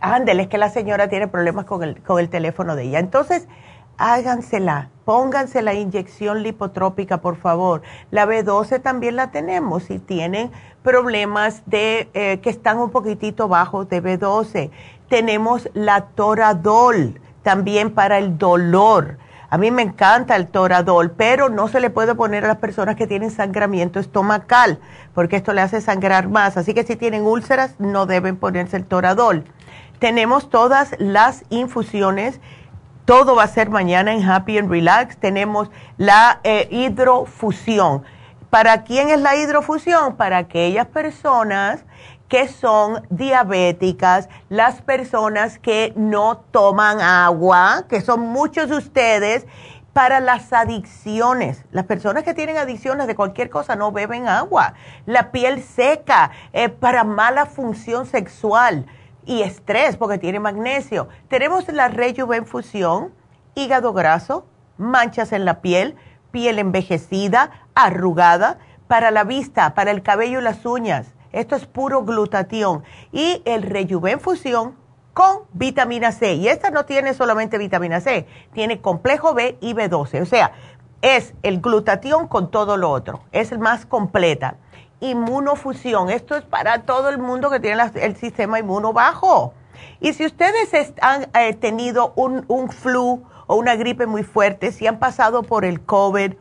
ándele, 0.00 0.42
es 0.44 0.48
que 0.48 0.56
la 0.56 0.68
señora 0.68 1.08
tiene 1.08 1.26
problemas 1.26 1.64
con 1.64 1.82
el, 1.82 2.00
con 2.00 2.20
el 2.20 2.28
teléfono 2.28 2.76
de 2.76 2.84
ella. 2.84 3.00
Entonces, 3.00 3.48
hágansela, 3.96 4.90
pónganse 5.04 5.62
la 5.62 5.74
inyección 5.74 6.42
lipotrópica, 6.42 7.20
por 7.20 7.36
favor. 7.36 7.82
La 8.10 8.26
B12 8.26 8.82
también 8.82 9.16
la 9.16 9.30
tenemos 9.30 9.84
si 9.84 9.98
tienen 9.98 10.52
problemas 10.84 11.62
de 11.64 12.10
eh, 12.12 12.40
que 12.40 12.50
están 12.50 12.78
un 12.78 12.90
poquitito 12.90 13.48
bajos 13.48 13.88
de 13.88 14.02
B12. 14.02 14.70
Tenemos 15.08 15.68
la 15.72 16.02
Toradol 16.02 17.20
también 17.42 17.90
para 17.90 18.18
el 18.18 18.36
dolor. 18.36 19.16
A 19.48 19.56
mí 19.56 19.70
me 19.70 19.82
encanta 19.82 20.36
el 20.36 20.46
Toradol, 20.46 21.10
pero 21.10 21.48
no 21.48 21.68
se 21.68 21.80
le 21.80 21.88
puede 21.88 22.14
poner 22.14 22.44
a 22.44 22.48
las 22.48 22.58
personas 22.58 22.96
que 22.96 23.06
tienen 23.06 23.30
sangramiento 23.30 23.98
estomacal, 23.98 24.78
porque 25.14 25.36
esto 25.36 25.54
le 25.54 25.62
hace 25.62 25.80
sangrar 25.80 26.28
más. 26.28 26.58
Así 26.58 26.74
que 26.74 26.84
si 26.84 26.96
tienen 26.96 27.24
úlceras, 27.24 27.76
no 27.78 28.04
deben 28.04 28.36
ponerse 28.36 28.76
el 28.76 28.84
Toradol. 28.84 29.44
Tenemos 30.00 30.50
todas 30.50 30.94
las 30.98 31.44
infusiones 31.48 32.40
todo 33.04 33.34
va 33.34 33.42
a 33.42 33.48
ser 33.48 33.68
mañana 33.68 34.14
en 34.14 34.26
Happy 34.26 34.56
and 34.56 34.70
Relax. 34.70 35.18
Tenemos 35.18 35.70
la 35.98 36.40
eh, 36.42 36.68
hidrofusión. 36.70 38.02
¿Para 38.54 38.84
quién 38.84 39.10
es 39.10 39.20
la 39.20 39.34
hidrofusión? 39.34 40.14
Para 40.14 40.38
aquellas 40.38 40.86
personas 40.86 41.84
que 42.28 42.46
son 42.46 43.04
diabéticas, 43.10 44.28
las 44.48 44.80
personas 44.80 45.58
que 45.58 45.92
no 45.96 46.36
toman 46.52 47.00
agua, 47.00 47.86
que 47.88 48.00
son 48.00 48.20
muchos 48.20 48.68
de 48.68 48.76
ustedes, 48.76 49.44
para 49.92 50.20
las 50.20 50.52
adicciones. 50.52 51.64
Las 51.72 51.86
personas 51.86 52.22
que 52.22 52.32
tienen 52.32 52.56
adicciones 52.56 53.08
de 53.08 53.16
cualquier 53.16 53.50
cosa 53.50 53.74
no 53.74 53.90
beben 53.90 54.28
agua. 54.28 54.74
La 55.04 55.32
piel 55.32 55.60
seca, 55.60 56.30
para 56.78 57.02
mala 57.02 57.46
función 57.46 58.06
sexual 58.06 58.86
y 59.26 59.42
estrés 59.42 59.96
porque 59.96 60.18
tiene 60.18 60.38
magnesio. 60.38 61.08
Tenemos 61.26 61.66
la 61.72 61.88
rejuvenfusión, 61.88 63.12
hígado 63.56 63.92
graso, 63.92 64.46
manchas 64.78 65.32
en 65.32 65.44
la 65.44 65.60
piel, 65.60 65.96
piel 66.30 66.60
envejecida, 66.60 67.50
arrugada, 67.74 68.58
para 68.88 69.10
la 69.10 69.24
vista, 69.24 69.74
para 69.74 69.90
el 69.90 70.02
cabello 70.02 70.40
y 70.40 70.42
las 70.42 70.64
uñas. 70.66 71.14
Esto 71.32 71.56
es 71.56 71.66
puro 71.66 72.04
glutatión. 72.04 72.84
Y 73.12 73.42
el 73.44 73.62
rejuvenfusión 73.62 74.76
con 75.14 75.44
vitamina 75.52 76.12
C. 76.12 76.34
Y 76.34 76.48
esta 76.48 76.70
no 76.70 76.84
tiene 76.84 77.14
solamente 77.14 77.58
vitamina 77.58 78.00
C, 78.00 78.26
tiene 78.52 78.80
complejo 78.80 79.34
B 79.34 79.56
y 79.60 79.74
B12. 79.74 80.22
O 80.22 80.26
sea, 80.26 80.52
es 81.02 81.34
el 81.42 81.60
glutatión 81.60 82.28
con 82.28 82.50
todo 82.50 82.76
lo 82.76 82.90
otro. 82.90 83.22
Es 83.32 83.52
el 83.52 83.58
más 83.58 83.86
completa 83.86 84.56
inmunofusión. 85.00 86.10
Esto 86.10 86.36
es 86.36 86.44
para 86.44 86.82
todo 86.82 87.08
el 87.08 87.18
mundo 87.18 87.50
que 87.50 87.60
tiene 87.60 87.82
el 87.96 88.16
sistema 88.16 88.58
inmuno 88.58 88.92
bajo. 88.92 89.52
Y 90.00 90.12
si 90.12 90.24
ustedes 90.24 90.70
han 91.00 91.28
eh, 91.34 91.54
tenido 91.54 92.12
un, 92.16 92.44
un 92.48 92.70
flu 92.70 93.22
o 93.46 93.56
una 93.56 93.76
gripe 93.76 94.06
muy 94.06 94.22
fuerte, 94.22 94.72
si 94.72 94.86
han 94.86 94.98
pasado 94.98 95.42
por 95.42 95.64
el 95.64 95.80
COVID, 95.82 96.34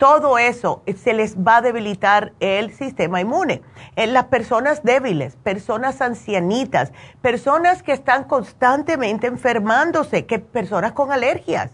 todo 0.00 0.38
eso 0.38 0.82
se 0.96 1.12
les 1.12 1.36
va 1.36 1.58
a 1.58 1.60
debilitar 1.60 2.32
el 2.40 2.72
sistema 2.72 3.20
inmune. 3.20 3.60
En 3.96 4.14
las 4.14 4.24
personas 4.24 4.82
débiles, 4.82 5.36
personas 5.36 6.00
ancianitas, 6.00 6.90
personas 7.20 7.82
que 7.82 7.92
están 7.92 8.24
constantemente 8.24 9.26
enfermándose, 9.26 10.24
que 10.24 10.38
personas 10.38 10.92
con 10.92 11.12
alergias, 11.12 11.72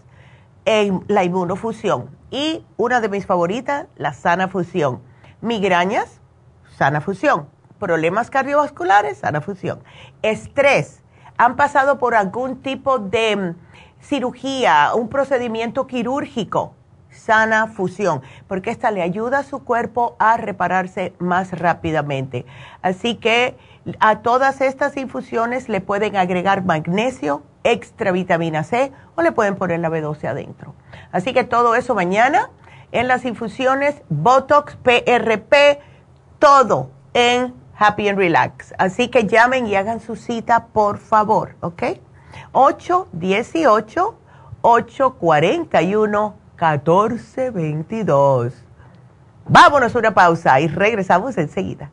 en 0.65 1.05
la 1.07 1.23
inmunofusión. 1.23 2.09
Y 2.29 2.65
una 2.75 2.99
de 2.99 3.07
mis 3.07 3.25
favoritas, 3.25 3.87
la 3.95 4.11
sana 4.11 4.49
fusión 4.49 5.01
Migrañas, 5.39 6.19
sana 6.77 6.99
fusión. 6.99 7.47
Problemas 7.79 8.29
cardiovasculares, 8.29 9.19
sana 9.19 9.39
fusión. 9.39 9.81
Estrés, 10.21 11.01
han 11.37 11.55
pasado 11.55 11.97
por 11.97 12.13
algún 12.13 12.61
tipo 12.61 12.99
de 12.99 13.37
mm, 13.37 13.55
cirugía, 14.01 14.91
un 14.95 15.07
procedimiento 15.07 15.87
quirúrgico, 15.87 16.73
sana 17.27 17.67
fusión, 17.67 18.21
porque 18.47 18.71
esta 18.71 18.89
le 18.89 19.01
ayuda 19.01 19.39
a 19.39 19.43
su 19.43 19.63
cuerpo 19.63 20.15
a 20.17 20.37
repararse 20.37 21.13
más 21.19 21.51
rápidamente. 21.51 22.45
Así 22.81 23.15
que 23.15 23.57
a 23.99 24.21
todas 24.21 24.61
estas 24.61 24.95
infusiones 24.95 25.67
le 25.67 25.81
pueden 25.81 26.15
agregar 26.15 26.63
magnesio, 26.63 27.43
extra 27.65 28.13
vitamina 28.13 28.63
C 28.63 28.93
o 29.15 29.21
le 29.21 29.33
pueden 29.33 29.57
poner 29.57 29.81
la 29.81 29.89
B12 29.89 30.25
adentro. 30.25 30.73
Así 31.11 31.33
que 31.33 31.43
todo 31.43 31.75
eso 31.75 31.93
mañana 31.93 32.49
en 32.93 33.09
las 33.09 33.25
infusiones, 33.25 34.01
Botox, 34.07 34.77
PRP, 34.77 35.79
todo 36.39 36.91
en 37.13 37.53
Happy 37.77 38.07
and 38.07 38.17
Relax. 38.17 38.73
Así 38.77 39.09
que 39.09 39.27
llamen 39.27 39.67
y 39.67 39.75
hagan 39.75 39.99
su 39.99 40.15
cita, 40.15 40.67
por 40.67 40.97
favor, 40.97 41.55
¿ok? 41.59 41.83
818-841-1422. 46.57 48.53
Vámonos 49.47 49.95
a 49.95 49.99
una 49.99 50.13
pausa 50.13 50.59
y 50.59 50.67
regresamos 50.67 51.37
enseguida. 51.37 51.91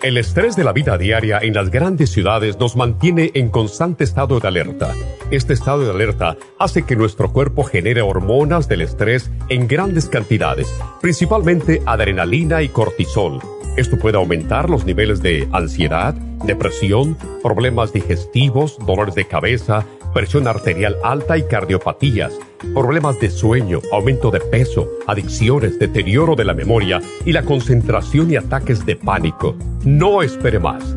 El 0.00 0.16
estrés 0.16 0.56
de 0.56 0.64
la 0.64 0.72
vida 0.72 0.96
diaria 0.96 1.38
en 1.42 1.52
las 1.52 1.70
grandes 1.70 2.10
ciudades 2.10 2.56
nos 2.58 2.76
mantiene 2.76 3.30
en 3.34 3.50
constante 3.50 4.04
estado 4.04 4.40
de 4.40 4.48
alerta. 4.48 4.94
Este 5.30 5.52
estado 5.52 5.84
de 5.84 5.90
alerta 5.90 6.36
hace 6.58 6.84
que 6.84 6.96
nuestro 6.96 7.30
cuerpo 7.30 7.64
genere 7.64 8.00
hormonas 8.00 8.68
del 8.68 8.80
estrés 8.80 9.30
en 9.50 9.68
grandes 9.68 10.08
cantidades, 10.08 10.72
principalmente 11.02 11.82
adrenalina 11.84 12.62
y 12.62 12.68
cortisol. 12.68 13.57
Esto 13.76 13.98
puede 13.98 14.16
aumentar 14.16 14.70
los 14.70 14.84
niveles 14.84 15.22
de 15.22 15.48
ansiedad, 15.52 16.14
depresión, 16.44 17.16
problemas 17.42 17.92
digestivos, 17.92 18.78
dolores 18.86 19.14
de 19.14 19.26
cabeza, 19.26 19.84
presión 20.14 20.48
arterial 20.48 20.96
alta 21.04 21.36
y 21.38 21.42
cardiopatías 21.42 22.38
problemas 22.74 23.18
de 23.20 23.30
sueño, 23.30 23.80
aumento 23.92 24.30
de 24.30 24.40
peso, 24.40 24.88
adicciones, 25.06 25.78
deterioro 25.78 26.34
de 26.34 26.44
la 26.44 26.54
memoria 26.54 27.00
y 27.24 27.32
la 27.32 27.42
concentración 27.42 28.30
y 28.30 28.36
ataques 28.36 28.84
de 28.84 28.96
pánico. 28.96 29.56
No 29.84 30.22
espere 30.22 30.58
más. 30.58 30.96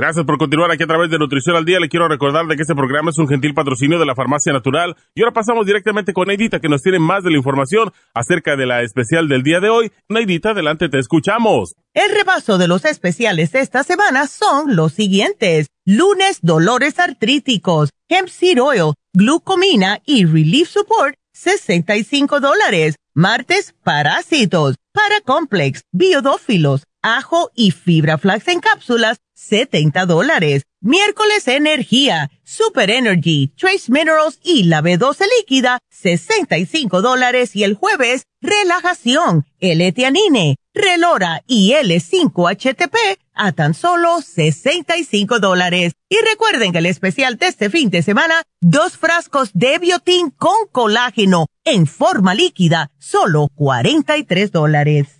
Gracias 0.00 0.24
por 0.24 0.38
continuar 0.38 0.70
aquí 0.70 0.82
a 0.82 0.86
través 0.86 1.10
de 1.10 1.18
Nutrición 1.18 1.56
al 1.56 1.66
Día. 1.66 1.78
Le 1.78 1.90
quiero 1.90 2.08
recordar 2.08 2.46
de 2.46 2.56
que 2.56 2.62
este 2.62 2.74
programa 2.74 3.10
es 3.10 3.18
un 3.18 3.28
gentil 3.28 3.52
patrocinio 3.52 3.98
de 3.98 4.06
la 4.06 4.14
Farmacia 4.14 4.50
Natural. 4.50 4.96
Y 5.14 5.20
ahora 5.20 5.34
pasamos 5.34 5.66
directamente 5.66 6.14
con 6.14 6.28
Neidita, 6.28 6.58
que 6.58 6.70
nos 6.70 6.80
tiene 6.80 6.98
más 6.98 7.22
de 7.22 7.30
la 7.30 7.36
información 7.36 7.92
acerca 8.14 8.56
de 8.56 8.64
la 8.64 8.80
especial 8.80 9.28
del 9.28 9.42
día 9.42 9.60
de 9.60 9.68
hoy. 9.68 9.92
Neidita, 10.08 10.52
adelante, 10.52 10.88
te 10.88 10.98
escuchamos. 10.98 11.74
El 11.92 12.16
repaso 12.16 12.56
de 12.56 12.66
los 12.66 12.86
especiales 12.86 13.52
de 13.52 13.60
esta 13.60 13.84
semana 13.84 14.26
son 14.26 14.74
los 14.74 14.94
siguientes. 14.94 15.66
Lunes, 15.84 16.38
dolores 16.40 16.98
artríticos, 16.98 17.90
hemp 18.08 18.28
seed 18.28 18.62
oil, 18.62 18.94
glucomina 19.12 20.00
y 20.06 20.24
relief 20.24 20.70
support, 20.70 21.14
65 21.34 22.40
dólares. 22.40 22.96
Martes, 23.12 23.74
parásitos, 23.84 24.76
paracomplex, 24.94 25.82
biodófilos, 25.92 26.84
ajo 27.02 27.50
y 27.54 27.70
fibra 27.70 28.18
flax 28.18 28.48
en 28.48 28.60
cápsulas, 28.60 29.18
70 29.34 30.06
dólares. 30.06 30.64
Miércoles 30.82 31.46
energía, 31.48 32.30
super 32.42 32.90
energy, 32.90 33.52
trace 33.56 33.90
minerals 33.92 34.38
y 34.42 34.64
la 34.64 34.82
B12 34.82 35.24
líquida, 35.38 35.78
65 35.90 37.02
dólares. 37.02 37.54
Y 37.54 37.64
el 37.64 37.74
jueves, 37.74 38.24
relajación, 38.40 39.46
L-etianine, 39.58 40.56
relora 40.72 41.42
y 41.46 41.72
L5-HTP 41.72 42.96
a 43.34 43.52
tan 43.52 43.74
solo 43.74 44.20
65 44.20 45.38
dólares. 45.38 45.94
Y 46.08 46.16
recuerden 46.28 46.72
que 46.72 46.78
el 46.78 46.86
especial 46.86 47.36
de 47.36 47.46
este 47.46 47.70
fin 47.70 47.90
de 47.90 48.02
semana, 48.02 48.42
dos 48.60 48.96
frascos 48.96 49.50
de 49.54 49.78
biotín 49.78 50.30
con 50.30 50.66
colágeno 50.70 51.46
en 51.64 51.86
forma 51.86 52.34
líquida, 52.34 52.90
solo 52.98 53.48
43 53.54 54.52
dólares. 54.52 55.19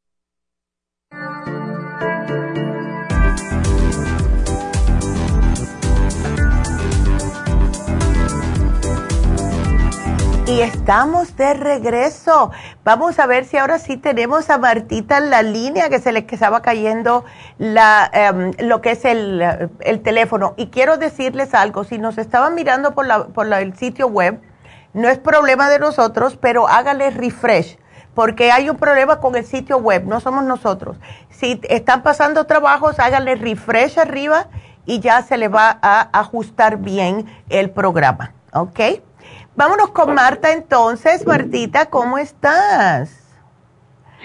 Y 10.51 10.59
estamos 10.59 11.37
de 11.37 11.53
regreso. 11.53 12.51
Vamos 12.83 13.19
a 13.19 13.25
ver 13.25 13.45
si 13.45 13.55
ahora 13.55 13.79
sí 13.79 13.95
tenemos 13.95 14.49
a 14.49 14.57
Martita 14.57 15.19
en 15.19 15.29
la 15.29 15.43
línea 15.43 15.87
que 15.87 15.99
se 15.99 16.11
le 16.11 16.27
estaba 16.29 16.61
cayendo 16.61 17.23
la, 17.57 18.11
em, 18.11 18.51
lo 18.59 18.81
que 18.81 18.91
es 18.91 19.05
el, 19.05 19.41
teléfono. 20.03 20.53
Y 20.57 20.67
quiero 20.67 20.97
decirles 20.97 21.53
algo, 21.53 21.85
si 21.85 21.99
nos 21.99 22.17
estaban 22.17 22.53
mirando 22.53 22.93
por, 22.93 23.07
la, 23.07 23.27
por 23.27 23.47
el 23.53 23.77
sitio 23.77 24.07
web, 24.07 24.41
no 24.93 25.07
es 25.07 25.19
problema 25.19 25.69
de 25.69 25.79
nosotros, 25.79 26.35
pero 26.35 26.67
hágale 26.67 27.11
refresh, 27.11 27.77
porque 28.13 28.51
hay 28.51 28.69
un 28.69 28.75
problema 28.75 29.21
con 29.21 29.37
el 29.37 29.45
sitio 29.45 29.77
web, 29.77 30.03
no 30.05 30.19
somos 30.19 30.43
nosotros. 30.43 30.97
Si 31.29 31.61
están 31.69 32.03
pasando 32.03 32.45
trabajos, 32.45 32.99
hágale 32.99 33.35
refresh 33.35 33.97
arriba 33.97 34.47
y 34.85 34.99
ya 34.99 35.21
se 35.21 35.37
le 35.37 35.47
va 35.47 35.79
a 35.81 36.09
ajustar 36.19 36.75
bien 36.75 37.25
el 37.47 37.69
programa, 37.69 38.33
¿ok? 38.51 38.81
Vámonos 39.55 39.91
con 39.91 40.13
Marta 40.13 40.51
entonces. 40.51 41.25
Martita, 41.25 41.87
¿cómo 41.87 42.17
estás? 42.17 43.21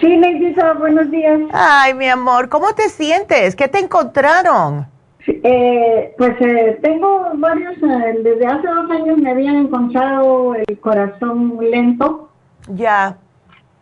Sí, 0.01 0.17
Neidita, 0.17 0.75
buenos 0.75 1.11
días. 1.11 1.41
Ay, 1.53 1.95
mi 1.95 2.09
amor, 2.09 2.49
¿cómo 2.49 2.75
te 2.75 2.89
sientes? 2.89 3.57
¿Qué 3.57 3.67
te 3.67 3.79
encontraron? 3.79 4.87
Eh, 5.27 6.15
pues 6.19 6.37
eh, 6.41 6.79
tengo 6.83 7.31
varios, 7.35 7.75
eh, 7.79 8.21
desde 8.23 8.47
hace 8.47 8.69
dos 8.69 8.91
años 8.91 9.19
me 9.19 9.31
habían 9.31 9.57
encontrado 9.57 10.55
el 10.55 10.79
corazón 10.79 11.59
lento. 11.61 12.29
Ya. 12.69 13.17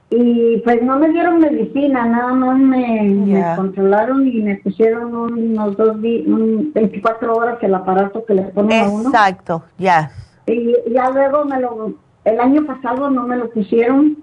Y 0.09 0.59
pues 0.59 0.83
no 0.83 0.99
me 0.99 1.09
dieron 1.09 1.41
medicina, 1.41 2.07
nada 2.07 2.33
más 2.33 2.59
me, 2.59 3.55
controlaron 3.57 4.27
y 4.27 4.41
me 4.41 4.57
pusieron 4.57 5.15
unos 5.15 5.77
dos 5.77 6.01
días, 6.01 6.25
24 6.27 7.35
horas 7.35 7.59
el 7.62 7.75
aparato 7.75 8.25
que 8.25 8.35
le 8.35 8.43
ponen 8.43 8.85
a 8.85 8.89
uno. 8.89 9.09
Exacto, 9.09 9.65
ya. 9.77 10.11
Y 10.47 10.75
ya 10.93 11.11
luego 11.11 11.45
me 11.45 11.61
lo, 11.61 11.95
el 12.25 12.41
año 12.41 12.66
pasado 12.66 13.11
no 13.11 13.27
me 13.27 13.37
lo 13.37 13.51
pusieron, 13.51 14.16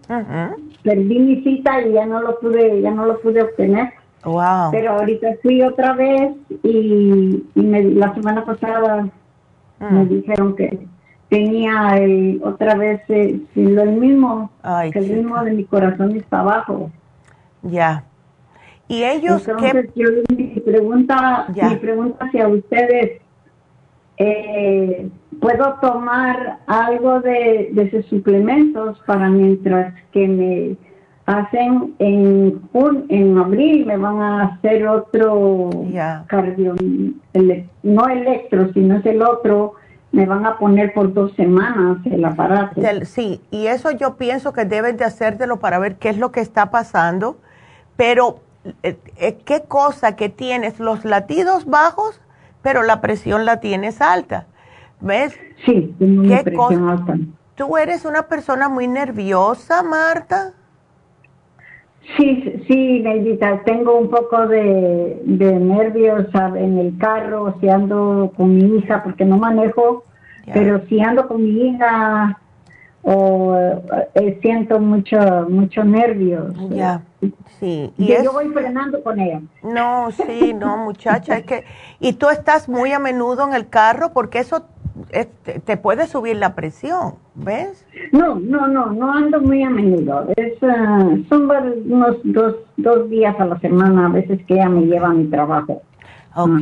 perdí 0.84 1.20
mi 1.20 1.44
cita 1.44 1.82
y 1.82 1.94
ya 1.94 2.06
no 2.06 2.22
lo 2.22 2.40
pude, 2.40 2.82
ya 2.82 2.92
no 2.92 3.06
lo 3.06 3.20
pude 3.22 3.42
obtener. 3.42 3.94
Wow. 4.24 4.70
Pero 4.72 4.92
ahorita 4.94 5.28
fui 5.42 5.62
otra 5.64 5.94
vez 5.94 6.32
y, 6.64 7.44
la 7.56 8.14
semana 8.14 8.46
pasada 8.46 9.08
me 9.80 10.06
dijeron 10.06 10.56
que 10.56 10.88
tenía 11.30 11.98
el, 11.98 12.42
otra 12.44 12.76
vez 12.76 13.02
eh, 13.08 13.40
lo 13.56 13.86
mismo, 13.86 14.52
que 14.92 15.00
el 15.00 15.18
mismo 15.18 15.44
de 15.44 15.52
mi 15.52 15.64
corazón 15.64 16.16
está 16.16 16.42
abajo. 16.42 16.92
Ya. 17.64 18.04
Y 18.88 19.04
ellos 19.04 19.48
Entonces, 19.48 19.90
yo, 19.96 20.10
mi 20.36 20.60
pregunta, 20.60 21.48
mi 21.48 21.76
pregunta 21.78 22.26
hacia 22.26 22.48
ustedes, 22.50 23.22
eh, 24.18 25.10
puedo 25.42 25.74
tomar 25.82 26.60
algo 26.68 27.20
de, 27.20 27.70
de 27.74 27.84
esos 27.84 28.06
suplementos 28.06 29.02
para 29.06 29.28
mientras 29.28 29.94
que 30.14 30.28
me 30.28 30.78
hacen 31.26 31.96
en, 32.00 32.62
en 33.10 33.38
abril 33.38 33.86
me 33.86 33.98
van 33.98 34.22
a 34.22 34.44
hacer 34.44 34.88
otro 34.88 35.70
cardio, 36.28 36.76
no 37.84 38.08
electro, 38.08 38.72
sino 38.74 38.98
es 38.98 39.06
el 39.06 39.22
otro, 39.22 39.74
me 40.12 40.26
van 40.26 40.46
a 40.46 40.58
poner 40.58 40.94
por 40.94 41.14
dos 41.14 41.34
semanas 41.34 41.98
el 42.06 42.24
aparato. 42.24 42.80
Sí, 43.06 43.42
y 43.50 43.68
eso 43.68 43.92
yo 43.92 44.18
pienso 44.18 44.54
que 44.54 44.66
deben 44.66 44.98
de 44.98 45.06
hacértelo 45.06 45.60
para 45.60 45.80
ver 45.80 45.96
qué 45.96 46.10
es 46.10 46.18
lo 46.18 46.32
que 46.32 46.42
está 46.42 46.70
pasando, 46.70 47.38
pero 47.96 48.40
eh, 48.84 48.98
eh, 49.18 49.38
qué 49.44 49.64
cosa 49.68 50.16
que 50.16 50.30
tienes 50.30 50.80
los 50.80 51.04
latidos 51.06 51.66
bajos, 51.66 52.22
pero 52.62 52.84
la 52.84 53.02
presión 53.02 53.46
la 53.46 53.60
tienes 53.60 54.02
alta. 54.02 54.46
¿Ves? 55.02 55.38
Sí, 55.66 55.94
tengo 56.00 56.24
¿Qué 56.24 56.44
presión 56.44 56.90
alta. 56.90 57.18
¿Tú 57.56 57.78
eres 57.78 58.06
una 58.06 58.24
persona 58.24 58.70
muy 58.70 58.88
nerviosa, 58.88 59.84
Marta? 59.84 60.54
Sí, 62.18 62.64
sí, 62.68 63.00
Neidita, 63.02 63.62
tengo 63.64 63.98
un 63.98 64.10
poco 64.10 64.48
de, 64.48 65.22
nervios 65.26 66.28
en 66.56 66.78
el 66.78 66.98
carro, 66.98 67.56
si 67.60 67.70
ando 67.70 68.32
con 68.36 68.56
mi 68.56 68.78
hija, 68.78 69.04
porque 69.04 69.24
no 69.24 69.38
manejo, 69.38 70.04
pero 70.52 70.82
si 70.88 71.00
ando 71.00 71.28
con 71.28 71.44
mi 71.44 71.68
hija 71.68 72.38
o 73.04 73.56
eh, 74.16 74.40
siento 74.42 74.80
mucho 74.80 75.18
mucho 75.50 75.84
nervios. 75.84 76.54
Ya, 76.70 77.02
sí. 77.60 77.92
Y, 77.98 78.08
yo 78.08 78.34
voy 78.34 78.50
frenando 78.50 79.02
con 79.04 79.20
ella. 79.20 79.42
No, 79.64 80.12
sí, 80.12 80.54
no, 80.54 80.78
muchacha, 80.78 81.38
es 81.38 81.44
que... 81.46 81.64
Y 82.00 82.14
tú 82.14 82.30
estás 82.30 82.68
muy 82.68 82.92
a 82.92 83.00
menudo 83.00 83.48
en 83.48 83.54
el 83.54 83.70
carro 83.70 84.12
porque 84.14 84.40
eso 84.40 84.66
te 85.66 85.78
puede 85.78 86.08
subir 86.08 86.38
la 86.38 86.56
presión, 86.56 87.16
¿ves? 87.36 87.86
No, 88.12 88.36
no, 88.36 88.68
no, 88.68 88.88
no 88.88 89.12
ando 89.12 89.42
muy 89.42 89.64
a 89.64 89.70
menudo. 89.70 90.28
Es, 90.38 90.54
uh, 90.64 91.24
son 91.28 91.50
unos 91.86 92.18
dos, 92.24 92.56
dos 92.78 93.10
días 93.10 93.36
a 93.40 93.46
la 93.46 93.60
semana 93.60 94.06
a 94.06 94.10
veces 94.10 94.40
que 94.48 94.54
ella 94.56 94.70
me 94.70 94.82
lleva 94.82 95.08
a 95.08 95.14
mi 95.14 95.26
trabajo. 95.28 95.82
Ok. 96.36 96.62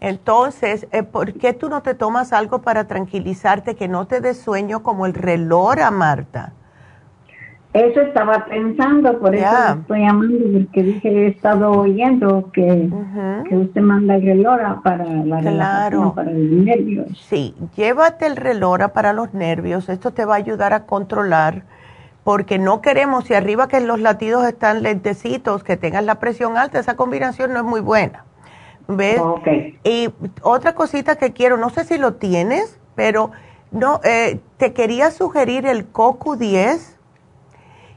Entonces, 0.00 0.88
eh, 0.90 1.04
¿por 1.04 1.32
qué 1.34 1.52
tú 1.52 1.68
no 1.68 1.82
te 1.82 1.94
tomas 1.94 2.32
algo 2.32 2.62
para 2.62 2.88
tranquilizarte 2.88 3.76
que 3.76 3.86
no 3.86 4.06
te 4.06 4.20
dé 4.20 4.34
sueño 4.34 4.82
como 4.82 5.06
el 5.06 5.14
reloj 5.14 5.78
a 5.78 5.90
Marta? 5.90 6.52
Eso 7.76 8.00
estaba 8.00 8.46
pensando, 8.46 9.18
por 9.18 9.34
eso 9.34 9.54
estoy 9.80 10.00
llamando, 10.00 10.38
porque 10.50 10.82
dije, 10.82 11.08
he 11.10 11.26
estado 11.26 11.72
oyendo 11.72 12.50
que, 12.50 12.88
usted 13.50 13.80
manda 13.82 14.16
el 14.16 14.22
relora 14.22 14.80
para 14.82 15.04
la 15.04 15.40
claro. 15.40 16.14
para 16.14 16.30
los 16.30 16.64
nervios. 16.64 17.06
Sí, 17.28 17.54
llévate 17.76 18.24
el 18.24 18.36
relora 18.36 18.94
para 18.94 19.12
los 19.12 19.34
nervios, 19.34 19.90
esto 19.90 20.10
te 20.10 20.24
va 20.24 20.36
a 20.36 20.38
ayudar 20.38 20.72
a 20.72 20.86
controlar, 20.86 21.64
porque 22.24 22.58
no 22.58 22.80
queremos, 22.80 23.24
si 23.24 23.34
arriba 23.34 23.68
que 23.68 23.80
los 23.80 24.00
latidos 24.00 24.46
están 24.46 24.82
lentecitos, 24.82 25.62
que 25.62 25.76
tengas 25.76 26.02
la 26.02 26.14
presión 26.14 26.56
alta, 26.56 26.78
esa 26.78 26.96
combinación 26.96 27.52
no 27.52 27.58
es 27.58 27.64
muy 27.66 27.80
buena. 27.82 28.24
¿Ves? 28.88 29.20
Y 29.84 30.08
otra 30.40 30.74
cosita 30.74 31.16
que 31.16 31.34
quiero, 31.34 31.58
no 31.58 31.68
sé 31.68 31.84
si 31.84 31.98
lo 31.98 32.14
tienes, 32.14 32.80
pero 32.94 33.32
no, 33.70 34.00
eh, 34.02 34.40
te 34.56 34.72
quería 34.72 35.10
sugerir 35.10 35.66
el 35.66 35.92
CoQ10 35.92 36.95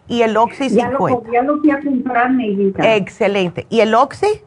Y 0.10 0.23
el 0.23 0.36
Oxy 0.36 0.69
50. 0.69 1.31
Ya 1.31 1.44
lo, 1.44 1.60
fui 1.60 1.72
a 1.72 1.80
comprar, 1.80 2.31
Excelente. 2.80 3.68
¿Y 3.69 3.80
el 3.80 3.94
Oxy? 3.94 4.41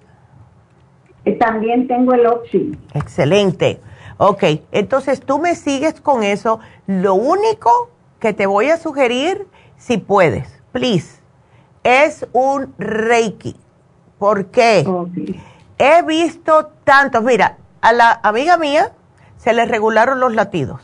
Eh, 1.25 1.33
también 1.39 1.87
tengo 1.87 2.13
el 2.13 2.27
Oxy. 2.27 2.77
Excelente. 2.95 3.81
Ok, 4.19 4.43
entonces 4.73 5.21
tú 5.21 5.39
me 5.39 5.55
sigues 5.55 6.01
con 6.01 6.25
eso. 6.25 6.59
Lo 6.87 7.15
único 7.15 7.91
que 8.19 8.33
te 8.33 8.47
voy 8.47 8.71
a 8.71 8.77
sugerir, 8.77 9.47
si 9.77 9.99
puedes, 9.99 10.61
please, 10.73 11.21
es 11.85 12.27
un 12.33 12.75
Reiki. 12.79 13.57
¿Por 14.19 14.47
qué? 14.47 14.85
He 15.79 16.03
visto 16.03 16.71
tantos, 16.85 17.23
mira, 17.23 17.57
a 17.81 17.93
la 17.93 18.21
amiga 18.23 18.57
mía 18.57 18.93
se 19.37 19.53
le 19.53 19.65
regularon 19.65 20.21
los 20.21 20.35
latidos. 20.35 20.81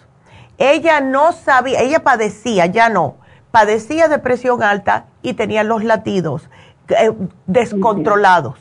Ella 0.59 1.01
no 1.01 1.33
sabía, 1.33 1.81
ella 1.81 2.03
padecía, 2.03 2.67
ya 2.67 2.89
no, 2.89 3.17
padecía 3.51 4.09
de 4.09 4.19
presión 4.19 4.63
alta 4.63 5.07
y 5.23 5.35
tenía 5.35 5.65
los 5.65 5.85
latidos 5.85 6.49
eh, 6.89 7.13
descontrolados. 7.47 8.59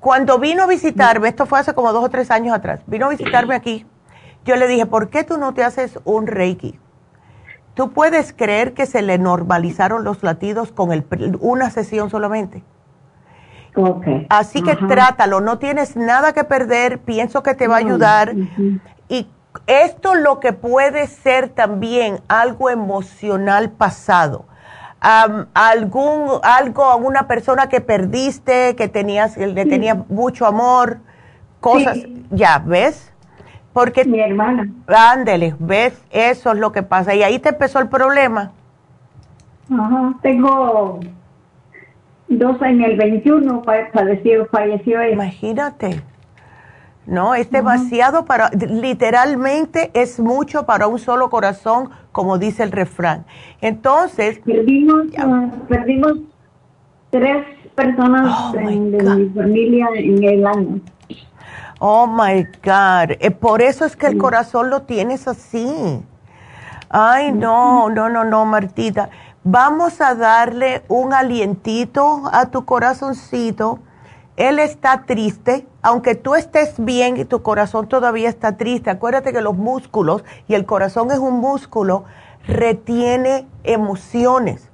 Cuando 0.00 0.38
vino 0.38 0.64
a 0.64 0.66
visitarme, 0.66 1.28
esto 1.28 1.46
fue 1.46 1.58
hace 1.58 1.74
como 1.74 1.92
dos 1.92 2.04
o 2.04 2.08
tres 2.10 2.30
años 2.30 2.54
atrás, 2.54 2.80
vino 2.86 3.06
a 3.06 3.08
visitarme 3.08 3.54
aquí, 3.54 3.86
yo 4.44 4.56
le 4.56 4.66
dije, 4.66 4.84
¿por 4.86 5.08
qué 5.08 5.24
tú 5.24 5.38
no 5.38 5.54
te 5.54 5.64
haces 5.64 5.98
un 6.04 6.26
Reiki? 6.26 6.78
¿Tú 7.72 7.92
puedes 7.92 8.32
creer 8.32 8.74
que 8.74 8.86
se 8.86 9.02
le 9.02 9.18
normalizaron 9.18 10.04
los 10.04 10.22
latidos 10.22 10.70
con 10.70 10.92
el, 10.92 11.04
una 11.40 11.70
sesión 11.70 12.10
solamente? 12.10 12.62
Así 14.28 14.62
que 14.62 14.76
trátalo, 14.76 15.40
no 15.40 15.58
tienes 15.58 15.96
nada 15.96 16.32
que 16.32 16.44
perder, 16.44 17.00
pienso 17.00 17.42
que 17.42 17.54
te 17.54 17.66
va 17.66 17.76
a 17.76 17.78
ayudar. 17.78 18.34
Y 19.08 19.26
esto 19.66 20.14
lo 20.14 20.40
que 20.40 20.52
puede 20.52 21.06
ser 21.06 21.48
también 21.48 22.20
algo 22.28 22.70
emocional 22.70 23.70
pasado. 23.70 24.46
algún, 25.00 26.40
algo 26.42 26.84
a 26.84 26.96
una 26.96 27.26
persona 27.26 27.68
que 27.68 27.80
perdiste, 27.80 28.74
que 28.74 28.88
tenías, 28.88 29.36
le 29.36 29.66
tenía 29.66 29.94
mucho 30.08 30.46
amor, 30.46 30.98
cosas, 31.60 31.98
ya, 32.30 32.58
¿ves? 32.58 33.12
Porque 33.74 34.04
mi 34.04 34.20
hermana. 34.20 34.70
Ándele, 34.86 35.54
¿ves? 35.58 36.00
Eso 36.10 36.52
es 36.52 36.58
lo 36.58 36.72
que 36.72 36.82
pasa. 36.82 37.14
Y 37.14 37.22
ahí 37.22 37.38
te 37.38 37.50
empezó 37.50 37.80
el 37.80 37.88
problema. 37.88 38.52
Ajá, 39.70 40.14
tengo 40.22 41.00
dos 42.28 42.62
en 42.62 42.82
el 42.82 42.96
21 42.96 43.62
falleció, 43.92 44.46
falleció 44.46 45.06
Imagínate. 45.08 46.02
No, 47.06 47.34
es 47.34 47.50
demasiado 47.50 48.24
para, 48.24 48.50
literalmente 48.50 49.90
es 49.92 50.18
mucho 50.18 50.64
para 50.64 50.86
un 50.86 50.98
solo 50.98 51.28
corazón, 51.28 51.90
como 52.12 52.38
dice 52.38 52.62
el 52.62 52.72
refrán. 52.72 53.26
Entonces. 53.60 54.38
Perdimos, 54.38 55.02
ah, 55.18 55.48
perdimos 55.68 56.12
tres 57.10 57.44
personas 57.74 58.26
oh, 58.48 58.52
de 58.52 58.62
mi 58.62 59.28
familia 59.30 59.88
en 59.94 60.24
el 60.24 60.46
año. 60.46 60.80
Oh 61.78 62.06
my 62.06 62.44
God. 62.64 63.16
Eh, 63.20 63.30
por 63.30 63.60
eso 63.60 63.84
es 63.84 63.96
que 63.96 64.06
el 64.06 64.16
corazón 64.16 64.70
lo 64.70 64.82
tienes 64.82 65.28
así. 65.28 66.00
Ay, 66.88 67.32
no, 67.32 67.90
no, 67.90 68.08
no, 68.08 68.24
no, 68.24 68.46
Martita. 68.46 69.10
Vamos 69.42 70.00
a 70.00 70.14
darle 70.14 70.82
un 70.88 71.12
alientito 71.12 72.22
a 72.32 72.46
tu 72.46 72.64
corazoncito. 72.64 73.80
Él 74.36 74.58
está 74.58 75.02
triste, 75.02 75.66
aunque 75.84 76.14
tú 76.14 76.34
estés 76.34 76.72
bien 76.78 77.18
y 77.18 77.26
tu 77.26 77.42
corazón 77.42 77.88
todavía 77.88 78.30
está 78.30 78.56
triste. 78.56 78.88
Acuérdate 78.88 79.34
que 79.34 79.42
los 79.42 79.54
músculos, 79.54 80.24
y 80.48 80.54
el 80.54 80.64
corazón 80.64 81.10
es 81.10 81.18
un 81.18 81.40
músculo, 81.40 82.04
retiene 82.46 83.46
emociones. 83.64 84.70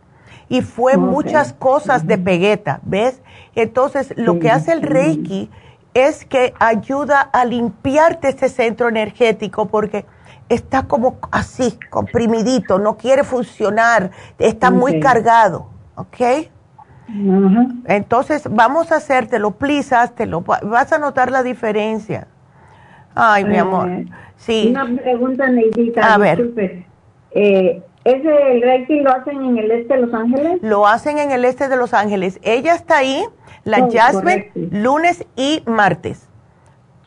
Y 0.48 0.62
fue 0.62 0.96
muchas 0.96 1.52
cosas 1.52 2.06
de 2.06 2.16
pegueta, 2.16 2.78
¿ves? 2.84 3.22
Entonces, 3.56 4.14
lo 4.16 4.38
que 4.38 4.50
hace 4.50 4.70
el 4.70 4.82
Reiki 4.82 5.50
es 5.94 6.24
que 6.24 6.54
ayuda 6.60 7.20
a 7.20 7.44
limpiarte 7.44 8.28
ese 8.28 8.48
centro 8.48 8.88
energético 8.88 9.66
porque 9.66 10.06
está 10.48 10.84
como 10.84 11.18
así, 11.32 11.76
comprimidito, 11.90 12.78
no 12.78 12.96
quiere 12.96 13.24
funcionar, 13.24 14.12
está 14.38 14.70
muy 14.70 15.00
cargado, 15.00 15.70
¿ok? 15.96 16.50
Entonces 17.86 18.48
vamos 18.50 18.92
a 18.92 18.96
hacértelo, 18.96 19.52
please, 19.52 19.94
lo 20.26 20.42
vas 20.42 20.92
a 20.92 20.98
notar 20.98 21.30
la 21.30 21.42
diferencia. 21.42 22.26
Ay, 23.14 23.44
mi 23.44 23.56
amor, 23.56 23.88
eh, 23.88 24.06
sí. 24.36 24.68
Una 24.70 24.86
pregunta, 25.02 25.48
Neidita, 25.48 26.14
a 26.14 26.18
ver. 26.18 26.50
Eh, 27.32 27.82
¿Ese 28.04 28.52
el 28.52 28.62
Reiki 28.62 29.00
lo 29.00 29.10
hacen 29.10 29.44
en 29.44 29.58
el 29.58 29.70
este 29.70 29.94
de 29.94 30.00
Los 30.00 30.14
Ángeles? 30.14 30.58
Lo 30.62 30.86
hacen 30.86 31.18
en 31.18 31.32
el 31.32 31.44
este 31.44 31.68
de 31.68 31.76
Los 31.76 31.92
Ángeles. 31.92 32.40
Ella 32.42 32.74
está 32.74 32.98
ahí 32.98 33.24
la 33.64 33.84
oh, 33.84 33.90
Jasmine, 33.92 34.50
lunes 34.70 35.26
y 35.36 35.62
martes. 35.66 36.26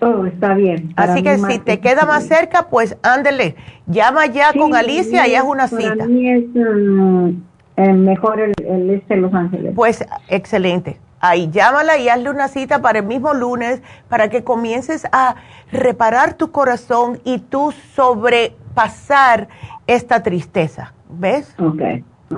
Oh, 0.02 0.26
está 0.26 0.54
bien. 0.54 0.94
Así 0.96 1.24
que 1.24 1.38
si 1.38 1.60
te 1.60 1.80
queda 1.80 2.06
más 2.06 2.26
cerca, 2.28 2.68
pues 2.70 2.98
ándele. 3.02 3.56
Llama 3.88 4.26
ya 4.28 4.54
con 4.54 4.76
Alicia 4.76 5.28
y 5.28 5.36
haz 5.36 5.46
una 5.46 5.68
cita. 5.68 5.96
Para 5.96 6.06
mí 6.08 6.30
es 6.30 6.44
mm, 6.54 7.30
eh, 7.78 7.94
mejor 7.94 8.40
el, 8.40 8.90
este 8.90 9.16
de 9.16 9.22
Los 9.22 9.34
Ángeles. 9.34 9.74
Pues 9.76 10.06
excelente. 10.28 11.00
Ahí 11.20 11.50
llámala 11.50 11.98
y 11.98 12.10
hazle 12.10 12.30
una 12.30 12.50
cita 12.50 12.82
para 12.82 13.00
el 13.00 13.06
mismo 13.06 13.34
lunes 13.34 13.82
para 14.10 14.30
que 14.30 14.44
comiences 14.44 15.08
a 15.12 15.36
reparar 15.72 16.34
tu 16.34 16.52
corazón 16.52 17.20
y 17.24 17.40
tú 17.40 17.72
sobrepasar 17.96 19.48
esta 19.88 20.22
tristeza. 20.22 20.94
¿Ves? 21.10 21.56
Ok. 21.60 21.82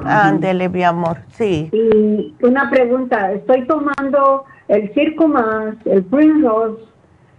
Ándele, 0.03 0.70
mi 0.70 0.84
amor, 0.84 1.18
sí. 1.30 1.70
Y 1.72 2.36
una 2.45 2.70
pregunta, 2.70 3.32
estoy 3.32 3.66
tomando 3.66 4.45
el 4.68 4.94
Circo 4.94 5.28
Más, 5.28 5.76
el 5.86 6.03
Primrose, 6.03 6.84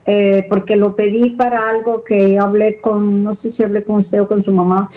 eh, 0.07 0.47
porque 0.49 0.77
lo 0.77 0.95
pedí 0.95 1.31
para 1.31 1.69
algo 1.69 2.05
que 2.05 2.39
hablé 2.39 2.81
con, 2.81 3.25
no 3.25 3.37
sé 3.43 3.53
si 3.53 3.65
hablé 3.65 3.83
con 3.83 3.97
usted 3.97 4.23
o 4.23 4.29
con 4.29 4.45
su 4.45 4.53
mamá, 4.53 4.89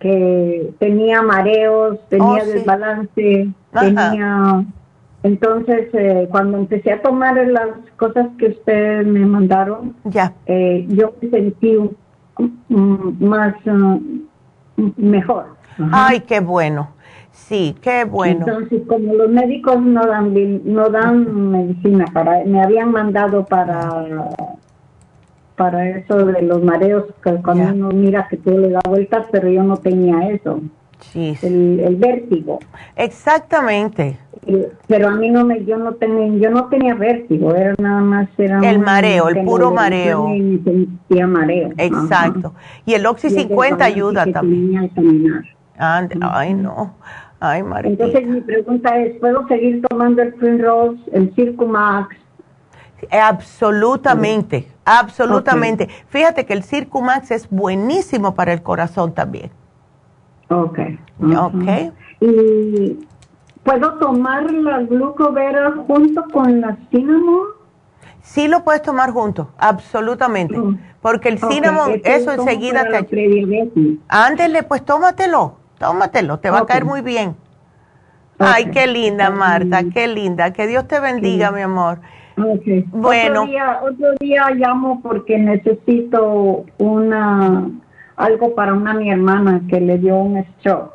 que 0.00 0.72
tenía 0.78 1.22
mareos, 1.22 1.98
tenía 2.08 2.42
oh, 2.42 2.46
desbalance, 2.46 3.48
tenía... 3.78 4.64
Entonces, 5.22 5.88
eh, 5.94 6.28
cuando 6.30 6.58
empecé 6.58 6.92
a 6.92 7.00
tomar 7.00 7.34
las 7.46 7.70
cosas 7.96 8.28
que 8.38 8.48
usted 8.48 9.06
me 9.06 9.24
mandaron, 9.24 9.96
ya. 10.04 10.34
eh, 10.44 10.84
yo 10.90 11.14
me 11.22 11.30
sentí 11.30 11.78
más 12.78 13.54
uh, 13.66 14.00
mejor. 14.96 15.46
Ay, 15.92 16.20
qué 16.20 16.40
bueno. 16.40 16.90
Sí, 17.34 17.76
qué 17.82 18.04
bueno. 18.04 18.46
Entonces, 18.46 18.82
como 18.86 19.12
los 19.12 19.28
médicos 19.28 19.80
no 19.82 20.06
dan 20.06 20.32
no 20.64 20.88
dan 20.88 21.50
medicina 21.50 22.06
para 22.12 22.44
me 22.44 22.62
habían 22.62 22.92
mandado 22.92 23.44
para 23.44 24.06
para 25.56 25.88
eso 25.90 26.24
de 26.24 26.42
los 26.42 26.62
mareos 26.62 27.04
que 27.22 27.34
cuando 27.42 27.74
uno 27.74 27.88
mira 27.90 28.28
que 28.28 28.36
todo 28.36 28.58
le 28.58 28.70
da 28.70 28.80
vueltas, 28.88 29.26
pero 29.30 29.48
yo 29.48 29.62
no 29.62 29.76
tenía 29.76 30.28
eso. 30.30 30.60
Sí. 31.00 31.36
El, 31.42 31.96
vértigo. 31.96 32.60
Exactamente. 32.96 34.16
Pero 34.86 35.08
a 35.08 35.10
mí 35.12 35.28
no 35.28 35.44
me 35.44 35.64
yo 35.64 35.76
no 35.76 35.94
tenía 35.94 36.40
yo 36.40 36.50
no 36.50 36.68
tenía 36.68 36.94
vértigo, 36.94 37.54
era 37.54 37.74
nada 37.78 38.00
más 38.00 38.28
era 38.38 38.58
el 38.70 38.78
mareo, 38.78 39.28
el 39.28 39.44
puro 39.44 39.70
mareo. 39.70 40.28
Y 40.34 40.60
sentía 40.64 41.26
mareo. 41.26 41.70
Exacto. 41.76 42.54
Y 42.86 42.94
el 42.94 43.04
Oxy 43.06 43.28
50 43.28 43.84
ayuda 43.84 44.24
también. 44.26 44.90
ay, 45.78 46.54
no. 46.54 46.94
Ay, 47.46 47.62
Entonces 47.84 48.26
mi 48.26 48.40
pregunta 48.40 48.98
es, 49.00 49.20
¿puedo 49.20 49.46
seguir 49.48 49.82
tomando 49.86 50.22
el 50.22 50.62
Rose, 50.62 50.98
el 51.12 51.30
Circumax? 51.34 52.16
Absolutamente, 53.10 54.66
absolutamente. 54.82 55.88
Fíjate 56.08 56.46
que 56.46 56.54
el 56.54 56.62
Circumax 56.62 57.32
es 57.32 57.50
buenísimo 57.50 58.34
para 58.34 58.54
el 58.54 58.62
corazón 58.62 59.12
también. 59.12 59.50
Ok. 60.48 60.78
Ok. 61.36 61.92
¿Y 62.20 63.06
puedo 63.62 63.92
tomar 63.98 64.50
la 64.50 64.78
glucovera 64.80 65.74
junto 65.86 66.24
con 66.32 66.62
la 66.62 66.78
cinnamon? 66.90 67.48
Sí 68.22 68.48
lo 68.48 68.64
puedes 68.64 68.80
tomar 68.80 69.10
junto, 69.10 69.50
absolutamente. 69.58 70.56
Mm. 70.56 70.78
Porque 71.02 71.28
el 71.28 71.38
cinnamon, 71.38 72.00
eso 72.04 72.32
enseguida 72.32 72.86
te... 72.88 73.98
Ándele, 74.08 74.62
pues 74.62 74.82
tómatelo 74.82 75.62
tómatelo, 75.84 76.38
te 76.38 76.50
va 76.50 76.60
a 76.60 76.66
caer 76.66 76.84
muy 76.84 77.02
bien. 77.02 77.36
Ay, 78.38 78.70
qué 78.70 78.86
linda, 78.86 79.30
Marta, 79.30 79.82
qué 79.92 80.08
linda. 80.08 80.52
Que 80.52 80.66
Dios 80.66 80.88
te 80.88 80.98
bendiga, 80.98 81.50
mi 81.50 81.60
amor. 81.60 82.00
Bueno. 82.36 83.42
Otro 83.42 83.52
día, 83.52 83.80
otro 83.82 84.12
día 84.18 84.50
llamo 84.50 85.00
porque 85.02 85.38
necesito 85.38 86.64
una 86.78 87.68
algo 88.16 88.54
para 88.54 88.72
una 88.72 88.94
mi 88.94 89.10
hermana 89.10 89.60
que 89.68 89.80
le 89.80 89.98
dio 89.98 90.16
un 90.16 90.44
stroke. 90.58 90.94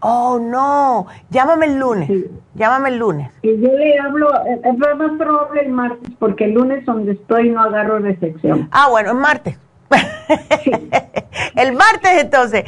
Oh, 0.00 0.38
no. 0.40 1.06
Llámame 1.30 1.66
el 1.66 1.78
lunes. 1.78 2.10
Llámame 2.54 2.90
el 2.90 2.98
lunes. 2.98 3.30
Y 3.42 3.60
yo 3.60 3.72
le 3.72 3.98
hablo, 3.98 4.28
es 4.46 4.78
más 4.78 5.10
probable 5.18 5.62
el 5.62 5.70
martes, 5.70 6.10
porque 6.20 6.44
el 6.44 6.52
lunes 6.52 6.84
donde 6.86 7.12
estoy 7.12 7.50
no 7.50 7.60
agarro 7.62 7.98
recepción. 7.98 8.68
Ah, 8.70 8.86
bueno, 8.88 9.10
el 9.10 9.16
martes. 9.16 9.58
el 11.56 11.72
martes 11.72 12.10
entonces, 12.20 12.64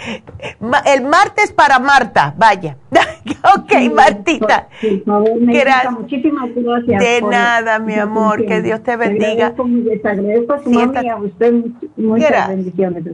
el 0.87 1.03
martes 1.03 1.53
para 1.53 1.79
Marta, 1.79 2.35
vaya. 2.37 2.77
ok, 3.57 3.93
Martita. 3.95 4.69
gracias. 4.81 5.93
Muchísimas 5.93 6.51
gracias. 6.55 7.03
De 7.03 7.23
nada, 7.23 7.79
mi 7.79 7.95
amor, 7.95 8.45
que 8.47 8.63
Dios 8.63 8.83
te 8.83 8.97
bendiga. 8.97 9.55
Les 9.85 10.05
agradezco 10.05 10.55
a 10.55 10.63
su 10.63 10.71
y 10.71 11.09
a 11.09 11.17
usted 11.17 11.55
muchas 11.97 12.49
bendiciones. 12.49 13.05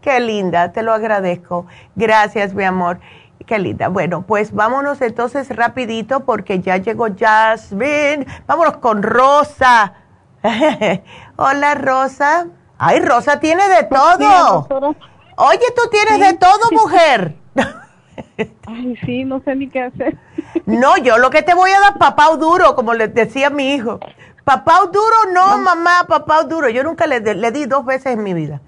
Qué 0.00 0.20
linda, 0.20 0.72
te 0.72 0.82
lo 0.82 0.92
agradezco. 0.92 1.66
Gracias, 1.94 2.54
mi 2.54 2.64
amor. 2.64 3.00
Qué 3.44 3.58
linda. 3.58 3.88
Bueno, 3.88 4.22
pues 4.26 4.52
vámonos 4.52 5.00
entonces 5.02 5.54
rapidito 5.54 6.24
porque 6.24 6.60
ya 6.60 6.78
llegó 6.78 7.06
Jasmine. 7.16 8.26
Vámonos 8.46 8.78
con 8.78 9.02
Rosa. 9.02 9.94
Hola, 11.36 11.74
Rosa. 11.74 12.48
Ay, 12.78 13.00
Rosa 13.00 13.40
tiene 13.40 13.68
de 13.68 13.84
pues 13.84 14.00
todo. 14.00 14.94
Oye, 15.36 15.64
tú 15.74 15.82
tienes 15.90 16.20
de 16.20 16.38
todo, 16.38 16.70
mujer. 16.72 17.36
Ay, 18.66 18.96
sí, 19.04 19.24
no 19.24 19.40
sé 19.40 19.54
ni 19.54 19.68
qué 19.68 19.82
hacer. 19.82 20.18
No, 20.64 20.96
yo 20.96 21.18
lo 21.18 21.30
que 21.30 21.42
te 21.42 21.54
voy 21.54 21.70
a 21.70 21.78
dar, 21.78 21.98
papá 21.98 22.28
duro, 22.36 22.74
como 22.74 22.92
le 22.92 23.06
decía 23.06 23.50
mi 23.50 23.74
hijo. 23.74 24.00
Papá 24.42 24.80
duro, 24.92 25.32
no, 25.32 25.58
mamá, 25.58 26.06
papá 26.08 26.42
duro. 26.42 26.68
Yo 26.68 26.82
nunca 26.82 27.06
le, 27.06 27.20
le 27.20 27.52
di 27.52 27.66
dos 27.66 27.84
veces 27.84 28.14
en 28.14 28.24
mi 28.24 28.34
vida. 28.34 28.60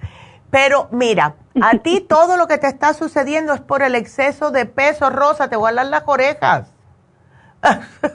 Pero 0.50 0.88
mira, 0.92 1.34
a 1.60 1.78
ti 1.78 2.00
todo 2.08 2.36
lo 2.36 2.46
que 2.46 2.58
te 2.58 2.68
está 2.68 2.94
sucediendo 2.94 3.52
es 3.52 3.60
por 3.60 3.82
el 3.82 3.94
exceso 3.94 4.50
de 4.50 4.66
peso, 4.66 5.10
Rosa, 5.10 5.48
te 5.48 5.56
voy 5.56 5.72
a 5.72 5.74
dar 5.74 5.86
las 5.86 6.02
orejas. 6.06 6.68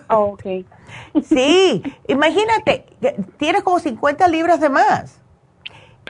Oh, 0.10 0.38
ok. 0.38 0.66
Sí, 1.28 1.84
imagínate, 2.08 2.86
tienes 3.38 3.64
como 3.64 3.80
50 3.80 4.28
libras 4.30 4.62
de 4.62 4.70
más. 4.70 5.20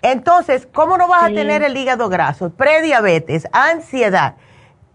Entonces, 0.03 0.67
¿cómo 0.71 0.97
no 0.97 1.07
vas 1.07 1.23
a 1.23 1.27
tener 1.27 1.63
el 1.63 1.77
hígado 1.77 2.09
graso? 2.09 2.49
Prediabetes, 2.49 3.47
ansiedad. 3.53 4.35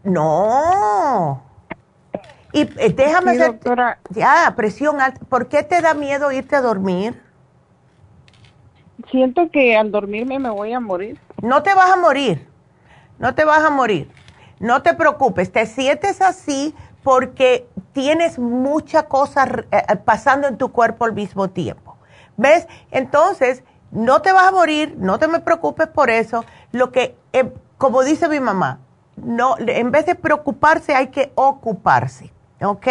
No. 0.05 1.43
Y 2.53 2.61
eh, 2.61 2.93
déjame 2.95 3.31
hacer. 3.33 3.59
Ya, 4.11 4.53
presión 4.55 5.01
alta. 5.01 5.19
¿Por 5.27 5.49
qué 5.49 5.63
te 5.63 5.81
da 5.81 5.95
miedo 5.95 6.31
irte 6.31 6.57
a 6.57 6.61
dormir? 6.61 7.21
Siento 9.11 9.51
que 9.51 9.79
al 9.79 9.91
dormirme 9.91 10.39
me 10.39 10.51
voy 10.51 10.75
a 10.75 10.81
morir. 10.81 11.19
No 11.41 11.63
te 11.63 11.73
vas 11.73 11.91
a 11.91 11.97
morir. 11.97 12.47
No 13.19 13.35
te 13.35 13.47
vas 13.47 13.65
a 13.65 13.71
morir. 13.71 14.11
No 14.61 14.83
te 14.83 14.93
preocupes. 14.93 15.51
Te 15.51 15.65
sientes 15.65 16.21
así 16.21 16.75
porque 17.03 17.67
tienes 17.93 18.39
mucha 18.39 19.05
cosa 19.05 19.47
eh, 19.73 19.83
eh, 19.89 19.97
pasando 19.97 20.49
en 20.49 20.59
tu 20.59 20.71
cuerpo 20.71 21.07
al 21.07 21.15
mismo 21.15 21.49
tiempo. 21.49 21.97
¿Ves? 22.37 22.69
Entonces, 22.91 23.65
no 23.91 24.21
te 24.23 24.33
vas 24.33 24.49
a 24.49 24.53
morir, 24.53 24.97
no 24.99 25.19
te 25.19 25.29
me 25.29 25.41
preocupes 25.41 25.89
por 25.89 26.11
eso. 26.11 26.45
Lo 26.73 26.93
que, 26.93 27.17
eh, 27.33 27.53
como 27.79 28.03
dice 28.03 28.29
mi 28.29 28.41
mamá, 28.41 28.81
no, 29.17 29.57
en 29.59 29.91
vez 29.91 30.07
de 30.07 30.15
preocuparse 30.15 30.95
hay 30.95 31.09
que 31.09 31.33
ocuparse, 31.35 32.33
¿ok? 32.63 32.87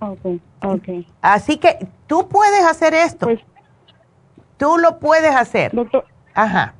Ok, 0.00 0.40
ok. 0.62 0.88
Así 1.20 1.58
que 1.58 1.86
tú 2.06 2.28
puedes 2.28 2.64
hacer 2.64 2.94
esto. 2.94 3.26
Pues, 3.26 3.40
tú 4.56 4.78
lo 4.78 4.98
puedes 4.98 5.34
hacer. 5.34 5.72
Doctor. 5.74 6.06
Ajá. 6.34 6.74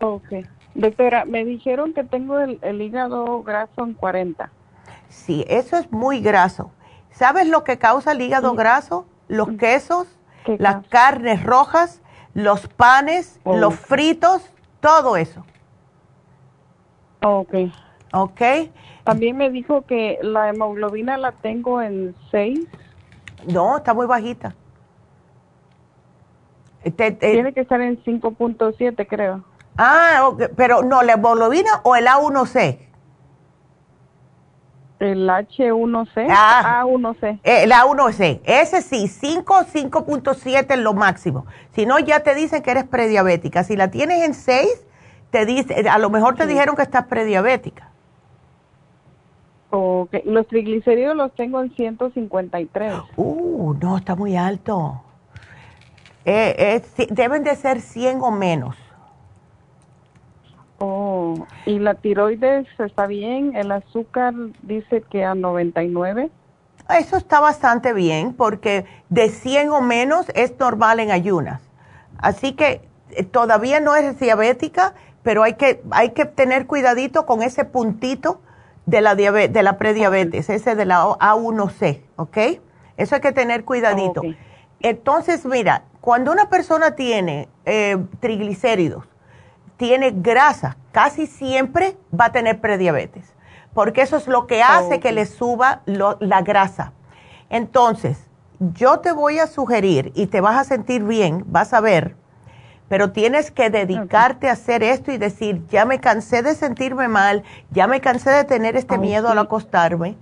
Ok. 0.00 0.46
Doctora, 0.74 1.24
me 1.24 1.44
dijeron 1.44 1.92
que 1.92 2.02
tengo 2.02 2.40
el, 2.40 2.82
hígado 2.82 3.42
graso 3.42 3.84
en 3.84 3.94
40. 3.94 4.50
Sí, 5.08 5.44
eso 5.48 5.76
es 5.76 5.92
muy 5.92 6.20
graso. 6.20 6.72
¿Sabes 7.10 7.46
lo 7.46 7.62
que 7.62 7.78
causa 7.78 8.12
el 8.12 8.20
hígado 8.20 8.54
graso? 8.54 9.06
Los 9.28 9.50
quesos, 9.52 10.08
las 10.58 10.86
carnes 10.88 11.44
rojas 11.44 12.00
los 12.34 12.66
panes, 12.68 13.40
oh. 13.44 13.56
los 13.56 13.74
fritos, 13.74 14.42
todo 14.80 15.16
eso. 15.16 15.44
Ok. 17.22 17.54
Ok. 18.12 18.40
También 19.04 19.36
me 19.36 19.50
dijo 19.50 19.82
que 19.82 20.18
la 20.22 20.50
hemoglobina 20.50 21.16
la 21.16 21.32
tengo 21.32 21.80
en 21.80 22.14
6. 22.30 22.60
No, 23.46 23.78
está 23.78 23.94
muy 23.94 24.06
bajita. 24.06 24.54
Tiene 26.82 27.52
que 27.54 27.60
estar 27.60 27.80
en 27.80 28.02
5.7, 28.02 29.06
creo. 29.08 29.42
Ah, 29.76 30.30
pero 30.56 30.82
no, 30.82 31.02
la 31.02 31.14
hemoglobina 31.14 31.80
o 31.82 31.96
el 31.96 32.06
A1C. 32.06 32.78
El 35.00 35.28
H1C. 35.28 36.26
Ah, 36.30 36.82
A1C. 36.84 37.40
El 37.42 37.72
A1C. 37.72 38.40
Ese 38.44 38.80
sí, 38.80 39.08
5, 39.08 39.54
5.7 39.72 40.66
es 40.70 40.78
lo 40.78 40.94
máximo. 40.94 41.46
Si 41.72 41.84
no, 41.84 41.98
ya 41.98 42.20
te 42.20 42.34
dicen 42.34 42.62
que 42.62 42.70
eres 42.70 42.84
prediabética. 42.84 43.64
Si 43.64 43.76
la 43.76 43.90
tienes 43.90 44.22
en 44.22 44.34
6, 44.34 44.68
te 45.30 45.46
dice, 45.46 45.88
a 45.88 45.98
lo 45.98 46.10
mejor 46.10 46.36
te 46.36 46.46
dijeron 46.46 46.76
que 46.76 46.82
estás 46.82 47.06
prediabética. 47.06 47.90
Okay. 49.70 50.22
Los 50.24 50.46
triglicéridos 50.46 51.16
los 51.16 51.34
tengo 51.34 51.60
en 51.60 51.74
153. 51.74 52.94
Uh, 53.16 53.74
no, 53.80 53.96
está 53.96 54.14
muy 54.14 54.36
alto. 54.36 55.02
Eh, 56.24 56.80
deben 57.10 57.42
de 57.42 57.56
ser 57.56 57.80
100 57.80 58.22
o 58.22 58.30
menos. 58.30 58.76
Oh, 60.86 61.46
¿y 61.64 61.78
la 61.78 61.94
tiroides 61.94 62.66
está 62.78 63.06
bien? 63.06 63.56
¿El 63.56 63.72
azúcar 63.72 64.34
dice 64.62 65.02
que 65.10 65.24
a 65.24 65.34
99? 65.34 66.30
Eso 66.90 67.16
está 67.16 67.40
bastante 67.40 67.94
bien 67.94 68.34
porque 68.34 68.84
de 69.08 69.30
100 69.30 69.70
o 69.70 69.80
menos 69.80 70.26
es 70.34 70.58
normal 70.58 71.00
en 71.00 71.10
ayunas. 71.10 71.62
Así 72.18 72.52
que 72.52 72.82
eh, 73.12 73.24
todavía 73.24 73.80
no 73.80 73.96
es 73.96 74.20
diabética, 74.20 74.92
pero 75.22 75.42
hay 75.42 75.54
que, 75.54 75.82
hay 75.90 76.10
que 76.10 76.26
tener 76.26 76.66
cuidadito 76.66 77.24
con 77.24 77.42
ese 77.42 77.64
puntito 77.64 78.42
de 78.84 79.00
la, 79.00 79.14
de 79.14 79.62
la 79.62 79.78
prediabetes, 79.78 80.50
ese 80.50 80.74
de 80.74 80.84
la 80.84 81.02
A1C, 81.02 82.02
¿ok? 82.16 82.38
Eso 82.98 83.14
hay 83.14 83.22
que 83.22 83.32
tener 83.32 83.64
cuidadito. 83.64 84.20
Entonces, 84.80 85.46
mira, 85.46 85.84
cuando 86.02 86.30
una 86.30 86.50
persona 86.50 86.94
tiene 86.94 87.48
eh, 87.64 87.96
triglicéridos, 88.20 89.06
tiene 89.84 90.12
grasa, 90.16 90.78
casi 90.92 91.26
siempre 91.26 91.94
va 92.18 92.26
a 92.26 92.32
tener 92.32 92.58
prediabetes, 92.58 93.34
porque 93.74 94.00
eso 94.00 94.16
es 94.16 94.26
lo 94.26 94.46
que 94.46 94.62
hace 94.62 94.98
que 94.98 95.12
le 95.12 95.26
suba 95.26 95.82
la 95.84 96.40
grasa. 96.40 96.94
Entonces, 97.50 98.30
yo 98.72 99.00
te 99.00 99.12
voy 99.12 99.40
a 99.40 99.46
sugerir 99.46 100.10
y 100.14 100.28
te 100.28 100.40
vas 100.40 100.56
a 100.56 100.64
sentir 100.64 101.04
bien, 101.04 101.44
vas 101.48 101.74
a 101.74 101.82
ver, 101.82 102.16
pero 102.88 103.12
tienes 103.12 103.50
que 103.50 103.68
dedicarte 103.68 104.48
a 104.48 104.52
hacer 104.52 104.82
esto 104.82 105.12
y 105.12 105.18
decir, 105.18 105.66
ya 105.68 105.84
me 105.84 106.00
cansé 106.00 106.42
de 106.42 106.54
sentirme 106.54 107.08
mal, 107.08 107.42
ya 107.70 107.86
me 107.86 108.00
cansé 108.00 108.30
de 108.30 108.44
tener 108.44 108.78
este 108.78 108.96
miedo 108.96 109.28
al 109.28 109.38
acostarme. 109.38 110.16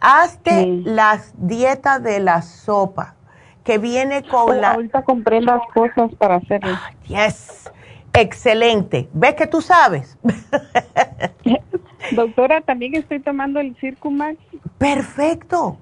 Hazte 0.00 0.66
las 0.84 1.32
dietas 1.36 2.02
de 2.02 2.18
la 2.18 2.42
sopa, 2.42 3.14
que 3.62 3.78
viene 3.78 4.26
con 4.28 4.60
la... 4.60 4.72
Ahorita 4.72 5.02
compré 5.02 5.40
las 5.42 5.60
cosas 5.72 6.12
para 6.18 6.36
hacerlo. 6.36 6.76
yes. 7.06 7.70
Excelente. 8.14 9.08
¿Ves 9.12 9.34
que 9.34 9.46
tú 9.46 9.60
sabes? 9.60 10.16
Doctora, 12.12 12.60
también 12.60 12.94
estoy 12.94 13.20
tomando 13.20 13.60
el 13.60 13.76
Circumax. 13.76 14.38
Perfecto. 14.78 15.78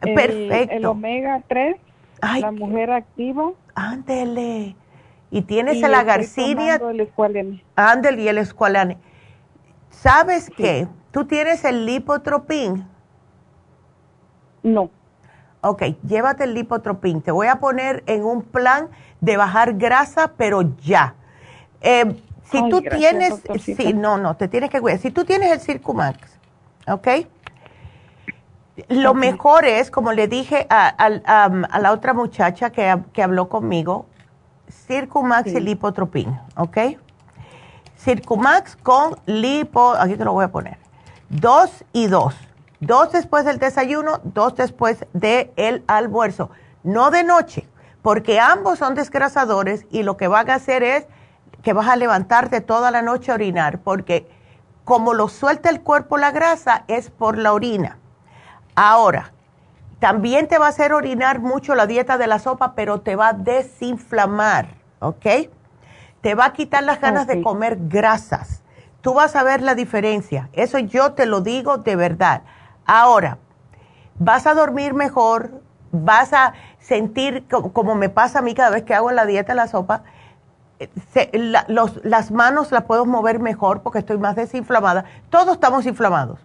Perfecto. 0.00 0.74
El 0.74 0.86
omega 0.86 1.42
3, 1.48 1.76
la 2.40 2.52
mujer 2.52 2.90
activa. 2.90 3.50
Ándele. 3.74 4.76
Y 5.30 5.42
tienes 5.42 5.82
el 5.82 5.94
agarcinia. 5.94 6.80
Ándele 7.76 8.22
y 8.22 8.28
el 8.28 8.38
escualane. 8.38 8.98
¿Sabes 9.90 10.50
qué? 10.56 10.88
¿Tú 11.10 11.24
tienes 11.26 11.64
el 11.64 11.84
lipotropín? 11.84 12.86
No. 14.62 14.90
Ok, 15.62 15.82
llévate 16.06 16.44
el 16.44 16.54
lipotropín. 16.54 17.20
Te 17.20 17.32
voy 17.32 17.48
a 17.48 17.56
poner 17.56 18.02
en 18.06 18.24
un 18.24 18.42
plan 18.42 18.88
de 19.20 19.36
bajar 19.36 19.74
grasa, 19.74 20.32
pero 20.36 20.62
ya. 20.78 21.16
Eh, 21.80 22.16
si 22.50 22.68
tú 22.68 22.82
tienes, 22.82 23.34
sí, 23.62 23.92
no, 23.94 24.18
no, 24.18 24.36
te 24.36 24.48
tienes 24.48 24.70
que 24.70 24.80
cuidar. 24.80 24.98
Si 24.98 25.10
tú 25.10 25.24
tienes 25.24 25.52
el 25.52 25.60
Circumax, 25.60 26.18
¿ok? 26.88 27.08
Lo 28.88 29.14
mejor 29.14 29.64
es, 29.64 29.90
como 29.90 30.12
le 30.12 30.26
dije 30.26 30.66
a, 30.70 31.08
la 31.80 31.92
otra 31.92 32.12
muchacha 32.14 32.70
que, 32.70 33.22
habló 33.22 33.48
conmigo, 33.48 34.06
Circumax 34.68 35.48
y 35.48 35.60
lipotropín, 35.60 36.38
¿ok? 36.56 36.78
Circumax 37.96 38.76
con 38.76 39.16
lipo, 39.26 39.92
aquí 39.92 40.16
te 40.16 40.24
lo 40.24 40.32
voy 40.32 40.44
a 40.44 40.48
poner, 40.48 40.78
dos 41.28 41.84
y 41.92 42.06
dos. 42.06 42.34
Dos 42.80 43.12
después 43.12 43.44
del 43.44 43.58
desayuno, 43.58 44.20
dos 44.24 44.56
después 44.56 45.04
del 45.12 45.84
almuerzo. 45.86 46.50
No 46.82 47.10
de 47.10 47.24
noche, 47.24 47.68
porque 48.00 48.40
ambos 48.40 48.78
son 48.78 48.94
desgrasadores 48.94 49.84
y 49.90 50.02
lo 50.02 50.16
que 50.16 50.28
van 50.28 50.48
a 50.48 50.54
hacer 50.54 50.82
es 50.82 51.06
que 51.62 51.72
vas 51.72 51.88
a 51.88 51.96
levantarte 51.96 52.60
toda 52.60 52.90
la 52.90 53.02
noche 53.02 53.30
a 53.30 53.34
orinar, 53.34 53.78
porque 53.78 54.30
como 54.84 55.14
lo 55.14 55.28
suelta 55.28 55.70
el 55.70 55.82
cuerpo 55.82 56.16
la 56.16 56.30
grasa 56.30 56.84
es 56.88 57.10
por 57.10 57.38
la 57.38 57.52
orina. 57.52 57.98
Ahora, 58.74 59.32
también 59.98 60.48
te 60.48 60.58
va 60.58 60.66
a 60.66 60.70
hacer 60.70 60.92
orinar 60.92 61.40
mucho 61.40 61.74
la 61.74 61.86
dieta 61.86 62.18
de 62.18 62.26
la 62.26 62.38
sopa, 62.38 62.74
pero 62.74 63.00
te 63.00 63.16
va 63.16 63.28
a 63.28 63.32
desinflamar, 63.34 64.68
¿ok? 65.00 65.26
te 66.20 66.34
va 66.34 66.46
a 66.46 66.52
quitar 66.52 66.82
las 66.82 67.00
ganas 67.00 67.26
de 67.26 67.42
comer 67.42 67.78
grasas. 67.88 68.62
Tú 69.00 69.14
vas 69.14 69.36
a 69.36 69.42
ver 69.42 69.62
la 69.62 69.74
diferencia. 69.74 70.50
Eso 70.52 70.78
yo 70.78 71.12
te 71.12 71.26
lo 71.26 71.40
digo 71.40 71.78
de 71.78 71.96
verdad. 71.96 72.42
Ahora, 72.84 73.38
vas 74.18 74.46
a 74.46 74.54
dormir 74.54 74.92
mejor, 74.92 75.62
vas 75.92 76.32
a 76.32 76.52
sentir, 76.78 77.46
como, 77.48 77.94
me 77.94 78.10
pasa 78.10 78.40
a 78.40 78.42
mí 78.42 78.54
cada 78.54 78.70
vez 78.70 78.82
que 78.82 78.94
hago 78.94 79.10
la 79.12 79.24
dieta 79.24 79.54
la 79.54 79.68
sopa, 79.68 80.02
las 82.02 82.30
manos 82.30 82.72
las 82.72 82.84
puedo 82.84 83.06
mover 83.06 83.38
mejor 83.38 83.82
porque 83.82 83.98
estoy 83.98 84.18
más 84.18 84.36
desinflamada. 84.36 85.04
Todos 85.28 85.54
estamos 85.54 85.86
inflamados. 85.86 86.40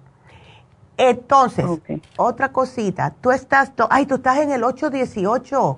Entonces, 0.98 1.66
otra 2.18 2.52
cosita, 2.52 3.14
tú 3.22 3.32
estás, 3.32 3.72
ay, 3.90 4.06
tú 4.06 4.16
estás 4.16 4.38
en 4.40 4.52
el 4.52 4.64
818. 4.64 5.78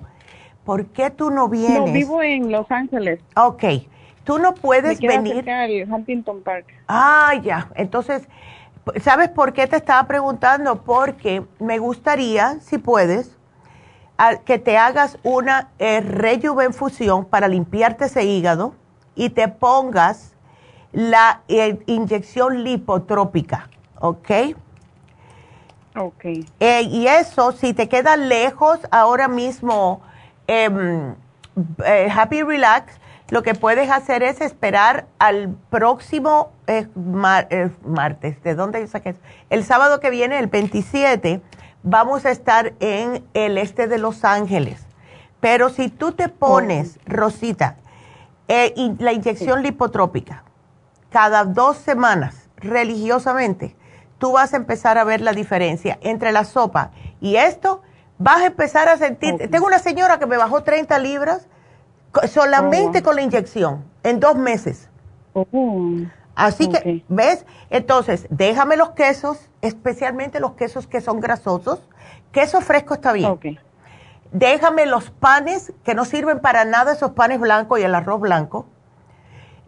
¿Por 0.64 0.86
qué 0.86 1.10
tú 1.10 1.30
no 1.30 1.48
vienes? 1.48 1.78
No, 1.78 1.86
vivo 1.86 2.22
en 2.22 2.52
Los 2.52 2.70
Ángeles. 2.70 3.20
Ok. 3.34 3.64
Tú 4.24 4.38
no 4.38 4.54
puedes 4.54 5.00
Me 5.00 5.08
venir. 5.08 5.48
En 5.48 5.90
Huntington 5.90 6.42
Park. 6.42 6.66
Ah, 6.86 7.32
ya. 7.42 7.70
Entonces, 7.74 8.28
¿sabes 9.00 9.30
por 9.30 9.54
qué 9.54 9.66
te 9.66 9.76
estaba 9.76 10.06
preguntando? 10.06 10.82
Porque 10.82 11.42
me 11.58 11.78
gustaría, 11.78 12.60
si 12.60 12.76
puedes, 12.76 13.37
que 14.44 14.58
te 14.58 14.76
hagas 14.76 15.18
una 15.22 15.68
eh, 15.78 16.00
rejuvenfusión 16.00 17.24
para 17.24 17.46
limpiarte 17.48 18.06
ese 18.06 18.24
hígado 18.24 18.74
y 19.14 19.30
te 19.30 19.48
pongas 19.48 20.34
la 20.92 21.42
eh, 21.48 21.78
inyección 21.86 22.64
lipotrópica, 22.64 23.68
¿ok? 24.00 24.30
Ok. 25.96 26.24
Eh, 26.60 26.82
y 26.82 27.06
eso, 27.06 27.52
si 27.52 27.74
te 27.74 27.88
queda 27.88 28.16
lejos 28.16 28.78
ahora 28.90 29.28
mismo, 29.28 30.00
em, 30.46 31.14
eh, 31.84 32.08
Happy 32.14 32.42
Relax, 32.42 32.94
lo 33.30 33.42
que 33.42 33.54
puedes 33.54 33.90
hacer 33.90 34.22
es 34.22 34.40
esperar 34.40 35.06
al 35.18 35.54
próximo 35.68 36.52
martes. 37.84 38.42
¿De 38.42 38.54
dónde 38.54 38.86
saqué? 38.86 39.16
El 39.50 39.64
sábado 39.64 40.00
que 40.00 40.08
viene, 40.08 40.38
el 40.38 40.46
27 40.46 41.42
vamos 41.88 42.26
a 42.26 42.30
estar 42.30 42.74
en 42.80 43.24
el 43.34 43.58
este 43.58 43.86
de 43.88 43.98
Los 43.98 44.24
Ángeles. 44.24 44.86
Pero 45.40 45.70
si 45.70 45.88
tú 45.88 46.12
te 46.12 46.28
pones, 46.28 46.98
Rosita, 47.06 47.76
eh, 48.48 48.74
la 48.98 49.12
inyección 49.12 49.62
lipotrópica 49.62 50.44
cada 51.10 51.44
dos 51.44 51.78
semanas, 51.78 52.48
religiosamente, 52.56 53.74
tú 54.18 54.32
vas 54.32 54.52
a 54.52 54.58
empezar 54.58 54.98
a 54.98 55.04
ver 55.04 55.20
la 55.20 55.32
diferencia 55.32 55.98
entre 56.02 56.32
la 56.32 56.44
sopa 56.44 56.90
y 57.20 57.36
esto. 57.36 57.82
Vas 58.18 58.42
a 58.42 58.46
empezar 58.46 58.88
a 58.88 58.96
sentir. 58.96 59.48
Tengo 59.48 59.66
una 59.66 59.78
señora 59.78 60.18
que 60.18 60.26
me 60.26 60.36
bajó 60.36 60.64
30 60.64 60.98
libras 60.98 61.46
solamente 62.28 62.98
oh. 62.98 63.02
con 63.04 63.14
la 63.14 63.22
inyección 63.22 63.84
en 64.02 64.18
dos 64.18 64.34
meses. 64.34 64.90
Oh. 65.34 65.46
Así 66.38 66.68
que, 66.68 67.02
¿ves? 67.08 67.44
Entonces, 67.68 68.28
déjame 68.30 68.76
los 68.76 68.90
quesos, 68.90 69.50
especialmente 69.60 70.38
los 70.38 70.52
quesos 70.52 70.86
que 70.86 71.00
son 71.00 71.18
grasosos. 71.18 71.80
Queso 72.30 72.60
fresco 72.60 72.94
está 72.94 73.12
bien. 73.12 73.58
Déjame 74.30 74.86
los 74.86 75.10
panes 75.10 75.72
que 75.82 75.96
no 75.96 76.04
sirven 76.04 76.38
para 76.38 76.64
nada, 76.64 76.92
esos 76.92 77.10
panes 77.10 77.40
blancos 77.40 77.80
y 77.80 77.82
el 77.82 77.92
arroz 77.92 78.20
blanco. 78.20 78.66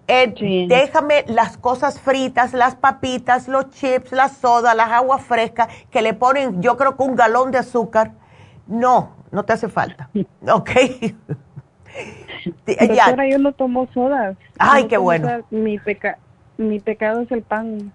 Eh, 0.07 0.67
déjame 0.69 1.25
las 1.27 1.57
cosas 1.57 1.99
fritas, 1.99 2.53
las 2.53 2.77
papitas, 2.77 3.49
los 3.49 3.71
chips, 3.71 4.13
la 4.13 4.29
soda, 4.29 4.73
las 4.75 4.91
aguas 4.93 5.23
frescas 5.23 5.67
que 5.91 6.03
le 6.03 6.15
ponen, 6.15 6.63
yo 6.63 6.77
creo 6.77 6.97
que 6.97 7.03
un 7.03 7.17
galón 7.17 7.51
de 7.51 7.59
azúcar. 7.59 8.13
No, 8.69 9.17
no 9.33 9.45
te 9.45 9.55
hace 9.55 9.69
falta. 9.69 10.09
¿Ok? 10.49 10.71
Doctora, 12.67 13.29
yo 13.29 13.39
no 13.39 13.53
tomo 13.53 13.89
sodas. 13.93 14.37
Ay, 14.57 14.87
qué 14.87 14.99
bueno. 14.99 15.43
Mi, 15.51 15.77
peca 15.81 16.17
mi 16.61 16.81
pecado 16.81 17.20
es 17.20 17.31
el 17.32 17.43
pan. 17.43 17.93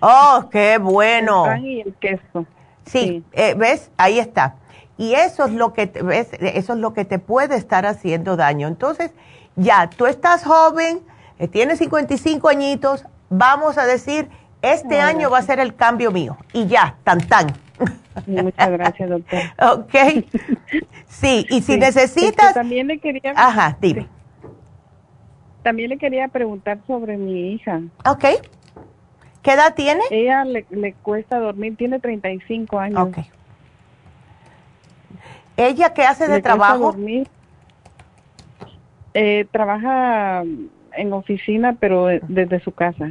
Oh, 0.00 0.48
qué 0.50 0.78
bueno. 0.78 1.46
El 1.46 1.52
pan 1.52 1.66
y 1.66 1.80
el 1.80 1.94
queso. 1.94 2.46
Sí, 2.84 3.24
eh, 3.32 3.54
ves, 3.56 3.90
ahí 3.96 4.18
está. 4.18 4.56
Y 4.98 5.14
eso 5.14 5.44
es 5.44 5.52
lo 5.52 5.72
que 5.72 5.86
te, 5.86 6.02
ves, 6.02 6.28
eso 6.40 6.72
es 6.72 6.78
lo 6.78 6.94
que 6.94 7.04
te 7.04 7.18
puede 7.18 7.56
estar 7.56 7.84
haciendo 7.84 8.36
daño. 8.36 8.68
Entonces, 8.68 9.12
ya, 9.56 9.90
tú 9.90 10.06
estás 10.06 10.44
joven, 10.44 11.00
eh, 11.38 11.48
tienes 11.48 11.78
55 11.78 12.48
añitos, 12.48 13.04
vamos 13.28 13.78
a 13.78 13.84
decir, 13.84 14.28
este 14.62 15.00
año 15.00 15.30
va 15.30 15.38
a 15.38 15.42
ser 15.42 15.60
el 15.60 15.74
cambio 15.74 16.10
mío. 16.10 16.36
Y 16.52 16.66
ya, 16.66 16.96
tan 17.04 17.20
tan. 17.26 17.46
Muchas 18.26 18.70
gracias, 18.70 19.10
doctor. 19.10 19.40
ok. 19.78 19.94
Sí, 21.08 21.46
y 21.48 21.62
si 21.62 21.78
necesitas... 21.78 22.52
también 22.52 22.88
le 22.88 22.98
quería... 22.98 23.32
Ajá, 23.36 23.78
dime. 23.80 24.08
También 25.66 25.90
le 25.90 25.98
quería 25.98 26.28
preguntar 26.28 26.78
sobre 26.86 27.16
mi 27.16 27.50
hija. 27.50 27.80
Ok. 28.04 28.24
¿Qué 29.42 29.50
edad 29.50 29.74
tiene? 29.74 30.00
Ella 30.12 30.44
le, 30.44 30.92
cuesta 31.02 31.40
dormir, 31.40 31.76
tiene 31.76 31.98
35 31.98 32.78
años. 32.78 33.08
Ok. 33.08 33.18
¿Ella 35.56 35.92
qué 35.92 36.04
hace 36.04 36.28
de 36.28 36.40
trabajo? 36.40 36.92
Dormir. 36.92 37.28
Eh, 39.14 39.48
trabaja 39.50 40.44
en 40.92 41.12
oficina, 41.12 41.76
pero 41.80 42.06
desde 42.06 42.60
su 42.60 42.70
casa. 42.70 43.10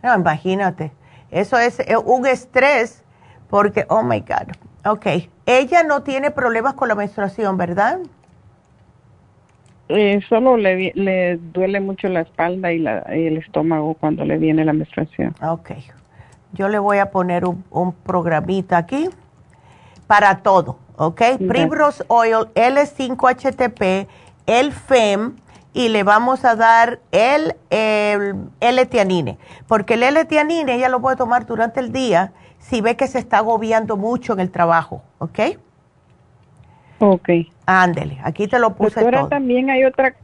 No, 0.00 0.14
imagínate. 0.14 0.92
Eso 1.32 1.58
es 1.58 1.80
eh, 1.80 1.96
un 1.96 2.28
estrés 2.28 3.02
porque, 3.50 3.86
oh 3.88 4.04
my 4.04 4.20
God. 4.20 4.54
Ok. 4.84 5.06
Ella 5.46 5.82
no 5.82 6.04
tiene 6.04 6.30
problemas 6.30 6.74
con 6.74 6.86
la 6.86 6.94
menstruación, 6.94 7.56
¿verdad? 7.56 7.98
Eh, 9.88 10.20
solo 10.28 10.56
le, 10.56 10.92
le 10.94 11.38
duele 11.38 11.80
mucho 11.80 12.08
la 12.08 12.20
espalda 12.20 12.72
y, 12.72 12.78
la, 12.78 12.98
el 13.08 13.38
estómago 13.38 13.94
cuando 13.94 14.24
le 14.24 14.36
viene 14.36 14.64
la 14.64 14.72
menstruación. 14.72 15.34
Ok. 15.42 15.70
Yo 16.52 16.68
le 16.68 16.78
voy 16.78 16.98
a 16.98 17.10
poner 17.10 17.44
un, 17.44 17.64
un 17.70 17.92
programita 17.92 18.76
aquí 18.76 19.08
para 20.06 20.38
todo, 20.38 20.78
¿ok? 20.96 21.22
Primrose 21.48 22.04
Oil, 22.08 22.48
L5-HTP, 22.54 24.08
el 24.46 24.72
FEM 24.72 25.36
y 25.74 25.90
le 25.90 26.02
vamos 26.02 26.44
a 26.44 26.56
dar 26.56 27.00
el, 27.12 27.54
el 27.70 28.48
L-Tianine, 28.60 29.38
porque 29.66 29.94
el 29.94 30.02
L-Tianine 30.02 30.74
ella 30.74 30.88
lo 30.88 31.00
puede 31.00 31.16
tomar 31.16 31.46
durante 31.46 31.80
el 31.80 31.92
día 31.92 32.32
si 32.58 32.80
ve 32.80 32.96
que 32.96 33.06
se 33.06 33.18
está 33.18 33.38
agobiando 33.38 33.96
mucho 33.96 34.32
en 34.32 34.40
el 34.40 34.50
trabajo, 34.50 35.02
¿ok? 35.18 35.40
Ok. 36.98 37.28
Ándele, 37.70 38.18
aquí 38.24 38.48
te 38.48 38.58
lo 38.58 38.74
puse 38.74 38.98
Doctora, 38.98 39.28
también 39.28 39.68
hay 39.68 39.84
otra, 39.84 40.14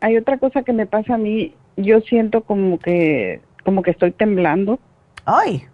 hay 0.00 0.16
otra 0.16 0.38
cosa 0.38 0.62
que 0.62 0.72
me 0.72 0.86
pasa 0.86 1.14
a 1.14 1.18
mí. 1.18 1.52
Yo 1.76 2.00
siento 2.00 2.42
como 2.42 2.78
que, 2.78 3.40
como 3.64 3.82
que 3.82 3.90
estoy 3.90 4.12
temblando. 4.12 4.78
Ay. 5.24 5.64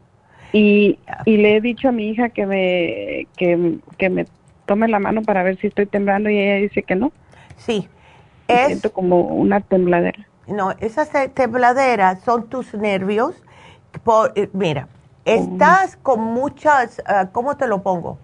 Y, 0.55 0.99
y 1.27 1.37
le 1.37 1.57
he 1.57 1.61
dicho 1.61 1.91
a 1.91 1.93
mi 1.93 2.09
hija 2.09 2.31
que 2.31 2.47
me, 2.47 3.27
que, 3.37 3.79
que 3.99 4.09
me 4.09 4.25
tome 4.65 4.89
la 4.89 5.01
mano 5.01 5.21
para 5.21 5.43
ver 5.43 5.59
si 5.59 5.67
estoy 5.67 5.85
temblando 5.85 6.31
y 6.31 6.39
ella 6.39 6.63
dice 6.63 6.83
que 6.83 6.95
no. 6.95 7.13
Sí. 7.59 7.87
Es, 8.47 8.69
siento 8.69 8.95
como 8.95 9.21
una 9.21 9.61
tembladera. 9.61 10.27
No, 10.47 10.71
esas 10.81 11.11
tembladeras 11.35 12.23
son 12.23 12.49
tus 12.49 12.73
nervios. 12.73 13.35
Por, 14.03 14.33
eh, 14.35 14.49
mira, 14.55 14.89
estás 15.27 15.99
con 15.99 16.21
muchas, 16.21 17.03
ah, 17.05 17.29
¿cómo 17.33 17.59
te 17.59 17.67
lo 17.67 17.83
pongo? 17.83 18.19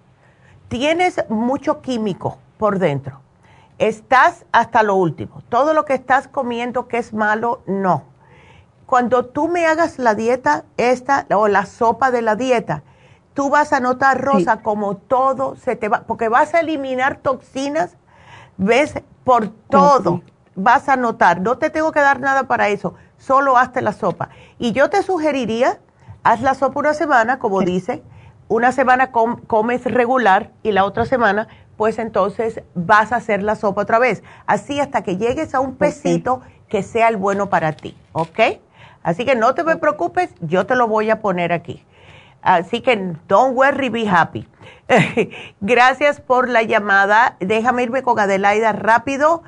tienes 0.69 1.25
mucho 1.29 1.81
químico 1.83 2.39
por 2.65 2.79
dentro. 2.79 3.21
Estás 3.77 4.47
hasta 4.51 4.83
lo 4.83 4.95
último. 4.95 5.43
Todo 5.51 5.75
lo 5.75 5.85
que 5.85 5.93
estás 5.93 6.29
comiendo 6.29 6.89
que 6.89 6.97
es 6.97 7.13
malo, 7.13 7.61
no. 7.67 8.05
Cuando 8.87 9.27
tú 9.27 9.49
me 9.49 9.67
hagas 9.67 9.99
la 9.99 10.15
dieta 10.15 10.65
esta 10.79 11.27
o 11.37 11.47
la 11.47 11.67
sopa 11.67 12.11
de 12.11 12.23
la 12.23 12.37
dieta, 12.37 12.83
tú 13.35 13.51
vas 13.51 13.75
a 13.75 13.81
notar, 13.81 14.23
Rosa, 14.23 14.63
como 14.63 14.97
todo 14.97 15.57
se 15.57 15.77
te 15.77 15.91
va, 15.91 16.05
porque 16.07 16.31
vas 16.31 16.55
a 16.55 16.61
eliminar 16.61 17.19
toxinas, 17.19 17.99
ves, 18.57 18.95
por 19.25 19.49
todo. 19.69 20.23
Vas 20.55 20.89
a 20.89 20.97
notar, 20.97 21.43
no 21.43 21.59
te 21.59 21.69
tengo 21.69 21.93
que 21.93 22.01
dar 22.01 22.19
nada 22.19 22.45
para 22.45 22.69
eso, 22.69 22.95
solo 23.19 23.59
hazte 23.59 23.83
la 23.83 23.93
sopa. 23.93 24.31
Y 24.59 24.73
yo 24.73 24.89
te 24.89 25.03
sugeriría, 25.03 25.81
haz 26.23 26.41
la 26.41 26.55
sopa 26.55 26.81
una 26.81 26.95
semana, 26.95 27.39
como 27.39 27.61
dice, 27.61 28.03
una 28.49 28.73
semana 28.73 29.11
comes 29.11 29.85
regular 29.85 30.51
y 30.63 30.73
la 30.73 30.85
otra 30.85 31.05
semana, 31.05 31.49
pues 31.77 31.99
entonces 31.99 32.63
vas 32.75 33.13
a 33.13 33.17
hacer 33.17 33.43
la 33.43 33.57
sopa 33.57 33.83
otra 33.83 33.99
vez. 33.99 34.23
Así 34.47 34.81
hasta 34.81 35.03
que 35.03 35.17
llegues 35.17 35.55
a 35.55 35.61
un 35.61 35.77
pesito 35.77 36.41
que 36.69 36.83
sea 36.83 37.09
el 37.09 37.17
bueno 37.17 37.51
para 37.51 37.73
ti, 37.73 37.97
¿ok? 38.13 38.41
Así 39.03 39.25
que 39.25 39.37
no 39.37 39.55
te 39.55 39.65
me 39.65 39.77
preocupes, 39.77 40.35
yo 40.41 40.67
te 40.67 40.77
lo 40.77 40.89
voy 40.89 41.11
a 41.11 41.21
poner 41.21 41.53
aquí. 41.53 41.85
Así 42.43 42.81
que 42.81 42.97
don't 43.29 43.57
worry, 43.57 43.89
be 43.89 44.09
happy. 44.09 44.47
Gracias 45.61 46.21
por 46.21 46.49
la 46.49 46.63
llamada. 46.63 47.37
Déjame 47.41 47.85
irme 47.85 48.03
con 48.03 48.19
Adelaida 48.19 48.73
rápido, 48.73 49.43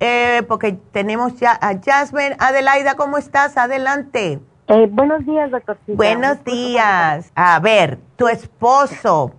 eh, 0.00 0.42
porque 0.48 0.72
tenemos 0.92 1.36
ya 1.36 1.52
a 1.60 1.78
Jasmine. 1.80 2.36
Adelaida, 2.38 2.94
¿cómo 2.94 3.18
estás? 3.18 3.56
Adelante. 3.56 4.40
Eh, 4.68 4.88
buenos 4.90 5.24
días, 5.26 5.50
doctor. 5.50 5.78
Buenos 5.86 6.42
días. 6.44 7.30
A 7.34 7.60
ver, 7.60 7.98
tu 8.16 8.28
esposo. 8.28 9.32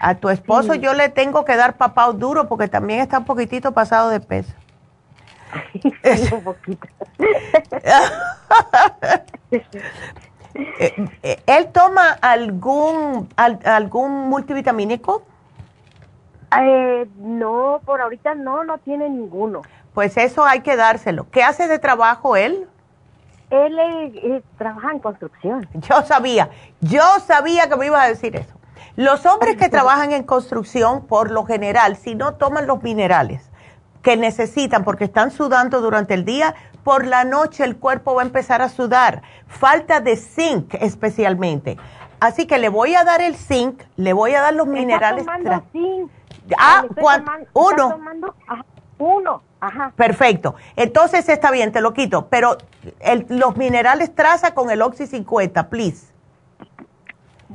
A 0.00 0.14
tu 0.14 0.28
esposo 0.28 0.74
yo 0.74 0.94
le 0.94 1.08
tengo 1.08 1.44
que 1.44 1.56
dar 1.56 1.76
papá 1.76 2.10
duro 2.12 2.48
porque 2.48 2.68
también 2.68 3.00
está 3.00 3.18
un 3.18 3.24
poquitito 3.24 3.72
pasado 3.72 4.10
de 4.10 4.20
peso. 4.20 4.52
un 6.32 6.44
poquito. 6.44 6.86
Eh, 10.78 11.08
eh, 11.22 11.42
¿Él 11.46 11.68
toma 11.72 12.12
algún, 12.20 13.28
algún 13.36 14.28
multivitamínico? 14.28 15.22
Eh, 16.60 17.06
no, 17.18 17.80
por 17.84 18.00
ahorita 18.00 18.34
no, 18.34 18.64
no 18.64 18.78
tiene 18.78 19.08
ninguno. 19.08 19.62
Pues 19.94 20.16
eso 20.16 20.44
hay 20.44 20.60
que 20.60 20.76
dárselo. 20.76 21.28
¿Qué 21.30 21.42
hace 21.42 21.68
de 21.68 21.78
trabajo 21.78 22.36
él? 22.36 22.68
Él 23.50 24.42
trabaja 24.58 24.90
en 24.90 24.98
construcción. 24.98 25.68
Yo 25.74 26.02
sabía, 26.02 26.50
yo 26.80 27.02
sabía 27.24 27.68
que 27.68 27.76
me 27.76 27.86
ibas 27.86 28.04
a 28.04 28.08
decir 28.08 28.36
eso. 28.36 28.54
Los 28.94 29.26
hombres 29.26 29.56
que 29.56 29.68
trabajan 29.68 30.12
en 30.12 30.22
construcción, 30.22 31.06
por 31.06 31.30
lo 31.30 31.44
general, 31.44 31.96
si 31.96 32.14
no 32.14 32.34
toman 32.34 32.66
los 32.66 32.82
minerales 32.82 33.50
que 34.02 34.16
necesitan 34.16 34.84
porque 34.84 35.04
están 35.04 35.32
sudando 35.32 35.80
durante 35.80 36.14
el 36.14 36.24
día, 36.24 36.54
por 36.84 37.04
la 37.04 37.24
noche 37.24 37.64
el 37.64 37.76
cuerpo 37.76 38.14
va 38.14 38.22
a 38.22 38.24
empezar 38.24 38.62
a 38.62 38.68
sudar. 38.68 39.22
Falta 39.48 39.98
de 39.98 40.16
zinc 40.16 40.74
especialmente. 40.74 41.76
Así 42.20 42.46
que 42.46 42.58
le 42.58 42.68
voy 42.68 42.94
a 42.94 43.02
dar 43.02 43.20
el 43.20 43.34
zinc, 43.34 43.82
le 43.96 44.12
voy 44.12 44.34
a 44.34 44.40
dar 44.40 44.54
los 44.54 44.68
minerales. 44.68 45.24
Tomando 45.24 45.64
zinc. 45.72 46.10
Ah, 46.56 46.84
uno. 47.52 47.98
uno. 48.98 49.42
Ajá. 49.60 49.92
Perfecto. 49.96 50.54
Entonces 50.76 51.28
está 51.28 51.50
bien, 51.50 51.72
te 51.72 51.80
lo 51.80 51.92
quito. 51.92 52.28
Pero 52.28 52.56
los 53.28 53.56
minerales 53.56 54.14
traza 54.14 54.54
con 54.54 54.70
el 54.70 54.82
Oxy 54.82 55.08
50, 55.08 55.68
please. 55.68 56.12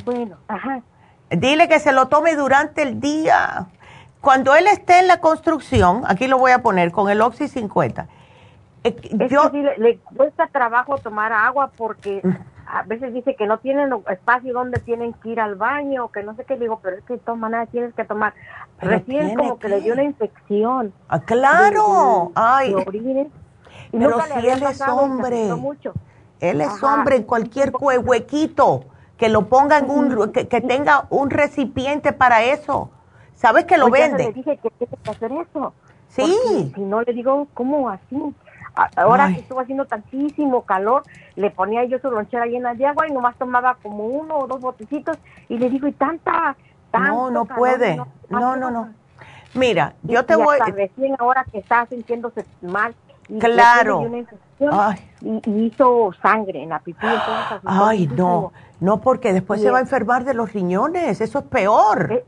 Bueno, 0.04 0.38
ajá. 0.48 0.82
Dile 1.32 1.68
que 1.68 1.80
se 1.80 1.92
lo 1.92 2.08
tome 2.08 2.36
durante 2.36 2.82
el 2.84 3.00
día. 3.00 3.68
Cuando 4.20 4.56
él 4.56 4.68
esté 4.68 5.00
en 5.00 5.08
la 5.08 5.20
construcción, 5.20 6.04
aquí 6.08 6.28
lo 6.28 6.38
voy 6.38 6.52
a 6.52 6.62
poner 6.62 6.92
con 6.92 7.10
el 7.10 7.22
Oxy 7.22 7.48
50 7.48 8.08
es 8.84 9.32
yo, 9.32 9.52
que 9.52 9.76
le, 9.78 10.00
cuesta 10.00 10.48
trabajo 10.48 10.98
tomar 10.98 11.32
agua 11.32 11.72
porque 11.76 12.22
a 12.68 12.84
veces 12.84 13.14
dice 13.14 13.36
que 13.36 13.46
no 13.46 13.60
tienen 13.60 13.94
espacio 14.10 14.54
donde 14.54 14.80
tienen 14.80 15.14
que 15.14 15.30
ir 15.30 15.40
al 15.40 15.56
baño, 15.56 16.10
que 16.12 16.24
no 16.24 16.36
sé 16.36 16.46
qué. 16.46 16.58
digo, 16.58 16.80
pero 16.82 16.98
es 16.98 17.04
que 17.04 17.18
toma 17.18 17.50
nada, 17.50 17.66
tienes 17.68 17.94
que 17.94 18.06
tomar. 18.06 18.34
Recién 18.80 19.36
como 19.36 19.60
que... 19.60 19.70
le 19.70 19.82
dio 19.82 19.94
una 19.94 20.04
infección. 20.04 20.94
Ah, 21.10 21.20
claro. 21.20 22.32
Ay. 22.34 22.74
pero 23.92 24.22
si 24.22 24.48
él 24.48 24.64
es 24.64 24.82
hombre. 24.82 25.50
Él 26.40 26.62
es 26.62 26.82
hombre 26.82 27.18
en 27.18 27.24
cualquier 27.24 27.72
huequito. 27.80 28.86
Que 29.22 29.30
lo 29.30 29.50
ponga 29.50 29.78
en 29.78 29.88
un, 29.88 30.32
que, 30.32 30.62
tenga 30.62 31.06
un 31.12 31.30
recipiente 31.30 32.12
para 32.12 32.42
eso. 32.42 32.90
¿Sabes 33.36 33.66
que 33.66 33.78
lo 33.78 33.90
pues 33.90 34.02
vende? 34.02 34.24
le 34.24 34.34
dije 34.34 34.58
que 34.58 34.72
tiene 34.72 34.98
que 35.04 35.12
hacer 35.12 35.32
eso. 35.32 35.76
Sí. 36.08 36.72
Si 36.74 36.82
no 36.82 37.04
le 37.04 37.14
digo, 37.14 37.48
¿cómo 37.54 37.88
así? 37.88 38.20
Ahora 38.96 39.28
que 39.28 39.42
estuvo 39.42 39.60
haciendo 39.60 39.86
tantísimo 39.86 40.64
calor, 40.64 41.04
le 41.36 41.52
ponía 41.52 41.84
yo 41.84 42.00
su 42.00 42.10
lonchera 42.10 42.48
llena 42.48 42.74
de 42.74 42.88
agua 42.88 43.08
y 43.08 43.12
nomás 43.12 43.36
tomaba 43.36 43.78
como 43.84 44.08
uno 44.08 44.40
o 44.40 44.48
dos 44.48 44.60
botecitos 44.60 45.20
y 45.50 45.60
le 45.60 45.70
digo, 45.70 45.88
y 45.88 45.92
tanta, 45.92 46.56
No, 46.92 47.30
no 47.30 47.46
puede. 47.46 47.98
No, 47.98 48.56
no, 48.56 48.72
no, 48.72 48.90
Mira, 49.54 49.94
yo 50.02 50.26
te 50.26 50.36
voy... 50.36 50.58
Hasta 50.60 50.72
recién 50.72 51.16
ahora 51.20 51.46
que 51.52 51.60
está 51.60 51.86
sintiéndose 51.86 52.44
mal. 52.64 52.96
Y 53.32 53.40
claro. 53.40 54.04
Y, 55.22 55.66
hizo 55.66 56.12
sangre 56.22 56.62
en 56.64 56.70
la 56.70 56.80
pipí. 56.80 57.08
Ay, 57.66 58.08
no, 58.08 58.52
no, 58.80 59.00
porque 59.00 59.34
después 59.34 59.62
se 59.62 59.72
va 59.72 59.78
a 59.78 59.82
enfermar 59.82 60.26
de 60.26 60.34
los 60.34 60.52
riñones, 60.54 61.22
eso 61.22 61.40
es 61.40 61.46
peor. 61.46 62.12
Eh, 62.12 62.26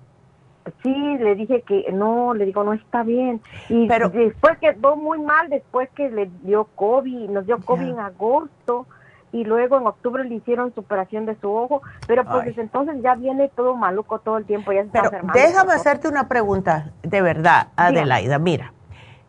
Sí, 0.81 1.17
le 1.17 1.35
dije 1.35 1.61
que 1.63 1.91
no, 1.91 2.33
le 2.33 2.45
digo, 2.45 2.63
no 2.63 2.73
está 2.73 3.03
bien. 3.03 3.41
Y 3.67 3.87
Pero, 3.87 4.09
después 4.09 4.57
quedó 4.59 4.95
muy 4.95 5.19
mal, 5.19 5.49
después 5.49 5.89
que 5.89 6.09
le 6.09 6.31
dio 6.43 6.65
COVID, 6.75 7.29
nos 7.29 7.45
dio 7.45 7.59
COVID 7.59 7.89
en 7.89 7.99
agosto 7.99 8.87
y 9.33 9.43
luego 9.43 9.77
en 9.77 9.87
octubre 9.87 10.23
le 10.23 10.35
hicieron 10.35 10.73
su 10.73 10.81
operación 10.81 11.25
de 11.25 11.35
su 11.41 11.51
ojo, 11.51 11.81
pero 12.07 12.23
pues 12.23 12.45
desde 12.45 12.61
entonces 12.61 12.95
ya 13.01 13.15
viene 13.15 13.49
todo 13.49 13.75
maluco 13.75 14.19
todo 14.19 14.37
el 14.37 14.45
tiempo. 14.45 14.71
Ya 14.71 14.85
pero 14.91 15.09
déjame 15.33 15.73
hacerte 15.73 16.07
una 16.07 16.27
pregunta 16.27 16.91
de 17.01 17.21
verdad, 17.21 17.69
Adelaida. 17.75 18.37
Mira, 18.37 18.72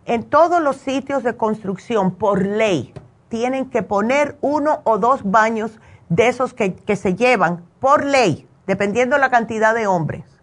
en 0.06 0.24
todos 0.24 0.60
los 0.60 0.76
sitios 0.76 1.22
de 1.22 1.36
construcción, 1.36 2.14
por 2.14 2.44
ley, 2.44 2.92
tienen 3.28 3.70
que 3.70 3.82
poner 3.82 4.36
uno 4.40 4.80
o 4.84 4.98
dos 4.98 5.22
baños 5.30 5.80
de 6.08 6.28
esos 6.28 6.54
que, 6.54 6.74
que 6.74 6.96
se 6.96 7.14
llevan, 7.14 7.64
por 7.80 8.04
ley, 8.04 8.46
dependiendo 8.66 9.18
la 9.18 9.30
cantidad 9.30 9.74
de 9.74 9.86
hombres. 9.86 10.34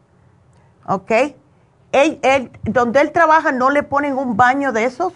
¿ok? 0.87 1.11
Él, 1.91 2.51
donde 2.63 3.01
él 3.01 3.11
trabaja, 3.11 3.51
¿no 3.51 3.69
le 3.69 3.83
ponen 3.83 4.17
un 4.17 4.37
baño 4.37 4.71
de 4.71 4.85
esos? 4.85 5.13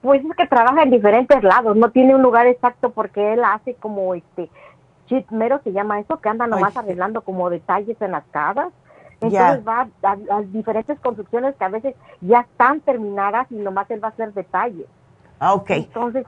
Pues 0.00 0.24
es 0.24 0.36
que 0.36 0.46
trabaja 0.46 0.82
en 0.82 0.90
diferentes 0.90 1.42
lados, 1.42 1.76
no 1.76 1.90
tiene 1.90 2.14
un 2.14 2.22
lugar 2.22 2.46
exacto 2.46 2.90
porque 2.90 3.34
él 3.34 3.44
hace 3.44 3.74
como 3.74 4.14
este 4.14 4.48
chitmero 5.06 5.60
se 5.62 5.72
llama 5.72 6.00
eso, 6.00 6.20
que 6.20 6.28
anda 6.28 6.46
nomás 6.46 6.76
arreglando 6.76 7.20
como 7.22 7.50
detalles 7.50 8.00
en 8.00 8.12
las 8.12 8.24
casas. 8.30 8.68
Entonces 9.20 9.66
va 9.66 9.88
a, 10.02 10.42
diferentes 10.46 10.98
construcciones 11.00 11.54
que 11.56 11.64
a 11.64 11.68
veces 11.68 11.94
ya 12.20 12.40
están 12.40 12.80
terminadas 12.80 13.46
y 13.50 13.56
nomás 13.56 13.90
él 13.90 14.02
va 14.02 14.08
a 14.08 14.10
hacer 14.12 14.32
detalles. 14.32 14.86
Ah, 15.38 15.54
ok. 15.54 15.70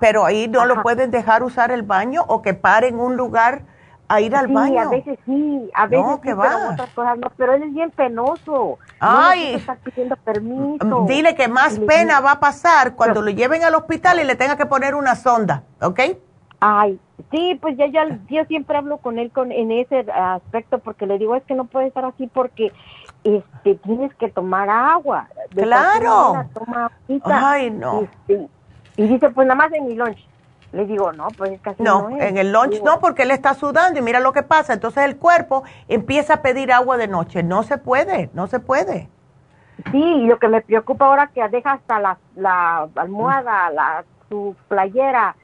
Pero 0.00 0.24
ahí 0.24 0.48
no 0.48 0.64
lo 0.64 0.82
pueden 0.82 1.10
dejar 1.10 1.42
usar 1.42 1.70
el 1.70 1.82
baño 1.82 2.22
o 2.28 2.42
que 2.42 2.54
pare 2.54 2.88
en 2.88 2.98
un 2.98 3.16
lugar 3.16 3.62
a 4.08 4.20
ir 4.20 4.34
al 4.34 4.48
baño. 4.48 4.72
Sí, 4.72 4.78
a 4.78 4.88
veces 4.88 5.18
sí, 5.24 5.70
a 5.74 5.86
veces 5.86 6.06
no, 6.06 6.20
que 6.20 6.34
va. 6.34 6.70
otras 6.72 6.90
cosas 6.90 7.18
no, 7.18 7.30
pero 7.36 7.54
él 7.54 7.62
es 7.62 7.72
bien 7.72 7.90
penoso. 7.90 8.78
Ay. 9.00 9.52
No 9.52 9.58
está 9.58 9.76
pidiendo 9.76 10.16
permiso. 10.16 10.84
Mm, 10.84 11.06
dile 11.06 11.34
que 11.34 11.48
más 11.48 11.78
pena 11.78 12.20
va 12.20 12.32
a 12.32 12.40
pasar 12.40 12.94
cuando 12.94 13.22
lo 13.22 13.30
lleven 13.30 13.64
al 13.64 13.74
hospital 13.74 14.20
y 14.20 14.24
le 14.24 14.34
tenga 14.34 14.56
que 14.56 14.66
poner 14.66 14.94
una 14.94 15.14
sonda, 15.14 15.62
¿ok? 15.80 16.00
Ay, 16.64 17.00
sí, 17.32 17.58
pues 17.60 17.76
ya, 17.76 17.86
ya 17.86 18.06
yo 18.30 18.44
siempre 18.44 18.78
hablo 18.78 18.98
con 18.98 19.18
él 19.18 19.32
con 19.32 19.50
en 19.50 19.72
ese 19.72 20.06
aspecto 20.12 20.78
porque 20.78 21.08
le 21.08 21.18
digo 21.18 21.34
es 21.34 21.42
que 21.42 21.54
no 21.54 21.64
puede 21.64 21.88
estar 21.88 22.04
así 22.04 22.28
porque 22.28 22.72
este 23.24 23.74
tienes 23.74 24.14
que 24.14 24.28
tomar 24.28 24.70
agua. 24.70 25.28
claro. 25.56 26.44
Ay, 27.24 27.68
no. 27.72 28.02
Este, 28.02 28.48
y 28.96 29.08
dice, 29.08 29.30
pues 29.30 29.48
nada 29.48 29.56
más 29.56 29.72
en 29.72 29.86
mi 29.86 29.96
lunch. 29.96 30.24
Le 30.70 30.86
digo, 30.86 31.12
no, 31.12 31.26
pues 31.36 31.60
casi 31.60 31.82
no. 31.82 32.10
No, 32.10 32.20
en 32.20 32.38
el 32.38 32.52
lunch 32.52 32.80
no, 32.84 33.00
porque 33.00 33.24
él 33.24 33.32
está 33.32 33.54
sudando 33.54 33.98
y 33.98 34.02
mira 34.02 34.20
lo 34.20 34.32
que 34.32 34.44
pasa. 34.44 34.72
Entonces 34.72 35.02
el 35.04 35.16
cuerpo 35.16 35.64
empieza 35.88 36.34
a 36.34 36.42
pedir 36.42 36.72
agua 36.72 36.96
de 36.96 37.08
noche. 37.08 37.42
No 37.42 37.64
se 37.64 37.76
puede, 37.76 38.30
no 38.34 38.46
se 38.46 38.60
puede. 38.60 39.08
Sí, 39.90 39.98
y 39.98 40.26
lo 40.26 40.38
que 40.38 40.46
me 40.46 40.60
preocupa 40.60 41.06
ahora 41.06 41.26
que 41.34 41.46
deja 41.48 41.72
hasta 41.72 41.98
la, 41.98 42.18
la 42.36 42.88
almohada, 42.94 43.68
la, 43.70 44.04
su 44.28 44.54
playera, 44.68 45.34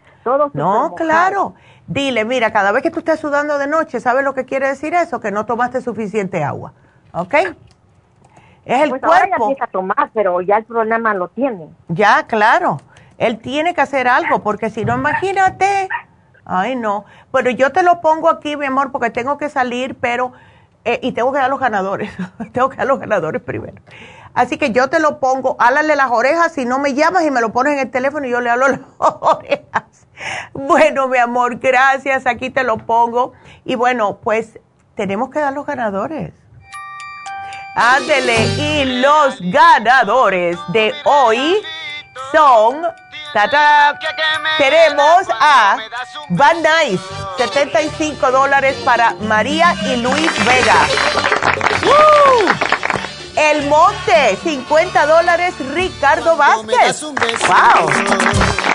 No, 0.52 0.94
claro. 0.94 1.54
Dile, 1.86 2.24
mira, 2.24 2.52
cada 2.52 2.72
vez 2.72 2.82
que 2.82 2.90
tú 2.90 2.98
estés 2.98 3.18
sudando 3.18 3.58
de 3.58 3.66
noche, 3.66 4.00
¿sabes 4.00 4.24
lo 4.24 4.34
que 4.34 4.44
quiere 4.44 4.68
decir 4.68 4.94
eso? 4.94 5.20
Que 5.20 5.30
no 5.30 5.46
tomaste 5.46 5.80
suficiente 5.80 6.44
agua. 6.44 6.72
¿Ok? 7.12 7.34
Es 8.64 8.82
el 8.82 8.90
pues 8.90 9.00
cuerpo. 9.00 9.44
Ahora 9.44 9.56
ya 9.58 9.64
a 9.64 9.66
tomar, 9.68 10.10
pero 10.12 10.40
ya 10.42 10.58
el 10.58 10.64
problema 10.64 11.14
lo 11.14 11.28
tiene. 11.28 11.70
Ya, 11.88 12.26
claro. 12.26 12.78
Él 13.16 13.38
tiene 13.38 13.74
que 13.74 13.80
hacer 13.80 14.06
algo, 14.06 14.42
porque 14.42 14.68
si 14.68 14.84
no, 14.84 14.94
imagínate. 14.96 15.88
Ay, 16.44 16.76
no. 16.76 17.06
Pero 17.32 17.50
yo 17.50 17.72
te 17.72 17.82
lo 17.82 18.00
pongo 18.00 18.28
aquí, 18.28 18.56
mi 18.56 18.66
amor, 18.66 18.92
porque 18.92 19.10
tengo 19.10 19.38
que 19.38 19.48
salir, 19.48 19.96
pero. 19.98 20.32
Eh, 20.84 21.00
y 21.02 21.12
tengo 21.12 21.32
que 21.32 21.38
dar 21.38 21.50
los 21.50 21.58
ganadores. 21.58 22.10
tengo 22.52 22.68
que 22.68 22.76
dar 22.76 22.86
los 22.86 23.00
ganadores 23.00 23.42
primero. 23.42 23.80
Así 24.34 24.56
que 24.56 24.70
yo 24.70 24.88
te 24.88 25.00
lo 25.00 25.18
pongo, 25.18 25.56
álale 25.58 25.96
las 25.96 26.10
orejas, 26.10 26.52
si 26.52 26.64
no 26.64 26.78
me 26.78 26.94
llamas 26.94 27.24
y 27.24 27.30
me 27.30 27.40
lo 27.40 27.50
pones 27.50 27.72
en 27.72 27.80
el 27.80 27.90
teléfono 27.90 28.26
y 28.26 28.30
yo 28.30 28.40
le 28.40 28.50
hablo 28.50 28.68
las 28.68 28.80
orejas. 28.98 29.84
Bueno, 30.52 31.08
mi 31.08 31.18
amor, 31.18 31.56
gracias, 31.58 32.26
aquí 32.26 32.50
te 32.50 32.64
lo 32.64 32.78
pongo. 32.78 33.32
Y 33.64 33.74
bueno, 33.74 34.18
pues 34.22 34.58
tenemos 34.94 35.30
que 35.30 35.38
dar 35.40 35.52
los 35.52 35.66
ganadores. 35.66 36.32
Ándele, 37.74 38.44
y 38.56 38.84
los 39.00 39.38
ganadores 39.40 40.58
de 40.72 40.92
hoy 41.04 41.62
son 42.32 42.82
tenemos 44.58 45.28
a 45.40 45.76
Van 46.30 46.56
Nice, 46.56 47.04
75 47.36 48.30
dólares 48.32 48.76
para 48.84 49.14
María 49.20 49.74
y 49.84 49.96
Luis 49.96 50.44
Vega. 50.44 50.86
El 53.38 53.68
Monte, 53.68 54.36
50 54.42 55.06
dólares, 55.06 55.54
Ricardo 55.72 56.36
Vázquez. 56.36 57.00
Wow. 57.04 57.88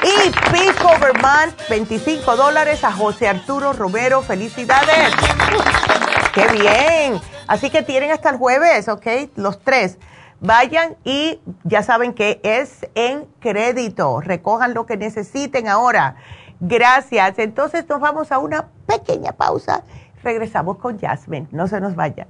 Y 0.03 0.29
Pico 0.53 0.89
Vermont, 1.01 1.53
25 1.69 2.37
dólares 2.37 2.81
a 2.85 2.93
José 2.93 3.27
Arturo 3.27 3.73
Romero. 3.73 4.21
Felicidades. 4.21 5.13
Qué 6.33 6.47
bien. 6.47 7.19
Así 7.45 7.69
que 7.69 7.83
tienen 7.83 8.11
hasta 8.11 8.29
el 8.29 8.37
jueves, 8.37 8.87
¿ok? 8.87 9.05
Los 9.35 9.59
tres. 9.59 9.97
Vayan 10.39 10.95
y 11.03 11.41
ya 11.65 11.83
saben 11.83 12.13
que 12.13 12.39
es 12.43 12.87
en 12.95 13.25
crédito. 13.41 14.21
Recojan 14.21 14.73
lo 14.73 14.85
que 14.85 14.95
necesiten 14.95 15.67
ahora. 15.67 16.15
Gracias. 16.61 17.37
Entonces 17.37 17.83
nos 17.89 17.99
vamos 17.99 18.31
a 18.31 18.39
una 18.39 18.69
pequeña 18.87 19.33
pausa. 19.33 19.83
Regresamos 20.23 20.77
con 20.77 21.01
Jasmine. 21.01 21.49
No 21.51 21.67
se 21.67 21.81
nos 21.81 21.97
vayan. 21.97 22.29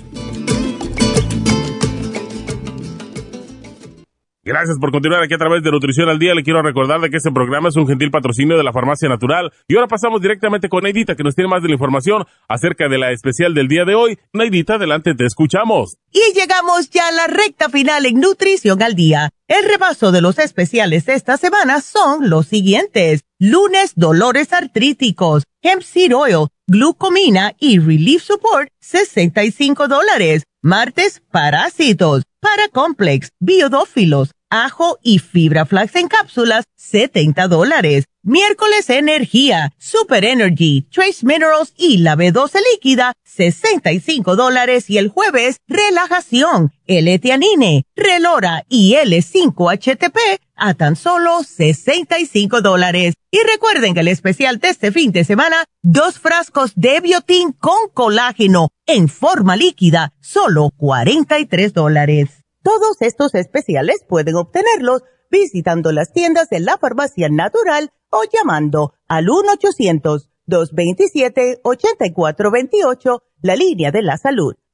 Gracias 4.43 4.79
por 4.79 4.91
continuar 4.91 5.21
aquí 5.21 5.35
a 5.35 5.37
través 5.37 5.61
de 5.61 5.69
Nutrición 5.69 6.09
al 6.09 6.17
Día. 6.17 6.33
Le 6.33 6.41
quiero 6.41 6.63
recordar 6.63 6.99
de 6.99 7.11
que 7.11 7.17
este 7.17 7.31
programa 7.31 7.69
es 7.69 7.75
un 7.75 7.87
gentil 7.87 8.09
patrocinio 8.09 8.57
de 8.57 8.63
la 8.63 8.73
Farmacia 8.73 9.07
Natural. 9.07 9.53
Y 9.67 9.75
ahora 9.75 9.87
pasamos 9.87 10.19
directamente 10.19 10.67
con 10.67 10.81
Neidita, 10.83 11.15
que 11.15 11.23
nos 11.23 11.35
tiene 11.35 11.47
más 11.47 11.61
de 11.61 11.67
la 11.67 11.75
información 11.75 12.25
acerca 12.47 12.89
de 12.89 12.97
la 12.97 13.11
especial 13.11 13.53
del 13.53 13.67
día 13.67 13.85
de 13.85 13.93
hoy. 13.93 14.17
Neidita, 14.33 14.75
adelante, 14.75 15.13
te 15.13 15.27
escuchamos. 15.27 15.97
Y 16.11 16.33
llegamos 16.33 16.89
ya 16.89 17.09
a 17.09 17.11
la 17.11 17.27
recta 17.27 17.69
final 17.69 18.07
en 18.07 18.19
Nutrición 18.19 18.81
al 18.81 18.95
Día. 18.95 19.29
El 19.47 19.63
repaso 19.69 20.11
de 20.11 20.21
los 20.21 20.39
especiales 20.39 21.07
esta 21.07 21.37
semana 21.37 21.79
son 21.79 22.27
los 22.31 22.47
siguientes. 22.47 23.21
Lunes, 23.37 23.93
dolores 23.95 24.53
artríticos, 24.53 25.43
hemp 25.61 25.83
seed 25.83 26.15
oil, 26.15 26.47
glucomina 26.71 27.53
y 27.59 27.79
relief 27.79 28.23
support, 28.23 28.69
65 28.79 29.89
dólares. 29.89 30.43
Martes, 30.61 31.21
parásitos 31.29 32.23
Paracomplex, 32.41 33.29
biodófilos, 33.39 34.31
ajo 34.49 34.97
y 35.03 35.19
fibra 35.19 35.65
flax 35.67 35.95
en 35.95 36.07
cápsulas, 36.07 36.65
70 36.75 37.47
dólares. 37.47 38.05
Miércoles 38.23 38.89
Energía, 38.89 39.71
Super 39.77 40.25
Energy, 40.25 40.87
Trace 40.91 41.23
Minerals 41.23 41.73
y 41.77 41.97
la 41.97 42.15
B12 42.15 42.59
líquida, 42.73 43.13
65 43.25 44.35
dólares. 44.35 44.89
Y 44.89 44.97
el 44.97 45.09
jueves, 45.09 45.57
Relajación, 45.67 46.71
L-Etianine, 46.87 47.83
Relora 47.95 48.65
y 48.69 48.95
L5-HTP 48.95 50.39
a 50.61 50.75
tan 50.75 50.95
solo 50.95 51.43
65 51.43 52.61
dólares. 52.61 53.15
Y 53.31 53.39
recuerden 53.51 53.95
que 53.95 54.01
el 54.01 54.07
especial 54.07 54.59
de 54.59 54.69
este 54.69 54.91
fin 54.91 55.11
de 55.11 55.23
semana, 55.23 55.65
dos 55.81 56.19
frascos 56.19 56.73
de 56.75 56.99
biotín 57.01 57.51
con 57.51 57.89
colágeno 57.93 58.69
en 58.85 59.09
forma 59.09 59.55
líquida, 59.55 60.13
solo 60.21 60.69
43 60.77 61.73
dólares. 61.73 62.29
Todos 62.63 63.01
estos 63.01 63.33
especiales 63.33 64.05
pueden 64.07 64.35
obtenerlos 64.35 65.01
visitando 65.31 65.91
las 65.91 66.13
tiendas 66.13 66.47
de 66.49 66.59
la 66.59 66.77
farmacia 66.77 67.27
natural 67.29 67.91
o 68.11 68.21
llamando 68.31 68.93
al 69.07 69.25
1-800-227-8428, 70.47 73.21
la 73.41 73.55
línea 73.55 73.91
de 73.91 74.03
la 74.03 74.17
salud. 74.17 74.53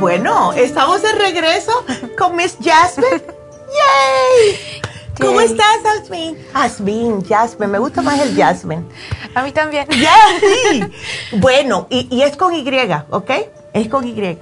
Bueno, 0.00 0.54
estamos 0.54 1.02
de 1.02 1.12
regreso 1.12 1.84
con 2.16 2.34
Miss 2.34 2.56
Jasmine. 2.62 3.22
¡Yay! 3.68 4.80
¿Cómo 5.20 5.42
estás, 5.42 5.76
Jasmine? 5.84 6.38
Jasmine, 6.54 7.22
Jasmine. 7.28 7.70
Me 7.70 7.78
gusta 7.78 8.00
más 8.00 8.18
el 8.18 8.34
Jasmine. 8.34 8.82
A 9.34 9.42
mí 9.42 9.52
también. 9.52 9.86
Yeah, 9.90 10.88
Bueno, 11.32 11.86
y, 11.90 12.22
es 12.22 12.36
con 12.38 12.54
Y, 12.54 12.64
¿ok? 13.10 13.30
Es 13.74 13.88
con 13.88 14.08
Y. 14.08 14.38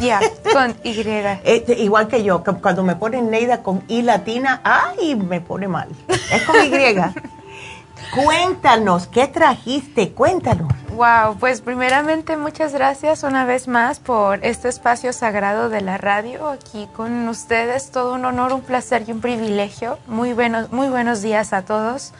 Ya, 0.00 0.20
con 0.52 0.76
Y. 0.84 1.04
Este, 1.42 1.74
igual 1.80 2.06
que 2.06 2.22
yo, 2.22 2.44
cuando 2.44 2.84
me 2.84 2.94
ponen 2.94 3.28
Neida 3.28 3.64
con 3.64 3.82
I 3.88 4.02
latina, 4.02 4.60
¡ay! 4.62 5.16
Me 5.16 5.40
pone 5.40 5.66
mal. 5.66 5.88
Es 6.32 6.42
con 6.42 6.64
Y. 6.64 6.70
Cuéntanos, 8.24 9.08
¿qué 9.08 9.26
trajiste? 9.26 10.12
Cuéntanos. 10.12 10.81
Wow, 10.94 11.38
pues 11.40 11.62
primeramente 11.62 12.36
muchas 12.36 12.74
gracias 12.74 13.22
una 13.22 13.46
vez 13.46 13.66
más 13.66 13.98
por 13.98 14.44
este 14.44 14.68
espacio 14.68 15.14
sagrado 15.14 15.70
de 15.70 15.80
la 15.80 15.96
radio 15.96 16.50
aquí 16.50 16.86
con 16.94 17.28
ustedes. 17.28 17.90
Todo 17.90 18.12
un 18.14 18.26
honor, 18.26 18.52
un 18.52 18.60
placer 18.60 19.04
y 19.06 19.12
un 19.12 19.22
privilegio. 19.22 19.98
Muy 20.06 20.34
buenos, 20.34 20.70
muy 20.70 20.88
buenos 20.88 21.22
días 21.22 21.54
a 21.54 21.62
todos. 21.62 22.12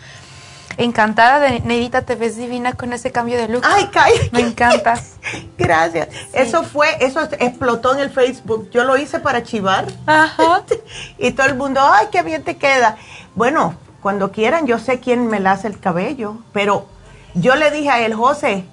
Encantada 0.79 1.39
de 1.39 1.61
Neidita, 1.61 2.03
te 2.03 2.15
ves 2.15 2.39
divina 2.39 2.73
con 2.73 2.95
ese 2.95 3.13
cambio 3.13 3.37
de 3.37 3.49
look. 3.49 3.63
Ay, 3.63 3.89
Kai. 3.89 4.31
Me 4.33 4.41
encantas. 4.41 5.17
Gracias. 5.59 6.09
Eso 6.33 6.63
fue, 6.63 6.89
eso 7.01 7.21
explotó 7.41 7.93
en 7.93 8.01
el 8.01 8.11
Facebook. 8.11 8.71
Yo 8.71 8.85
lo 8.85 8.97
hice 8.97 9.21
para 9.21 9.43
chivar. 9.43 9.87
Ajá. 10.07 10.63
y 11.19 11.33
todo 11.33 11.47
el 11.47 11.57
mundo, 11.57 11.79
ay, 11.83 12.07
qué 12.11 12.23
bien 12.23 12.43
te 12.43 12.57
queda. 12.57 12.97
Bueno, 13.35 13.75
cuando 14.01 14.33
quieran, 14.33 14.67
yo 14.67 14.79
sé 14.79 14.99
quién 14.99 15.27
me 15.27 15.47
hace 15.47 15.69
el 15.69 15.79
cabello, 15.79 16.39
pero 16.55 16.87
yo 17.35 17.57
le 17.57 17.71
dije 17.71 17.91
a 17.91 18.01
él, 18.01 18.15
José, 18.15 18.65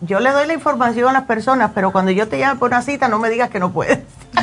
yo 0.00 0.20
le 0.20 0.30
doy 0.30 0.46
la 0.46 0.54
información 0.54 1.08
a 1.08 1.12
las 1.12 1.24
personas, 1.24 1.72
pero 1.74 1.92
cuando 1.92 2.10
yo 2.10 2.26
te 2.28 2.38
llame 2.38 2.58
por 2.58 2.70
una 2.70 2.82
cita, 2.82 3.08
no 3.08 3.18
me 3.18 3.28
digas 3.28 3.50
que 3.50 3.60
no 3.60 3.72
puedes. 3.72 4.00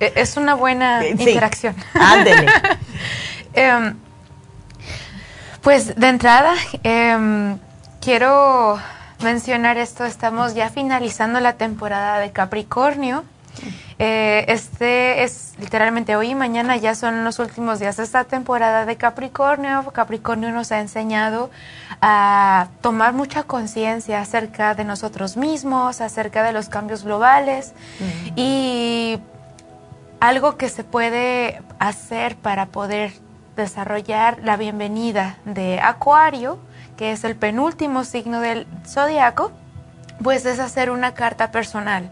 E-, 0.00 0.12
es 0.16 0.36
una 0.36 0.54
buena 0.54 1.06
interacción. 1.06 1.74
Ándele. 1.94 2.46
Em, 3.56 3.94
pues 5.62 5.94
de 5.94 6.08
entrada, 6.08 6.54
em, 6.82 7.56
quiero 8.00 8.80
mencionar 9.22 9.78
esto, 9.78 10.04
estamos 10.04 10.56
ya 10.56 10.70
finalizando 10.70 11.38
la 11.38 11.52
temporada 11.52 12.18
de 12.18 12.32
Capricornio. 12.32 13.22
Eh, 13.98 14.44
este 14.48 15.22
es 15.22 15.54
literalmente 15.58 16.16
hoy 16.16 16.30
y 16.30 16.34
mañana 16.34 16.76
ya 16.76 16.96
son 16.96 17.22
los 17.24 17.38
últimos 17.38 17.78
días 17.78 17.96
de 17.96 18.02
esta 18.02 18.24
temporada 18.24 18.86
de 18.86 18.96
Capricornio. 18.96 19.84
Capricornio 19.92 20.50
nos 20.50 20.72
ha 20.72 20.80
enseñado 20.80 21.50
a 22.00 22.68
tomar 22.80 23.12
mucha 23.12 23.44
conciencia 23.44 24.20
acerca 24.20 24.74
de 24.74 24.84
nosotros 24.84 25.36
mismos, 25.36 26.00
acerca 26.00 26.42
de 26.42 26.52
los 26.52 26.68
cambios 26.68 27.04
globales 27.04 27.72
y 28.34 29.18
algo 30.18 30.56
que 30.56 30.68
se 30.68 30.82
puede 30.82 31.62
hacer 31.78 32.36
para 32.36 32.66
poder 32.66 33.12
desarrollar 33.56 34.38
la 34.42 34.56
bienvenida 34.56 35.38
de 35.44 35.78
Acuario, 35.80 36.58
que 36.96 37.12
es 37.12 37.22
el 37.22 37.36
penúltimo 37.36 38.02
signo 38.02 38.40
del 38.40 38.66
zodiaco, 38.84 39.52
pues 40.22 40.44
es 40.46 40.58
hacer 40.58 40.90
una 40.90 41.14
carta 41.14 41.52
personal 41.52 42.10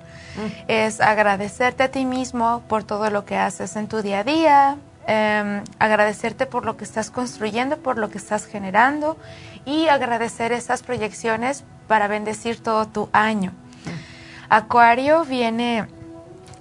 es 0.69 1.01
agradecerte 1.01 1.83
a 1.83 1.91
ti 1.91 2.05
mismo 2.05 2.63
por 2.69 2.85
todo 2.85 3.11
lo 3.11 3.25
que 3.25 3.37
haces 3.37 3.77
en 3.77 3.89
tu 3.89 4.03
día 4.03 4.21
a 4.21 4.25
día, 4.25 4.77
em, 5.07 5.63
agradecerte 5.79 6.47
por 6.47 6.65
lo 6.65 6.77
que 6.77 6.85
estás 6.85 7.11
construyendo, 7.11 7.79
por 7.79 7.99
lo 7.99 8.11
que 8.11 8.19
estás 8.19 8.47
generando 8.47 9.17
y 9.65 9.89
agradecer 9.89 10.53
esas 10.53 10.83
proyecciones 10.83 11.65
para 11.89 12.09
bendecir 12.09 12.63
todo 12.63 12.87
tu 12.87 13.09
año. 13.13 13.53
Acuario 14.49 15.25
viene 15.25 15.87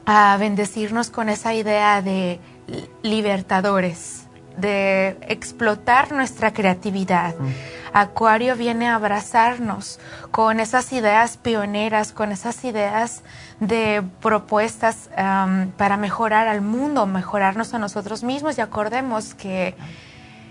a 0.05 0.37
bendecirnos 0.39 1.09
con 1.09 1.29
esa 1.29 1.53
idea 1.53 2.01
de 2.01 2.39
libertadores, 3.01 4.23
de 4.57 5.17
explotar 5.27 6.11
nuestra 6.11 6.53
creatividad. 6.53 7.35
Acuario 7.93 8.55
viene 8.55 8.87
a 8.87 8.95
abrazarnos 8.95 9.99
con 10.31 10.59
esas 10.59 10.93
ideas 10.93 11.37
pioneras, 11.37 12.13
con 12.13 12.31
esas 12.31 12.63
ideas 12.63 13.23
de 13.61 14.03
propuestas 14.21 15.09
para 15.77 15.95
mejorar 15.95 16.47
al 16.47 16.61
mundo, 16.61 17.05
mejorarnos 17.05 17.73
a 17.73 17.79
nosotros 17.79 18.23
mismos 18.23 18.57
y 18.57 18.61
acordemos 18.61 19.35
que 19.35 19.75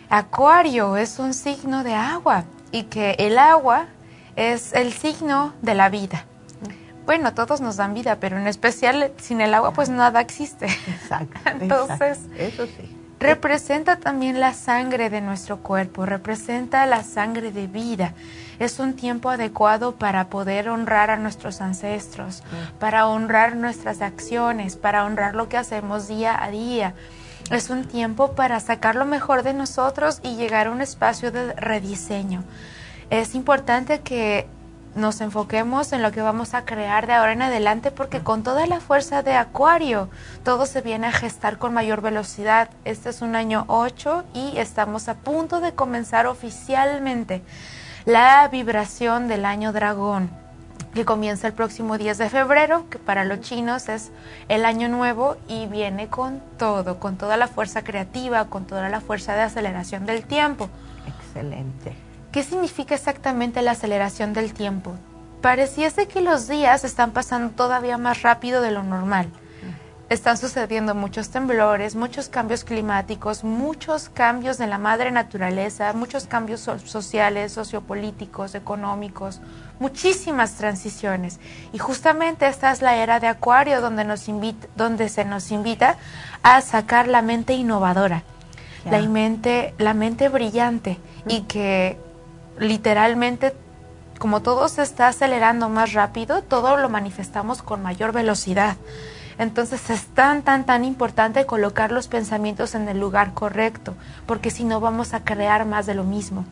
Acuario 0.09 0.97
es 0.97 1.19
un 1.19 1.35
signo 1.35 1.85
de 1.85 1.95
agua 1.95 2.45
y 2.73 2.85
que 2.85 3.17
el 3.19 3.39
agua 3.39 3.87
es 4.37 4.73
el 4.73 4.93
signo 4.93 5.53
de 5.61 5.75
la 5.75 5.89
vida. 5.89 6.25
Bueno, 7.05 7.35
todos 7.35 7.61
nos 7.61 7.77
dan 7.77 7.95
vida, 7.95 8.17
pero 8.21 8.39
en 8.39 8.47
especial 8.47 9.13
sin 9.19 9.41
el 9.41 9.55
agua 9.55 9.73
pues 9.73 9.89
nada 9.89 10.21
existe. 10.21 10.67
Exacto. 10.67 11.37
Entonces, 11.61 12.21
eso 12.39 12.67
sí 12.67 13.00
representa 13.21 13.97
también 13.97 14.41
la 14.41 14.55
sangre 14.55 15.11
de 15.11 15.21
nuestro 15.21 15.59
cuerpo, 15.59 16.07
representa 16.07 16.87
la 16.87 17.05
sangre 17.05 17.53
de 17.53 17.67
vida. 17.67 18.15
Es 18.59 18.79
un 18.79 18.95
tiempo 18.95 19.29
adecuado 19.29 19.97
para 19.97 20.29
poder 20.29 20.71
honrar 20.71 21.11
a 21.11 21.17
nuestros 21.17 21.61
ancestros, 21.61 22.43
para 22.79 23.07
honrar 23.07 23.57
nuestras 23.57 24.01
acciones, 24.01 24.77
para 24.77 25.05
honrar 25.05 25.35
lo 25.35 25.51
que 25.51 25.59
hacemos 25.59 26.09
día 26.09 26.43
a 26.43 26.51
día. 26.51 26.95
Es 27.51 27.69
un 27.69 27.85
tiempo 27.85 28.33
para 28.33 28.59
sacar 28.59 28.95
lo 28.95 29.05
mejor 29.05 29.43
de 29.43 29.53
nosotros 29.53 30.21
y 30.23 30.37
llegar 30.37 30.69
a 30.69 30.71
un 30.71 30.81
espacio 30.81 31.31
de 31.31 31.53
rediseño. 31.55 32.43
Es 33.11 33.35
importante 33.35 34.01
que 34.01 34.47
nos 34.95 35.21
enfoquemos 35.21 35.93
en 35.93 36.03
lo 36.03 36.11
que 36.13 36.23
vamos 36.23 36.55
a 36.55 36.65
crear 36.65 37.07
de 37.07 37.13
ahora 37.13 37.33
en 37.33 37.43
adelante 37.43 37.91
porque 37.91 38.21
con 38.21 38.43
toda 38.43 38.67
la 38.67 38.81
fuerza 38.81 39.23
de 39.23 39.35
Acuario 39.35 40.09
todo 40.45 40.67
se 40.67 40.81
viene 40.81 41.07
a 41.07 41.13
gestar 41.13 41.59
con 41.59 41.73
mayor 41.73 42.01
velocidad. 42.01 42.71
Este 42.85 43.11
es 43.11 43.23
un 43.23 43.37
año 43.37 43.65
8 43.69 44.25
y 44.35 44.57
estamos 44.57 45.09
a 45.09 45.15
punto 45.15 45.61
de 45.61 45.75
comenzar 45.75 46.27
oficialmente 46.27 47.43
la 48.05 48.49
vibración 48.49 49.29
del 49.29 49.45
año 49.45 49.73
dragón 49.73 50.31
que 50.95 51.05
comienza 51.05 51.47
el 51.47 51.53
próximo 51.53 51.99
10 51.99 52.19
de 52.19 52.29
febrero, 52.29 52.89
que 52.91 52.99
para 52.99 53.25
los 53.25 53.41
chinos 53.41 53.89
es 53.89 54.11
el 54.49 54.65
año 54.65 54.89
nuevo 54.89 55.37
y 55.47 55.67
viene 55.67 56.09
con 56.09 56.43
todo, 56.59 56.99
con 56.99 57.17
toda 57.17 57.37
la 57.37 57.47
fuerza 57.47 57.85
creativa, 57.85 58.47
con 58.47 58.67
toda 58.67 58.89
la 58.89 59.01
fuerza 59.01 59.35
de 59.35 59.43
aceleración 59.43 60.05
del 60.05 60.25
tiempo. 60.25 60.69
Excelente. 61.07 62.10
¿Qué 62.33 62.45
significa 62.45 62.95
exactamente 62.95 63.61
la 63.61 63.73
aceleración 63.73 64.33
del 64.33 64.53
tiempo? 64.53 64.95
Pareciese 65.43 66.07
que 66.07 66.21
los 66.21 66.47
días 66.47 66.85
están 66.85 67.11
pasando 67.11 67.53
todavía 67.55 67.99
más 67.99 68.23
rápido 68.23 68.63
de 68.63 68.71
lo 68.71 68.85
normal. 68.85 69.29
Están 70.11 70.37
sucediendo 70.37 70.95
muchos 70.95 71.31
temblores, 71.31 71.95
muchos 71.95 72.29
cambios 72.29 72.65
climáticos, 72.65 73.45
muchos 73.45 74.09
cambios 74.09 74.59
de 74.59 74.67
la 74.67 74.77
madre 74.77 75.13
naturaleza, 75.13 75.93
muchos 75.93 76.27
cambios 76.27 76.69
sociales, 76.85 77.53
sociopolíticos, 77.53 78.57
económicos, 78.57 79.41
muchísimas 79.79 80.55
transiciones. 80.55 81.39
Y 81.73 81.79
justamente 81.79 82.49
esta 82.49 82.73
es 82.73 82.83
la 82.83 82.97
era 82.97 83.21
de 83.21 83.29
Acuario 83.29 83.81
donde, 83.81 84.05
nos 84.05 84.29
invita, 84.29 84.67
donde 84.75 85.09
se 85.09 85.25
nos 85.25 85.53
invita 85.53 85.97
a 86.43 86.61
sacar 86.61 87.07
la 87.07 87.23
mente 87.23 87.55
innovadora, 87.55 88.25
la 88.85 89.01
mente, 89.03 89.75
la 89.79 89.95
mente 89.95 90.29
brillante 90.29 90.99
y 91.29 91.43
que 91.43 91.99
literalmente, 92.61 93.55
como 94.19 94.43
todo 94.43 94.69
se 94.69 94.83
está 94.83 95.09
acelerando 95.09 95.69
más 95.69 95.93
rápido, 95.95 96.43
todo 96.43 96.77
lo 96.77 96.89
manifestamos 96.89 97.63
con 97.63 97.83
mayor 97.83 98.13
velocidad. 98.13 98.77
Entonces 99.39 99.89
es 99.89 100.05
tan, 100.09 100.43
tan, 100.43 100.67
tan 100.67 100.85
importante 100.85 101.47
colocar 101.47 101.91
los 101.91 102.07
pensamientos 102.07 102.75
en 102.75 102.89
el 102.89 103.01
lugar 103.01 103.33
correcto, 103.33 103.95
porque 104.27 104.51
si 104.51 104.65
no 104.65 104.79
vamos 104.81 105.15
a 105.15 105.25
crear 105.25 105.65
más 105.65 105.87
de 105.87 105.95
lo 105.95 106.05
mismo. 106.05 106.45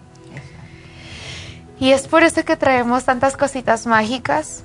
Y 1.79 1.93
es 1.93 2.09
por 2.09 2.23
eso 2.25 2.45
que 2.45 2.57
traemos 2.57 3.05
tantas 3.05 3.37
cositas 3.37 3.87
mágicas 3.87 4.65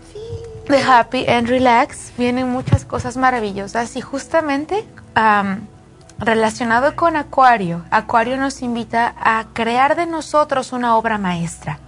de 0.68 0.82
Happy 0.82 1.28
and 1.28 1.48
Relax. 1.48 2.14
Vienen 2.18 2.50
muchas 2.50 2.86
cosas 2.86 3.18
maravillosas 3.18 3.96
y 3.98 4.02
justamente 4.02 4.86
relacionado 6.24 6.96
con 6.96 7.16
Acuario, 7.16 7.84
Acuario 7.92 8.38
nos 8.38 8.62
invita 8.62 9.14
a 9.18 9.46
crear 9.54 9.96
de 9.96 10.06
nosotros 10.06 10.72
una 10.72 10.98
obra 10.98 11.18
maestra, 11.18 11.80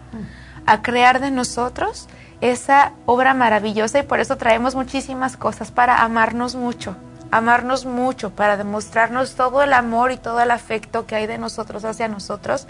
a 0.65 0.81
crear 0.81 1.19
de 1.19 1.31
nosotros 1.31 2.07
esa 2.41 2.91
obra 3.05 3.33
maravillosa 3.33 3.99
y 3.99 4.03
por 4.03 4.19
eso 4.19 4.37
traemos 4.37 4.75
muchísimas 4.75 5.37
cosas 5.37 5.71
para 5.71 6.03
amarnos 6.03 6.55
mucho, 6.55 6.95
amarnos 7.31 7.85
mucho, 7.85 8.31
para 8.31 8.57
demostrarnos 8.57 9.35
todo 9.35 9.63
el 9.63 9.73
amor 9.73 10.11
y 10.11 10.17
todo 10.17 10.41
el 10.41 10.51
afecto 10.51 11.05
que 11.05 11.15
hay 11.15 11.27
de 11.27 11.37
nosotros 11.37 11.85
hacia 11.85 12.07
nosotros. 12.07 12.67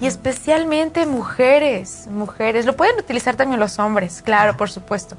Y 0.00 0.06
especialmente 0.06 1.06
mujeres, 1.06 2.08
mujeres, 2.10 2.66
lo 2.66 2.76
pueden 2.76 2.98
utilizar 2.98 3.36
también 3.36 3.60
los 3.60 3.78
hombres, 3.78 4.20
claro, 4.22 4.56
por 4.56 4.70
supuesto. 4.70 5.16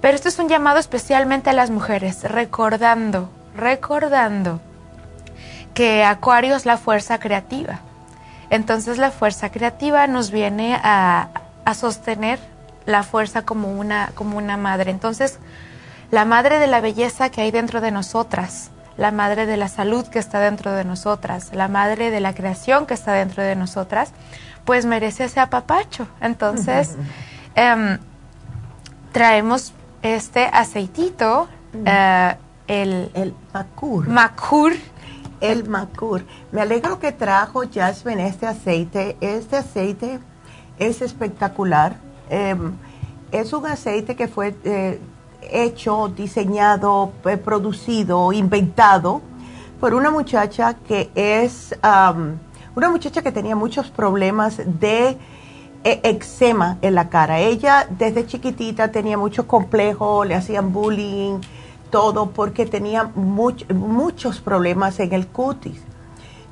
Pero 0.00 0.14
esto 0.14 0.28
es 0.28 0.38
un 0.38 0.48
llamado 0.48 0.78
especialmente 0.78 1.50
a 1.50 1.54
las 1.54 1.70
mujeres, 1.70 2.22
recordando, 2.22 3.30
recordando 3.56 4.60
que 5.74 6.04
Acuario 6.04 6.56
es 6.56 6.66
la 6.66 6.76
fuerza 6.76 7.18
creativa. 7.18 7.80
Entonces 8.50 8.98
la 8.98 9.10
fuerza 9.10 9.50
creativa 9.50 10.06
nos 10.06 10.30
viene 10.30 10.78
a, 10.82 11.28
sostener 11.74 12.38
la 12.86 13.02
fuerza 13.02 13.42
como 13.42 13.70
una, 13.70 14.10
como 14.14 14.38
una 14.38 14.56
madre. 14.56 14.90
Entonces, 14.90 15.38
la 16.10 16.24
madre 16.24 16.58
de 16.58 16.66
la 16.66 16.80
belleza 16.80 17.28
que 17.28 17.42
hay 17.42 17.50
dentro 17.50 17.82
de 17.82 17.90
nosotras, 17.90 18.70
la 18.96 19.10
madre 19.12 19.44
de 19.44 19.58
la 19.58 19.68
salud 19.68 20.06
que 20.06 20.18
está 20.18 20.40
dentro 20.40 20.72
de 20.72 20.84
nosotras, 20.84 21.50
la 21.52 21.68
madre 21.68 22.10
de 22.10 22.20
la 22.20 22.34
creación 22.34 22.86
que 22.86 22.94
está 22.94 23.12
dentro 23.12 23.42
de 23.42 23.54
nosotras, 23.54 24.12
pues 24.64 24.86
merece 24.86 25.24
ese 25.24 25.40
apapacho. 25.40 26.08
Entonces, 26.22 26.96
em, 27.54 27.98
traemos 29.12 29.74
este 30.00 30.46
aceitito, 30.46 31.48
eh, 31.84 32.34
el, 32.66 33.10
el 33.12 33.34
macur. 33.52 34.08
Macur 34.08 34.72
el 35.40 35.68
Macur. 35.68 36.24
Me 36.52 36.60
alegro 36.60 36.98
que 36.98 37.12
trajo 37.12 37.62
Jasmine 37.72 38.26
este 38.26 38.46
aceite. 38.46 39.16
Este 39.20 39.56
aceite 39.56 40.20
es 40.78 41.02
espectacular. 41.02 41.96
Em, 42.30 42.72
es 43.32 43.52
un 43.52 43.66
aceite 43.66 44.16
que 44.16 44.28
fue 44.28 44.54
eh, 44.64 45.00
hecho, 45.50 46.08
diseñado, 46.08 47.12
eh, 47.24 47.36
producido, 47.36 48.32
inventado 48.32 49.20
por 49.80 49.94
una 49.94 50.10
muchacha 50.10 50.74
que 50.74 51.10
es 51.14 51.74
una 52.74 52.90
muchacha 52.90 53.22
que 53.22 53.32
tenía 53.32 53.54
muchos 53.54 53.90
problemas 53.90 54.60
de 54.64 55.16
eh, 55.84 56.00
eczema 56.02 56.78
en 56.82 56.94
la 56.94 57.08
cara. 57.08 57.38
Ella 57.38 57.86
desde 57.88 58.26
chiquitita 58.26 58.90
tenía 58.90 59.16
muchos 59.16 59.46
complejos, 59.46 60.26
le 60.26 60.34
hacían 60.34 60.72
bullying 60.72 61.40
todo 61.90 62.30
porque 62.30 62.66
tenía 62.66 63.10
muchos 63.14 64.40
problemas 64.40 65.00
en 65.00 65.12
el 65.12 65.26
cutis. 65.26 65.80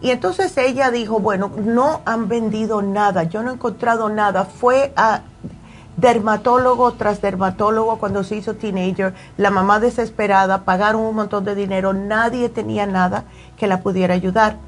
Y 0.00 0.10
entonces 0.10 0.56
ella 0.58 0.90
dijo, 0.90 1.20
bueno, 1.20 1.50
no 1.56 2.02
han 2.04 2.28
vendido 2.28 2.82
nada, 2.82 3.24
yo 3.24 3.42
no 3.42 3.50
he 3.50 3.54
encontrado 3.54 4.08
nada. 4.08 4.44
Fue 4.44 4.92
a 4.96 5.22
dermatólogo 5.96 6.92
tras 6.92 7.22
dermatólogo 7.22 7.96
cuando 7.98 8.22
se 8.22 8.36
hizo 8.36 8.54
teenager, 8.54 9.14
la 9.38 9.50
mamá 9.50 9.80
desesperada, 9.80 10.64
pagaron 10.64 11.00
un 11.00 11.16
montón 11.16 11.44
de 11.44 11.54
dinero, 11.54 11.94
nadie 11.94 12.50
tenía 12.50 12.86
nada 12.86 13.24
que 13.56 13.66
la 13.66 13.80
pudiera 13.80 14.14
ayudar. 14.14 14.58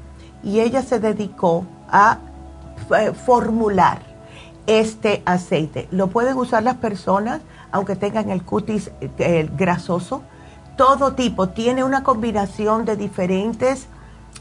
Y 0.43 0.61
ella 0.61 0.81
se 0.81 0.99
dedicó 0.99 1.65
a 1.91 2.17
eh, 2.97 3.13
formular 3.13 4.01
este 4.65 5.21
aceite. 5.25 5.87
Lo 5.91 6.07
pueden 6.07 6.37
usar 6.37 6.63
las 6.63 6.77
personas 6.77 7.41
aunque 7.71 7.95
tengan 7.95 8.29
el 8.29 8.43
cutis 8.43 8.91
eh, 9.01 9.49
grasoso 9.55 10.23
todo 10.79 11.11
tipo, 11.11 11.49
tiene 11.49 11.83
una 11.83 12.03
combinación 12.03 12.85
de 12.85 12.95
diferentes 12.95 13.87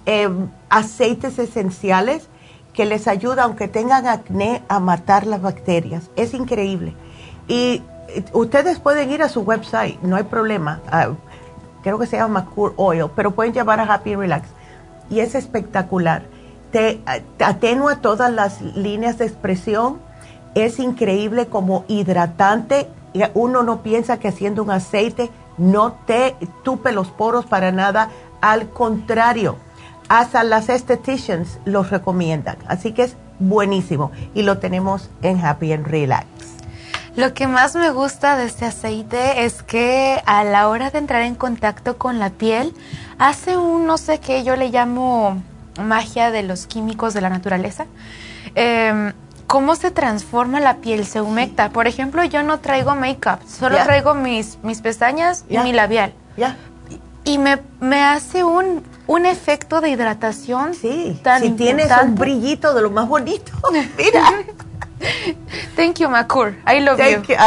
em, 0.06 0.46
aceites 0.70 1.36
esenciales 1.36 2.28
que 2.72 2.86
les 2.86 3.08
ayuda, 3.08 3.42
aunque 3.42 3.66
tengan 3.66 4.06
acné, 4.06 4.62
a 4.68 4.78
matar 4.78 5.26
las 5.26 5.42
bacterias. 5.42 6.10
Es 6.14 6.34
increíble. 6.34 6.94
Y 7.48 7.82
eh, 8.06 8.24
ustedes 8.34 8.78
pueden 8.78 9.10
ir 9.10 9.20
a 9.24 9.28
su 9.28 9.40
website, 9.40 10.00
no 10.02 10.14
hay 10.14 10.22
problema. 10.22 10.80
Ah, 10.92 11.08
creo 11.82 11.98
que 11.98 12.06
se 12.06 12.18
llama 12.18 12.44
Cure 12.44 12.72
Oil, 12.76 13.06
pero 13.16 13.32
pueden 13.32 13.52
llamar 13.52 13.80
a 13.80 13.92
Happy 13.92 14.14
Relax. 14.14 14.48
Y 15.10 15.18
es 15.18 15.34
espectacular. 15.34 16.22
Te, 16.70 17.00
te 17.36 17.44
atenúa 17.44 17.96
todas 17.96 18.32
las 18.32 18.62
líneas 18.62 19.18
de 19.18 19.26
expresión. 19.26 19.98
Es 20.54 20.78
increíble 20.78 21.48
como 21.48 21.84
hidratante. 21.88 22.86
Uno 23.34 23.64
no 23.64 23.82
piensa 23.82 24.20
que 24.20 24.28
haciendo 24.28 24.62
un 24.62 24.70
aceite 24.70 25.32
no 25.58 25.92
te 26.06 26.36
tupe 26.62 26.92
los 26.92 27.08
poros 27.08 27.46
para 27.46 27.72
nada, 27.72 28.10
al 28.40 28.70
contrario, 28.70 29.56
hasta 30.08 30.42
las 30.44 30.68
estheticians 30.68 31.58
los 31.64 31.90
recomiendan. 31.90 32.56
Así 32.66 32.92
que 32.92 33.02
es 33.02 33.16
buenísimo 33.38 34.10
y 34.34 34.42
lo 34.42 34.58
tenemos 34.58 35.10
en 35.22 35.44
Happy 35.44 35.72
and 35.72 35.86
Relax. 35.86 36.26
Lo 37.16 37.34
que 37.34 37.48
más 37.48 37.74
me 37.74 37.90
gusta 37.90 38.36
de 38.36 38.44
este 38.44 38.64
aceite 38.64 39.44
es 39.44 39.62
que 39.64 40.22
a 40.24 40.44
la 40.44 40.68
hora 40.68 40.90
de 40.90 40.98
entrar 40.98 41.22
en 41.22 41.34
contacto 41.34 41.98
con 41.98 42.20
la 42.20 42.30
piel, 42.30 42.74
hace 43.18 43.56
un 43.56 43.86
no 43.86 43.98
sé 43.98 44.20
qué, 44.20 44.44
yo 44.44 44.54
le 44.54 44.70
llamo 44.70 45.42
magia 45.82 46.30
de 46.30 46.44
los 46.44 46.66
químicos 46.66 47.14
de 47.14 47.20
la 47.20 47.28
naturaleza. 47.28 47.86
Em, 48.54 49.12
¿Cómo 49.48 49.76
se 49.76 49.90
transforma 49.90 50.60
la 50.60 50.76
piel? 50.76 51.06
Se 51.06 51.22
humecta. 51.22 51.70
Por 51.70 51.86
ejemplo, 51.88 52.22
yo 52.22 52.42
no 52.42 52.60
traigo 52.60 52.94
make-up, 52.94 53.38
solo 53.48 53.78
traigo 53.82 54.14
mis, 54.14 54.58
mis 54.62 54.82
pestañas 54.82 55.46
y 55.48 55.56
mi 55.58 55.72
labial. 55.72 56.12
Ya. 56.36 56.56
Y 57.24 57.38
me, 57.38 57.58
me 57.80 58.02
hace 58.02 58.44
un, 58.44 58.84
un 59.06 59.24
efecto 59.24 59.80
de 59.80 59.88
hidratación 59.88 60.74
sí. 60.74 61.18
tan 61.22 61.40
si 61.42 61.50
tienes 61.52 61.90
un 62.02 62.14
brillito 62.14 62.74
de 62.74 62.82
lo 62.82 62.90
más 62.90 63.08
bonito. 63.08 63.50
Mira. 63.96 64.44
Thank 65.76 65.96
you, 66.00 66.10
Macur. 66.10 66.54
I 66.66 66.80
love 66.80 66.98
you. 66.98 67.22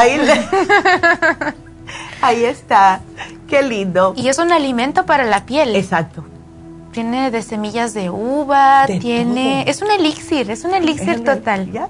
Ahí, 2.21 2.45
está. 2.45 3.01
Qué 3.47 3.61
lindo. 3.61 4.13
Y 4.15 4.27
es 4.27 4.39
un 4.39 4.51
alimento 4.51 5.05
para 5.05 5.23
la 5.23 5.45
piel. 5.45 5.75
Exacto. 5.75 6.25
Tiene 6.91 7.31
de 7.31 7.41
semillas 7.41 7.93
de 7.93 8.09
uva, 8.09 8.85
tiene... 8.99 9.63
Es 9.69 9.81
un 9.81 9.91
elixir, 9.91 10.51
es 10.51 10.65
un 10.65 10.73
elixir 10.73 11.23
total. 11.23 11.71
¿Ya? 11.71 11.89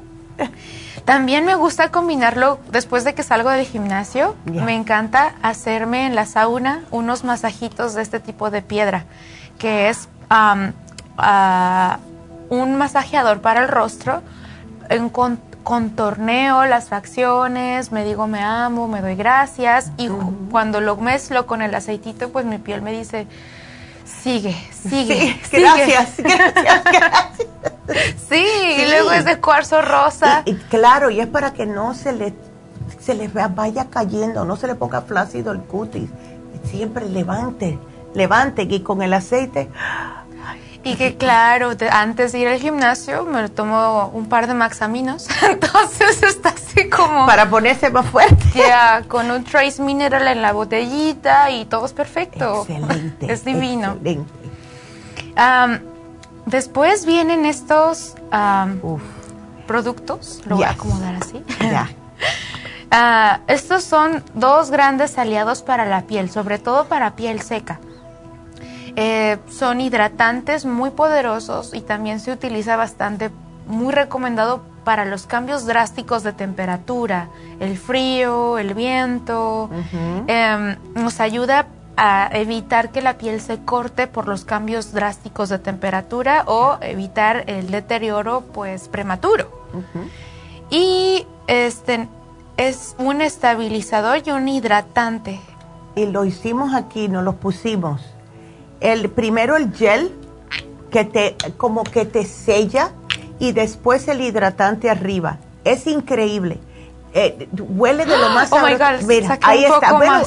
También 1.05 1.45
me 1.45 1.55
gusta 1.55 1.89
combinarlo 1.89 2.59
después 2.71 3.03
de 3.03 3.13
que 3.13 3.23
salgo 3.23 3.49
del 3.49 3.65
gimnasio. 3.65 4.35
Me 4.45 4.75
encanta 4.75 5.33
hacerme 5.41 6.05
en 6.05 6.15
la 6.15 6.25
sauna 6.25 6.83
unos 6.91 7.23
masajitos 7.23 7.95
de 7.95 8.01
este 8.01 8.19
tipo 8.19 8.51
de 8.51 8.61
piedra, 8.61 9.05
que 9.57 9.89
es 9.89 10.07
ah, 10.29 11.97
un 12.49 12.75
masajeador 12.75 13.41
para 13.41 13.61
el 13.61 13.67
rostro. 13.67 14.21
En 14.89 15.09
contorneo 15.09 16.65
las 16.65 16.89
facciones, 16.89 17.91
me 17.91 18.03
digo 18.03 18.27
me 18.27 18.41
amo, 18.41 18.87
me 18.87 19.01
doy 19.01 19.15
gracias 19.15 19.91
y 19.97 20.09
cuando 20.51 20.81
lo 20.81 20.97
mezclo 20.97 21.47
con 21.47 21.61
el 21.61 21.73
aceitito, 21.73 22.29
pues 22.29 22.45
mi 22.45 22.57
piel 22.57 22.81
me 22.81 22.91
dice, 22.91 23.27
sigue, 24.23 24.55
sigue, 24.71 25.39
sigue. 25.43 25.61
Gracias, 25.61 26.17
gracias, 26.17 26.83
gracias. 26.83 27.47
Sí, 28.29 28.45
y 28.77 28.89
luego 28.89 29.11
es 29.11 29.25
de 29.25 29.39
cuarzo 29.39 29.81
rosa. 29.81 30.43
Y, 30.45 30.55
claro, 30.55 31.09
y 31.09 31.19
es 31.19 31.27
para 31.27 31.53
que 31.53 31.65
no 31.65 31.93
se 31.93 32.13
le, 32.13 32.33
se 32.99 33.15
le 33.15 33.27
vaya 33.27 33.87
cayendo, 33.89 34.45
no 34.45 34.55
se 34.55 34.67
le 34.67 34.75
ponga 34.75 35.01
flácido 35.01 35.51
el 35.51 35.59
cutis. 35.59 36.09
Siempre 36.63 37.09
levante, 37.09 37.79
levante 38.13 38.63
y 38.63 38.79
con 38.81 39.01
el 39.01 39.13
aceite 39.13 39.69
y 40.83 40.95
que 40.95 41.15
claro, 41.15 41.71
antes 41.91 42.31
de 42.31 42.39
ir 42.39 42.47
al 42.47 42.59
gimnasio 42.59 43.23
me 43.23 43.47
tomo 43.49 44.09
un 44.13 44.27
par 44.27 44.47
de 44.47 44.53
maxaminos, 44.53 45.27
entonces 45.49 46.23
está 46.23 46.49
así 46.49 46.89
como... 46.89 47.25
Para 47.25 47.49
ponerse 47.49 47.89
más 47.89 48.07
fuerte. 48.07 48.43
Ya, 48.55 49.03
con 49.07 49.29
un 49.29 49.43
trace 49.43 49.81
mineral 49.81 50.27
en 50.27 50.41
la 50.41 50.53
botellita 50.53 51.51
y 51.51 51.65
todo 51.65 51.85
es 51.85 51.93
perfecto. 51.93 52.65
Excelente. 52.67 53.31
Es 53.31 53.45
divino. 53.45 53.97
después 56.45 57.05
vienen 57.05 57.45
estos 57.45 58.15
productos, 59.67 60.41
lo 60.45 60.55
voy 60.55 60.65
a 60.65 60.71
acomodar 60.71 61.15
así. 61.15 61.43
Ya. 61.59 61.89
Ah, 62.93 63.39
estos 63.47 63.85
son 63.85 64.21
dos 64.33 64.69
grandes 64.69 65.17
aliados 65.17 65.61
para 65.61 65.85
la 65.85 66.01
piel, 66.07 66.29
sobre 66.29 66.59
todo 66.59 66.89
para 66.89 67.15
piel 67.15 67.41
seca. 67.41 67.79
Eh, 68.95 69.37
son 69.49 69.81
hidratantes 69.81 70.65
muy 70.65 70.91
poderosos 70.91 71.73
y 71.73 71.81
también 71.81 72.19
se 72.19 72.31
utiliza 72.31 72.75
bastante, 72.75 73.31
muy 73.67 73.93
recomendado 73.93 74.61
para 74.83 75.05
los 75.05 75.27
cambios 75.27 75.65
drásticos 75.65 76.23
de 76.23 76.33
temperatura, 76.33 77.29
el 77.59 77.77
frío, 77.77 78.57
el 78.57 78.73
viento. 78.73 79.69
Em, 80.27 80.75
nos 80.95 81.19
ayuda 81.19 81.67
a 81.95 82.29
evitar 82.33 82.91
que 82.91 83.01
la 83.01 83.17
piel 83.17 83.41
se 83.41 83.63
corte 83.63 84.07
por 84.07 84.27
los 84.27 84.43
cambios 84.43 84.91
drásticos 84.91 85.49
de 85.49 85.59
temperatura 85.59 86.43
o 86.47 86.77
evitar 86.81 87.43
el 87.47 87.69
deterioro 87.69 88.41
pues 88.53 88.87
prematuro. 88.87 89.51
Y 90.69 91.27
este 91.47 92.07
es 92.57 92.95
un 92.97 93.21
estabilizador 93.21 94.21
y 94.25 94.31
un 94.31 94.47
hidratante. 94.47 95.39
Y 95.95 96.07
lo 96.07 96.25
hicimos 96.25 96.73
aquí, 96.73 97.07
nos 97.07 97.23
lo 97.23 97.33
pusimos 97.33 98.01
el 98.81 99.09
primero 99.09 99.55
el 99.55 99.73
gel 99.73 100.11
que 100.89 101.05
te 101.05 101.35
como 101.57 101.83
que 101.83 102.05
te 102.05 102.25
sella 102.25 102.91
y 103.39 103.53
después 103.53 104.07
el 104.07 104.21
hidratante 104.21 104.89
arriba. 104.89 105.37
Es 105.63 105.87
increíble. 105.87 106.59
Eh, 107.13 107.47
huele 107.57 108.05
de 108.05 108.17
lo 108.17 108.29
más 108.33 108.51
oh 108.51 108.59
my 108.59 108.73
God, 108.73 109.05
Mira, 109.07 109.39
ahí 109.41 109.63
está. 109.63 109.93
Bueno, 109.93 110.21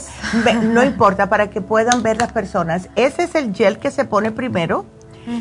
no 0.63 0.83
importa 0.85 1.29
para 1.29 1.51
que 1.51 1.61
puedan 1.61 2.03
ver 2.03 2.19
las 2.19 2.33
personas. 2.33 2.89
Ese 2.97 3.25
es 3.25 3.35
el 3.35 3.55
gel 3.55 3.79
que 3.79 3.91
se 3.91 4.05
pone 4.05 4.31
primero. 4.31 4.87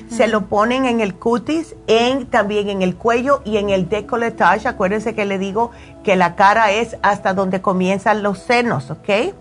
Se 0.10 0.27
lo 0.27 0.45
ponen 0.45 0.85
en 0.85 1.02
el 1.02 1.14
cutis, 1.14 1.76
en, 1.88 2.27
también 2.27 2.69
en 2.69 2.81
el 2.81 2.95
cuello 2.95 3.41
y 3.44 3.57
en 3.57 3.69
el 3.69 3.90
decolletage. 3.90 4.65
Acuérdense 4.65 5.14
que 5.14 5.26
le 5.26 5.38
digo 5.38 5.72
que 6.06 6.15
la 6.15 6.35
cara 6.35 6.72
es 6.72 6.95
hasta 7.02 7.34
donde 7.34 7.61
comienzan 7.61 8.23
los 8.23 8.40
senos, 8.40 8.90
¿ok? 8.91 9.34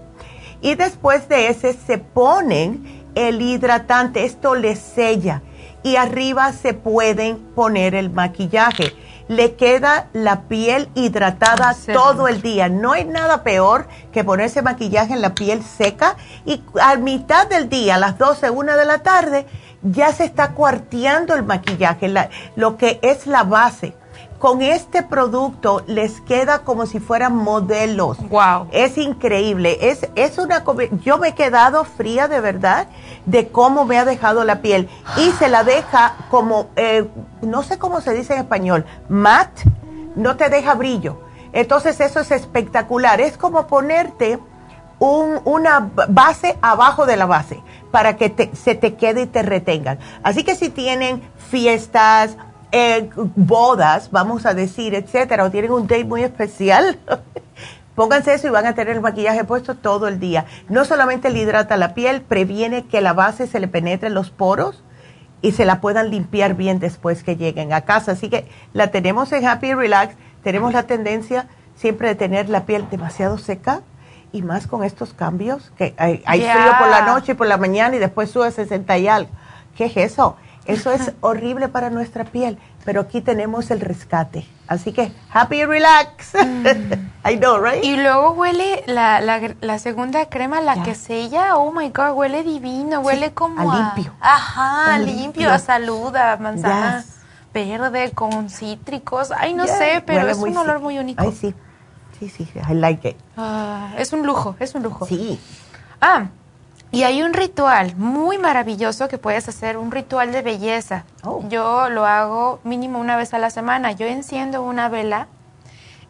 Y 0.60 0.74
después 0.74 1.28
de 1.28 1.46
ese 1.46 1.74
se 1.74 1.98
ponen 1.98 3.01
el 3.14 3.40
hidratante, 3.40 4.24
esto 4.24 4.54
le 4.54 4.76
sella 4.76 5.42
y 5.82 5.96
arriba 5.96 6.52
se 6.52 6.74
pueden 6.74 7.38
poner 7.54 7.94
el 7.94 8.10
maquillaje. 8.10 8.94
Le 9.28 9.54
queda 9.54 10.08
la 10.12 10.42
piel 10.42 10.88
hidratada 10.94 11.70
ah, 11.70 11.92
todo 11.92 12.28
el 12.28 12.42
día. 12.42 12.68
No 12.68 12.92
hay 12.92 13.04
nada 13.04 13.42
peor 13.42 13.86
que 14.12 14.24
ponerse 14.24 14.62
maquillaje 14.62 15.14
en 15.14 15.22
la 15.22 15.34
piel 15.34 15.62
seca 15.62 16.16
y 16.44 16.62
a 16.80 16.96
mitad 16.96 17.46
del 17.46 17.68
día, 17.68 17.94
a 17.94 17.98
las 17.98 18.18
12, 18.18 18.50
1 18.50 18.76
de 18.76 18.84
la 18.84 18.98
tarde, 18.98 19.46
ya 19.82 20.12
se 20.12 20.24
está 20.24 20.52
cuarteando 20.52 21.34
el 21.34 21.44
maquillaje, 21.44 22.12
lo 22.56 22.76
que 22.76 22.98
es 23.02 23.26
la 23.26 23.42
base 23.42 23.94
con 24.42 24.60
este 24.60 25.04
producto 25.04 25.84
les 25.86 26.20
queda 26.20 26.64
como 26.64 26.86
si 26.86 26.98
fueran 26.98 27.36
modelos. 27.36 28.18
Wow. 28.28 28.66
Es 28.72 28.98
increíble. 28.98 29.78
Es, 29.80 30.08
es 30.16 30.36
una 30.36 30.64
yo 31.04 31.18
me 31.18 31.28
he 31.28 31.34
quedado 31.36 31.84
fría 31.84 32.26
de 32.26 32.40
verdad 32.40 32.88
de 33.24 33.46
cómo 33.46 33.84
me 33.84 33.98
ha 33.98 34.04
dejado 34.04 34.42
la 34.42 34.60
piel. 34.60 34.88
Y 35.16 35.30
se 35.30 35.48
la 35.48 35.62
deja 35.62 36.16
como, 36.28 36.70
eh, 36.74 37.06
no 37.40 37.62
sé 37.62 37.78
cómo 37.78 38.00
se 38.00 38.14
dice 38.14 38.32
en 38.32 38.40
español, 38.40 38.84
matte, 39.08 39.62
no 40.16 40.36
te 40.36 40.48
deja 40.48 40.74
brillo. 40.74 41.20
Entonces 41.52 42.00
eso 42.00 42.18
es 42.18 42.32
espectacular. 42.32 43.20
Es 43.20 43.38
como 43.38 43.68
ponerte 43.68 44.40
un, 44.98 45.40
una 45.44 45.88
base 46.08 46.58
abajo 46.62 47.06
de 47.06 47.16
la 47.16 47.26
base 47.26 47.62
para 47.92 48.16
que 48.16 48.50
se 48.54 48.74
te 48.74 48.96
quede 48.96 49.22
y 49.22 49.26
te 49.26 49.42
retengan. 49.42 50.00
Así 50.24 50.42
que 50.42 50.56
si 50.56 50.68
tienen 50.68 51.22
fiestas, 51.36 52.36
eh, 52.72 53.10
bodas, 53.36 54.10
vamos 54.10 54.46
a 54.46 54.54
decir, 54.54 54.94
etcétera, 54.94 55.44
o 55.44 55.50
tienen 55.50 55.70
un 55.72 55.86
date 55.86 56.04
muy 56.04 56.22
especial, 56.22 56.98
pónganse 57.94 58.34
eso 58.34 58.48
y 58.48 58.50
van 58.50 58.66
a 58.66 58.74
tener 58.74 58.96
el 58.96 59.02
maquillaje 59.02 59.44
puesto 59.44 59.76
todo 59.76 60.08
el 60.08 60.18
día. 60.18 60.46
No 60.68 60.84
solamente 60.84 61.30
le 61.30 61.40
hidrata 61.40 61.76
la 61.76 61.94
piel, 61.94 62.22
previene 62.22 62.86
que 62.86 63.00
la 63.00 63.12
base 63.12 63.46
se 63.46 63.60
le 63.60 63.68
penetre 63.68 64.08
en 64.08 64.14
los 64.14 64.30
poros 64.30 64.82
y 65.42 65.52
se 65.52 65.64
la 65.64 65.80
puedan 65.80 66.10
limpiar 66.10 66.54
bien 66.54 66.78
después 66.78 67.22
que 67.22 67.36
lleguen 67.36 67.72
a 67.72 67.82
casa. 67.82 68.12
Así 68.12 68.30
que 68.30 68.48
la 68.72 68.90
tenemos 68.90 69.30
en 69.32 69.46
Happy 69.46 69.74
Relax. 69.74 70.14
Tenemos 70.42 70.72
la 70.72 70.84
tendencia 70.84 71.48
siempre 71.74 72.08
de 72.08 72.14
tener 72.14 72.48
la 72.48 72.64
piel 72.64 72.88
demasiado 72.90 73.38
seca 73.38 73.82
y 74.32 74.40
más 74.40 74.66
con 74.66 74.82
estos 74.82 75.12
cambios, 75.12 75.72
que 75.76 75.94
hay, 75.98 76.22
frío 76.24 76.72
por 76.78 76.88
la 76.88 77.02
noche 77.02 77.32
y 77.32 77.34
por 77.34 77.46
la 77.46 77.58
mañana 77.58 77.96
y 77.96 77.98
después 77.98 78.30
sube 78.30 78.50
60 78.50 78.96
y 78.98 79.08
algo. 79.08 79.30
¿Qué 79.76 79.86
es 79.86 79.96
eso? 79.96 80.36
Eso 80.64 80.92
es 80.92 81.12
horrible 81.20 81.68
para 81.68 81.90
nuestra 81.90 82.24
piel, 82.24 82.58
pero 82.84 83.00
aquí 83.00 83.20
tenemos 83.20 83.70
el 83.70 83.80
rescate. 83.80 84.46
Así 84.68 84.92
que, 84.92 85.12
happy 85.32 85.64
relax. 85.64 86.34
Mm. 86.34 87.28
I 87.28 87.36
know, 87.36 87.58
right? 87.60 87.82
Y 87.84 87.96
luego 87.96 88.30
huele 88.32 88.84
la, 88.86 89.20
la, 89.20 89.78
segunda 89.78 90.26
crema, 90.26 90.60
la 90.60 90.82
que 90.82 90.94
sella, 90.94 91.56
oh 91.56 91.72
my 91.72 91.88
God, 91.90 92.12
huele 92.14 92.42
divino, 92.42 93.00
huele 93.00 93.32
como 93.32 93.70
a 93.70 93.76
limpio. 93.76 94.12
ajá, 94.20 94.98
limpio, 94.98 95.50
a 95.50 95.58
salud, 95.58 96.14
a 96.14 96.36
manzana 96.36 97.04
verde 97.52 98.12
con 98.12 98.48
cítricos. 98.48 99.30
Ay, 99.36 99.54
no 99.54 99.66
sé, 99.66 100.02
pero 100.06 100.28
es 100.28 100.38
un 100.38 100.56
olor 100.56 100.80
muy 100.80 100.98
único. 100.98 101.22
Ay, 101.22 101.32
sí. 101.32 101.54
Sí, 102.18 102.28
sí, 102.28 102.48
I 102.68 102.74
like 102.74 103.08
it. 103.08 103.16
Ah, 103.36 103.94
es 103.98 104.12
un 104.12 104.24
lujo, 104.24 104.54
es 104.60 104.76
un 104.76 104.84
lujo. 104.84 105.06
Sí. 105.06 105.40
Ah, 106.00 106.28
y 106.92 107.04
hay 107.04 107.22
un 107.22 107.32
ritual 107.32 107.96
muy 107.96 108.36
maravilloso 108.36 109.08
que 109.08 109.16
puedes 109.16 109.48
hacer, 109.48 109.78
un 109.78 109.90
ritual 109.90 110.30
de 110.30 110.42
belleza. 110.42 111.04
Oh. 111.24 111.42
Yo 111.48 111.88
lo 111.88 112.04
hago 112.04 112.60
mínimo 112.64 113.00
una 113.00 113.16
vez 113.16 113.32
a 113.32 113.38
la 113.38 113.48
semana. 113.48 113.92
Yo 113.92 114.06
enciendo 114.06 114.62
una 114.62 114.90
vela. 114.90 115.26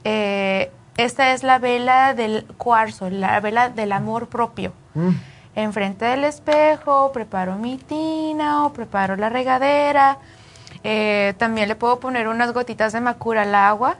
Eh, 0.02 0.72
esta 0.96 1.32
es 1.32 1.44
la 1.44 1.60
vela 1.60 2.14
del 2.14 2.44
cuarzo, 2.58 3.10
la 3.10 3.38
vela 3.38 3.68
del 3.68 3.92
amor 3.92 4.26
propio. 4.26 4.72
Mm. 4.94 5.10
enfrente 5.54 6.04
del 6.04 6.24
espejo, 6.24 7.12
preparo 7.12 7.56
mi 7.56 7.78
tina 7.78 8.66
o 8.66 8.72
preparo 8.72 9.16
la 9.16 9.28
regadera. 9.28 10.18
Eh, 10.82 11.34
también 11.38 11.68
le 11.68 11.76
puedo 11.76 12.00
poner 12.00 12.26
unas 12.26 12.52
gotitas 12.52 12.92
de 12.92 13.00
macura 13.00 13.42
al 13.42 13.54
agua 13.54 13.98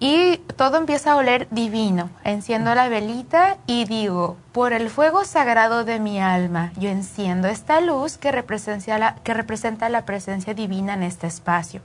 y 0.00 0.38
todo 0.56 0.78
empieza 0.78 1.12
a 1.12 1.16
oler 1.16 1.46
divino. 1.50 2.08
Enciendo 2.24 2.74
la 2.74 2.88
velita 2.88 3.58
y 3.66 3.84
digo, 3.84 4.38
por 4.52 4.72
el 4.72 4.88
fuego 4.88 5.24
sagrado 5.24 5.84
de 5.84 6.00
mi 6.00 6.20
alma, 6.20 6.72
yo 6.76 6.88
enciendo 6.88 7.48
esta 7.48 7.82
luz 7.82 8.16
que 8.16 8.32
representa 8.32 8.98
la, 8.98 9.14
que 9.16 9.34
representa 9.34 9.90
la 9.90 10.06
presencia 10.06 10.54
divina 10.54 10.94
en 10.94 11.02
este 11.02 11.26
espacio. 11.26 11.82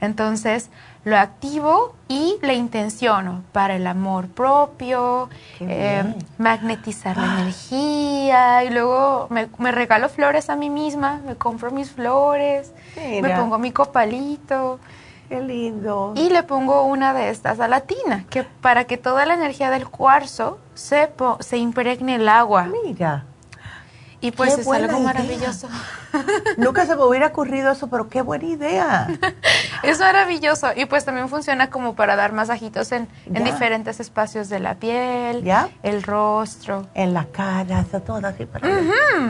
Entonces 0.00 0.68
lo 1.04 1.16
activo 1.16 1.94
y 2.08 2.36
le 2.42 2.54
intenciono 2.54 3.42
para 3.52 3.76
el 3.76 3.86
amor 3.86 4.28
propio, 4.28 5.28
eh, 5.60 6.02
magnetizar 6.38 7.16
la 7.16 7.36
ah. 7.36 7.38
energía 7.40 8.64
y 8.64 8.70
luego 8.70 9.28
me, 9.30 9.72
regalo 9.72 10.08
flores 10.08 10.50
a 10.50 10.56
mí 10.56 10.70
misma, 10.70 11.20
me 11.24 11.36
compro 11.36 11.70
mis 11.70 11.90
flores, 11.92 12.72
me 12.96 13.30
pongo 13.30 13.58
mi 13.58 13.70
copalito. 13.70 14.80
Qué 15.28 15.40
lindo. 15.40 16.14
Y 16.16 16.30
le 16.30 16.42
pongo 16.42 16.84
una 16.84 17.12
de 17.12 17.28
estas 17.28 17.60
a 17.60 17.68
la 17.68 17.82
tina, 17.82 18.24
que 18.30 18.44
para 18.44 18.84
que 18.84 18.96
toda 18.96 19.26
la 19.26 19.34
energía 19.34 19.70
del 19.70 19.88
cuarzo 19.88 20.58
se, 20.74 21.10
se 21.40 21.58
impregne 21.58 22.14
el 22.14 22.28
agua. 22.28 22.68
Mira. 22.84 23.24
Y 24.20 24.32
pues 24.32 24.58
es 24.58 24.66
algo 24.66 24.98
maravilloso. 24.98 25.68
Nunca 26.56 26.86
se 26.86 26.96
me 26.96 27.04
hubiera 27.04 27.28
ocurrido 27.28 27.70
eso, 27.70 27.88
pero 27.88 28.08
qué 28.08 28.20
buena 28.20 28.46
idea. 28.46 29.06
es 29.84 30.00
maravilloso. 30.00 30.68
Y 30.74 30.86
pues 30.86 31.04
también 31.04 31.28
funciona 31.28 31.70
como 31.70 31.94
para 31.94 32.16
dar 32.16 32.32
masajitos 32.32 32.90
en, 32.90 33.06
en 33.26 33.44
diferentes 33.44 34.00
espacios 34.00 34.48
de 34.48 34.58
la 34.58 34.74
piel, 34.74 35.44
¿Ya? 35.44 35.68
el 35.84 36.02
rostro. 36.02 36.88
En 36.94 37.14
la 37.14 37.26
cara, 37.26 37.84
todo 37.84 38.26
así 38.26 38.44
para 38.44 38.68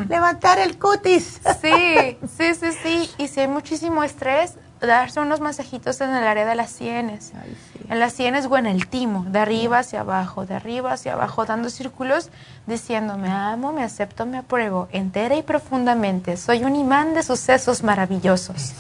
levantar 0.09 0.59
el 0.59 0.79
cutis. 0.79 1.41
sí, 1.61 2.17
sí, 2.39 2.55
sí, 2.55 2.73
sí. 2.83 3.11
Y 3.19 3.29
si 3.29 3.41
hay 3.41 3.49
muchísimo 3.49 4.03
estrés, 4.03 4.55
darse 4.81 5.21
unos 5.21 5.41
masajitos 5.41 6.01
en 6.01 6.11
el 6.11 6.25
área 6.25 6.47
de 6.47 6.55
las 6.55 6.71
sienes. 6.71 7.33
En 7.89 7.99
las 7.99 8.13
sienes 8.13 8.47
o 8.47 8.57
en 8.57 8.67
el 8.67 8.87
timo, 8.87 9.25
de 9.29 9.39
arriba 9.39 9.79
hacia 9.79 10.01
abajo, 10.01 10.47
de 10.47 10.55
arriba 10.55 10.93
hacia 10.93 11.15
abajo, 11.15 11.45
dando 11.47 11.71
círculos 11.71 12.31
diciendo 12.67 13.17
me 13.17 13.31
amo, 13.31 13.73
me 13.73 13.83
acepto, 13.83 14.27
me 14.27 14.39
apruebo, 14.39 14.89
entera 14.93 15.37
y 15.37 15.43
profundamente. 15.43 16.37
Soy 16.37 16.65
un 16.65 16.77
imán 16.77 17.15
de 17.15 17.23
sucesos 17.23 17.83
maravillosos. 17.83 18.75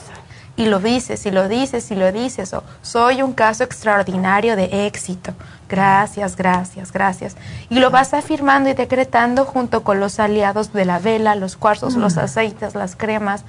Y 0.56 0.66
lo 0.66 0.80
dices, 0.80 1.24
y 1.24 1.30
lo 1.30 1.48
dices, 1.48 1.88
y 1.92 1.94
lo 1.94 2.10
dices. 2.10 2.52
O 2.52 2.64
soy 2.82 3.22
un 3.22 3.32
caso 3.32 3.62
extraordinario 3.62 4.56
de 4.56 4.86
éxito. 4.86 5.32
Gracias, 5.68 6.34
gracias, 6.34 6.90
gracias. 6.90 7.36
Y 7.70 7.78
lo 7.78 7.90
vas 7.90 8.12
afirmando 8.12 8.68
y 8.68 8.74
decretando 8.74 9.44
junto 9.44 9.84
con 9.84 10.00
los 10.00 10.18
aliados 10.18 10.72
de 10.72 10.84
la 10.84 10.98
vela, 10.98 11.36
los 11.36 11.56
cuarzos, 11.56 11.94
los 11.94 12.16
mm. 12.16 12.18
aceites, 12.18 12.74
las 12.74 12.96
cremas 12.96 13.44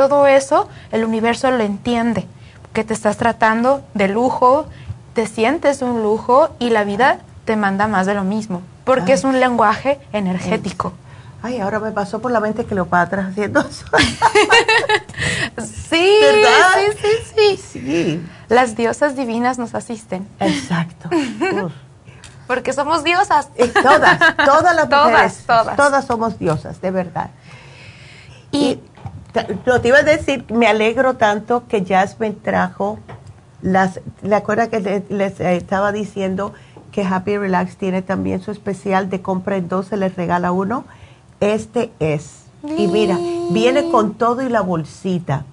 todo 0.00 0.26
eso 0.26 0.66
el 0.92 1.04
universo 1.04 1.50
lo 1.50 1.62
entiende, 1.62 2.26
que 2.72 2.84
te 2.84 2.94
estás 2.94 3.18
tratando 3.18 3.82
de 3.92 4.08
lujo, 4.08 4.64
te 5.12 5.26
sientes 5.26 5.82
un 5.82 6.02
lujo 6.02 6.48
y 6.58 6.70
la 6.70 6.84
vida 6.84 7.18
te 7.44 7.54
manda 7.54 7.86
más 7.86 8.06
de 8.06 8.14
lo 8.14 8.24
mismo, 8.24 8.62
porque 8.84 9.12
es 9.12 9.24
un 9.24 9.40
lenguaje 9.40 10.00
energético. 10.14 10.94
Ay, 11.42 11.60
ahora 11.60 11.80
me 11.80 11.90
pasó 11.90 12.18
por 12.18 12.30
la 12.30 12.40
mente 12.40 12.64
Cleopatra 12.64 13.26
haciendo 13.26 13.60
eso. 13.60 13.84
sí, 15.58 16.18
sí, 16.22 16.96
sí, 17.02 17.08
sí, 17.34 17.56
sí. 17.58 18.26
Las 18.48 18.76
diosas 18.76 19.16
divinas 19.16 19.58
nos 19.58 19.74
asisten. 19.74 20.26
Exacto. 20.38 21.10
Porque 22.46 22.72
somos 22.72 23.04
diosas. 23.04 23.50
todas, 23.82 24.18
todas 24.46 24.74
las 24.74 24.88
mujeres. 25.04 25.44
Todas, 25.46 25.76
todas. 25.76 26.06
somos 26.06 26.38
diosas, 26.38 26.80
de 26.80 26.90
verdad. 26.90 27.28
y 28.50 28.80
lo 29.64 29.80
te 29.80 29.88
iba 29.88 29.98
a 29.98 30.02
decir, 30.02 30.44
me 30.52 30.66
alegro 30.66 31.16
tanto 31.16 31.66
que 31.68 31.84
Jasmine 31.84 32.36
trajo 32.42 32.98
las, 33.62 34.00
¿le 34.22 34.34
acuerdas 34.34 34.68
que 34.68 35.04
les, 35.08 35.40
eh, 35.40 35.56
estaba 35.56 35.92
diciendo 35.92 36.52
que 36.92 37.04
Happy 37.04 37.36
Relax 37.36 37.76
tiene 37.76 38.02
también 38.02 38.40
su 38.40 38.50
especial 38.50 39.10
de 39.10 39.22
compra 39.22 39.56
en 39.56 39.68
dos, 39.68 39.86
se 39.86 39.96
les 39.96 40.16
regala 40.16 40.50
uno? 40.52 40.84
Este 41.40 41.92
es. 42.00 42.44
Y 42.76 42.88
mira, 42.88 43.18
viene 43.52 43.90
con 43.90 44.14
todo 44.14 44.42
y 44.42 44.48
la 44.48 44.60
bolsita. 44.60 45.44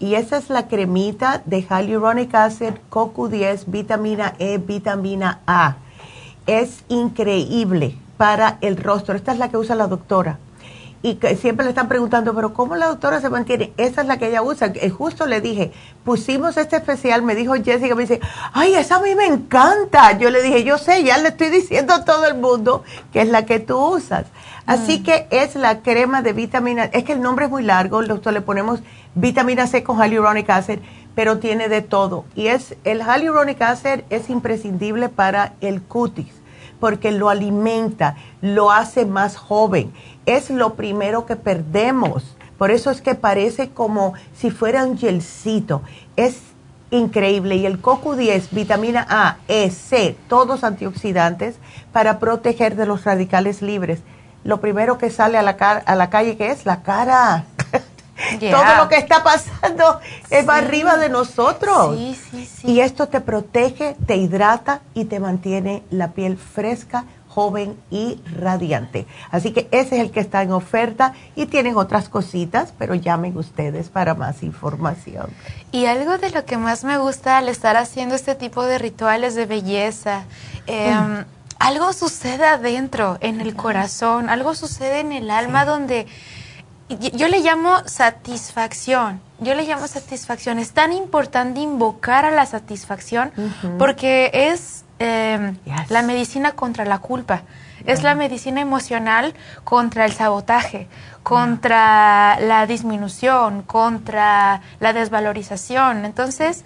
Y 0.00 0.14
esa 0.14 0.36
es 0.36 0.50
la 0.50 0.66
cremita 0.66 1.42
de 1.44 1.62
hyaluronic 1.62 2.34
acid, 2.34 2.74
CoQ10, 2.90 3.64
vitamina 3.66 4.34
E, 4.38 4.58
vitamina 4.58 5.40
A. 5.46 5.76
Es 6.46 6.84
increíble 6.88 7.96
para 8.16 8.58
el 8.60 8.76
rostro. 8.76 9.14
Esta 9.14 9.32
es 9.32 9.38
la 9.38 9.48
que 9.48 9.56
usa 9.56 9.76
la 9.76 9.86
doctora 9.86 10.38
y 11.04 11.16
que 11.16 11.36
siempre 11.36 11.64
le 11.64 11.70
están 11.72 11.86
preguntando, 11.86 12.34
pero 12.34 12.54
¿cómo 12.54 12.76
la 12.76 12.86
doctora 12.86 13.20
se 13.20 13.28
mantiene? 13.28 13.74
Esa 13.76 14.00
es 14.00 14.06
la 14.06 14.16
que 14.16 14.28
ella 14.28 14.40
usa. 14.40 14.72
Eh, 14.74 14.88
justo 14.88 15.26
le 15.26 15.42
dije, 15.42 15.70
pusimos 16.02 16.56
este 16.56 16.76
especial, 16.76 17.20
me 17.20 17.34
dijo 17.34 17.52
Jessica, 17.62 17.94
me 17.94 18.04
dice, 18.04 18.20
ay, 18.54 18.74
esa 18.74 18.96
a 18.96 19.00
mí 19.00 19.14
me 19.14 19.26
encanta. 19.26 20.16
Yo 20.16 20.30
le 20.30 20.40
dije, 20.40 20.64
yo 20.64 20.78
sé, 20.78 21.04
ya 21.04 21.18
le 21.18 21.28
estoy 21.28 21.50
diciendo 21.50 21.92
a 21.92 22.06
todo 22.06 22.26
el 22.26 22.36
mundo 22.36 22.84
que 23.12 23.20
es 23.20 23.28
la 23.28 23.44
que 23.44 23.60
tú 23.60 23.76
usas. 23.76 24.24
Así 24.64 25.00
mm. 25.00 25.02
que 25.02 25.26
es 25.28 25.56
la 25.56 25.82
crema 25.82 26.22
de 26.22 26.32
vitamina, 26.32 26.84
es 26.84 27.04
que 27.04 27.12
el 27.12 27.20
nombre 27.20 27.44
es 27.44 27.50
muy 27.50 27.64
largo, 27.64 28.02
doctor, 28.02 28.32
le 28.32 28.40
ponemos 28.40 28.80
vitamina 29.14 29.66
C 29.66 29.82
con 29.82 29.98
hyaluronic 29.98 30.48
acid, 30.48 30.78
pero 31.14 31.36
tiene 31.36 31.68
de 31.68 31.82
todo. 31.82 32.24
Y 32.34 32.46
es 32.46 32.76
el 32.84 33.02
hyaluronic 33.02 33.60
acid 33.60 34.04
es 34.08 34.30
imprescindible 34.30 35.10
para 35.10 35.52
el 35.60 35.82
cutis 35.82 36.43
porque 36.80 37.12
lo 37.12 37.28
alimenta, 37.28 38.16
lo 38.40 38.70
hace 38.70 39.06
más 39.06 39.36
joven. 39.36 39.92
Es 40.26 40.50
lo 40.50 40.74
primero 40.74 41.26
que 41.26 41.36
perdemos. 41.36 42.36
Por 42.58 42.70
eso 42.70 42.90
es 42.90 43.00
que 43.00 43.14
parece 43.14 43.70
como 43.70 44.14
si 44.36 44.50
fuera 44.50 44.84
un 44.84 44.96
gelcito. 44.96 45.82
Es 46.16 46.40
increíble. 46.90 47.56
Y 47.56 47.66
el 47.66 47.82
CoQ10, 47.82 48.48
vitamina 48.50 49.06
A, 49.08 49.38
E, 49.48 49.70
C, 49.70 50.16
todos 50.28 50.64
antioxidantes 50.64 51.56
para 51.92 52.18
proteger 52.18 52.76
de 52.76 52.86
los 52.86 53.04
radicales 53.04 53.62
libres. 53.62 54.00
Lo 54.44 54.60
primero 54.60 54.98
que 54.98 55.10
sale 55.10 55.38
a 55.38 55.42
la, 55.42 55.52
a 55.52 55.94
la 55.94 56.10
calle, 56.10 56.36
que 56.36 56.50
es 56.50 56.66
la 56.66 56.82
cara. 56.82 57.44
Todo 58.38 58.76
lo 58.76 58.88
que 58.88 58.96
está 58.96 59.22
pasando 59.24 60.00
es 60.30 60.48
arriba 60.48 60.96
de 60.96 61.08
nosotros. 61.08 61.96
y 62.62 62.80
esto 62.80 63.08
te 63.08 63.20
protege, 63.20 63.96
te 64.06 64.16
hidrata 64.16 64.80
y 64.94 65.06
te 65.06 65.20
mantiene 65.20 65.82
la 65.90 66.12
piel 66.12 66.36
fresca, 66.36 67.04
joven 67.34 67.76
y 67.90 68.20
radiante. 68.38 69.06
Así 69.32 69.52
que 69.52 69.66
ese 69.72 69.96
es 69.96 70.02
el 70.02 70.12
que 70.12 70.20
está 70.20 70.42
en 70.42 70.52
oferta 70.52 71.14
y 71.34 71.46
tienen 71.46 71.76
otras 71.76 72.08
cositas, 72.08 72.72
pero 72.78 72.94
llamen 72.94 73.36
ustedes 73.36 73.88
para 73.88 74.14
más 74.14 74.44
información. 74.44 75.30
Y 75.72 75.86
algo 75.86 76.16
de 76.18 76.30
lo 76.30 76.44
que 76.44 76.56
más 76.56 76.84
me 76.84 76.96
gusta 76.96 77.38
al 77.38 77.48
estar 77.48 77.76
haciendo 77.76 78.14
este 78.14 78.36
tipo 78.36 78.64
de 78.64 78.78
rituales 78.78 79.34
de 79.34 79.46
belleza, 79.46 80.24
em, 80.66 81.24
algo 81.58 81.92
sucede 81.92 82.46
adentro, 82.46 83.18
en 83.20 83.40
el 83.40 83.56
corazón, 83.56 84.28
algo 84.28 84.54
sucede 84.54 85.00
en 85.00 85.10
el 85.10 85.30
alma 85.30 85.64
donde 85.64 86.06
yo 86.88 87.28
le 87.28 87.40
llamo 87.40 87.78
satisfacción. 87.86 89.20
Yo 89.40 89.54
le 89.54 89.64
llamo 89.64 89.86
satisfacción. 89.86 90.58
Es 90.58 90.72
tan 90.72 90.92
importante 90.92 91.60
invocar 91.60 92.24
a 92.24 92.30
la 92.30 92.46
satisfacción 92.46 93.32
porque 93.78 94.30
es 94.32 94.84
em, 94.98 95.56
la 95.88 96.02
medicina 96.02 96.52
contra 96.52 96.84
la 96.84 96.98
culpa. 96.98 97.42
Es 97.86 98.02
la 98.02 98.14
medicina 98.14 98.60
emocional 98.60 99.34
contra 99.64 100.06
el 100.06 100.12
sabotaje, 100.12 100.88
contra 101.22 102.38
la 102.40 102.66
disminución, 102.66 103.62
contra 103.62 104.62
la 104.80 104.92
desvalorización. 104.92 106.04
Entonces, 106.04 106.64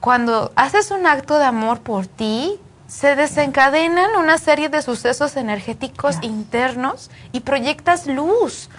cuando 0.00 0.52
haces 0.56 0.90
un 0.90 1.06
acto 1.06 1.38
de 1.38 1.44
amor 1.44 1.80
por 1.80 2.06
ti, 2.06 2.58
se 2.88 3.14
desencadenan 3.14 4.16
una 4.16 4.38
serie 4.38 4.68
de 4.68 4.82
sucesos 4.82 5.36
energéticos 5.36 6.16
internos 6.22 7.10
y 7.32 7.40
proyectas 7.40 8.06
luz. 8.06 8.70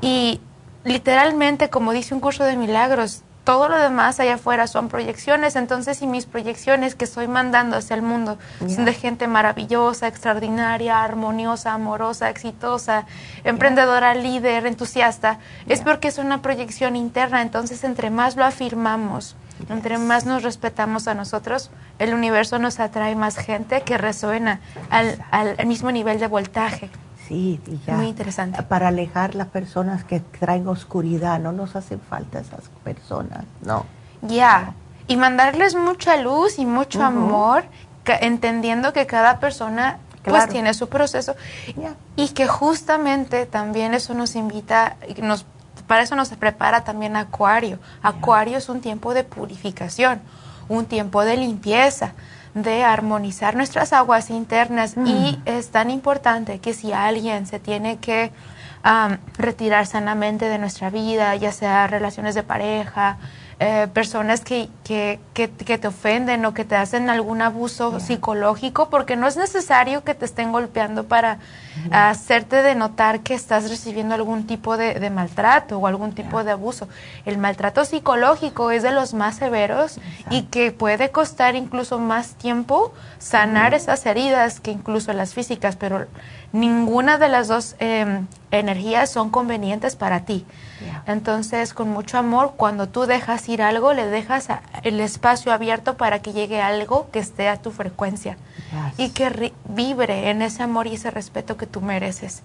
Y 0.00 0.40
literalmente, 0.84 1.70
como 1.70 1.92
dice 1.92 2.14
un 2.14 2.20
curso 2.20 2.44
de 2.44 2.56
milagros, 2.56 3.22
todo 3.44 3.68
lo 3.68 3.76
demás 3.76 4.18
allá 4.20 4.34
afuera 4.34 4.66
son 4.66 4.88
proyecciones, 4.88 5.54
entonces 5.54 6.00
y 6.00 6.06
mis 6.06 6.24
proyecciones 6.24 6.94
que 6.94 7.04
estoy 7.04 7.28
mandando 7.28 7.76
hacia 7.76 7.94
el 7.94 8.00
mundo 8.00 8.38
son 8.66 8.86
de 8.86 8.94
gente 8.94 9.28
maravillosa, 9.28 10.08
extraordinaria, 10.08 11.04
armoniosa, 11.04 11.74
amorosa, 11.74 12.30
exitosa, 12.30 13.04
emprendedora, 13.44 14.14
líder, 14.14 14.66
entusiasta, 14.66 15.38
es 15.68 15.82
porque 15.82 16.08
es 16.08 16.16
una 16.16 16.40
proyección 16.40 16.96
interna, 16.96 17.42
entonces 17.42 17.84
entre 17.84 18.08
más 18.08 18.36
lo 18.36 18.46
afirmamos, 18.46 19.36
entre 19.68 19.98
más 19.98 20.24
nos 20.24 20.42
respetamos 20.42 21.06
a 21.06 21.14
nosotros, 21.14 21.70
el 21.98 22.14
universo 22.14 22.58
nos 22.58 22.80
atrae 22.80 23.14
más 23.14 23.36
gente 23.36 23.82
que 23.82 23.98
resuena 23.98 24.60
al, 24.88 25.22
al 25.30 25.66
mismo 25.66 25.92
nivel 25.92 26.18
de 26.18 26.28
voltaje. 26.28 26.90
Sí, 27.28 27.60
y 27.66 27.80
ya. 27.86 27.94
Muy 27.94 28.08
interesante. 28.08 28.62
Para 28.62 28.88
alejar 28.88 29.34
las 29.34 29.48
personas 29.48 30.04
que 30.04 30.20
traen 30.20 30.68
oscuridad, 30.68 31.40
no 31.40 31.52
nos 31.52 31.76
hacen 31.76 32.00
falta 32.00 32.40
esas 32.40 32.68
personas, 32.82 33.44
no. 33.62 33.86
Ya. 34.22 34.74
Y 35.06 35.16
mandarles 35.16 35.74
mucha 35.74 36.16
luz 36.16 36.58
y 36.58 36.66
mucho 36.66 37.02
amor, 37.02 37.64
entendiendo 38.04 38.92
que 38.92 39.06
cada 39.06 39.38
persona 39.38 39.98
pues 40.22 40.48
tiene 40.48 40.74
su 40.74 40.88
proceso. 40.88 41.34
Y 42.16 42.28
que 42.30 42.46
justamente 42.46 43.46
también 43.46 43.94
eso 43.94 44.14
nos 44.14 44.34
invita, 44.34 44.96
nos, 45.18 45.44
para 45.86 46.02
eso 46.02 46.16
nos 46.16 46.30
prepara 46.30 46.84
también 46.84 47.16
Acuario. 47.16 47.78
Acuario 48.02 48.58
es 48.58 48.68
un 48.68 48.80
tiempo 48.80 49.14
de 49.14 49.24
purificación, 49.24 50.20
un 50.68 50.86
tiempo 50.86 51.24
de 51.24 51.36
limpieza 51.36 52.12
de 52.54 52.84
armonizar 52.84 53.56
nuestras 53.56 53.92
aguas 53.92 54.30
internas 54.30 54.94
y 55.04 55.38
es 55.44 55.70
tan 55.70 55.90
importante 55.90 56.60
que 56.60 56.72
si 56.72 56.92
alguien 56.92 57.46
se 57.46 57.58
tiene 57.58 57.98
que 57.98 58.30
retirar 59.38 59.86
sanamente 59.86 60.48
de 60.48 60.58
nuestra 60.58 60.90
vida, 60.90 61.34
ya 61.36 61.52
sea 61.52 61.86
relaciones 61.86 62.34
de 62.34 62.42
pareja, 62.42 63.18
eh, 63.60 63.86
personas 63.92 64.40
que, 64.40 64.68
que, 64.82 65.20
que, 65.32 65.78
te 65.78 65.86
ofenden 65.86 66.44
o 66.44 66.54
que 66.54 66.64
te 66.64 66.74
hacen 66.74 67.08
algún 67.08 67.40
abuso 67.40 68.00
psicológico, 68.00 68.90
porque 68.90 69.14
no 69.14 69.28
es 69.28 69.36
necesario 69.36 70.02
que 70.02 70.14
te 70.14 70.24
estén 70.24 70.50
golpeando 70.50 71.04
para 71.04 71.38
hacerte 71.92 72.62
de 72.62 72.74
notar 72.74 73.20
que 73.20 73.34
estás 73.34 73.70
recibiendo 73.70 74.14
algún 74.14 74.46
tipo 74.46 74.76
de, 74.76 75.08
maltrato 75.10 75.78
o 75.78 75.86
algún 75.86 76.12
tipo 76.12 76.42
de 76.42 76.50
abuso. 76.50 76.88
El 77.24 77.38
maltrato 77.38 77.84
psicológico 77.84 78.72
es 78.72 78.82
de 78.82 78.90
los 78.90 79.14
más 79.14 79.36
severos 79.36 80.00
y 80.30 80.42
que 80.42 80.72
puede 80.72 81.10
costar 81.10 81.54
incluso 81.54 81.98
más 81.98 82.34
tiempo 82.34 82.92
sanar 83.18 83.72
esas 83.72 84.04
heridas 84.06 84.58
que 84.58 84.72
incluso 84.72 85.12
las 85.12 85.32
físicas, 85.32 85.76
pero 85.76 86.06
ninguna 86.52 87.18
de 87.18 87.28
las 87.28 87.48
dos 87.48 87.76
em, 87.78 88.26
energías 88.50 89.10
son 89.10 89.30
convenientes 89.30 89.94
para 89.94 90.24
ti. 90.24 90.44
Entonces, 91.06 91.74
con 91.74 91.88
mucho 91.88 92.18
amor, 92.18 92.54
cuando 92.56 92.88
tú 92.88 93.06
dejas 93.06 93.48
ir 93.48 93.62
algo, 93.62 93.92
le 93.92 94.06
dejas 94.06 94.48
el 94.82 95.00
espacio 95.00 95.52
abierto 95.52 95.96
para 95.96 96.20
que 96.20 96.32
llegue 96.32 96.60
algo 96.60 97.08
que 97.10 97.18
esté 97.18 97.48
a 97.48 97.56
tu 97.56 97.70
frecuencia 97.70 98.36
y 98.96 99.10
que 99.10 99.52
vibre 99.68 100.30
en 100.30 100.42
ese 100.42 100.62
amor 100.62 100.86
y 100.86 100.94
ese 100.94 101.10
respeto 101.10 101.56
que 101.56 101.66
tú 101.66 101.80
mereces. 101.80 102.42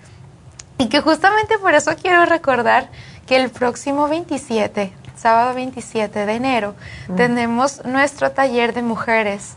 Y 0.78 0.88
que 0.88 1.02
justamente 1.02 1.58
por 1.58 1.74
eso 1.74 1.92
quiero 2.02 2.26
recordar 2.26 2.90
que 3.28 3.36
el 3.36 3.50
próximo 3.50 4.08
27, 4.08 4.94
sábado 5.16 5.54
27 5.54 6.26
de 6.26 6.34
enero, 6.34 6.76
mm. 7.10 7.16
tenemos 7.16 7.84
nuestro 7.86 8.32
taller 8.32 8.74
de 8.74 8.82
mujeres 8.82 9.56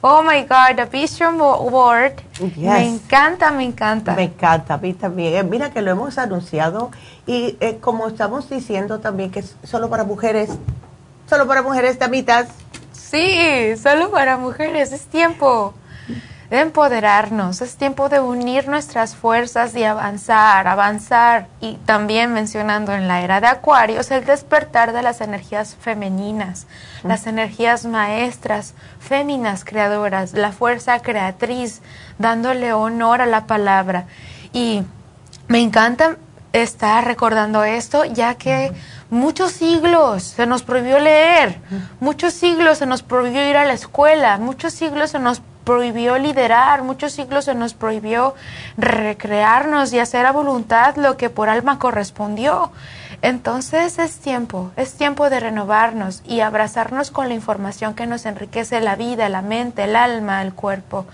Oh 0.00 0.22
my 0.22 0.42
God, 0.42 0.76
the 0.76 0.84
Vision 0.84 1.38
Board. 1.38 2.14
Me 2.56 2.86
encanta, 2.86 3.50
me 3.50 3.64
encanta. 3.64 4.14
Me 4.14 4.24
encanta, 4.24 4.74
a 4.74 4.78
mí 4.78 4.92
también. 4.92 5.34
Eh, 5.34 5.42
mira 5.42 5.70
que 5.70 5.82
lo 5.82 5.90
hemos 5.90 6.18
anunciado 6.18 6.90
y 7.26 7.56
eh, 7.60 7.78
como 7.80 8.08
estamos 8.08 8.48
diciendo 8.48 9.00
también 9.00 9.30
que 9.30 9.40
es 9.40 9.56
solo 9.64 9.88
para 9.88 10.04
mujeres, 10.04 10.50
solo 11.28 11.46
para 11.46 11.62
mujeres, 11.62 11.98
mitad. 12.10 12.46
Sí, 12.92 13.76
solo 13.76 14.10
para 14.10 14.36
mujeres, 14.36 14.92
es 14.92 15.06
tiempo 15.06 15.74
de 16.50 16.60
empoderarnos, 16.60 17.60
es 17.60 17.76
tiempo 17.76 18.08
de 18.08 18.20
unir 18.20 18.68
nuestras 18.68 19.16
fuerzas 19.16 19.74
y 19.74 19.84
avanzar, 19.84 20.68
avanzar. 20.68 21.48
Y 21.60 21.74
también 21.86 22.32
mencionando 22.32 22.92
en 22.92 23.08
la 23.08 23.22
era 23.22 23.40
de 23.40 23.48
Acuarios 23.48 24.10
el 24.10 24.24
despertar 24.24 24.92
de 24.92 25.02
las 25.02 25.20
energías 25.20 25.76
femeninas, 25.80 26.66
las 27.02 27.26
energías 27.26 27.84
maestras, 27.84 28.74
féminas 29.00 29.64
creadoras, 29.64 30.34
la 30.34 30.52
fuerza 30.52 31.00
creatriz, 31.00 31.82
dándole 32.18 32.72
honor 32.72 33.22
a 33.22 33.26
la 33.26 33.46
palabra. 33.46 34.06
Y 34.52 34.82
me 35.48 35.60
encanta 35.60 36.16
estar 36.52 37.04
recordando 37.04 37.64
esto, 37.64 38.04
ya 38.04 38.36
que 38.36 38.72
muchos 39.10 39.52
siglos 39.52 40.22
se 40.22 40.46
nos 40.46 40.62
prohibió 40.62 40.98
leer, 40.98 41.58
muchos 42.00 42.32
siglos 42.32 42.78
se 42.78 42.86
nos 42.86 43.02
prohibió 43.02 43.48
ir 43.48 43.56
a 43.56 43.64
la 43.64 43.74
escuela, 43.74 44.38
muchos 44.38 44.72
siglos 44.72 45.10
se 45.10 45.18
nos 45.18 45.42
prohibió 45.66 46.16
liderar, 46.16 46.84
muchos 46.84 47.12
siglos 47.12 47.46
se 47.46 47.54
nos 47.56 47.74
prohibió 47.74 48.36
recrearnos 48.78 49.92
y 49.92 49.98
hacer 49.98 50.24
a 50.24 50.30
voluntad 50.30 50.94
lo 50.94 51.16
que 51.16 51.28
por 51.28 51.48
alma 51.48 51.80
correspondió. 51.80 52.70
Entonces 53.20 53.98
es 53.98 54.18
tiempo, 54.18 54.70
es 54.76 54.94
tiempo 54.94 55.28
de 55.28 55.40
renovarnos 55.40 56.22
y 56.24 56.38
abrazarnos 56.38 57.10
con 57.10 57.26
la 57.28 57.34
información 57.34 57.94
que 57.94 58.06
nos 58.06 58.26
enriquece 58.26 58.80
la 58.80 58.94
vida, 58.94 59.28
la 59.28 59.42
mente, 59.42 59.84
el 59.84 59.96
alma, 59.96 60.40
el 60.42 60.54
cuerpo. 60.54 61.04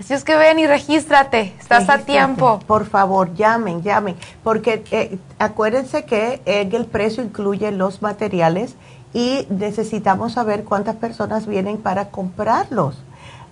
Así 0.00 0.14
es 0.14 0.24
que 0.24 0.34
ven 0.34 0.58
y 0.58 0.66
regístrate, 0.66 1.54
estás 1.60 1.90
a 1.90 1.98
tiempo. 1.98 2.60
Por 2.66 2.86
favor, 2.86 3.34
llamen, 3.34 3.82
llamen, 3.82 4.16
porque 4.42 4.82
eh, 4.92 5.18
acuérdense 5.38 6.06
que 6.06 6.40
el 6.46 6.86
precio 6.86 7.22
incluye 7.22 7.70
los 7.70 8.00
materiales 8.00 8.76
y 9.12 9.46
necesitamos 9.50 10.32
saber 10.32 10.64
cuántas 10.64 10.96
personas 10.96 11.46
vienen 11.46 11.76
para 11.76 12.08
comprarlos. 12.08 12.96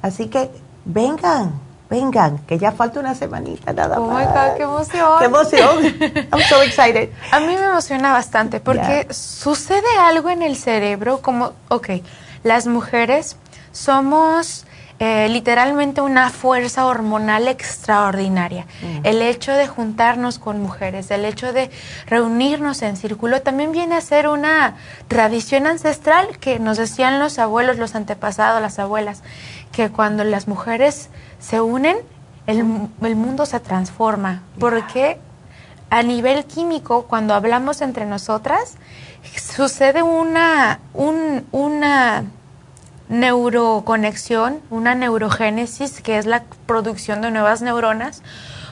Así 0.02 0.28
que 0.28 0.50
vengan, 0.84 1.52
vengan, 1.90 2.38
que 2.38 2.58
ya 2.58 2.72
falta 2.72 3.00
una 3.00 3.14
semanita 3.14 3.72
nada 3.72 3.98
más. 3.98 4.08
Oh 4.08 4.12
my 4.12 4.24
God, 4.24 4.56
qué 4.56 4.62
emoción. 4.62 5.18
Qué 5.18 5.24
emoción. 5.24 5.84
I'm 6.32 6.42
so 6.48 6.62
excited. 6.62 7.10
A 7.32 7.40
mí 7.40 7.56
me 7.56 7.64
emociona 7.64 8.12
bastante 8.12 8.60
porque 8.60 9.06
sucede 9.10 9.98
algo 10.00 10.30
en 10.30 10.42
el 10.42 10.56
cerebro 10.56 11.20
como, 11.20 11.52
ok, 11.68 11.90
las 12.42 12.66
mujeres 12.66 13.36
somos 13.72 14.64
eh, 15.00 15.28
literalmente 15.28 16.00
una 16.00 16.28
fuerza 16.30 16.86
hormonal 16.86 17.46
extraordinaria. 17.46 18.66
Mm. 18.82 19.00
El 19.06 19.22
hecho 19.22 19.52
de 19.52 19.68
juntarnos 19.68 20.40
con 20.40 20.60
mujeres, 20.60 21.12
el 21.12 21.24
hecho 21.24 21.52
de 21.52 21.70
reunirnos 22.06 22.82
en 22.82 22.96
círculo, 22.96 23.40
también 23.42 23.70
viene 23.70 23.94
a 23.94 24.00
ser 24.00 24.26
una 24.26 24.74
tradición 25.06 25.68
ancestral 25.68 26.38
que 26.38 26.58
nos 26.58 26.78
decían 26.78 27.20
los 27.20 27.38
abuelos, 27.38 27.78
los 27.78 27.94
antepasados, 27.94 28.60
las 28.60 28.80
abuelas 28.80 29.22
que 29.70 29.90
cuando 29.90 30.24
las 30.24 30.48
mujeres 30.48 31.10
se 31.38 31.60
unen, 31.60 31.98
el, 32.48 32.64
mundo 32.64 33.46
se 33.46 33.60
transforma. 33.60 34.42
Porque 34.58 35.18
a 35.90 36.02
nivel 36.02 36.44
químico, 36.44 37.04
cuando 37.06 37.34
hablamos 37.34 37.82
entre 37.82 38.04
nosotras, 38.04 38.76
sucede 39.36 40.02
una, 40.02 40.80
una 41.52 42.24
neuroconexión, 43.08 44.60
una 44.70 44.94
neurogénesis, 44.94 46.00
que 46.00 46.18
es 46.18 46.26
la 46.26 46.44
producción 46.66 47.20
de 47.20 47.30
nuevas 47.30 47.62
neuronas, 47.62 48.22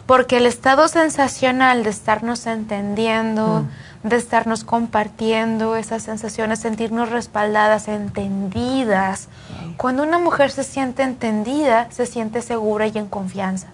porque 0.06 0.36
el 0.36 0.46
estado 0.46 0.88
sensacional 0.88 1.82
de 1.82 1.90
estarnos 1.90 2.46
entendiendo, 2.46 3.62
mm 3.62 3.86
de 4.08 4.16
estarnos 4.16 4.62
compartiendo 4.62 5.76
esas 5.76 6.04
sensaciones, 6.04 6.60
sentirnos 6.60 7.10
respaldadas, 7.10 7.88
entendidas. 7.88 9.28
Cuando 9.76 10.04
una 10.04 10.18
mujer 10.18 10.50
se 10.52 10.62
siente 10.62 11.02
entendida, 11.02 11.88
se 11.90 12.06
siente 12.06 12.40
segura 12.40 12.86
y 12.86 12.96
en 12.96 13.06
confianza. 13.08 13.68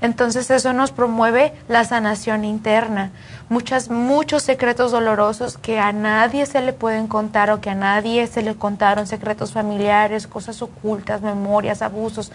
Entonces 0.00 0.50
eso 0.50 0.72
nos 0.72 0.90
promueve 0.90 1.52
la 1.68 1.84
sanación 1.84 2.44
interna. 2.44 3.10
Muchas, 3.48 3.88
muchos 3.88 4.42
secretos 4.42 4.92
dolorosos 4.92 5.56
que 5.56 5.78
a 5.78 5.92
nadie 5.92 6.44
se 6.44 6.60
le 6.60 6.74
pueden 6.74 7.06
contar 7.06 7.50
o 7.50 7.62
que 7.62 7.70
a 7.70 7.74
nadie 7.74 8.26
se 8.26 8.42
le 8.42 8.54
contaron, 8.54 9.06
secretos 9.06 9.52
familiares, 9.52 10.26
cosas 10.26 10.60
ocultas, 10.60 11.22
memorias, 11.22 11.80
abusos, 11.80 12.30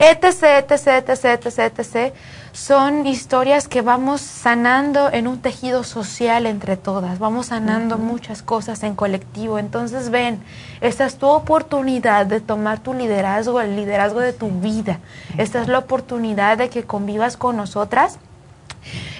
etc., 0.00 0.68
etc., 0.68 1.08
etc., 1.08 1.46
etc., 1.46 1.58
etc., 1.78 2.14
son 2.52 3.06
historias 3.06 3.68
que 3.68 3.82
vamos 3.82 4.20
sanando 4.20 5.12
en 5.12 5.28
un 5.28 5.38
tejido 5.40 5.84
social 5.84 6.44
entre 6.44 6.76
todas, 6.76 7.20
vamos 7.20 7.46
sanando 7.46 7.98
muchas 7.98 8.42
cosas 8.42 8.82
en 8.82 8.96
colectivo. 8.96 9.60
Entonces 9.60 10.10
ven, 10.10 10.40
esta 10.80 11.06
es 11.06 11.18
tu 11.18 11.28
oportunidad 11.28 12.26
de 12.26 12.40
tomar 12.40 12.80
tu 12.80 12.94
liderazgo, 12.94 13.60
el 13.60 13.76
liderazgo 13.76 14.18
de 14.18 14.32
tu 14.32 14.50
vida. 14.50 14.98
Esta 15.36 15.62
es 15.62 15.68
la 15.68 15.78
oportunidad 15.78 16.58
de 16.58 16.68
que 16.68 16.82
convivas 16.82 17.36
con 17.36 17.56
nosotras. 17.56 18.18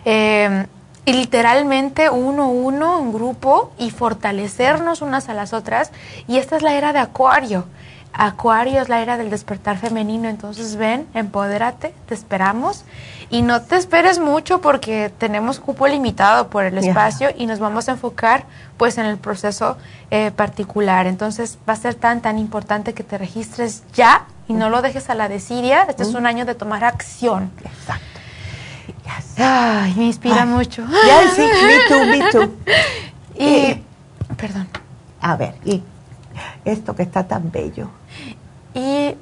Eh, 0.04 0.66
y 1.08 1.12
literalmente 1.14 2.10
uno 2.10 2.50
uno, 2.50 2.98
un 2.98 3.14
grupo 3.14 3.72
y 3.78 3.90
fortalecernos 3.90 5.00
unas 5.00 5.30
a 5.30 5.34
las 5.34 5.54
otras. 5.54 5.90
Y 6.26 6.36
esta 6.36 6.56
es 6.56 6.62
la 6.62 6.74
era 6.74 6.92
de 6.92 6.98
Acuario. 6.98 7.64
Acuario 8.12 8.82
es 8.82 8.90
la 8.90 9.00
era 9.00 9.16
del 9.16 9.30
despertar 9.30 9.78
femenino, 9.78 10.28
entonces 10.28 10.76
ven, 10.76 11.06
empodérate, 11.14 11.94
te 12.06 12.14
esperamos 12.14 12.84
y 13.30 13.42
no 13.42 13.62
te 13.62 13.76
esperes 13.76 14.18
mucho 14.18 14.60
porque 14.60 15.10
tenemos 15.16 15.60
cupo 15.60 15.86
limitado 15.86 16.48
por 16.48 16.64
el 16.64 16.76
espacio 16.76 17.30
y 17.36 17.46
nos 17.46 17.58
vamos 17.58 17.88
a 17.88 17.92
enfocar 17.92 18.44
pues 18.76 18.98
en 18.98 19.06
el 19.06 19.16
proceso 19.16 19.78
eh, 20.10 20.30
particular. 20.30 21.06
Entonces 21.06 21.58
va 21.66 21.72
a 21.72 21.76
ser 21.76 21.94
tan, 21.94 22.20
tan 22.20 22.38
importante 22.38 22.92
que 22.92 23.04
te 23.04 23.16
registres 23.16 23.82
ya 23.94 24.26
y 24.46 24.52
no 24.52 24.68
lo 24.68 24.82
dejes 24.82 25.08
a 25.08 25.14
la 25.14 25.28
desidia. 25.28 25.84
Este 25.84 26.02
es 26.02 26.14
un 26.14 26.26
año 26.26 26.44
de 26.44 26.54
tomar 26.54 26.84
acción. 26.84 27.50
Exacto. 27.64 28.17
Ay, 29.38 29.94
me 29.96 30.06
inspira 30.06 30.44
mucho. 30.44 30.84
Ya, 31.06 31.30
sí, 31.34 31.42
me 31.42 31.78
too, 31.88 32.06
me 32.06 32.30
too. 32.30 32.54
Y, 33.40 33.80
perdón. 34.36 34.68
A 35.20 35.36
ver, 35.36 35.54
y 35.64 35.82
esto 36.64 36.96
que 36.96 37.04
está 37.04 37.28
tan 37.28 37.52
bello. 37.52 37.88
Y 38.74 39.14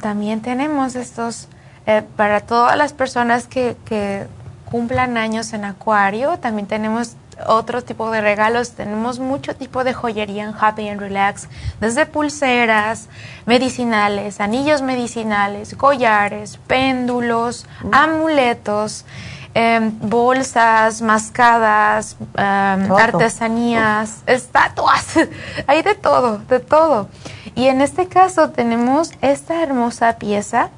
también 0.00 0.40
tenemos 0.40 0.96
estos 0.96 1.48
eh, 1.86 2.02
para 2.16 2.40
todas 2.40 2.76
las 2.76 2.92
personas 2.92 3.46
que, 3.46 3.76
que, 3.84 4.26
cumplan 4.70 5.16
años 5.16 5.52
en 5.52 5.64
Acuario, 5.64 6.38
también 6.38 6.68
tenemos 6.68 7.16
otro 7.46 7.82
tipo 7.82 8.10
de 8.10 8.20
regalos. 8.20 8.72
Tenemos 8.72 9.18
mucho 9.18 9.54
tipo 9.54 9.84
de 9.84 9.92
joyería 9.94 10.44
en 10.44 10.54
Happy 10.58 10.88
and 10.88 11.00
Relax, 11.00 11.48
desde 11.80 12.06
pulseras, 12.06 13.08
medicinales, 13.46 14.40
anillos 14.40 14.82
medicinales, 14.82 15.74
collares, 15.74 16.58
péndulos, 16.66 17.66
mm. 17.82 17.94
amuletos. 17.94 19.04
Em, 19.52 19.90
bolsas, 20.00 21.02
mascadas, 21.02 22.16
em, 22.36 22.92
artesanías, 22.92 24.22
estatuas, 24.24 25.16
hay 25.66 25.82
de 25.82 25.96
todo, 25.96 26.38
de 26.38 26.60
todo. 26.60 27.08
Y 27.56 27.66
en 27.66 27.80
este 27.80 28.06
caso 28.06 28.50
tenemos 28.50 29.10
esta 29.20 29.60
hermosa 29.60 30.18
pieza 30.18 30.70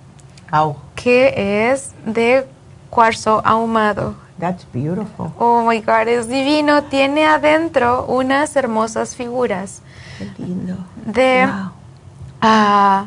que 0.94 1.70
es 1.70 1.93
de 2.05 2.47
cuarzo 2.90 3.43
ahumado. 3.44 4.14
That's 4.43 4.66
beautiful. 4.73 5.32
Oh 5.39 5.62
my 5.64 5.78
God, 5.82 6.09
es 6.09 6.27
divino. 6.27 6.82
Tiene 6.82 7.27
adentro 7.27 8.06
unas 8.06 8.56
hermosas 8.56 9.14
figuras. 9.14 9.82
Qué 10.19 10.28
lindo. 10.43 10.78
De. 11.06 11.48
Ah, 12.40 13.06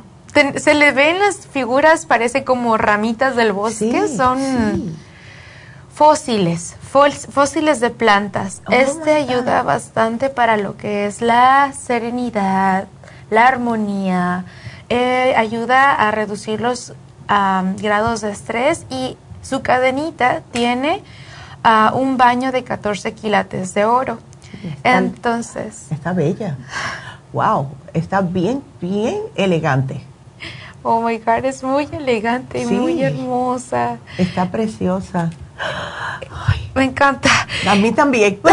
se 0.55 0.73
le 0.75 0.93
ven 0.93 1.19
las 1.19 1.45
figuras, 1.45 2.05
parece 2.05 2.45
como 2.45 2.77
ramitas 2.77 3.35
del 3.35 3.51
bosque. 3.51 4.07
Son 4.07 4.95
fósiles, 5.93 6.77
fósiles 6.79 7.81
de 7.81 7.89
plantas. 7.89 8.61
Oh 8.67 8.71
este 8.71 9.15
ayuda 9.15 9.61
bastante 9.61 10.29
para 10.29 10.55
lo 10.55 10.77
que 10.77 11.05
es 11.05 11.21
la 11.21 11.73
serenidad, 11.73 12.87
la 13.29 13.45
armonía. 13.45 14.45
Eh, 14.87 15.33
ayuda 15.35 15.91
a 15.91 16.11
reducir 16.11 16.61
los 16.61 16.93
grados 17.27 18.21
de 18.21 18.31
estrés 18.31 18.85
y 18.89 19.17
su 19.41 19.61
cadenita 19.61 20.43
tiene 20.53 21.03
uh, 21.65 21.97
un 21.97 22.17
baño 22.17 22.51
de 22.51 22.63
14 22.63 23.13
quilates 23.13 23.73
de 23.73 23.85
oro. 23.85 24.19
Entonces. 24.83 25.87
Está 25.91 26.13
bella. 26.13 26.55
Wow, 27.33 27.69
está 27.93 28.21
bien, 28.21 28.63
bien 28.79 29.19
elegante. 29.35 30.01
Oh 30.83 31.01
my 31.01 31.17
God, 31.17 31.45
es 31.45 31.63
muy 31.63 31.89
elegante 31.91 32.61
y 32.61 32.65
muy 32.65 33.01
hermosa. 33.01 33.97
Está 34.17 34.49
preciosa. 34.51 35.31
me 36.75 36.83
encanta. 36.83 37.29
A 37.67 37.75
mí 37.75 37.91
también. 37.91 38.39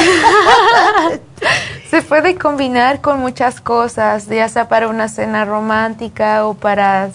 Se 1.91 2.01
puede 2.01 2.37
combinar 2.37 3.03
con 3.03 3.21
muchas 3.21 3.61
cosas, 3.61 4.27
ya 4.27 4.49
sea 4.49 4.67
para 4.67 4.89
una 4.89 5.09
cena 5.09 5.45
romántica 5.45 6.47
o 6.47 6.55
para 6.55 7.11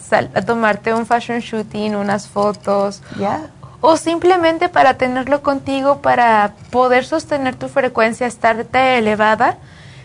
tomarte 0.46 0.94
un 0.94 1.08
fashion 1.08 1.40
shooting, 1.40 1.96
unas 1.96 2.28
fotos. 2.28 3.02
Ya 3.18 3.50
o 3.82 3.98
simplemente 3.98 4.70
para 4.70 4.96
tenerlo 4.96 5.42
contigo 5.42 6.02
para 6.02 6.54
poder 6.72 7.06
sostener 7.06 7.56
tu 7.56 7.68
frecuencia, 7.68 8.28
estarte 8.28 8.98
elevada. 8.98 9.58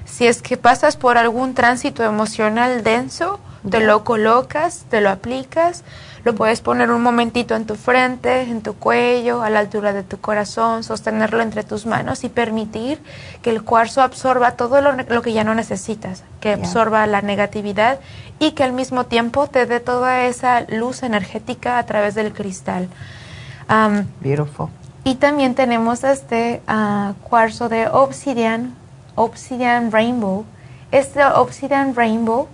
Si 0.05 0.27
es 0.27 0.43
que 0.43 0.57
pasas 0.57 0.97
por 0.97 1.17
algún 1.17 1.55
tránsito 1.55 2.03
emocional 2.03 2.83
denso, 2.83 3.41
te 3.69 3.81
lo 3.81 4.05
colocas, 4.05 4.85
te 4.91 5.01
lo 5.01 5.09
aplicas, 5.09 5.85
lo 6.25 6.35
puedes 6.35 6.61
poner 6.61 6.91
un 6.91 7.03
momentito 7.03 7.55
en 7.55 7.67
tu 7.67 7.77
frente, 7.77 8.43
en 8.43 8.63
tu 8.63 8.75
cuello, 8.75 9.43
a 9.43 9.51
la 9.51 9.61
altura 9.61 9.93
de 9.93 10.03
tu 10.03 10.21
corazón, 10.21 10.85
sostenerlo 10.85 11.41
entre 11.41 11.65
tus 11.65 11.87
manos 11.87 12.25
y 12.25 12.29
permitir 12.29 13.01
que 13.41 13.51
el 13.51 13.63
cuarzo 13.63 14.03
absorba 14.03 14.53
todo 14.53 14.81
lo, 14.81 15.23
que 15.23 15.33
ya 15.33 15.45
no 15.45 15.55
necesitas, 15.55 16.25
que 16.41 16.53
absorba 16.53 17.07
la 17.07 17.23
negatividad 17.23 18.01
y 18.39 18.53
que 18.53 18.65
al 18.65 18.73
mismo 18.73 19.07
tiempo 19.07 19.47
te 19.47 19.67
dé 19.67 19.81
toda 19.81 20.27
esa 20.27 20.63
luz 20.63 21.03
energética 21.03 21.79
a 21.79 21.87
través 21.87 22.15
del 22.15 22.33
cristal. 22.33 22.89
Um, 23.73 24.05
Beautiful. 24.21 24.69
Y 25.05 25.15
también 25.15 25.55
tenemos 25.55 26.05
este 26.05 26.61
uh, 26.69 27.15
cuarzo 27.29 27.69
de 27.69 27.89
Obsidian, 27.89 28.75
Obsidian 29.15 29.91
Rainbow. 29.91 30.45
Este 30.91 31.25
Obsidian 31.25 31.97
Rainbow, 31.97 32.49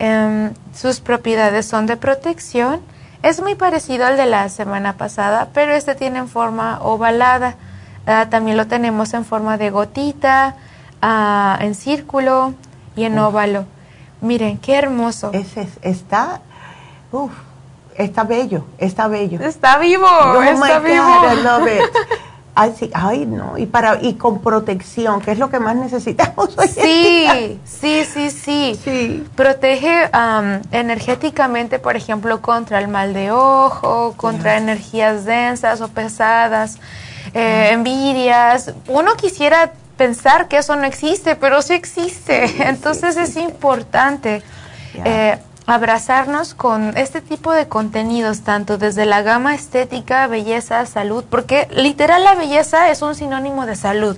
um, 0.00 0.50
sus 0.74 1.00
propiedades 1.00 1.66
son 1.66 1.86
de 1.86 1.96
protección. 1.96 2.80
Es 3.22 3.40
muy 3.40 3.54
parecido 3.54 4.06
al 4.06 4.16
de 4.16 4.26
la 4.26 4.48
semana 4.48 4.94
pasada, 4.94 5.48
pero 5.54 5.72
este 5.72 5.94
tiene 5.94 6.18
en 6.18 6.28
forma 6.28 6.80
ovalada. 6.82 7.54
Uh, 8.06 8.28
también 8.28 8.56
lo 8.56 8.66
tenemos 8.66 9.14
en 9.14 9.24
forma 9.24 9.56
de 9.56 9.70
gotita, 9.70 10.56
uh, 11.02 11.62
en 11.62 11.74
círculo 11.74 12.54
y 12.96 13.04
en 13.04 13.18
óvalo. 13.18 13.66
Miren, 14.20 14.58
qué 14.58 14.74
hermoso. 14.74 15.30
Ese 15.32 15.68
está, 15.82 16.40
uf, 17.12 17.32
Está 17.98 18.24
bello, 18.24 18.64
está 18.78 19.08
bello. 19.08 19.40
Está 19.40 19.78
vivo, 19.78 20.06
oh 20.06 20.42
está 20.42 20.78
vivo. 20.80 21.04
I 21.32 21.42
love 21.42 21.66
it. 21.66 21.82
Ay, 22.58 22.74
sí, 22.78 22.90
ay, 22.94 23.26
no, 23.26 23.58
y 23.58 23.66
para 23.66 24.02
y 24.02 24.14
con 24.14 24.40
protección, 24.40 25.20
que 25.20 25.32
es 25.32 25.38
lo 25.38 25.50
que 25.50 25.60
más 25.60 25.76
necesitamos 25.76 26.56
hoy 26.56 26.68
Sí, 26.68 27.60
sí, 27.66 28.04
sí, 28.10 28.30
sí, 28.30 28.80
sí. 28.82 29.26
Protege 29.36 30.08
energéticamente, 30.70 31.78
por 31.78 31.96
ejemplo, 31.96 32.40
contra 32.40 32.78
el 32.78 32.88
mal 32.88 33.12
de 33.12 33.30
ojo, 33.30 34.14
contra 34.16 34.56
energías 34.56 35.26
densas 35.26 35.82
o 35.82 35.88
pesadas, 35.88 36.78
eh, 37.34 37.68
envidias. 37.72 38.72
Uno 38.88 39.16
quisiera 39.16 39.72
pensar 39.98 40.48
que 40.48 40.56
eso 40.56 40.76
no 40.76 40.84
existe, 40.84 41.36
pero 41.36 41.60
sí 41.60 41.74
existe. 41.74 42.50
Entonces 42.66 43.18
es 43.18 43.36
importante. 43.36 44.42
Eh, 45.04 45.36
abrazarnos 45.66 46.54
con 46.54 46.96
este 46.96 47.20
tipo 47.20 47.52
de 47.52 47.68
contenidos, 47.68 48.42
tanto 48.42 48.78
desde 48.78 49.04
la 49.04 49.22
gama 49.22 49.54
estética, 49.54 50.26
belleza, 50.26 50.86
salud, 50.86 51.24
porque 51.28 51.68
literal 51.74 52.24
la 52.24 52.34
belleza 52.34 52.90
es 52.90 53.02
un 53.02 53.14
sinónimo 53.14 53.66
de 53.66 53.76
salud. 53.76 54.16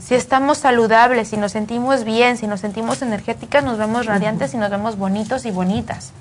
Si 0.00 0.16
estamos 0.16 0.58
saludables, 0.58 1.28
si 1.28 1.36
nos 1.36 1.52
sentimos 1.52 2.02
bien, 2.02 2.36
si 2.36 2.48
nos 2.48 2.60
sentimos 2.60 3.02
energéticas, 3.02 3.62
nos 3.62 3.78
vemos 3.78 4.06
radiantes 4.06 4.52
y 4.54 4.56
nos 4.56 4.70
vemos 4.70 4.96
bonitos 4.96 5.44
y 5.44 5.52
bonitas. 5.52 6.12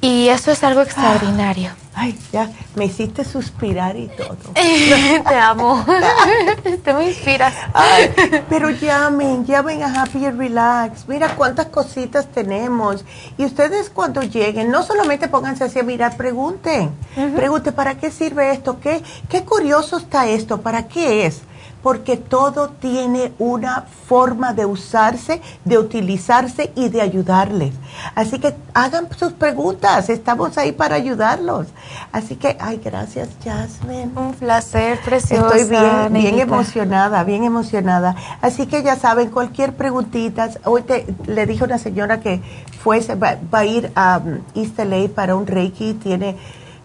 Y 0.00 0.28
eso 0.28 0.52
es 0.52 0.62
algo 0.62 0.82
extraordinario. 0.82 1.70
Ay, 1.94 2.16
ya, 2.32 2.48
me 2.76 2.84
hiciste 2.84 3.24
suspirar 3.24 3.96
y 3.96 4.06
todo. 4.06 4.36
Te 4.54 5.34
amo. 5.34 5.84
Te 6.84 6.94
me 6.94 7.08
inspiras. 7.08 7.52
Ay, 7.74 8.12
pero 8.48 8.70
llamen, 8.70 9.44
llamen 9.44 9.82
a 9.82 10.02
Happy 10.02 10.24
and 10.24 10.38
Relax. 10.38 11.08
Mira 11.08 11.34
cuántas 11.34 11.66
cositas 11.66 12.28
tenemos. 12.28 13.04
Y 13.36 13.44
ustedes 13.44 13.90
cuando 13.90 14.22
lleguen, 14.22 14.70
no 14.70 14.84
solamente 14.84 15.26
pónganse 15.26 15.64
así 15.64 15.80
a 15.80 15.82
mirar, 15.82 16.16
pregunten. 16.16 16.92
Pregunten, 17.34 17.74
¿para 17.74 17.96
qué 17.96 18.12
sirve 18.12 18.52
esto? 18.52 18.78
¿Qué, 18.78 19.02
¿Qué 19.28 19.44
curioso 19.44 19.96
está 19.96 20.28
esto? 20.28 20.60
¿Para 20.60 20.86
qué 20.86 21.26
es? 21.26 21.42
Porque 21.88 22.18
todo 22.18 22.68
tiene 22.68 23.32
una 23.38 23.86
forma 24.06 24.52
de 24.52 24.66
usarse, 24.66 25.40
de 25.64 25.78
utilizarse 25.78 26.70
y 26.74 26.90
de 26.90 27.00
ayudarles. 27.00 27.72
Así 28.14 28.38
que 28.38 28.54
hagan 28.74 29.08
sus 29.16 29.32
preguntas, 29.32 30.10
estamos 30.10 30.58
ahí 30.58 30.72
para 30.72 30.96
ayudarlos. 30.96 31.68
Así 32.12 32.36
que, 32.36 32.58
ay, 32.60 32.78
gracias, 32.84 33.30
Jasmine. 33.42 34.10
Un 34.16 34.34
placer, 34.34 35.00
preciosa. 35.00 35.56
Estoy 35.56 35.64
bien, 35.64 36.12
bien 36.12 36.38
emocionada, 36.40 37.24
bien 37.24 37.44
emocionada. 37.44 38.14
Así 38.42 38.66
que 38.66 38.82
ya 38.82 38.96
saben, 38.96 39.30
cualquier 39.30 39.74
preguntita, 39.74 40.50
hoy 40.64 40.82
te, 40.82 41.06
le 41.24 41.46
dije 41.46 41.62
a 41.62 41.68
una 41.68 41.78
señora 41.78 42.20
que 42.20 42.42
fuese, 42.82 43.14
va, 43.14 43.38
a 43.50 43.64
ir 43.64 43.90
a 43.94 44.20
um, 44.22 44.40
East 44.54 44.78
LA 44.78 45.08
para 45.14 45.36
un 45.36 45.46
Reiki, 45.46 45.94
tiene 45.94 46.36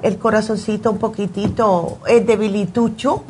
el 0.03 0.19
corazoncito 0.19 0.91
un 0.91 0.99
poquitito 0.99 1.97
eh, 2.07 2.19
debilitucho, 2.19 3.23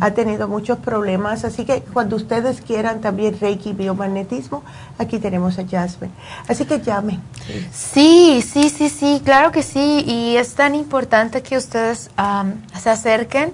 ha 0.00 0.10
tenido 0.10 0.48
muchos 0.48 0.78
problemas, 0.78 1.44
así 1.44 1.64
que 1.64 1.80
cuando 1.80 2.16
ustedes 2.16 2.60
quieran 2.60 3.00
también 3.00 3.38
Reiki 3.40 3.72
biomagnetismo, 3.72 4.62
aquí 4.98 5.18
tenemos 5.18 5.58
a 5.58 5.66
Jasmine. 5.66 6.12
Así 6.48 6.64
que 6.64 6.80
llamen. 6.80 7.22
Sí, 7.72 8.42
sí, 8.42 8.68
sí, 8.68 8.88
sí, 8.90 9.22
claro 9.24 9.52
que 9.52 9.62
sí, 9.62 10.04
y 10.06 10.36
es 10.36 10.54
tan 10.54 10.74
importante 10.74 11.42
que 11.42 11.56
ustedes 11.56 12.10
se 12.78 12.90
acerquen. 12.90 13.52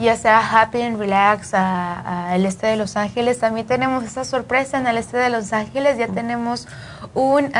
Ya 0.00 0.16
sea 0.16 0.40
Happy 0.40 0.82
and 0.82 0.98
Relax 0.98 1.54
al 1.54 2.44
este 2.44 2.66
de 2.66 2.76
Los 2.76 2.96
Ángeles. 2.96 3.38
También 3.38 3.66
tenemos 3.66 4.02
esa 4.02 4.24
sorpresa 4.24 4.78
en 4.78 4.88
el 4.88 4.98
este 4.98 5.16
de 5.16 5.30
Los 5.30 5.52
Ángeles. 5.52 5.96
Ya 5.96 6.08
tenemos 6.08 6.66
un 7.14 7.52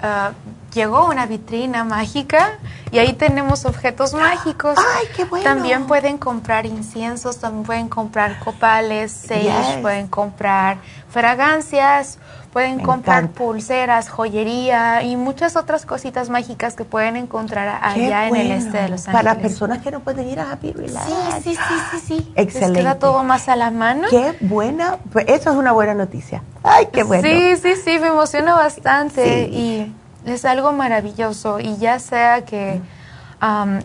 Ah, 0.00 0.30
llegó 0.74 1.06
una 1.06 1.26
vitrina 1.26 1.84
mágica 1.84 2.58
y 2.90 2.98
ahí 2.98 3.12
tenemos 3.12 3.64
objetos 3.64 4.14
mágicos. 4.14 4.76
¡Ay, 4.78 5.06
qué 5.16 5.24
bueno! 5.24 5.44
También 5.44 5.86
pueden 5.86 6.18
comprar 6.18 6.66
inciensos, 6.66 7.38
también 7.38 7.64
pueden 7.64 7.88
comprar 7.88 8.38
copales, 8.40 9.12
sage, 9.12 9.78
pueden 9.82 10.08
comprar 10.08 10.78
fragancias, 11.10 12.18
pueden 12.52 12.80
comprar 12.80 13.28
pulseras, 13.28 14.08
joyería 14.08 15.02
y 15.02 15.16
muchas 15.16 15.56
otras 15.56 15.86
cositas 15.86 16.28
mágicas 16.30 16.74
que 16.74 16.84
pueden 16.84 17.16
encontrar 17.16 17.80
allá 17.82 18.28
en 18.28 18.36
el 18.36 18.50
este 18.52 18.78
de 18.78 18.88
Los 18.88 19.06
Ángeles. 19.08 19.12
Para 19.12 19.34
personas 19.40 19.82
que 19.82 19.90
no 19.90 20.00
pueden 20.00 20.28
ir 20.28 20.40
a 20.40 20.52
Happy 20.52 20.72
Relax. 20.72 21.06
Sí, 21.06 21.14
sí, 21.42 21.56
sí, 21.56 21.74
sí, 21.90 22.00
sí. 22.06 22.32
Excelente. 22.36 22.80
queda 22.80 22.98
todo 22.98 23.22
más 23.22 23.48
a 23.48 23.56
la 23.56 23.70
mano. 23.70 24.08
Qué 24.10 24.34
buena, 24.40 24.98
pues 25.12 25.26
eso 25.28 25.50
es 25.50 25.56
una 25.56 25.72
buena 25.72 25.94
noticia. 25.94 26.42
Ay, 26.62 26.88
qué 26.92 27.02
bueno. 27.02 27.22
Sí, 27.22 27.56
sí, 27.56 27.74
sí, 27.76 27.98
me 27.98 28.08
emociona 28.08 28.54
bastante 28.54 29.48
y 29.52 29.94
es 30.30 30.44
algo 30.44 30.72
maravilloso 30.72 31.60
y 31.60 31.76
ya 31.76 31.98
sea 31.98 32.44
que, 32.44 32.80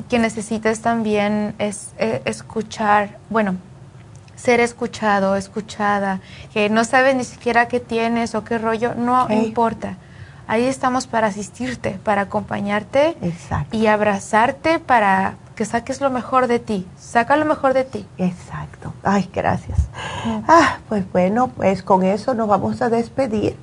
que 0.09 0.19
necesites 0.19 0.81
también 0.81 1.55
es, 1.59 1.93
e, 1.97 2.21
escuchar, 2.25 3.17
bueno, 3.29 3.55
ser 4.35 4.59
escuchado, 4.59 5.35
escuchada, 5.35 6.19
que 6.53 6.69
no 6.69 6.83
sabes 6.83 7.15
ni 7.15 7.23
siquiera 7.23 7.67
qué 7.67 7.79
tienes 7.79 8.35
o 8.35 8.43
qué 8.43 8.57
rollo, 8.57 8.93
no 8.95 9.27
importa. 9.29 9.97
Ahí 10.47 10.65
estamos 10.65 11.07
para 11.07 11.27
asistirte, 11.27 11.91
para 12.03 12.23
acompañarte 12.23 13.15
y 13.71 13.87
abrazarte 13.87 14.79
para 14.79 15.35
que 15.55 15.65
saques 15.65 16.01
lo 16.01 16.09
mejor 16.09 16.47
de 16.47 16.59
ti. 16.59 16.85
Saca 16.97 17.37
lo 17.37 17.45
mejor 17.45 17.73
de 17.73 17.85
ti. 17.85 18.05
Exacto. 18.17 18.93
Ay, 19.03 19.29
gracias. 19.33 19.79
Ah, 20.47 20.79
pues 20.89 21.09
bueno, 21.11 21.47
pues 21.47 21.83
con 21.83 22.03
eso 22.03 22.33
nos 22.33 22.47
vamos 22.47 22.81
a 22.81 22.89
despedir. 22.89 23.55